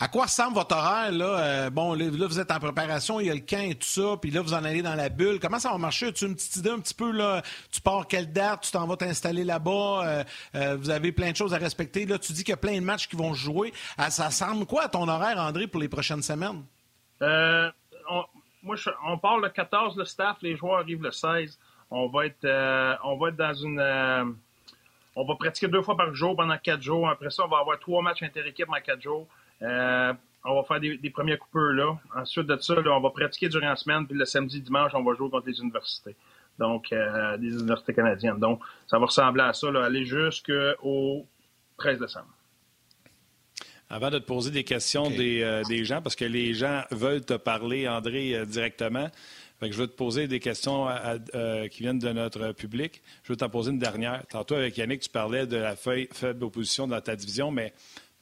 À 0.00 0.06
quoi 0.06 0.24
ressemble 0.24 0.54
votre 0.54 0.76
horaire? 0.76 1.10
Là? 1.10 1.38
Euh, 1.38 1.70
bon, 1.70 1.94
là, 1.94 2.06
vous 2.08 2.38
êtes 2.38 2.52
en 2.52 2.60
préparation, 2.60 3.18
il 3.18 3.26
y 3.26 3.30
a 3.30 3.34
le 3.34 3.40
camp 3.40 3.68
et 3.68 3.74
tout 3.74 3.88
ça, 3.88 4.16
puis 4.20 4.30
là, 4.30 4.42
vous 4.42 4.54
en 4.54 4.62
allez 4.62 4.80
dans 4.80 4.94
la 4.94 5.08
bulle. 5.08 5.40
Comment 5.40 5.58
ça 5.58 5.72
va 5.72 5.78
marcher? 5.78 6.06
As-tu 6.06 6.26
une 6.26 6.36
petite 6.36 6.54
idée 6.56 6.70
un 6.70 6.78
petit 6.78 6.94
peu? 6.94 7.10
Là? 7.10 7.42
Tu 7.72 7.80
pars 7.80 8.06
quelle 8.06 8.32
date? 8.32 8.60
Tu 8.60 8.70
t'en 8.70 8.86
vas 8.86 8.96
t'installer 8.96 9.42
là-bas? 9.42 10.24
vous 10.76 10.90
avez 10.90 11.10
plein 11.10 11.32
de 11.32 11.36
choses 11.36 11.52
à 11.52 11.58
respecter. 11.58 12.06
Là, 12.06 12.16
tu 12.18 12.32
dis 12.32 12.44
qu'il 12.44 12.52
y 12.52 12.54
a 12.54 12.58
plein 12.58 12.76
de 12.76 12.84
matchs 12.84 13.08
qui 13.08 13.16
vont 13.16 13.34
jouer. 13.34 13.72
ça 14.08 14.26
ressemble 14.26 14.66
quoi 14.66 14.84
à 14.84 14.88
ton 14.88 15.08
horaire, 15.08 15.38
André, 15.38 15.66
pour 15.66 15.80
les 15.80 15.88
prochaines 15.88 16.22
semaines? 16.22 16.62
moi, 17.20 18.76
on 19.04 19.18
part 19.18 19.38
le 19.38 19.48
14, 19.48 19.96
le 19.96 20.04
staff, 20.04 20.36
les 20.42 20.56
joueurs 20.56 20.78
arrivent 20.78 21.02
le 21.02 21.10
16. 21.10 21.58
On 21.90 22.08
va 22.08 22.26
être, 22.26 22.44
euh, 22.44 22.94
on 23.04 23.16
va 23.16 23.28
être 23.28 23.36
dans 23.36 23.54
une. 23.54 24.38
Euh, 25.18 25.22
on 25.22 25.24
va 25.24 25.34
pratiquer 25.34 25.68
deux 25.68 25.82
fois 25.82 25.96
par 25.96 26.14
jour 26.14 26.36
pendant 26.36 26.56
quatre 26.58 26.82
jours. 26.82 27.08
Après 27.08 27.30
ça, 27.30 27.44
on 27.44 27.48
va 27.48 27.58
avoir 27.58 27.78
trois 27.78 28.02
matchs 28.02 28.22
inter-équipe 28.22 28.68
en 28.68 28.80
quatre 28.80 29.02
jours. 29.02 29.26
Euh, 29.62 30.12
on 30.44 30.54
va 30.54 30.62
faire 30.62 30.80
des, 30.80 31.10
premiers 31.10 31.36
coupeurs 31.36 31.72
là. 31.72 31.98
Ensuite 32.14 32.46
de 32.46 32.56
ça, 32.58 32.74
on 32.78 33.00
va 33.00 33.10
pratiquer 33.10 33.48
durant 33.48 33.68
la 33.68 33.76
semaine. 33.76 34.06
Puis 34.06 34.16
le 34.16 34.24
samedi, 34.24 34.60
dimanche, 34.60 34.92
on 34.94 35.02
va 35.02 35.14
jouer 35.14 35.30
contre 35.30 35.48
les 35.48 35.60
universités. 35.60 36.16
Donc, 36.58 36.90
des 36.90 37.52
universités 37.52 37.94
canadiennes. 37.94 38.38
Donc, 38.38 38.60
ça 38.86 38.98
va 38.98 39.06
ressembler 39.06 39.42
à 39.42 39.52
ça, 39.52 39.70
là, 39.70 39.84
aller 39.84 40.04
jusqu'au 40.04 41.26
13 41.76 42.00
décembre. 42.00 42.28
Avant 43.90 44.10
de 44.10 44.18
te 44.18 44.24
poser 44.24 44.50
des 44.50 44.64
questions 44.64 45.10
euh, 45.18 45.62
des, 45.64 45.84
gens, 45.84 46.02
parce 46.02 46.14
que 46.14 46.26
les 46.26 46.52
gens 46.52 46.82
veulent 46.90 47.24
te 47.24 47.34
parler, 47.34 47.88
André, 47.88 48.34
euh, 49.62 49.68
je 49.70 49.76
veux 49.76 49.86
te 49.86 49.96
poser 49.96 50.28
des 50.28 50.40
questions 50.40 50.88
euh, 50.88 51.68
qui 51.68 51.82
viennent 51.82 51.98
de 51.98 52.12
notre 52.12 52.52
public. 52.52 53.02
Je 53.22 53.32
veux 53.32 53.36
t'en 53.36 53.48
poser 53.48 53.70
une 53.70 53.78
dernière. 53.78 54.24
Tantôt, 54.28 54.54
avec 54.54 54.76
Yannick, 54.76 55.00
tu 55.00 55.08
parlais 55.08 55.46
de 55.46 55.56
la 55.56 55.76
faible 55.76 56.44
opposition 56.44 56.86
dans 56.86 57.00
ta 57.00 57.16
division, 57.16 57.50
mais 57.50 57.72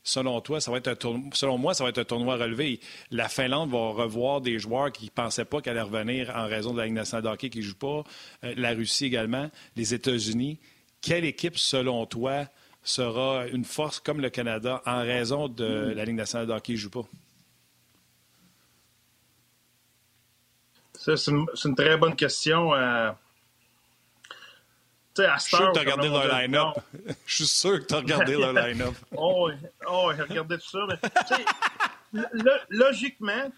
selon 0.03 0.41
toi, 0.41 0.61
ça 0.61 0.71
va 0.71 0.79
être 0.79 0.89
un 0.89 0.95
tournoi, 0.95 1.31
selon 1.35 1.59
moi, 1.59 1.75
ça 1.75 1.85
va 1.85 1.91
être 1.91 1.99
un 1.99 2.05
tournoi 2.05 2.37
relevé. 2.37 2.81
La 3.11 3.29
Finlande 3.29 3.71
va 3.71 3.91
revoir 3.91 4.41
des 4.41 4.59
joueurs 4.59 4.93
qui 4.93 5.07
ne 5.07 5.11
pensaient 5.11 5.45
pas 5.45 5.61
qu'elle 5.61 5.79
allait 5.79 5.83
revenir 5.83 6.33
en 6.35 6.47
raison 6.47 6.73
de 6.73 6.79
la 6.79 6.87
Ligue 6.87 6.95
nationale 6.95 7.25
de 7.25 7.29
hockey 7.29 7.51
qui 7.51 7.59
ne 7.59 7.65
joue 7.65 7.77
pas. 7.77 8.05
la 8.43 8.71
Russie 8.71 9.07
également. 9.07 9.51
Les 9.77 9.95
États-Unis. 9.95 10.59
Quelle 11.01 11.25
équipe, 11.25 11.59
selon 11.59 12.07
toi, 12.07 12.47
sera 12.83 13.47
une 13.49 13.65
force 13.65 14.01
comme 14.01 14.21
le 14.21 14.31
Canada 14.31 14.83
en 14.87 15.01
raison 15.01 15.49
de 15.49 15.93
la 15.95 16.05
Ligue 16.05 16.17
nationale 16.17 16.47
de 16.47 16.53
hockey 16.53 16.73
ne 16.73 16.79
joue 16.79 16.91
pas? 16.91 17.07
C'est 21.15 21.31
une, 21.31 21.77
très 21.77 21.97
bonne 21.97 22.17
question. 22.17 22.75
Euh... 22.75 23.11
Je 25.19 25.39
suis 25.39 25.57
sûr 25.57 25.73
que 25.73 25.73
tu 25.73 25.79
as 25.79 25.83
regardé 25.83 26.09
leur 26.09 26.29
line-up. 26.29 26.77
Je 27.25 27.35
suis 27.35 27.47
sûr 27.47 27.81
que 27.81 27.87
tu 27.87 27.95
as 27.95 27.99
regardé 27.99 28.37
leur 28.37 28.53
line-up. 28.53 28.95
oh, 29.17 29.51
oh 29.89 30.13
j'ai 30.15 30.23
regardé 30.23 30.59
tout 30.59 30.69
ça. 30.69 30.87
Mais, 32.13 32.23
logiquement, 32.69 33.51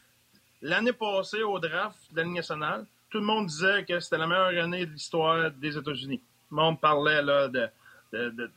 l'année 0.63 0.93
passée 0.93 1.43
au 1.43 1.59
draft 1.59 1.99
de 2.13 2.19
la 2.19 2.23
Ligue 2.23 2.37
nationale, 2.37 2.87
tout 3.11 3.19
le 3.19 3.25
monde 3.25 3.47
disait 3.47 3.85
que 3.85 3.99
c'était 3.99 4.19
la 4.19 4.29
meilleure 4.29 4.65
année 4.65 4.87
de 4.87 4.93
l'histoire 4.93 5.51
des 5.51 5.77
États-Unis. 5.77 6.21
Le 6.51 6.57
monde 6.57 6.81
parlait 6.81 7.23
là, 7.23 7.49
de, 7.49 7.69
de, 8.13 8.51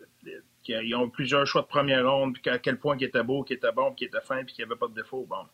qu'ils 0.63 0.95
ont 0.95 1.09
plusieurs 1.09 1.47
choix 1.47 1.61
de 1.61 1.67
première 1.67 2.07
ronde, 2.07 2.37
puis 2.39 2.51
à 2.51 2.59
quel 2.59 2.77
point 2.77 2.97
qui 2.97 3.05
était 3.05 3.23
beau, 3.23 3.43
qui 3.43 3.53
était 3.53 3.71
bon, 3.71 3.93
qui 3.93 4.05
était 4.05 4.21
fin, 4.21 4.43
puis 4.43 4.53
qu'il 4.53 4.65
n'y 4.65 4.71
avait 4.71 4.79
pas 4.79 4.87
de 4.87 4.93
défaut. 4.93 5.25
Bon, 5.27 5.45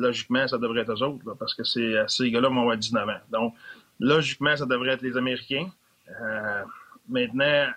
logiquement, 0.00 0.46
ça 0.48 0.58
devrait 0.58 0.82
être 0.82 0.92
eux 0.92 1.02
autres, 1.02 1.34
parce 1.38 1.54
que 1.54 1.64
ces 1.64 2.30
gars-là 2.30 2.48
vont 2.48 2.62
avoir 2.62 2.76
19 2.76 3.08
ans. 3.08 3.20
Donc, 3.30 3.54
logiquement, 3.98 4.56
ça 4.56 4.66
devrait 4.66 4.92
être 4.92 5.02
les 5.02 5.16
Américains. 5.16 5.70
Euh, 6.20 6.62
maintenant, 7.08 7.68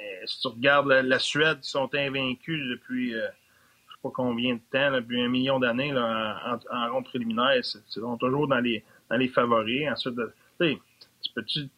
euh, 0.00 0.04
si 0.26 0.40
tu 0.40 0.48
regardes 0.48 0.88
la, 0.88 1.18
Suède, 1.18 1.58
ils 1.62 1.68
sont 1.68 1.90
invaincus 1.94 2.60
depuis, 2.70 3.14
euh, 3.14 3.18
je 3.18 3.24
ne 3.24 3.94
sais 3.94 4.00
pas 4.02 4.10
combien 4.14 4.54
de 4.54 4.60
temps, 4.70 4.92
depuis 4.92 5.20
un 5.20 5.28
million 5.28 5.58
d'années 5.58 5.92
en, 5.96 6.58
en, 6.70 6.92
ronde 6.92 7.04
préliminaire. 7.04 7.56
Ils 7.56 7.64
sont 7.64 8.16
toujours 8.16 8.48
dans 8.48 8.60
les, 8.60 8.84
dans 9.10 9.16
les 9.16 9.28
favoris. 9.28 9.88
Ensuite, 9.90 10.14
tu 10.58 11.32
peux-tu 11.34 11.68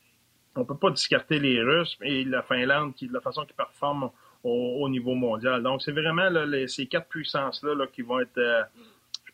on 0.57 0.65
peut 0.65 0.77
pas 0.77 0.91
discarter 0.91 1.39
les 1.39 1.61
Russes 1.63 1.97
et 2.03 2.25
la 2.25 2.43
Finlande 2.43 2.95
qui, 2.95 3.09
de 3.09 3.13
la 3.13 3.21
façon 3.21 3.45
qu'ils 3.45 3.57
performent 3.57 4.11
au, 4.45 4.89
niveau 4.89 5.15
mondial. 5.15 5.63
Donc, 5.63 5.83
c'est 5.83 5.93
vraiment 5.93 6.29
ces 6.67 6.87
quatre 6.87 7.09
puissances-là 7.09 7.87
qui 7.87 8.03
vont 8.03 8.21
être, 8.21 8.37
euh, 8.37 8.63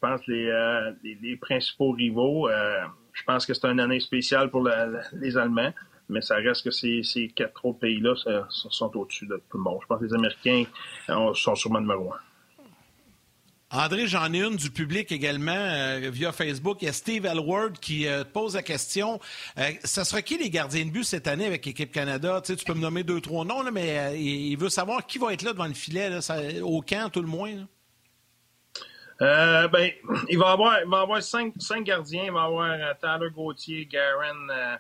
je 0.02 0.08
pense, 0.08 0.20
euh, 0.28 0.92
les, 1.02 1.18
les, 1.20 1.36
principaux 1.36 1.92
rivaux. 1.92 2.48
Euh, 2.48 2.80
je 3.12 3.22
pense 3.24 3.44
que 3.44 3.54
c'est 3.54 3.66
une 3.66 3.80
année 3.80 4.00
spéciale 4.00 4.50
pour 4.50 4.68
les 5.12 5.36
Allemands. 5.36 5.72
mais 6.08 6.22
ça 6.22 6.36
reste 6.36 6.64
que 6.64 6.70
ces, 6.70 7.32
quatre 7.34 7.64
autres 7.64 7.80
pays-là 7.80 8.14
sont 8.48 8.96
au-dessus 8.96 9.26
de 9.26 9.42
tout 9.50 9.58
le 9.58 9.64
monde. 9.64 9.78
Je 9.82 9.86
pense 9.86 10.00
que 10.00 10.06
les 10.06 10.14
Américains 10.14 10.64
sont 11.34 11.54
sûrement 11.54 11.80
numéro 11.80 12.12
un. 12.12 12.18
André, 13.72 14.08
j'en 14.08 14.32
ai 14.32 14.42
une 14.42 14.56
du 14.56 14.68
public 14.68 15.12
également 15.12 15.52
euh, 15.52 16.10
via 16.12 16.32
Facebook. 16.32 16.78
Il 16.82 16.86
y 16.86 16.88
a 16.88 16.92
Steve 16.92 17.24
Elward 17.24 17.78
qui 17.78 18.08
euh, 18.08 18.24
pose 18.24 18.56
la 18.56 18.64
question. 18.64 19.20
Euh, 19.58 19.70
ça 19.84 20.04
sera 20.04 20.22
qui 20.22 20.36
les 20.38 20.50
gardiens 20.50 20.84
de 20.84 20.90
but 20.90 21.04
cette 21.04 21.28
année 21.28 21.46
avec 21.46 21.64
l'équipe 21.64 21.92
Canada? 21.92 22.42
Tu, 22.44 22.56
peux 22.56 22.74
me 22.74 22.80
nommer 22.80 23.04
deux, 23.04 23.20
trois 23.20 23.44
noms, 23.44 23.62
là, 23.62 23.70
mais 23.70 24.20
il 24.20 24.56
veut 24.56 24.70
savoir 24.70 25.06
qui 25.06 25.18
va 25.18 25.32
être 25.32 25.42
là 25.42 25.52
devant 25.52 25.68
le 25.68 25.74
filet, 25.74 26.10
au 26.62 26.82
camp, 26.82 27.10
tout 27.12 27.22
le 27.22 27.28
moins. 27.28 27.68
Ben, 29.20 29.90
il 30.28 30.38
va 30.38 30.52
avoir, 30.52 30.80
il 30.82 30.88
va 30.88 31.00
avoir 31.00 31.22
cinq, 31.22 31.54
cinq 31.58 31.84
gardiens. 31.84 32.24
Il 32.24 32.32
va 32.32 32.44
avoir 32.44 32.76
Tyler 32.98 33.30
Gauthier, 33.30 33.86
Garen, 33.86 34.78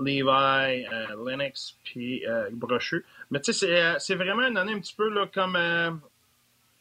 Levi, 0.00 0.86
Lennox, 1.24 1.76
puis 1.84 2.24
Brochu. 2.52 3.04
Mais 3.30 3.40
tu 3.40 3.52
sais, 3.52 3.94
c'est 3.98 4.16
vraiment 4.16 4.46
une 4.46 4.56
année 4.56 4.72
un 4.72 4.80
petit 4.80 4.94
peu 4.94 5.08
là, 5.08 5.26
comme 5.32 5.56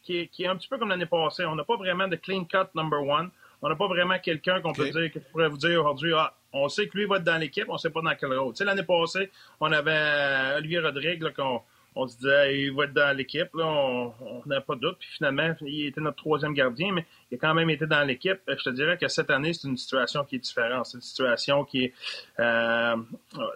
qui 0.03 0.30
est, 0.39 0.47
un 0.47 0.55
petit 0.55 0.67
peu 0.67 0.78
comme 0.78 0.89
l'année 0.89 1.05
passée. 1.05 1.45
On 1.45 1.55
n'a 1.55 1.63
pas 1.63 1.78
vraiment 1.78 2.07
de 2.07 2.15
clean 2.15 2.45
cut 2.45 2.69
number 2.76 3.01
one. 3.01 3.30
On 3.61 3.69
n'a 3.69 3.76
pas 3.76 3.88
vraiment 3.88 4.19
quelqu'un 4.19 4.59
qu'on 4.61 4.74
peut 4.74 4.89
dire, 4.89 5.11
que 5.11 5.19
pourrait 5.19 5.47
vous 5.47 5.57
dire 5.57 5.80
aujourd'hui, 5.80 6.13
ah, 6.13 6.34
on 6.51 6.67
sait 6.67 6.88
que 6.88 6.97
lui 6.97 7.05
va 7.05 7.15
être 7.17 7.24
dans 7.24 7.38
l'équipe, 7.38 7.65
on 7.69 7.74
ne 7.74 7.78
sait 7.78 7.89
pas 7.89 8.01
dans 8.01 8.13
quel 8.13 8.38
rôle. 8.38 8.53
Tu 8.53 8.57
sais, 8.57 8.65
l'année 8.65 8.84
passée, 8.84 9.32
on 9.61 9.71
avait 9.71 9.91
euh, 9.91 10.57
Olivier 10.57 10.80
Rodrigue, 10.80 11.34
qu'on 11.34 11.61
on 11.96 12.08
se 12.08 12.18
disait, 12.18 12.62
il 12.62 12.74
va 12.74 12.86
être 12.86 12.94
dans 12.94 13.16
l'équipe, 13.16 13.50
on 13.54 14.12
n'a 14.46 14.62
pas 14.62 14.76
de 14.76 14.82
doute. 14.82 14.98
Puis 15.00 15.10
finalement, 15.18 15.54
il 15.62 15.88
était 15.88 16.02
notre 16.02 16.18
troisième 16.18 16.54
gardien, 16.54 16.91
mais 16.91 17.06
il 17.32 17.36
a 17.36 17.38
quand 17.38 17.54
même 17.54 17.70
été 17.70 17.86
dans 17.86 18.04
l'équipe. 18.04 18.39
Je 18.48 18.64
te 18.64 18.70
dirais 18.70 18.98
que 18.98 19.08
cette 19.08 19.30
année, 19.30 19.54
c'est 19.54 19.68
une 19.68 19.78
situation 19.78 20.24
qui 20.24 20.36
est 20.36 20.39
différente. 20.39 20.86
C'est 20.88 20.98
une 20.98 21.02
situation 21.02 21.64
qui 21.66 21.86
est. 21.86 21.94
Euh, 22.39 22.96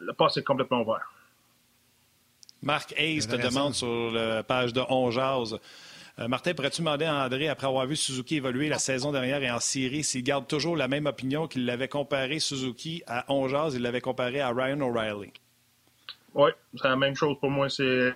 le 0.02 0.14
passe 0.14 0.38
est 0.38 0.44
complètement 0.44 0.82
ouvert. 0.82 1.12
Marc 2.62 2.94
Hayes 2.98 3.28
te 3.28 3.36
demande 3.36 3.74
sur 3.74 4.12
la 4.12 4.44
page 4.44 4.74
de 4.74 4.82
On 4.90 5.12
euh, 6.20 6.28
Martin, 6.28 6.56
pourrais-tu 6.56 6.82
demander 6.82 7.06
à 7.06 7.26
André, 7.26 7.48
après 7.48 7.68
avoir 7.68 7.86
vu 7.86 7.96
Suzuki 7.96 8.38
évoluer 8.38 8.70
la 8.70 8.80
saison 8.80 9.12
dernière 9.12 9.44
et 9.44 9.52
en 9.52 9.60
série, 9.60 10.04
s'il 10.04 10.24
garde 10.24 10.48
toujours 10.48 10.76
la 10.76 10.88
même 10.88 11.06
opinion 11.06 11.48
qu'il 11.48 11.66
l'avait 11.66 11.88
comparé 11.88 12.40
Suzuki 12.40 13.04
à 13.06 13.32
Ongeaz, 13.32 13.76
il 13.76 13.84
l'avait 13.84 14.02
comparé 14.02 14.42
à 14.42 14.50
Ryan 14.50 14.82
O'Reilly? 14.82 15.32
Oui, 16.38 16.52
c'est 16.76 16.88
la 16.88 16.96
même 16.96 17.16
chose 17.16 17.36
pour 17.40 17.50
moi. 17.50 17.68
C'est 17.68 18.14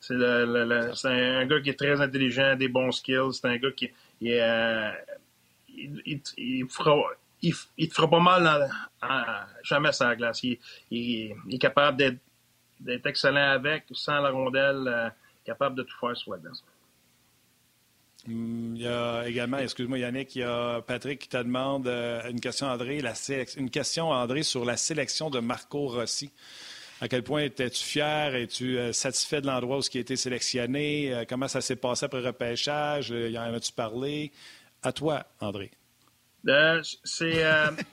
un 0.00 1.46
gars 1.46 1.60
qui 1.60 1.70
est 1.70 1.78
très 1.78 2.00
intelligent, 2.00 2.56
des 2.56 2.68
bons 2.68 2.92
skills. 2.92 3.34
C'est 3.34 3.46
un 3.46 3.58
gars 3.58 3.70
qui 3.76 3.90
il, 4.22 4.38
euh, 4.40 4.90
il, 5.76 6.20
il, 6.38 6.66
fera, 6.66 6.96
il, 7.42 7.54
te 7.88 7.94
fera 7.94 8.08
pas 8.08 8.20
mal 8.20 8.70
jamais 9.62 9.92
sur 9.92 10.06
la 10.06 10.16
glace. 10.16 10.42
Il, 10.42 10.58
est 10.90 11.58
capable 11.58 12.18
d'être 12.80 13.06
excellent 13.06 13.50
avec, 13.50 13.84
sans 13.92 14.18
la 14.20 14.30
rondelle, 14.30 14.88
euh, 14.88 15.10
capable 15.44 15.76
de 15.76 15.82
tout 15.82 15.96
faire 16.00 16.16
sur 16.16 16.32
la 16.32 16.38
glace. 16.38 16.64
Il 18.26 18.78
y 18.78 18.86
a 18.86 19.28
également, 19.28 19.58
excuse-moi 19.58 19.98
Yannick, 19.98 20.34
il 20.36 20.40
y 20.40 20.42
a 20.42 20.80
Patrick 20.80 21.20
qui 21.20 21.28
te 21.28 21.36
demande 21.36 21.86
euh, 21.86 22.30
une 22.30 22.40
question, 22.40 22.66
André, 22.66 23.00
la 23.00 23.12
une 23.56 23.70
question, 23.70 24.08
André, 24.08 24.42
sur 24.42 24.64
la 24.64 24.78
sélection 24.78 25.28
de 25.28 25.40
Marco 25.40 25.86
Rossi. 25.86 26.30
À 27.00 27.08
quel 27.08 27.22
point 27.22 27.42
étais-tu 27.42 27.82
fier? 27.84 28.34
Es-tu 28.34 28.76
euh, 28.76 28.92
satisfait 28.92 29.40
de 29.40 29.46
l'endroit 29.46 29.78
où 29.78 29.80
il 29.92 29.98
a 29.98 30.00
été 30.00 30.16
sélectionné? 30.16 31.14
Euh, 31.14 31.24
comment 31.28 31.46
ça 31.46 31.60
s'est 31.60 31.76
passé 31.76 32.06
après 32.06 32.20
le 32.20 32.26
repêchage? 32.26 33.10
y 33.10 33.38
en 33.38 33.54
as-tu 33.54 33.72
parlé? 33.72 34.32
À 34.82 34.92
toi, 34.92 35.24
André. 35.40 35.70
c'est 37.04 37.44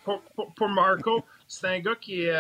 pour, 0.03 0.69
Marco, 0.69 1.23
c'est 1.47 1.67
un 1.67 1.79
gars 1.79 1.95
qui 1.95 2.21
est 2.21 2.33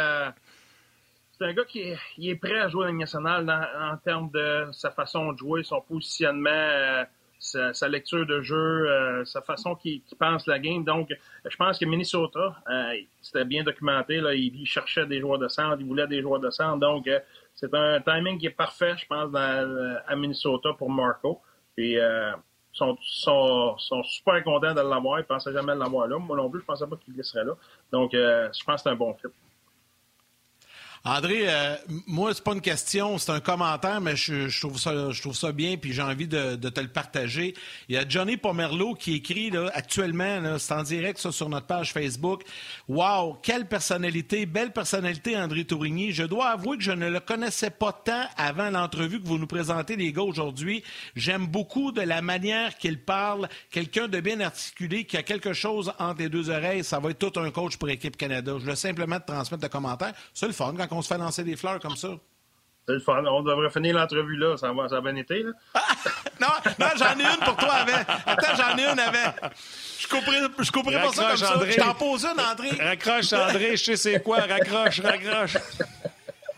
un 1.41 1.53
gars 1.53 1.65
qui 1.65 1.81
est, 1.81 2.35
prêt 2.35 2.59
à 2.59 2.69
jouer 2.69 2.85
à 2.85 2.87
la 2.87 2.93
nationale 2.93 3.49
en 3.79 3.97
termes 3.97 4.29
de 4.31 4.69
sa 4.71 4.91
façon 4.91 5.33
de 5.33 5.37
jouer, 5.37 5.63
son 5.63 5.81
positionnement 5.81 7.05
sa, 7.39 7.87
lecture 7.87 8.25
de 8.25 8.41
jeu, 8.41 8.55
euh, 8.89 9.25
sa 9.25 9.41
façon 9.41 9.75
qu'il 9.75 10.01
pense 10.19 10.47
la 10.47 10.59
game. 10.59 10.83
Donc, 10.83 11.09
je 11.45 11.55
pense 11.57 11.77
que 11.77 11.85
Minnesota, 11.85 12.55
euh, 12.69 12.93
c'était 13.21 13.45
bien 13.45 13.63
documenté. 13.63 14.17
Là, 14.19 14.33
il, 14.33 14.65
cherchait 14.65 15.05
des 15.05 15.19
joueurs 15.19 15.39
de 15.39 15.47
centre, 15.47 15.77
il 15.79 15.85
voulait 15.85 16.07
des 16.07 16.21
joueurs 16.21 16.39
de 16.39 16.49
centre. 16.49 16.79
Donc, 16.79 17.07
euh, 17.07 17.19
c'est 17.55 17.73
un 17.73 18.01
timing 18.01 18.37
qui 18.37 18.47
est 18.47 18.51
parfait, 18.51 18.95
je 18.97 19.05
pense, 19.05 19.33
à 19.35 20.15
Minnesota 20.15 20.73
pour 20.77 20.89
Marco. 20.89 21.41
Et 21.77 21.93
ils 21.93 22.33
sont, 22.73 22.97
sont, 23.77 24.03
super 24.03 24.43
contents 24.43 24.73
de 24.73 24.81
l'avoir. 24.81 25.19
Ils 25.19 25.23
ne 25.23 25.27
pensaient 25.27 25.53
jamais 25.53 25.75
l'avoir 25.75 26.07
là. 26.07 26.17
Moi 26.17 26.35
non 26.35 26.49
plus, 26.49 26.59
je 26.59 26.63
ne 26.63 26.67
pensais 26.67 26.87
pas 26.87 26.97
qu'il 26.97 27.23
serait 27.23 27.45
là. 27.45 27.53
Donc, 27.91 28.11
je 28.13 28.63
pense 28.65 28.75
que 28.75 28.81
c'est 28.81 28.89
un 28.89 28.95
bon 28.95 29.13
fit. 29.13 29.27
André, 31.07 31.43
euh, 31.47 31.75
moi, 32.07 32.33
c'est 32.33 32.43
pas 32.43 32.53
une 32.53 32.61
question, 32.61 33.19
c'est 33.19 33.31
un 33.31 33.39
commentaire, 33.39 34.01
mais 34.01 34.15
je, 34.15 34.59
trouve, 34.59 34.79
ça, 34.79 35.11
je 35.11 35.21
trouve 35.21 35.35
ça 35.35 35.51
bien, 35.51 35.77
puis 35.77 35.93
j'ai 35.93 36.01
envie 36.01 36.27
de, 36.27 36.55
te 36.55 36.79
le 36.79 36.87
partager. 36.87 37.53
Il 37.87 37.93
y 37.93 37.97
a 37.99 38.09
Johnny 38.09 38.37
Pomerleau 38.37 38.95
qui 38.95 39.13
écrit 39.13 39.51
là, 39.51 39.69
actuellement, 39.75 40.57
c'est 40.57 40.73
en 40.73 40.81
direct 40.81 41.19
ça, 41.19 41.31
sur 41.31 41.47
notre 41.47 41.67
page 41.67 41.93
Facebook. 41.93 42.41
Wow, 42.87 43.37
quelle 43.43 43.67
personnalité, 43.67 44.47
belle 44.47 44.73
personnalité, 44.73 45.37
André 45.37 45.63
Tourigny. 45.65 46.11
Je 46.11 46.23
dois 46.23 46.47
avouer 46.47 46.77
que 46.77 46.83
je 46.83 46.91
ne 46.91 47.07
le 47.07 47.19
connaissais 47.19 47.69
pas 47.69 47.93
tant 47.93 48.23
avant 48.35 48.71
l'entrevue 48.71 49.21
que 49.21 49.27
vous 49.27 49.37
nous 49.37 49.45
présentez, 49.45 49.95
les 49.97 50.11
gars, 50.11 50.23
aujourd'hui. 50.23 50.83
J'aime 51.15 51.45
beaucoup 51.45 51.91
de 51.91 52.01
la 52.01 52.23
manière 52.23 52.79
qu'il 52.79 52.99
parle, 52.99 53.47
quelqu'un 53.69 54.07
de 54.07 54.19
bien 54.19 54.39
articulé, 54.39 55.03
qui 55.03 55.17
a 55.17 55.21
quelque 55.21 55.53
chose 55.53 55.93
entre 55.99 56.23
les 56.23 56.29
deux 56.29 56.49
oreilles. 56.49 56.83
Ça 56.83 56.97
va 56.97 57.11
être 57.11 57.19
tout 57.19 57.39
un 57.39 57.51
coach 57.51 57.77
pour 57.77 57.89
Équipe 57.89 58.17
Canada. 58.17 58.53
Je 58.57 58.65
veux 58.65 58.73
simplement 58.73 59.19
te 59.19 59.27
transmettre 59.27 59.65
le 59.65 59.69
commentaire. 59.69 60.13
C'est 60.33 60.47
le 60.47 60.53
fun 60.53 60.73
quand 60.75 60.94
on 60.95 61.01
se 61.01 61.07
fait 61.07 61.17
lancer 61.17 61.43
des 61.43 61.55
fleurs 61.55 61.79
comme 61.79 61.95
ça? 61.95 62.09
On 62.87 63.41
devrait 63.41 63.71
finir 63.71 63.95
l'entrevue 63.95 64.37
là. 64.37 64.57
Ça, 64.57 64.71
va, 64.71 64.87
ça 64.87 64.97
a 64.97 65.01
bien 65.01 65.15
été, 65.15 65.41
là. 65.41 65.51
non, 66.39 66.47
non 66.79 66.87
j'en 66.97 67.19
ai 67.19 67.23
une 67.23 67.43
pour 67.43 67.57
toi 67.57 67.73
avec. 67.73 68.07
Attends, 68.25 68.55
j'en 68.55 68.77
ai 68.77 68.83
une 68.83 68.99
avec. 68.99 69.35
Je 69.99 70.07
couperai, 70.07 70.37
je 70.59 70.71
couperai 70.71 71.01
pas 71.01 71.11
ça 71.11 71.27
comme 71.29 71.37
ça. 71.37 71.59
Je 71.67 71.77
t'en 71.77 71.95
pose 71.95 72.25
une, 72.25 72.39
André. 72.39 72.69
Raccroche, 72.79 73.33
André, 73.33 73.75
je 73.77 73.83
sais 73.83 73.95
c'est 73.95 74.21
quoi. 74.21 74.41
Raccroche, 74.41 75.01
raccroche. 75.01 75.57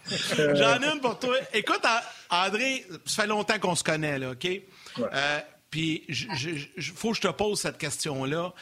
j'en 0.55 0.81
ai 0.81 0.93
une 0.93 0.99
pour 0.99 1.17
toi. 1.17 1.37
Écoute, 1.53 1.83
André, 2.29 2.85
ça 3.05 3.23
fait 3.23 3.27
longtemps 3.27 3.59
qu'on 3.59 3.75
se 3.75 3.83
connaît, 3.83 4.19
là, 4.19 4.31
OK? 4.31 4.47
Euh, 4.99 5.39
puis, 5.69 6.03
il 6.07 6.83
faut 6.95 7.11
que 7.11 7.17
je 7.17 7.21
te 7.21 7.27
pose 7.27 7.59
cette 7.59 7.77
question-là. 7.77 8.53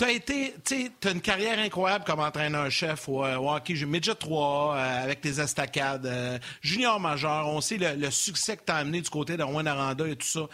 Tu 0.00 0.06
as 0.06 0.12
été, 0.12 0.54
tu 0.64 1.08
as 1.08 1.10
une 1.10 1.20
carrière 1.20 1.58
incroyable 1.58 2.06
comme 2.06 2.20
entraîneur-chef 2.20 3.06
au, 3.06 3.22
euh, 3.22 3.36
au, 3.36 3.50
hockey 3.50 3.74
Midget 3.84 4.14
3 4.14 4.74
euh, 4.74 5.04
avec 5.04 5.20
tes 5.20 5.38
estacades, 5.38 6.06
euh, 6.06 6.38
junior 6.62 6.98
majeur. 6.98 7.46
On 7.48 7.60
sait 7.60 7.76
le, 7.76 8.10
succès 8.10 8.56
que 8.56 8.62
tu 8.64 8.72
as 8.72 8.76
amené 8.76 9.02
du 9.02 9.10
côté 9.10 9.36
de 9.36 9.42
Rouen 9.42 9.66
Aranda 9.66 10.08
et 10.08 10.16
tout 10.16 10.26
ça. 10.26 10.48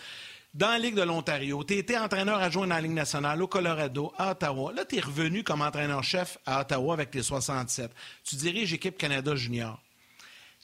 Dans 0.53 0.71
la 0.71 0.81
Ligue 0.81 0.97
de 0.97 1.03
l'Ontario, 1.03 1.63
tu 1.63 1.75
été 1.75 1.97
entraîneur 1.97 2.39
adjoint 2.39 2.67
dans 2.67 2.75
la 2.75 2.81
Ligue 2.81 2.91
nationale 2.91 3.41
au 3.41 3.47
Colorado, 3.47 4.13
à 4.19 4.33
Ottawa. 4.33 4.73
Là, 4.73 4.85
tu 4.85 4.97
es 4.97 5.01
revenu 5.01 5.45
comme 5.45 5.63
entraîneur-chef 5.63 6.39
à 6.45 6.63
Ottawa 6.63 6.95
avec 6.95 7.15
les 7.15 7.23
67. 7.23 7.93
Tu 8.25 8.35
diriges 8.35 8.73
équipe 8.73 8.99
Canada 8.99 9.37
junior. 9.37 9.81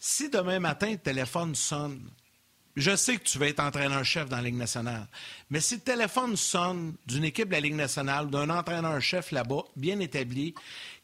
Si 0.01 0.28
demain 0.28 0.59
matin, 0.59 0.91
le 0.91 0.99
téléphone 0.99 1.55
sonne, 1.55 2.11
je 2.77 2.97
sais 2.97 3.16
que 3.16 3.25
tu 3.25 3.39
vas 3.39 3.49
être 3.49 3.61
entraîneur-chef 3.61 4.29
dans 4.29 4.37
la 4.37 4.43
Ligue 4.43 4.57
nationale, 4.57 5.07
mais 5.51 5.61
si 5.61 5.75
le 5.75 5.81
téléphone 5.81 6.37
sonne 6.37 6.95
d'une 7.07 7.25
équipe 7.25 7.49
de 7.49 7.53
la 7.53 7.61
Ligue 7.61 7.75
nationale, 7.75 8.31
d'un 8.31 8.49
entraîneur-chef 8.51 9.31
là-bas, 9.33 9.64
bien 9.77 9.99
établi, 10.01 10.55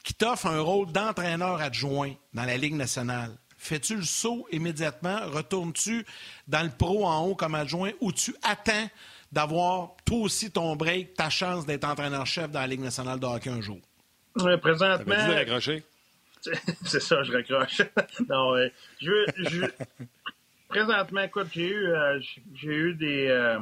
qui 0.02 0.14
t'offre 0.14 0.46
un 0.46 0.60
rôle 0.60 0.90
d'entraîneur 0.92 1.60
adjoint 1.60 2.12
dans 2.32 2.44
la 2.44 2.56
Ligue 2.56 2.74
nationale, 2.74 3.36
fais-tu 3.58 3.96
le 3.96 4.04
saut 4.04 4.46
immédiatement? 4.52 5.18
Retournes-tu 5.26 6.06
dans 6.46 6.62
le 6.62 6.70
pro 6.70 7.06
en 7.06 7.26
haut 7.26 7.34
comme 7.34 7.54
adjoint 7.54 7.92
ou 8.00 8.12
tu 8.12 8.34
attends 8.42 8.88
d'avoir 9.30 9.90
toi 10.06 10.18
aussi 10.18 10.50
ton 10.50 10.74
break, 10.74 11.14
ta 11.14 11.28
chance 11.28 11.66
d'être 11.66 11.84
entraîneur-chef 11.84 12.50
dans 12.50 12.60
la 12.60 12.66
Ligue 12.66 12.80
nationale 12.80 13.20
de 13.20 13.26
hockey 13.26 13.50
un 13.50 13.60
jour? 13.60 13.78
présentement. 14.62 15.14
C'est 16.84 17.00
ça, 17.00 17.22
je 17.24 17.32
raccroche. 17.32 17.82
non, 18.28 18.54
je, 19.00 19.26
je, 19.36 19.66
présentement, 20.68 21.22
écoute, 21.22 21.48
j'ai 21.52 21.70
eu, 21.70 21.86
euh, 21.88 22.20
j'ai 22.54 22.74
eu 22.74 22.94
des, 22.94 23.26
euh, 23.28 23.58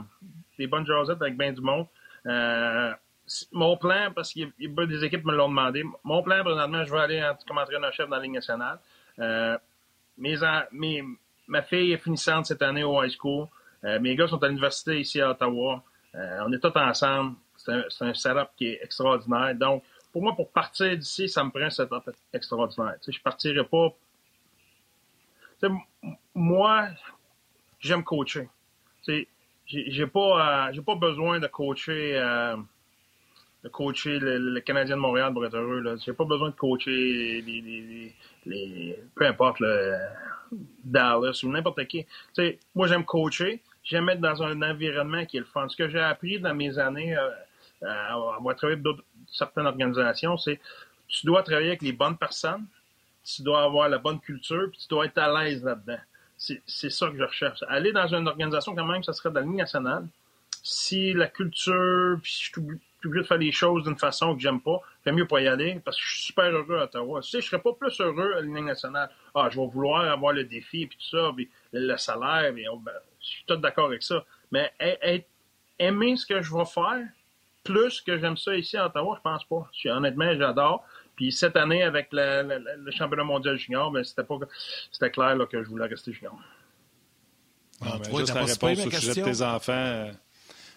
des 0.59 0.67
bonnes 0.67 0.87
jasettes 0.87 1.23
avec 1.23 1.37
bien 1.39 1.53
du 1.53 1.61
monde. 1.61 1.87
Euh, 2.27 2.93
mon 3.53 3.77
plan, 3.77 4.13
parce 4.15 4.35
a 4.37 4.87
des 4.87 5.05
équipes 5.05 5.25
me 5.25 5.35
l'ont 5.35 5.49
demandé, 5.49 5.85
mon 6.05 6.23
plan 6.23 6.45
présentement, 6.45 6.85
je 6.85 6.93
vais 6.93 7.01
aller 7.01 7.31
comme 7.47 7.59
entraîneur-chef 7.59 8.09
dans 8.09 8.17
la 8.17 8.23
Ligue 8.23 8.35
nationale. 8.35 8.79
mes, 10.19 11.05
ma 11.49 11.63
fille 11.63 11.93
est 11.93 11.99
finissante 11.99 12.47
cette 12.47 12.63
année 12.63 12.85
au 12.85 13.03
high 13.03 13.11
school. 13.11 13.47
mes 13.83 14.15
gars 14.15 14.29
sont 14.29 14.43
à 14.43 14.49
l'université 14.49 15.01
ici 15.01 15.21
à 15.21 15.31
Ottawa. 15.31 15.83
on 16.15 16.53
est 16.53 16.61
tous 16.61 16.77
ensemble. 16.77 17.37
C'est 17.57 17.73
un, 17.73 17.85
un, 18.01 18.15
setup 18.15 18.51
qui 18.57 18.67
est 18.67 18.81
extraordinaire. 18.81 19.55
Donc, 19.57 19.83
pour 20.13 20.23
moi, 20.23 20.37
pour 20.37 20.53
partir 20.53 20.97
d'ici, 20.97 21.29
ça 21.29 21.43
me 21.43 21.51
prend 21.51 21.63
un 21.63 21.71
setup 21.71 22.09
extraordinaire. 22.33 22.95
Je 23.09 23.21
partirai 23.21 23.65
pas 23.65 23.93
moi, 26.35 26.89
j'aime 27.81 28.05
coacher. 28.05 28.49
J'ai 29.67 30.07
pas, 30.07 30.69
euh, 30.69 30.73
j'ai 30.73 30.83
pas 30.83 30.95
besoin 30.95 31.41
de 31.41 31.47
coacher 31.47 32.17
euh, 32.17 32.57
coacher 33.71 34.19
le, 34.21 34.61
Canadien 34.61 34.97
de 34.97 35.01
Montréal 35.01 35.33
pour 35.33 35.45
être 35.45 35.57
heureux. 35.57 35.83
Je 35.83 36.11
n'ai 36.11 36.17
pas 36.17 36.25
besoin 36.25 36.51
de 36.51 36.55
coacher 36.55 37.43
les, 38.45 38.99
peu 39.15 39.27
importe, 39.27 39.61
le 39.61 39.97
Dallas 40.85 41.41
ou 41.43 41.51
n'importe 41.51 41.85
qui. 41.87 42.07
moi, 42.75 42.87
j'aime 42.87 43.05
coacher. 43.05 43.63
J'aime 43.83 44.09
être 44.09 44.21
dans 44.21 44.43
un 44.43 44.63
environnement 44.63 45.25
qui 45.27 45.37
est 45.37 45.41
le 45.41 45.47
fun. 45.47 45.69
Ce 45.69 45.77
que 45.77 45.89
j'ai 45.89 46.01
appris 46.01 46.41
dans 46.41 46.55
mes 46.55 46.77
années 46.79 47.17
euh, 47.17 47.31
à 47.87 48.15
avoir 48.15 48.57
travaillé 48.57 48.81
dans 48.81 48.97
certaines 49.31 49.67
organisations, 49.67 50.37
c'est 50.37 50.61
tu 51.09 51.25
dois 51.27 51.43
travailler 51.45 51.69
avec 51.69 51.83
les 51.83 51.93
bonnes 51.93 52.17
personnes, 52.17 52.67
tu 53.27 53.43
dois 53.43 53.63
avoir 53.65 53.89
la 53.89 53.99
bonne 53.99 54.21
culture, 54.21 54.69
puis 54.71 54.79
tu 54.79 54.89
dois 54.89 55.07
être 55.07 55.19
à 55.19 55.43
l'aise 55.43 55.65
là-dedans. 55.65 55.99
C'est 56.39 56.91
ça 56.91 57.09
que 57.09 57.17
je 57.17 57.25
recherche. 57.25 57.65
Aller 57.69 57.93
dans 57.93 58.07
une 58.07 58.29
organisation, 58.29 58.75
quand 58.75 58.85
même, 58.85 59.03
ça 59.03 59.13
serait 59.13 59.31
de 59.31 59.37
la 59.37 59.41
ligne 59.41 59.57
nationale. 59.57 60.07
Si 60.63 61.13
la 61.13 61.27
culture, 61.29 62.19
puis 62.23 62.33
je 62.33 62.39
suis 62.39 62.53
obligé 63.05 63.23
de 63.23 63.27
faire 63.27 63.39
les 63.39 63.53
choses 63.53 63.85
d'une 63.85 63.97
façon 63.97 64.35
que 64.35 64.41
j'aime 64.43 64.61
pas, 64.61 64.81
j'aime 65.05 65.17
mieux 65.17 65.27
pas 65.27 65.41
y 65.41 65.49
aller 65.49 65.81
parce 65.85 65.97
que 65.97 66.03
je 66.03 66.15
suis 66.15 66.27
super 66.27 66.45
heureux 66.45 66.79
à 66.79 66.85
Ottawa. 66.85 67.21
Tu 67.21 67.31
sais, 67.31 67.41
je 67.41 67.47
serais 67.47 67.63
pas 67.63 67.73
plus 67.73 68.01
heureux 68.01 68.33
à 68.33 68.37
la 68.37 68.43
ligne 68.43 68.65
nationale. 68.65 69.11
Ah, 69.35 69.49
je 69.51 69.59
vais 69.59 69.67
vouloir 69.67 70.03
avoir 70.03 70.33
le 70.33 70.45
défi, 70.45 70.87
puis 70.87 70.99
tout 70.99 71.17
ça, 71.17 71.33
puis 71.35 71.49
le 71.73 71.97
salaire, 71.97 72.53
puis, 72.53 72.67
oh, 72.69 72.79
ben, 72.79 72.93
je 73.21 73.27
suis 73.27 73.45
tout 73.47 73.57
d'accord 73.57 73.87
avec 73.87 74.03
ça. 74.03 74.25
Mais 74.53 74.73
aimer 75.79 76.17
ce 76.17 76.27
que 76.27 76.43
je 76.43 76.55
vais 76.55 76.65
faire, 76.65 77.07
plus 77.65 78.01
que 78.01 78.19
j'aime 78.19 78.37
ça 78.37 78.55
ici 78.55 78.77
à 78.77 78.87
Ottawa, 78.87 79.17
je 79.17 79.23
pense 79.23 79.45
pas. 79.45 79.69
honnêtement, 79.97 80.33
j'adore. 80.35 80.85
Puis 81.17 81.33
cette 81.33 81.57
année, 81.57 81.83
avec 81.83 82.09
le 82.13 82.91
championnat 82.91 83.25
mondial 83.25 83.59
junior, 83.59 83.91
ben, 83.91 84.05
c'était 84.05 84.23
pas 84.23 84.39
c'était 84.93 85.11
clair 85.11 85.35
là, 85.35 85.47
que 85.47 85.63
je 85.63 85.69
voulais 85.69 85.87
rester 85.87 86.13
junior. 86.13 86.39
Ah, 87.81 87.99
ben, 87.99 88.19
juste 88.19 88.35
la 88.35 88.45
réponse 88.45 88.87
au 88.87 88.91
sujet 88.91 89.15
de 89.15 89.25
tes 89.25 89.43
enfants. 89.43 89.73
Euh, 89.73 90.13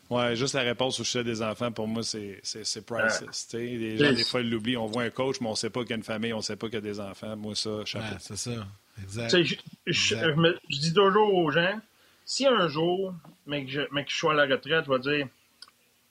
ouais, 0.10 0.36
juste 0.36 0.56
la 0.56 0.62
réponse 0.62 1.00
au 1.00 1.04
sujet 1.04 1.24
des 1.24 1.42
enfants, 1.42 1.72
pour 1.72 1.88
moi, 1.88 2.04
c'est 2.04 2.42
priceless. 2.86 3.48
Les 3.54 3.98
gens, 3.98 4.14
des 4.14 4.24
fois, 4.24 4.42
ils 4.42 4.50
l'oublient. 4.50 4.78
On 4.78 4.86
voit 4.86 5.04
un 5.04 5.10
coach, 5.10 5.42
mais 5.42 5.48
on 5.48 5.52
ne 5.52 5.56
sait 5.56 5.70
pas 5.70 5.82
qu'il 5.82 5.92
y 5.92 5.94
a 5.94 5.98
une 5.98 6.04
famille, 6.04 6.34
on 6.34 6.38
ne 6.38 6.42
sait 6.42 6.56
pas 6.56 6.68
qu'il 6.68 6.76
y 6.76 6.78
a 6.78 6.82
des 6.82 7.00
enfants. 7.00 7.36
Moi, 7.36 7.56
ça, 7.56 7.84
chapeau. 7.86 8.16
c'est 8.20 8.38
ça. 8.38 8.52
Exact. 9.02 9.44
Je, 9.44 9.56
je, 9.88 10.80
dis 10.80 10.94
toujours 10.94 11.34
aux 11.34 11.52
gens, 11.52 11.80
si 12.26 12.46
un 12.48 12.68
jour, 12.68 13.14
mais 13.46 13.66
que, 13.66 13.72
je, 13.72 13.82
mais 13.92 14.04
que 14.04 14.12
je 14.12 14.18
sois 14.18 14.34
à 14.34 14.46
la 14.46 14.56
retraite, 14.56 14.86
je 14.86 14.92
vais 14.92 15.00
dire, 15.00 15.28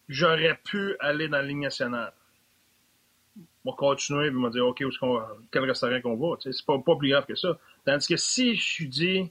j'aurais 0.08 0.58
pu 0.64 0.96
aller 1.00 1.28
dans 1.28 1.38
la 1.38 1.42
ligne 1.42 1.62
nationale 1.62 2.12
va 3.70 3.76
continuer 3.76 4.26
et 4.26 4.30
me 4.30 4.50
dire 4.50 4.66
OK, 4.66 4.82
où 4.84 5.18
quel 5.50 5.64
restaurant 5.64 6.00
qu'on 6.00 6.16
va? 6.16 6.36
C'est 6.40 6.64
pas, 6.64 6.78
pas 6.78 6.96
plus 6.96 7.10
grave 7.10 7.26
que 7.26 7.34
ça. 7.34 7.58
Tandis 7.84 8.06
que 8.06 8.16
si 8.16 8.54
je 8.56 8.62
suis 8.62 8.88
dit 8.88 9.30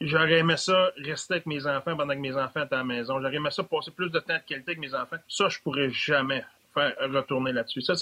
j'aurais 0.00 0.38
aimé 0.38 0.56
ça 0.56 0.90
rester 0.96 1.34
avec 1.34 1.46
mes 1.46 1.66
enfants 1.66 1.96
pendant 1.96 2.14
que 2.14 2.20
mes 2.20 2.36
enfants 2.36 2.64
étaient 2.64 2.74
à 2.74 2.78
la 2.78 2.84
maison, 2.84 3.20
j'aurais 3.20 3.36
aimé 3.36 3.50
ça 3.50 3.62
passer 3.62 3.90
plus 3.90 4.10
de 4.10 4.18
temps 4.18 4.34
de 4.34 4.42
qualité 4.46 4.72
avec 4.72 4.78
mes 4.78 4.94
enfants, 4.94 5.16
ça, 5.28 5.48
je 5.48 5.58
pourrais 5.60 5.90
jamais 5.90 6.44
faire 6.74 6.94
retourner 7.12 7.52
là-dessus. 7.52 7.82
Ça, 7.82 7.94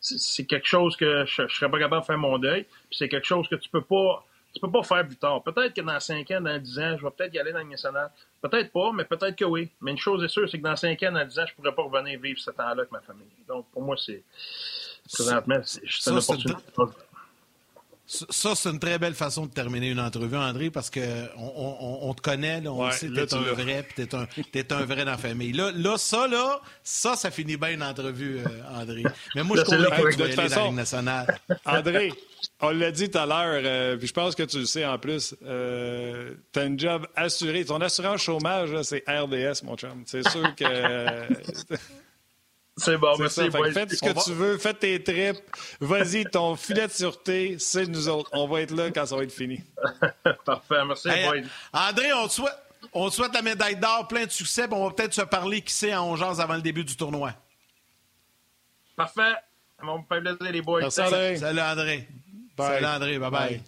c'est 0.00 0.46
quelque 0.46 0.66
chose 0.66 0.96
que 0.96 1.24
je, 1.26 1.46
je 1.46 1.54
serais 1.54 1.70
pas 1.70 1.78
capable 1.78 2.02
de 2.02 2.06
faire 2.06 2.18
mon 2.18 2.38
deuil. 2.38 2.66
C'est 2.90 3.08
quelque 3.08 3.26
chose 3.26 3.46
que 3.48 3.54
tu 3.56 3.68
peux 3.68 3.82
pas 3.82 4.24
tu 4.54 4.60
peux 4.60 4.70
pas 4.70 4.82
faire 4.82 5.06
plus 5.06 5.16
tard. 5.16 5.42
Peut-être 5.42 5.74
que 5.74 5.80
dans 5.80 5.98
5 5.98 6.30
ans, 6.30 6.40
dans 6.40 6.58
10 6.58 6.78
ans, 6.78 6.96
je 6.96 7.04
vais 7.04 7.10
peut-être 7.10 7.34
y 7.34 7.38
aller 7.38 7.52
dans 7.52 7.58
le 7.58 7.64
national. 7.64 8.10
Peut-être 8.40 8.72
pas, 8.72 8.92
mais 8.92 9.04
peut-être 9.04 9.34
que 9.34 9.44
oui. 9.44 9.70
Mais 9.80 9.90
une 9.90 9.98
chose 9.98 10.22
est 10.22 10.28
sûre, 10.28 10.48
c'est 10.48 10.58
que 10.58 10.62
dans 10.62 10.76
5 10.76 11.02
ans, 11.02 11.12
dans 11.12 11.26
10 11.26 11.38
ans, 11.40 11.44
je 11.46 11.54
pourrais 11.54 11.74
pas 11.74 11.82
revenir 11.82 12.20
vivre 12.20 12.38
ce 12.38 12.50
temps-là 12.52 12.70
avec 12.70 12.92
ma 12.92 13.00
famille. 13.00 13.26
Donc, 13.48 13.66
pour 13.72 13.82
moi, 13.82 13.96
c'est. 13.98 14.22
Présentement, 15.12 15.60
c'est 15.64 15.82
une 16.06 16.18
opportunité. 16.18 16.62
Ça, 18.06 18.54
c'est 18.54 18.68
une 18.68 18.78
très 18.78 18.98
belle 18.98 19.14
façon 19.14 19.46
de 19.46 19.50
terminer 19.50 19.88
une 19.88 20.00
entrevue, 20.00 20.36
André, 20.36 20.70
parce 20.70 20.90
qu'on 20.90 21.00
on, 21.38 21.98
on, 22.02 22.12
te 22.12 22.20
connaît, 22.20 22.60
là, 22.60 22.70
on 22.70 22.90
sait 22.90 23.08
que 23.08 23.14
t'es 23.14 23.34
un 23.34 23.40
vrai, 23.40 23.82
puis 23.82 24.06
t'es 24.06 24.14
un, 24.14 24.26
es 24.52 24.72
un 24.72 24.84
vrai 24.84 25.06
dans 25.06 25.12
la 25.12 25.16
famille. 25.16 25.52
Là, 25.52 25.72
là, 25.74 25.96
ça, 25.96 26.28
là, 26.28 26.60
ça, 26.82 27.16
ça 27.16 27.30
finit 27.30 27.56
bien 27.56 27.70
une 27.70 27.82
entrevue, 27.82 28.40
euh, 28.40 28.78
André. 28.78 29.04
Mais 29.34 29.42
moi, 29.42 29.56
je 29.56 29.64
suis 29.64 29.76
convaincu 29.76 30.16
que 30.16 30.22
tu 30.22 30.34
vas 30.34 30.42
aller 30.42 30.54
dans 30.54 30.64
la 30.66 30.72
nationale. 30.72 31.40
André, 31.64 32.12
on 32.60 32.70
l'a 32.70 32.90
dit 32.90 33.08
tout 33.08 33.18
à 33.18 33.24
l'heure, 33.24 33.62
euh, 33.64 33.96
puis 33.96 34.06
je 34.06 34.12
pense 34.12 34.34
que 34.34 34.42
tu 34.42 34.58
le 34.58 34.66
sais 34.66 34.84
en 34.84 34.98
plus, 34.98 35.34
euh, 35.42 36.34
tu 36.52 36.60
as 36.60 36.62
un 36.62 36.76
job 36.76 37.06
assuré. 37.16 37.64
Ton 37.64 37.80
assurance 37.80 38.20
chômage, 38.20 38.82
c'est 38.82 39.02
RDS, 39.08 39.64
mon 39.64 39.76
chum. 39.76 40.02
C'est 40.04 40.28
sûr 40.28 40.54
que... 40.54 40.64
C'est 42.76 42.98
bon, 42.98 43.16
merci. 43.18 43.50
faites 43.50 43.92
ce 43.92 44.00
que 44.00 44.24
tu 44.24 44.32
veux, 44.32 44.58
faites 44.58 44.80
tes 44.80 45.02
trips. 45.02 45.40
Vas-y, 45.80 46.24
ton 46.24 46.56
filet 46.56 46.88
de 46.88 46.92
sûreté, 46.92 47.56
c'est 47.58 47.86
nous 47.86 48.08
autres. 48.08 48.28
On 48.32 48.48
va 48.48 48.62
être 48.62 48.72
là 48.72 48.90
quand 48.90 49.06
ça 49.06 49.16
va 49.16 49.22
être 49.22 49.32
fini. 49.32 49.62
Parfait, 50.44 50.84
merci, 50.84 51.08
André, 51.72 52.12
on 52.12 52.26
te 52.26 52.32
souhaite, 52.32 52.58
on 52.92 53.10
souhaite 53.10 53.32
la 53.32 53.42
médaille 53.42 53.76
d'or, 53.76 54.08
plein 54.08 54.24
de 54.24 54.30
succès, 54.30 54.66
on 54.70 54.88
va 54.88 54.92
peut-être 54.92 55.14
se 55.14 55.22
parler, 55.22 55.60
qui 55.60 55.72
sait, 55.72 55.94
en 55.94 56.10
11 56.12 56.40
avant 56.40 56.56
le 56.56 56.62
début 56.62 56.84
du 56.84 56.96
tournoi. 56.96 57.32
Parfait. 58.96 59.34
Plaisir, 60.08 60.36
les 60.40 60.62
boys. 60.62 60.80
Merci, 60.80 61.02
André. 61.02 61.36
Salut, 61.36 61.60
André. 61.60 62.08
Salut, 62.56 62.86
André. 62.86 63.18
Bye-bye. 63.18 63.60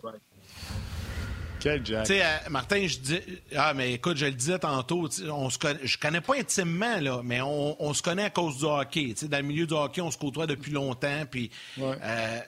Quel 1.61 1.85
Jack. 1.85 2.07
Tu 2.07 2.15
sais, 2.15 2.25
euh, 2.25 2.51
Martin, 2.51 2.87
je 2.87 2.99
dis. 2.99 3.21
Ah, 3.55 3.75
mais 3.75 3.95
écoute, 3.95 4.17
je 4.17 4.27
le 4.27 4.33
disais 4.33 4.59
tantôt, 4.59 5.09
on 5.31 5.51
se 5.51 5.59
connaît... 5.59 5.81
je 5.83 5.99
connais 5.99 6.21
pas 6.21 6.37
intimement, 6.37 7.01
là, 7.01 7.23
mais 7.25 7.41
on, 7.43 7.95
se 7.95 8.03
connaît 8.03 8.25
à 8.25 8.31
cause 8.31 8.59
du 8.59 8.65
hockey. 8.65 9.09
Tu 9.09 9.17
sais, 9.17 9.29
dans 9.29 9.39
le 9.39 9.45
milieu 9.45 9.67
du 9.67 9.75
hockey, 9.75 10.01
on 10.01 10.11
se 10.11 10.19
côtoie 10.19 10.47
depuis 10.47 10.73
longtemps. 10.73 11.25
Puis, 11.31 11.51
euh, 11.79 12.41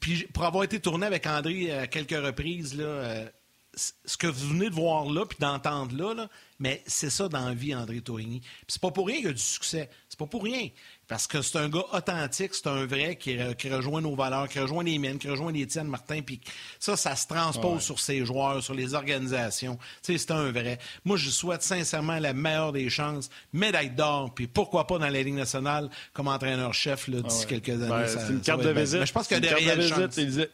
puis 0.00 0.26
pour 0.32 0.44
avoir 0.44 0.64
été 0.64 0.80
tourné 0.80 1.06
avec 1.06 1.26
André 1.26 1.72
à 1.72 1.86
quelques 1.86 2.10
reprises, 2.10 2.76
là, 2.76 2.84
euh, 2.84 3.28
ce 3.74 4.16
que 4.16 4.26
vous 4.26 4.48
venez 4.48 4.68
de 4.68 4.74
voir 4.74 5.06
là, 5.06 5.24
puis 5.26 5.38
d'entendre 5.40 5.96
là, 5.96 6.14
là 6.14 6.28
mais 6.62 6.80
c'est 6.86 7.10
ça 7.10 7.28
dans 7.28 7.44
la 7.44 7.54
vie, 7.54 7.74
André 7.74 8.00
Tourigny. 8.00 8.40
Puis 8.40 8.66
c'est 8.68 8.80
pas 8.80 8.92
pour 8.92 9.08
rien 9.08 9.16
qu'il 9.16 9.26
y 9.26 9.30
a 9.30 9.32
du 9.32 9.38
succès. 9.42 9.90
C'est 10.08 10.18
pas 10.18 10.26
pour 10.26 10.44
rien. 10.44 10.68
Parce 11.08 11.26
que 11.26 11.42
c'est 11.42 11.58
un 11.58 11.68
gars 11.68 11.84
authentique, 11.92 12.54
c'est 12.54 12.68
un 12.68 12.86
vrai 12.86 13.16
qui, 13.16 13.36
rejoint 13.68 14.00
nos 14.00 14.14
valeurs, 14.14 14.48
qui 14.48 14.58
rejoint 14.60 14.84
les 14.84 14.98
miennes, 14.98 15.18
qui 15.18 15.28
rejoint 15.28 15.52
les 15.52 15.66
tiennes, 15.66 15.88
Martin. 15.88 16.22
Puis 16.22 16.40
ça, 16.78 16.96
ça 16.96 17.16
se 17.16 17.26
transpose 17.26 17.82
sur 17.82 17.98
ses 17.98 18.24
joueurs, 18.24 18.62
sur 18.62 18.74
les 18.74 18.94
organisations. 18.94 19.76
Tu 20.02 20.12
sais, 20.12 20.18
c'est 20.18 20.30
un 20.30 20.50
vrai. 20.50 20.78
Moi, 21.04 21.16
je 21.16 21.28
souhaite 21.28 21.62
sincèrement 21.62 22.18
la 22.18 22.32
meilleure 22.32 22.72
des 22.72 22.88
chances, 22.88 23.28
médaille 23.52 23.90
d'or, 23.90 24.32
puis 24.34 24.46
pourquoi 24.46 24.86
pas 24.86 24.98
dans 24.98 25.08
la 25.08 25.22
Ligue 25.22 25.34
nationale 25.34 25.90
comme 26.12 26.28
entraîneur-chef 26.28 27.10
d'ici 27.10 27.42
ah 27.44 27.48
quelques 27.48 27.82
années. 27.82 27.88
Ben, 27.88 28.06
c'est 28.06 28.32
une 28.32 28.40
carte 28.40 28.62
de 28.62 28.70
visite. 28.70 29.00
Mais 29.00 29.06
je 29.06 29.12
pense 29.12 29.28
qu'il 29.28 29.36
y 29.36 29.38
a 29.38 29.40
des 29.40 29.54
réelles. 29.54 30.48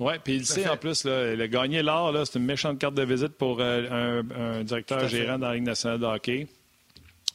Oui, 0.00 0.14
puis 0.22 0.36
il 0.36 0.46
sait 0.46 0.68
en 0.68 0.76
plus, 0.76 1.04
là, 1.04 1.34
le 1.34 1.46
gagner 1.46 1.82
l'or, 1.82 2.12
c'est 2.26 2.38
une 2.38 2.44
méchante 2.44 2.78
carte 2.78 2.94
de 2.94 3.04
visite 3.04 3.34
pour 3.38 3.58
euh, 3.60 4.22
un, 4.36 4.64
directeur 4.64 5.08
gérant 5.08 5.38
dans 5.38 5.48
la 5.48 5.54
Ligue 5.54 5.64
nationale 5.64 6.00
de 6.00 6.06
hockey. 6.06 6.48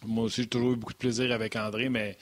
Moi 0.06 0.26
aussi, 0.26 0.44
j'ai 0.44 0.48
toujours 0.48 0.74
eu 0.74 0.76
beaucoup 0.76 0.94
de 0.94 0.98
plaisir 0.98 1.32
avec 1.32 1.56
André, 1.56 1.90
mais 1.90 2.18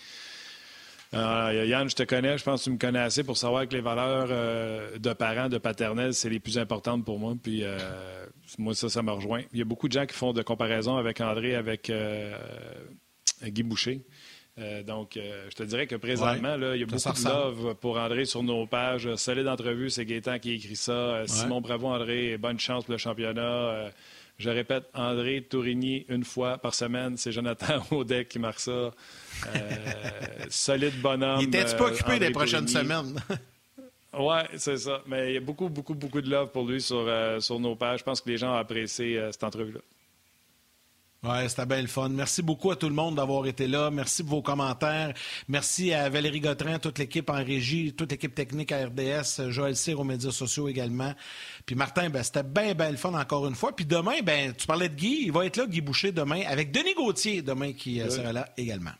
euh, 1.13 1.65
Yann, 1.67 1.89
je 1.89 1.95
te 1.95 2.03
connais, 2.03 2.37
je 2.37 2.43
pense 2.43 2.61
que 2.61 2.63
tu 2.65 2.71
me 2.71 2.77
connais 2.77 2.99
assez 2.99 3.23
pour 3.23 3.37
savoir 3.37 3.67
que 3.67 3.73
les 3.73 3.81
valeurs 3.81 4.27
euh, 4.29 4.97
de 4.97 5.13
parents, 5.13 5.47
de 5.47 5.57
paternels, 5.57 6.13
c'est 6.13 6.29
les 6.29 6.39
plus 6.39 6.57
importantes 6.57 7.05
pour 7.05 7.17
moi. 7.17 7.35
Puis 7.41 7.61
euh, 7.63 8.25
moi, 8.57 8.75
ça, 8.75 8.89
ça 8.89 9.01
me 9.01 9.11
rejoint. 9.11 9.41
Il 9.53 9.59
y 9.59 9.61
a 9.61 9.65
beaucoup 9.65 9.87
de 9.87 9.93
gens 9.93 10.05
qui 10.05 10.15
font 10.15 10.33
de 10.33 10.41
comparaisons 10.41 10.97
avec 10.97 11.21
André, 11.21 11.55
avec 11.55 11.91
Guy 13.43 13.63
Boucher. 13.63 14.01
donc, 14.85 15.11
je 15.15 15.55
te 15.55 15.63
dirais 15.63 15.87
que 15.87 15.95
présentement, 15.95 16.57
là, 16.57 16.75
il 16.75 16.81
y 16.81 16.83
a 16.83 16.85
beaucoup 16.85 16.97
de 16.97 17.29
love 17.29 17.75
pour 17.75 17.97
André 17.97 18.25
sur 18.25 18.43
nos 18.43 18.67
pages. 18.67 19.15
Solide 19.15 19.47
entrevue, 19.47 19.89
c'est 19.89 20.05
Gaétan 20.05 20.39
qui 20.39 20.53
écrit 20.53 20.75
ça. 20.75 21.23
Simon 21.25 21.61
Bravo, 21.61 21.87
André, 21.87 22.37
bonne 22.37 22.59
chance 22.59 22.83
pour 22.83 22.91
le 22.91 22.97
championnat. 22.97 23.91
Je 24.37 24.51
répète, 24.51 24.83
André 24.93 25.41
Tourigny, 25.41 26.05
une 26.09 26.23
fois 26.23 26.59
par 26.59 26.75
semaine, 26.75 27.17
c'est 27.17 27.31
Jonathan 27.31 27.83
Audet 27.91 28.25
qui 28.25 28.37
marque 28.37 28.59
ça. 28.59 28.71
Euh, 28.71 28.91
solide 30.49 31.01
bonhomme. 31.01 31.41
Il 31.41 31.47
était-tu 31.47 31.75
pas 31.75 31.85
euh, 31.85 31.91
occupé 31.91 32.19
des 32.19 32.29
prochaines 32.29 32.67
semaines? 32.67 33.15
oui, 34.13 34.37
c'est 34.57 34.77
ça. 34.77 35.01
Mais 35.07 35.31
il 35.31 35.33
y 35.33 35.37
a 35.37 35.41
beaucoup, 35.41 35.69
beaucoup, 35.69 35.95
beaucoup 35.95 36.21
de 36.21 36.29
love 36.29 36.51
pour 36.51 36.67
lui 36.67 36.79
sur, 36.79 37.03
euh, 37.07 37.39
sur 37.39 37.59
nos 37.59 37.75
pages. 37.75 37.99
Je 37.99 38.03
pense 38.03 38.21
que 38.21 38.29
les 38.29 38.37
gens 38.37 38.53
ont 38.53 38.57
apprécié 38.57 39.19
cette 39.31 39.43
entrevue-là. 39.43 39.79
Oui, 41.23 41.49
c'était 41.49 41.65
bien 41.65 41.81
le 41.81 41.87
fun. 41.87 42.09
Merci 42.09 42.43
beaucoup 42.43 42.69
à 42.69 42.75
tout 42.75 42.87
le 42.87 42.93
monde 42.93 43.15
d'avoir 43.15 43.47
été 43.47 43.67
là. 43.67 43.89
Merci 43.89 44.23
pour 44.23 44.37
vos 44.37 44.41
commentaires. 44.43 45.13
Merci 45.47 45.91
à 45.91 46.09
Valérie 46.09 46.39
Gautrin, 46.39 46.77
toute 46.77 46.99
l'équipe 46.99 47.29
en 47.29 47.43
régie, 47.43 47.93
toute 47.93 48.11
l'équipe 48.11 48.35
technique 48.35 48.71
à 48.71 48.85
RDS, 48.85 49.49
Joël 49.49 49.75
Cyr 49.75 49.99
aux 49.99 50.03
médias 50.03 50.31
sociaux 50.31 50.67
également. 50.67 51.13
Puis 51.65 51.75
Martin, 51.75 52.09
ben, 52.09 52.21
c'était 52.21 52.43
bien, 52.43 52.75
bien 52.75 52.91
le 52.91 52.97
fun 52.97 53.13
encore 53.13 53.47
une 53.47 53.55
fois. 53.55 53.75
Puis 53.75 53.85
demain, 53.85 54.21
ben, 54.23 54.53
tu 54.53 54.67
parlais 54.67 54.89
de 54.89 54.95
Guy, 54.95 55.23
il 55.25 55.31
va 55.31 55.45
être 55.45 55.57
là, 55.57 55.65
Guy 55.65 55.81
Boucher, 55.81 56.11
demain, 56.11 56.43
avec 56.47 56.71
Denis 56.71 56.93
Gauthier, 56.93 57.41
demain, 57.41 57.73
qui 57.73 57.99
euh, 57.99 58.09
sera 58.09 58.31
là 58.31 58.49
également. 58.55 58.93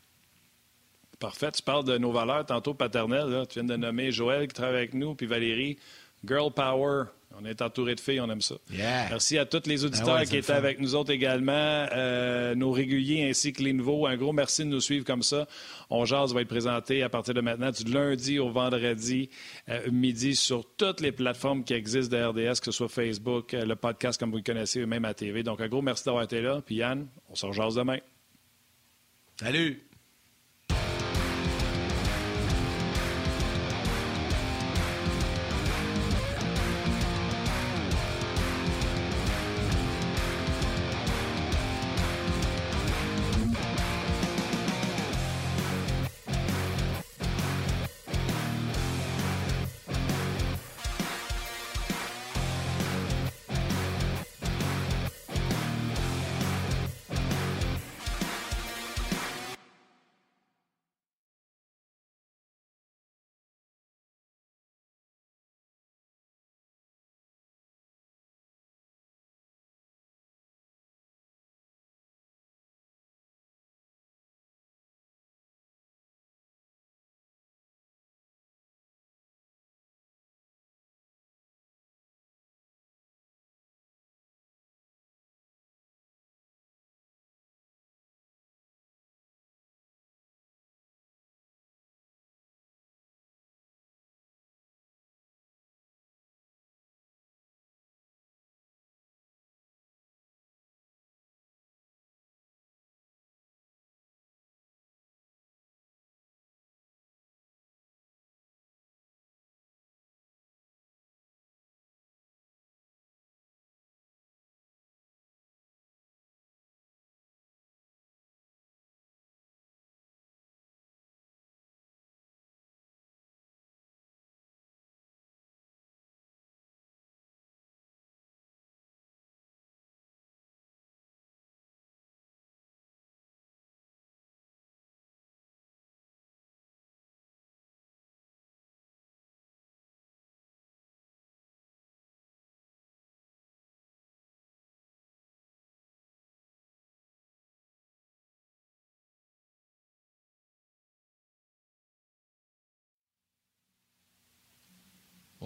Parfait. 1.20 1.52
Tu 1.52 1.62
parles 1.62 1.84
de 1.84 1.98
nos 1.98 2.12
valeurs 2.12 2.46
tantôt 2.46 2.74
paternelles. 2.74 3.46
Tu 3.50 3.60
viens 3.60 3.68
de 3.68 3.76
nommer 3.76 4.12
Joël 4.12 4.48
qui 4.48 4.54
travaille 4.54 4.78
avec 4.78 4.94
nous, 4.96 5.14
puis 5.14 5.28
Valérie. 5.28 5.78
Girl 6.26 6.52
Power. 6.52 7.06
On 7.40 7.46
est 7.46 7.62
entouré 7.62 7.94
de 7.94 8.00
filles, 8.00 8.20
on 8.20 8.30
aime 8.32 8.42
ça. 8.42 8.56
Merci 8.72 9.38
à 9.38 9.46
tous 9.46 9.68
les 9.68 9.86
auditeurs 9.86 10.18
ah 10.18 10.26
qui 10.26 10.38
étaient 10.38 10.54
avec 10.54 10.80
nous 10.80 10.96
autres 10.96 11.12
également, 11.12 11.52
euh, 11.54 12.56
nos 12.56 12.72
réguliers 12.72 13.30
ainsi 13.30 13.54
que 13.54 13.62
les 13.62 13.74
nouveaux. 13.74 14.08
Un 14.08 14.18
gros 14.18 14.34
merci 14.34 14.64
de 14.64 14.70
nous 14.70 14.82
suivre 14.82 15.06
comme 15.06 15.22
ça. 15.22 15.48
On 15.92 16.04
jase 16.06 16.34
va 16.34 16.42
être 16.42 16.48
présenté 16.48 17.04
à 17.04 17.10
partir 17.10 17.36
de 17.36 17.42
maintenant 17.42 17.70
du 17.70 17.84
lundi 17.84 18.40
au 18.40 18.50
vendredi 18.50 19.30
euh, 19.70 19.92
midi 19.92 20.36
sur 20.36 20.66
toutes 20.78 21.00
les 21.00 21.12
plateformes 21.12 21.64
qui 21.64 21.74
existent 21.74 22.18
de 22.18 22.24
RDS, 22.24 22.60
que 22.60 22.66
ce 22.66 22.72
soit 22.72 22.90
Facebook, 22.90 23.54
euh, 23.54 23.66
le 23.66 23.76
podcast 23.76 24.20
comme 24.20 24.32
vous 24.32 24.38
le 24.38 24.44
connaissez, 24.44 24.84
ou 24.84 24.88
même 24.88 25.06
à 25.06 25.14
TV. 25.14 25.44
Donc 25.44 25.62
un 25.62 25.68
gros 25.68 25.84
merci 25.84 26.06
d'avoir 26.06 26.24
été 26.24 26.42
là. 26.42 26.62
Puis 26.66 26.76
Yann, 26.76 27.08
on 27.30 27.36
se 27.36 27.46
rejase 27.46 27.76
demain. 27.76 28.00
Salut! 29.40 29.87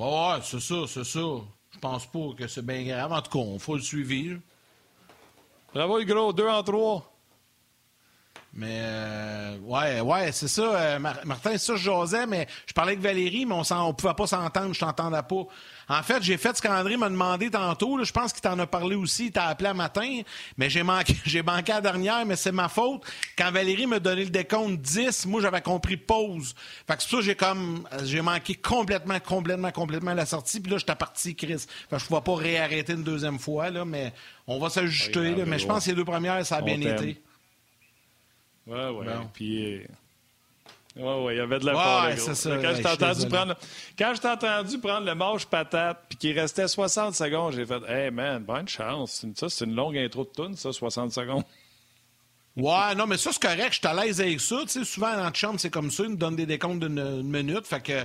Ouais, 0.01 0.39
c'est 0.41 0.59
ça, 0.59 0.87
c'est 0.87 1.03
ça. 1.03 1.19
Je 1.69 1.79
pense 1.79 2.07
pas 2.07 2.33
que 2.35 2.47
c'est 2.47 2.65
bien 2.65 2.81
grave. 2.83 3.11
En 3.11 3.21
tout 3.21 3.29
cas, 3.29 3.37
on 3.37 3.59
faut 3.59 3.75
le 3.75 3.83
suivre. 3.83 4.39
Bravo, 5.75 5.99
le 5.99 6.05
gros. 6.05 6.33
Deux 6.33 6.47
en 6.47 6.63
trois. 6.63 7.10
Mais 8.53 8.81
euh, 8.81 9.57
ouais, 9.59 10.01
ouais, 10.01 10.31
c'est 10.33 10.49
ça, 10.49 10.61
euh, 10.61 10.99
Martin, 10.99 11.51
c'est 11.51 11.57
ça 11.57 11.75
je 11.77 11.83
jasais, 11.83 12.27
mais 12.27 12.47
je 12.67 12.73
parlais 12.73 12.91
avec 12.91 13.01
Valérie, 13.01 13.45
mais 13.45 13.55
on 13.55 13.87
ne 13.87 13.93
pouvait 13.93 14.13
pas 14.13 14.27
s'entendre, 14.27 14.73
je 14.73 14.79
t'entendais 14.79 15.21
pas. 15.23 15.43
En 15.87 16.03
fait, 16.03 16.21
j'ai 16.21 16.37
fait 16.37 16.57
ce 16.57 16.61
qu'André 16.61 16.97
m'a 16.97 17.09
demandé 17.09 17.49
tantôt. 17.49 18.03
je 18.03 18.11
pense 18.11 18.33
qu'il 18.33 18.41
t'en 18.41 18.59
a 18.59 18.67
parlé 18.67 18.97
aussi, 18.97 19.27
il 19.27 19.31
t'a 19.31 19.45
appelé 19.45 19.69
un 19.69 19.73
matin, 19.73 20.21
mais 20.57 20.69
j'ai 20.69 20.83
manqué, 20.83 21.15
j'ai 21.25 21.43
manqué 21.43 21.71
la 21.71 21.79
dernière, 21.79 22.25
mais 22.25 22.35
c'est 22.35 22.51
ma 22.51 22.67
faute. 22.67 23.03
Quand 23.37 23.51
Valérie 23.51 23.87
m'a 23.87 23.99
donné 23.99 24.25
le 24.25 24.29
décompte 24.29 24.81
10, 24.81 25.27
moi 25.27 25.41
j'avais 25.41 25.61
compris 25.61 25.95
pause. 25.95 26.53
Fait 26.85 26.97
que 26.97 27.03
ça, 27.03 27.21
j'ai 27.21 27.35
comme 27.35 27.87
j'ai 28.03 28.21
manqué 28.21 28.55
complètement, 28.55 29.19
complètement, 29.21 29.71
complètement 29.71 30.13
la 30.13 30.25
sortie. 30.25 30.59
Puis 30.59 30.73
là, 30.73 30.77
j'étais 30.77 30.95
parti, 30.95 31.37
Chris. 31.37 31.59
Fait 31.89 31.95
que 31.95 31.99
je 31.99 32.03
ne 32.03 32.07
pouvais 32.09 32.21
pas 32.21 32.35
réarrêter 32.35 32.93
une 32.93 33.03
deuxième 33.03 33.39
fois, 33.39 33.69
là, 33.69 33.85
mais 33.85 34.11
on 34.45 34.59
va 34.59 34.69
s'ajuster. 34.69 35.35
mais 35.47 35.57
je 35.57 35.67
pense 35.67 35.85
que 35.85 35.91
les 35.91 35.95
deux 35.95 36.03
premières, 36.05 36.45
ça 36.45 36.57
a 36.57 36.61
bien 36.61 36.81
été. 36.81 37.21
Oui, 38.71 38.79
oui. 38.99 39.07
Puis. 39.33 39.81
Ouais, 40.95 41.23
ouais, 41.23 41.35
il 41.35 41.37
y 41.37 41.41
avait 41.41 41.59
de 41.59 41.65
la 41.65 41.73
ouais, 42.07 42.17
ça. 42.17 42.49
Quand 42.57 42.75
je 42.75 42.81
t'ai 42.81 42.89
entendu 42.89 43.27
prendre, 43.27 43.55
entendu 44.25 44.79
prendre 44.79 45.05
le 45.05 45.15
manche 45.15 45.45
patate, 45.45 46.03
puis 46.09 46.17
qu'il 46.17 46.37
restait 46.37 46.67
60 46.67 47.15
secondes, 47.15 47.53
j'ai 47.53 47.65
fait, 47.65 47.81
hey 47.87 48.11
man, 48.11 48.43
bonne 48.43 48.67
chance. 48.67 49.25
Ça, 49.35 49.47
c'est 49.49 49.63
une 49.63 49.75
longue 49.75 49.97
intro 49.97 50.25
de 50.25 50.31
tune, 50.43 50.55
ça, 50.57 50.73
60 50.73 51.13
secondes. 51.13 51.43
Ouais, 52.57 52.93
non, 52.95 53.07
mais 53.07 53.17
ça, 53.17 53.31
c'est 53.31 53.41
correct. 53.41 53.71
Je 53.71 53.79
suis 53.79 53.87
à 53.87 53.93
l'aise 53.93 54.19
avec 54.19 54.41
ça. 54.41 54.57
Tu 54.63 54.67
sais, 54.67 54.83
souvent, 54.83 55.13
dans 55.13 55.23
la 55.23 55.33
chambre, 55.33 55.57
c'est 55.57 55.69
comme 55.69 55.89
ça. 55.89 56.03
Ils 56.03 56.09
nous 56.09 56.17
donnent 56.17 56.35
des 56.35 56.45
décomptes 56.45 56.83
d'une 56.83 57.23
minute. 57.23 57.65
Fait 57.65 57.81
que 57.81 58.03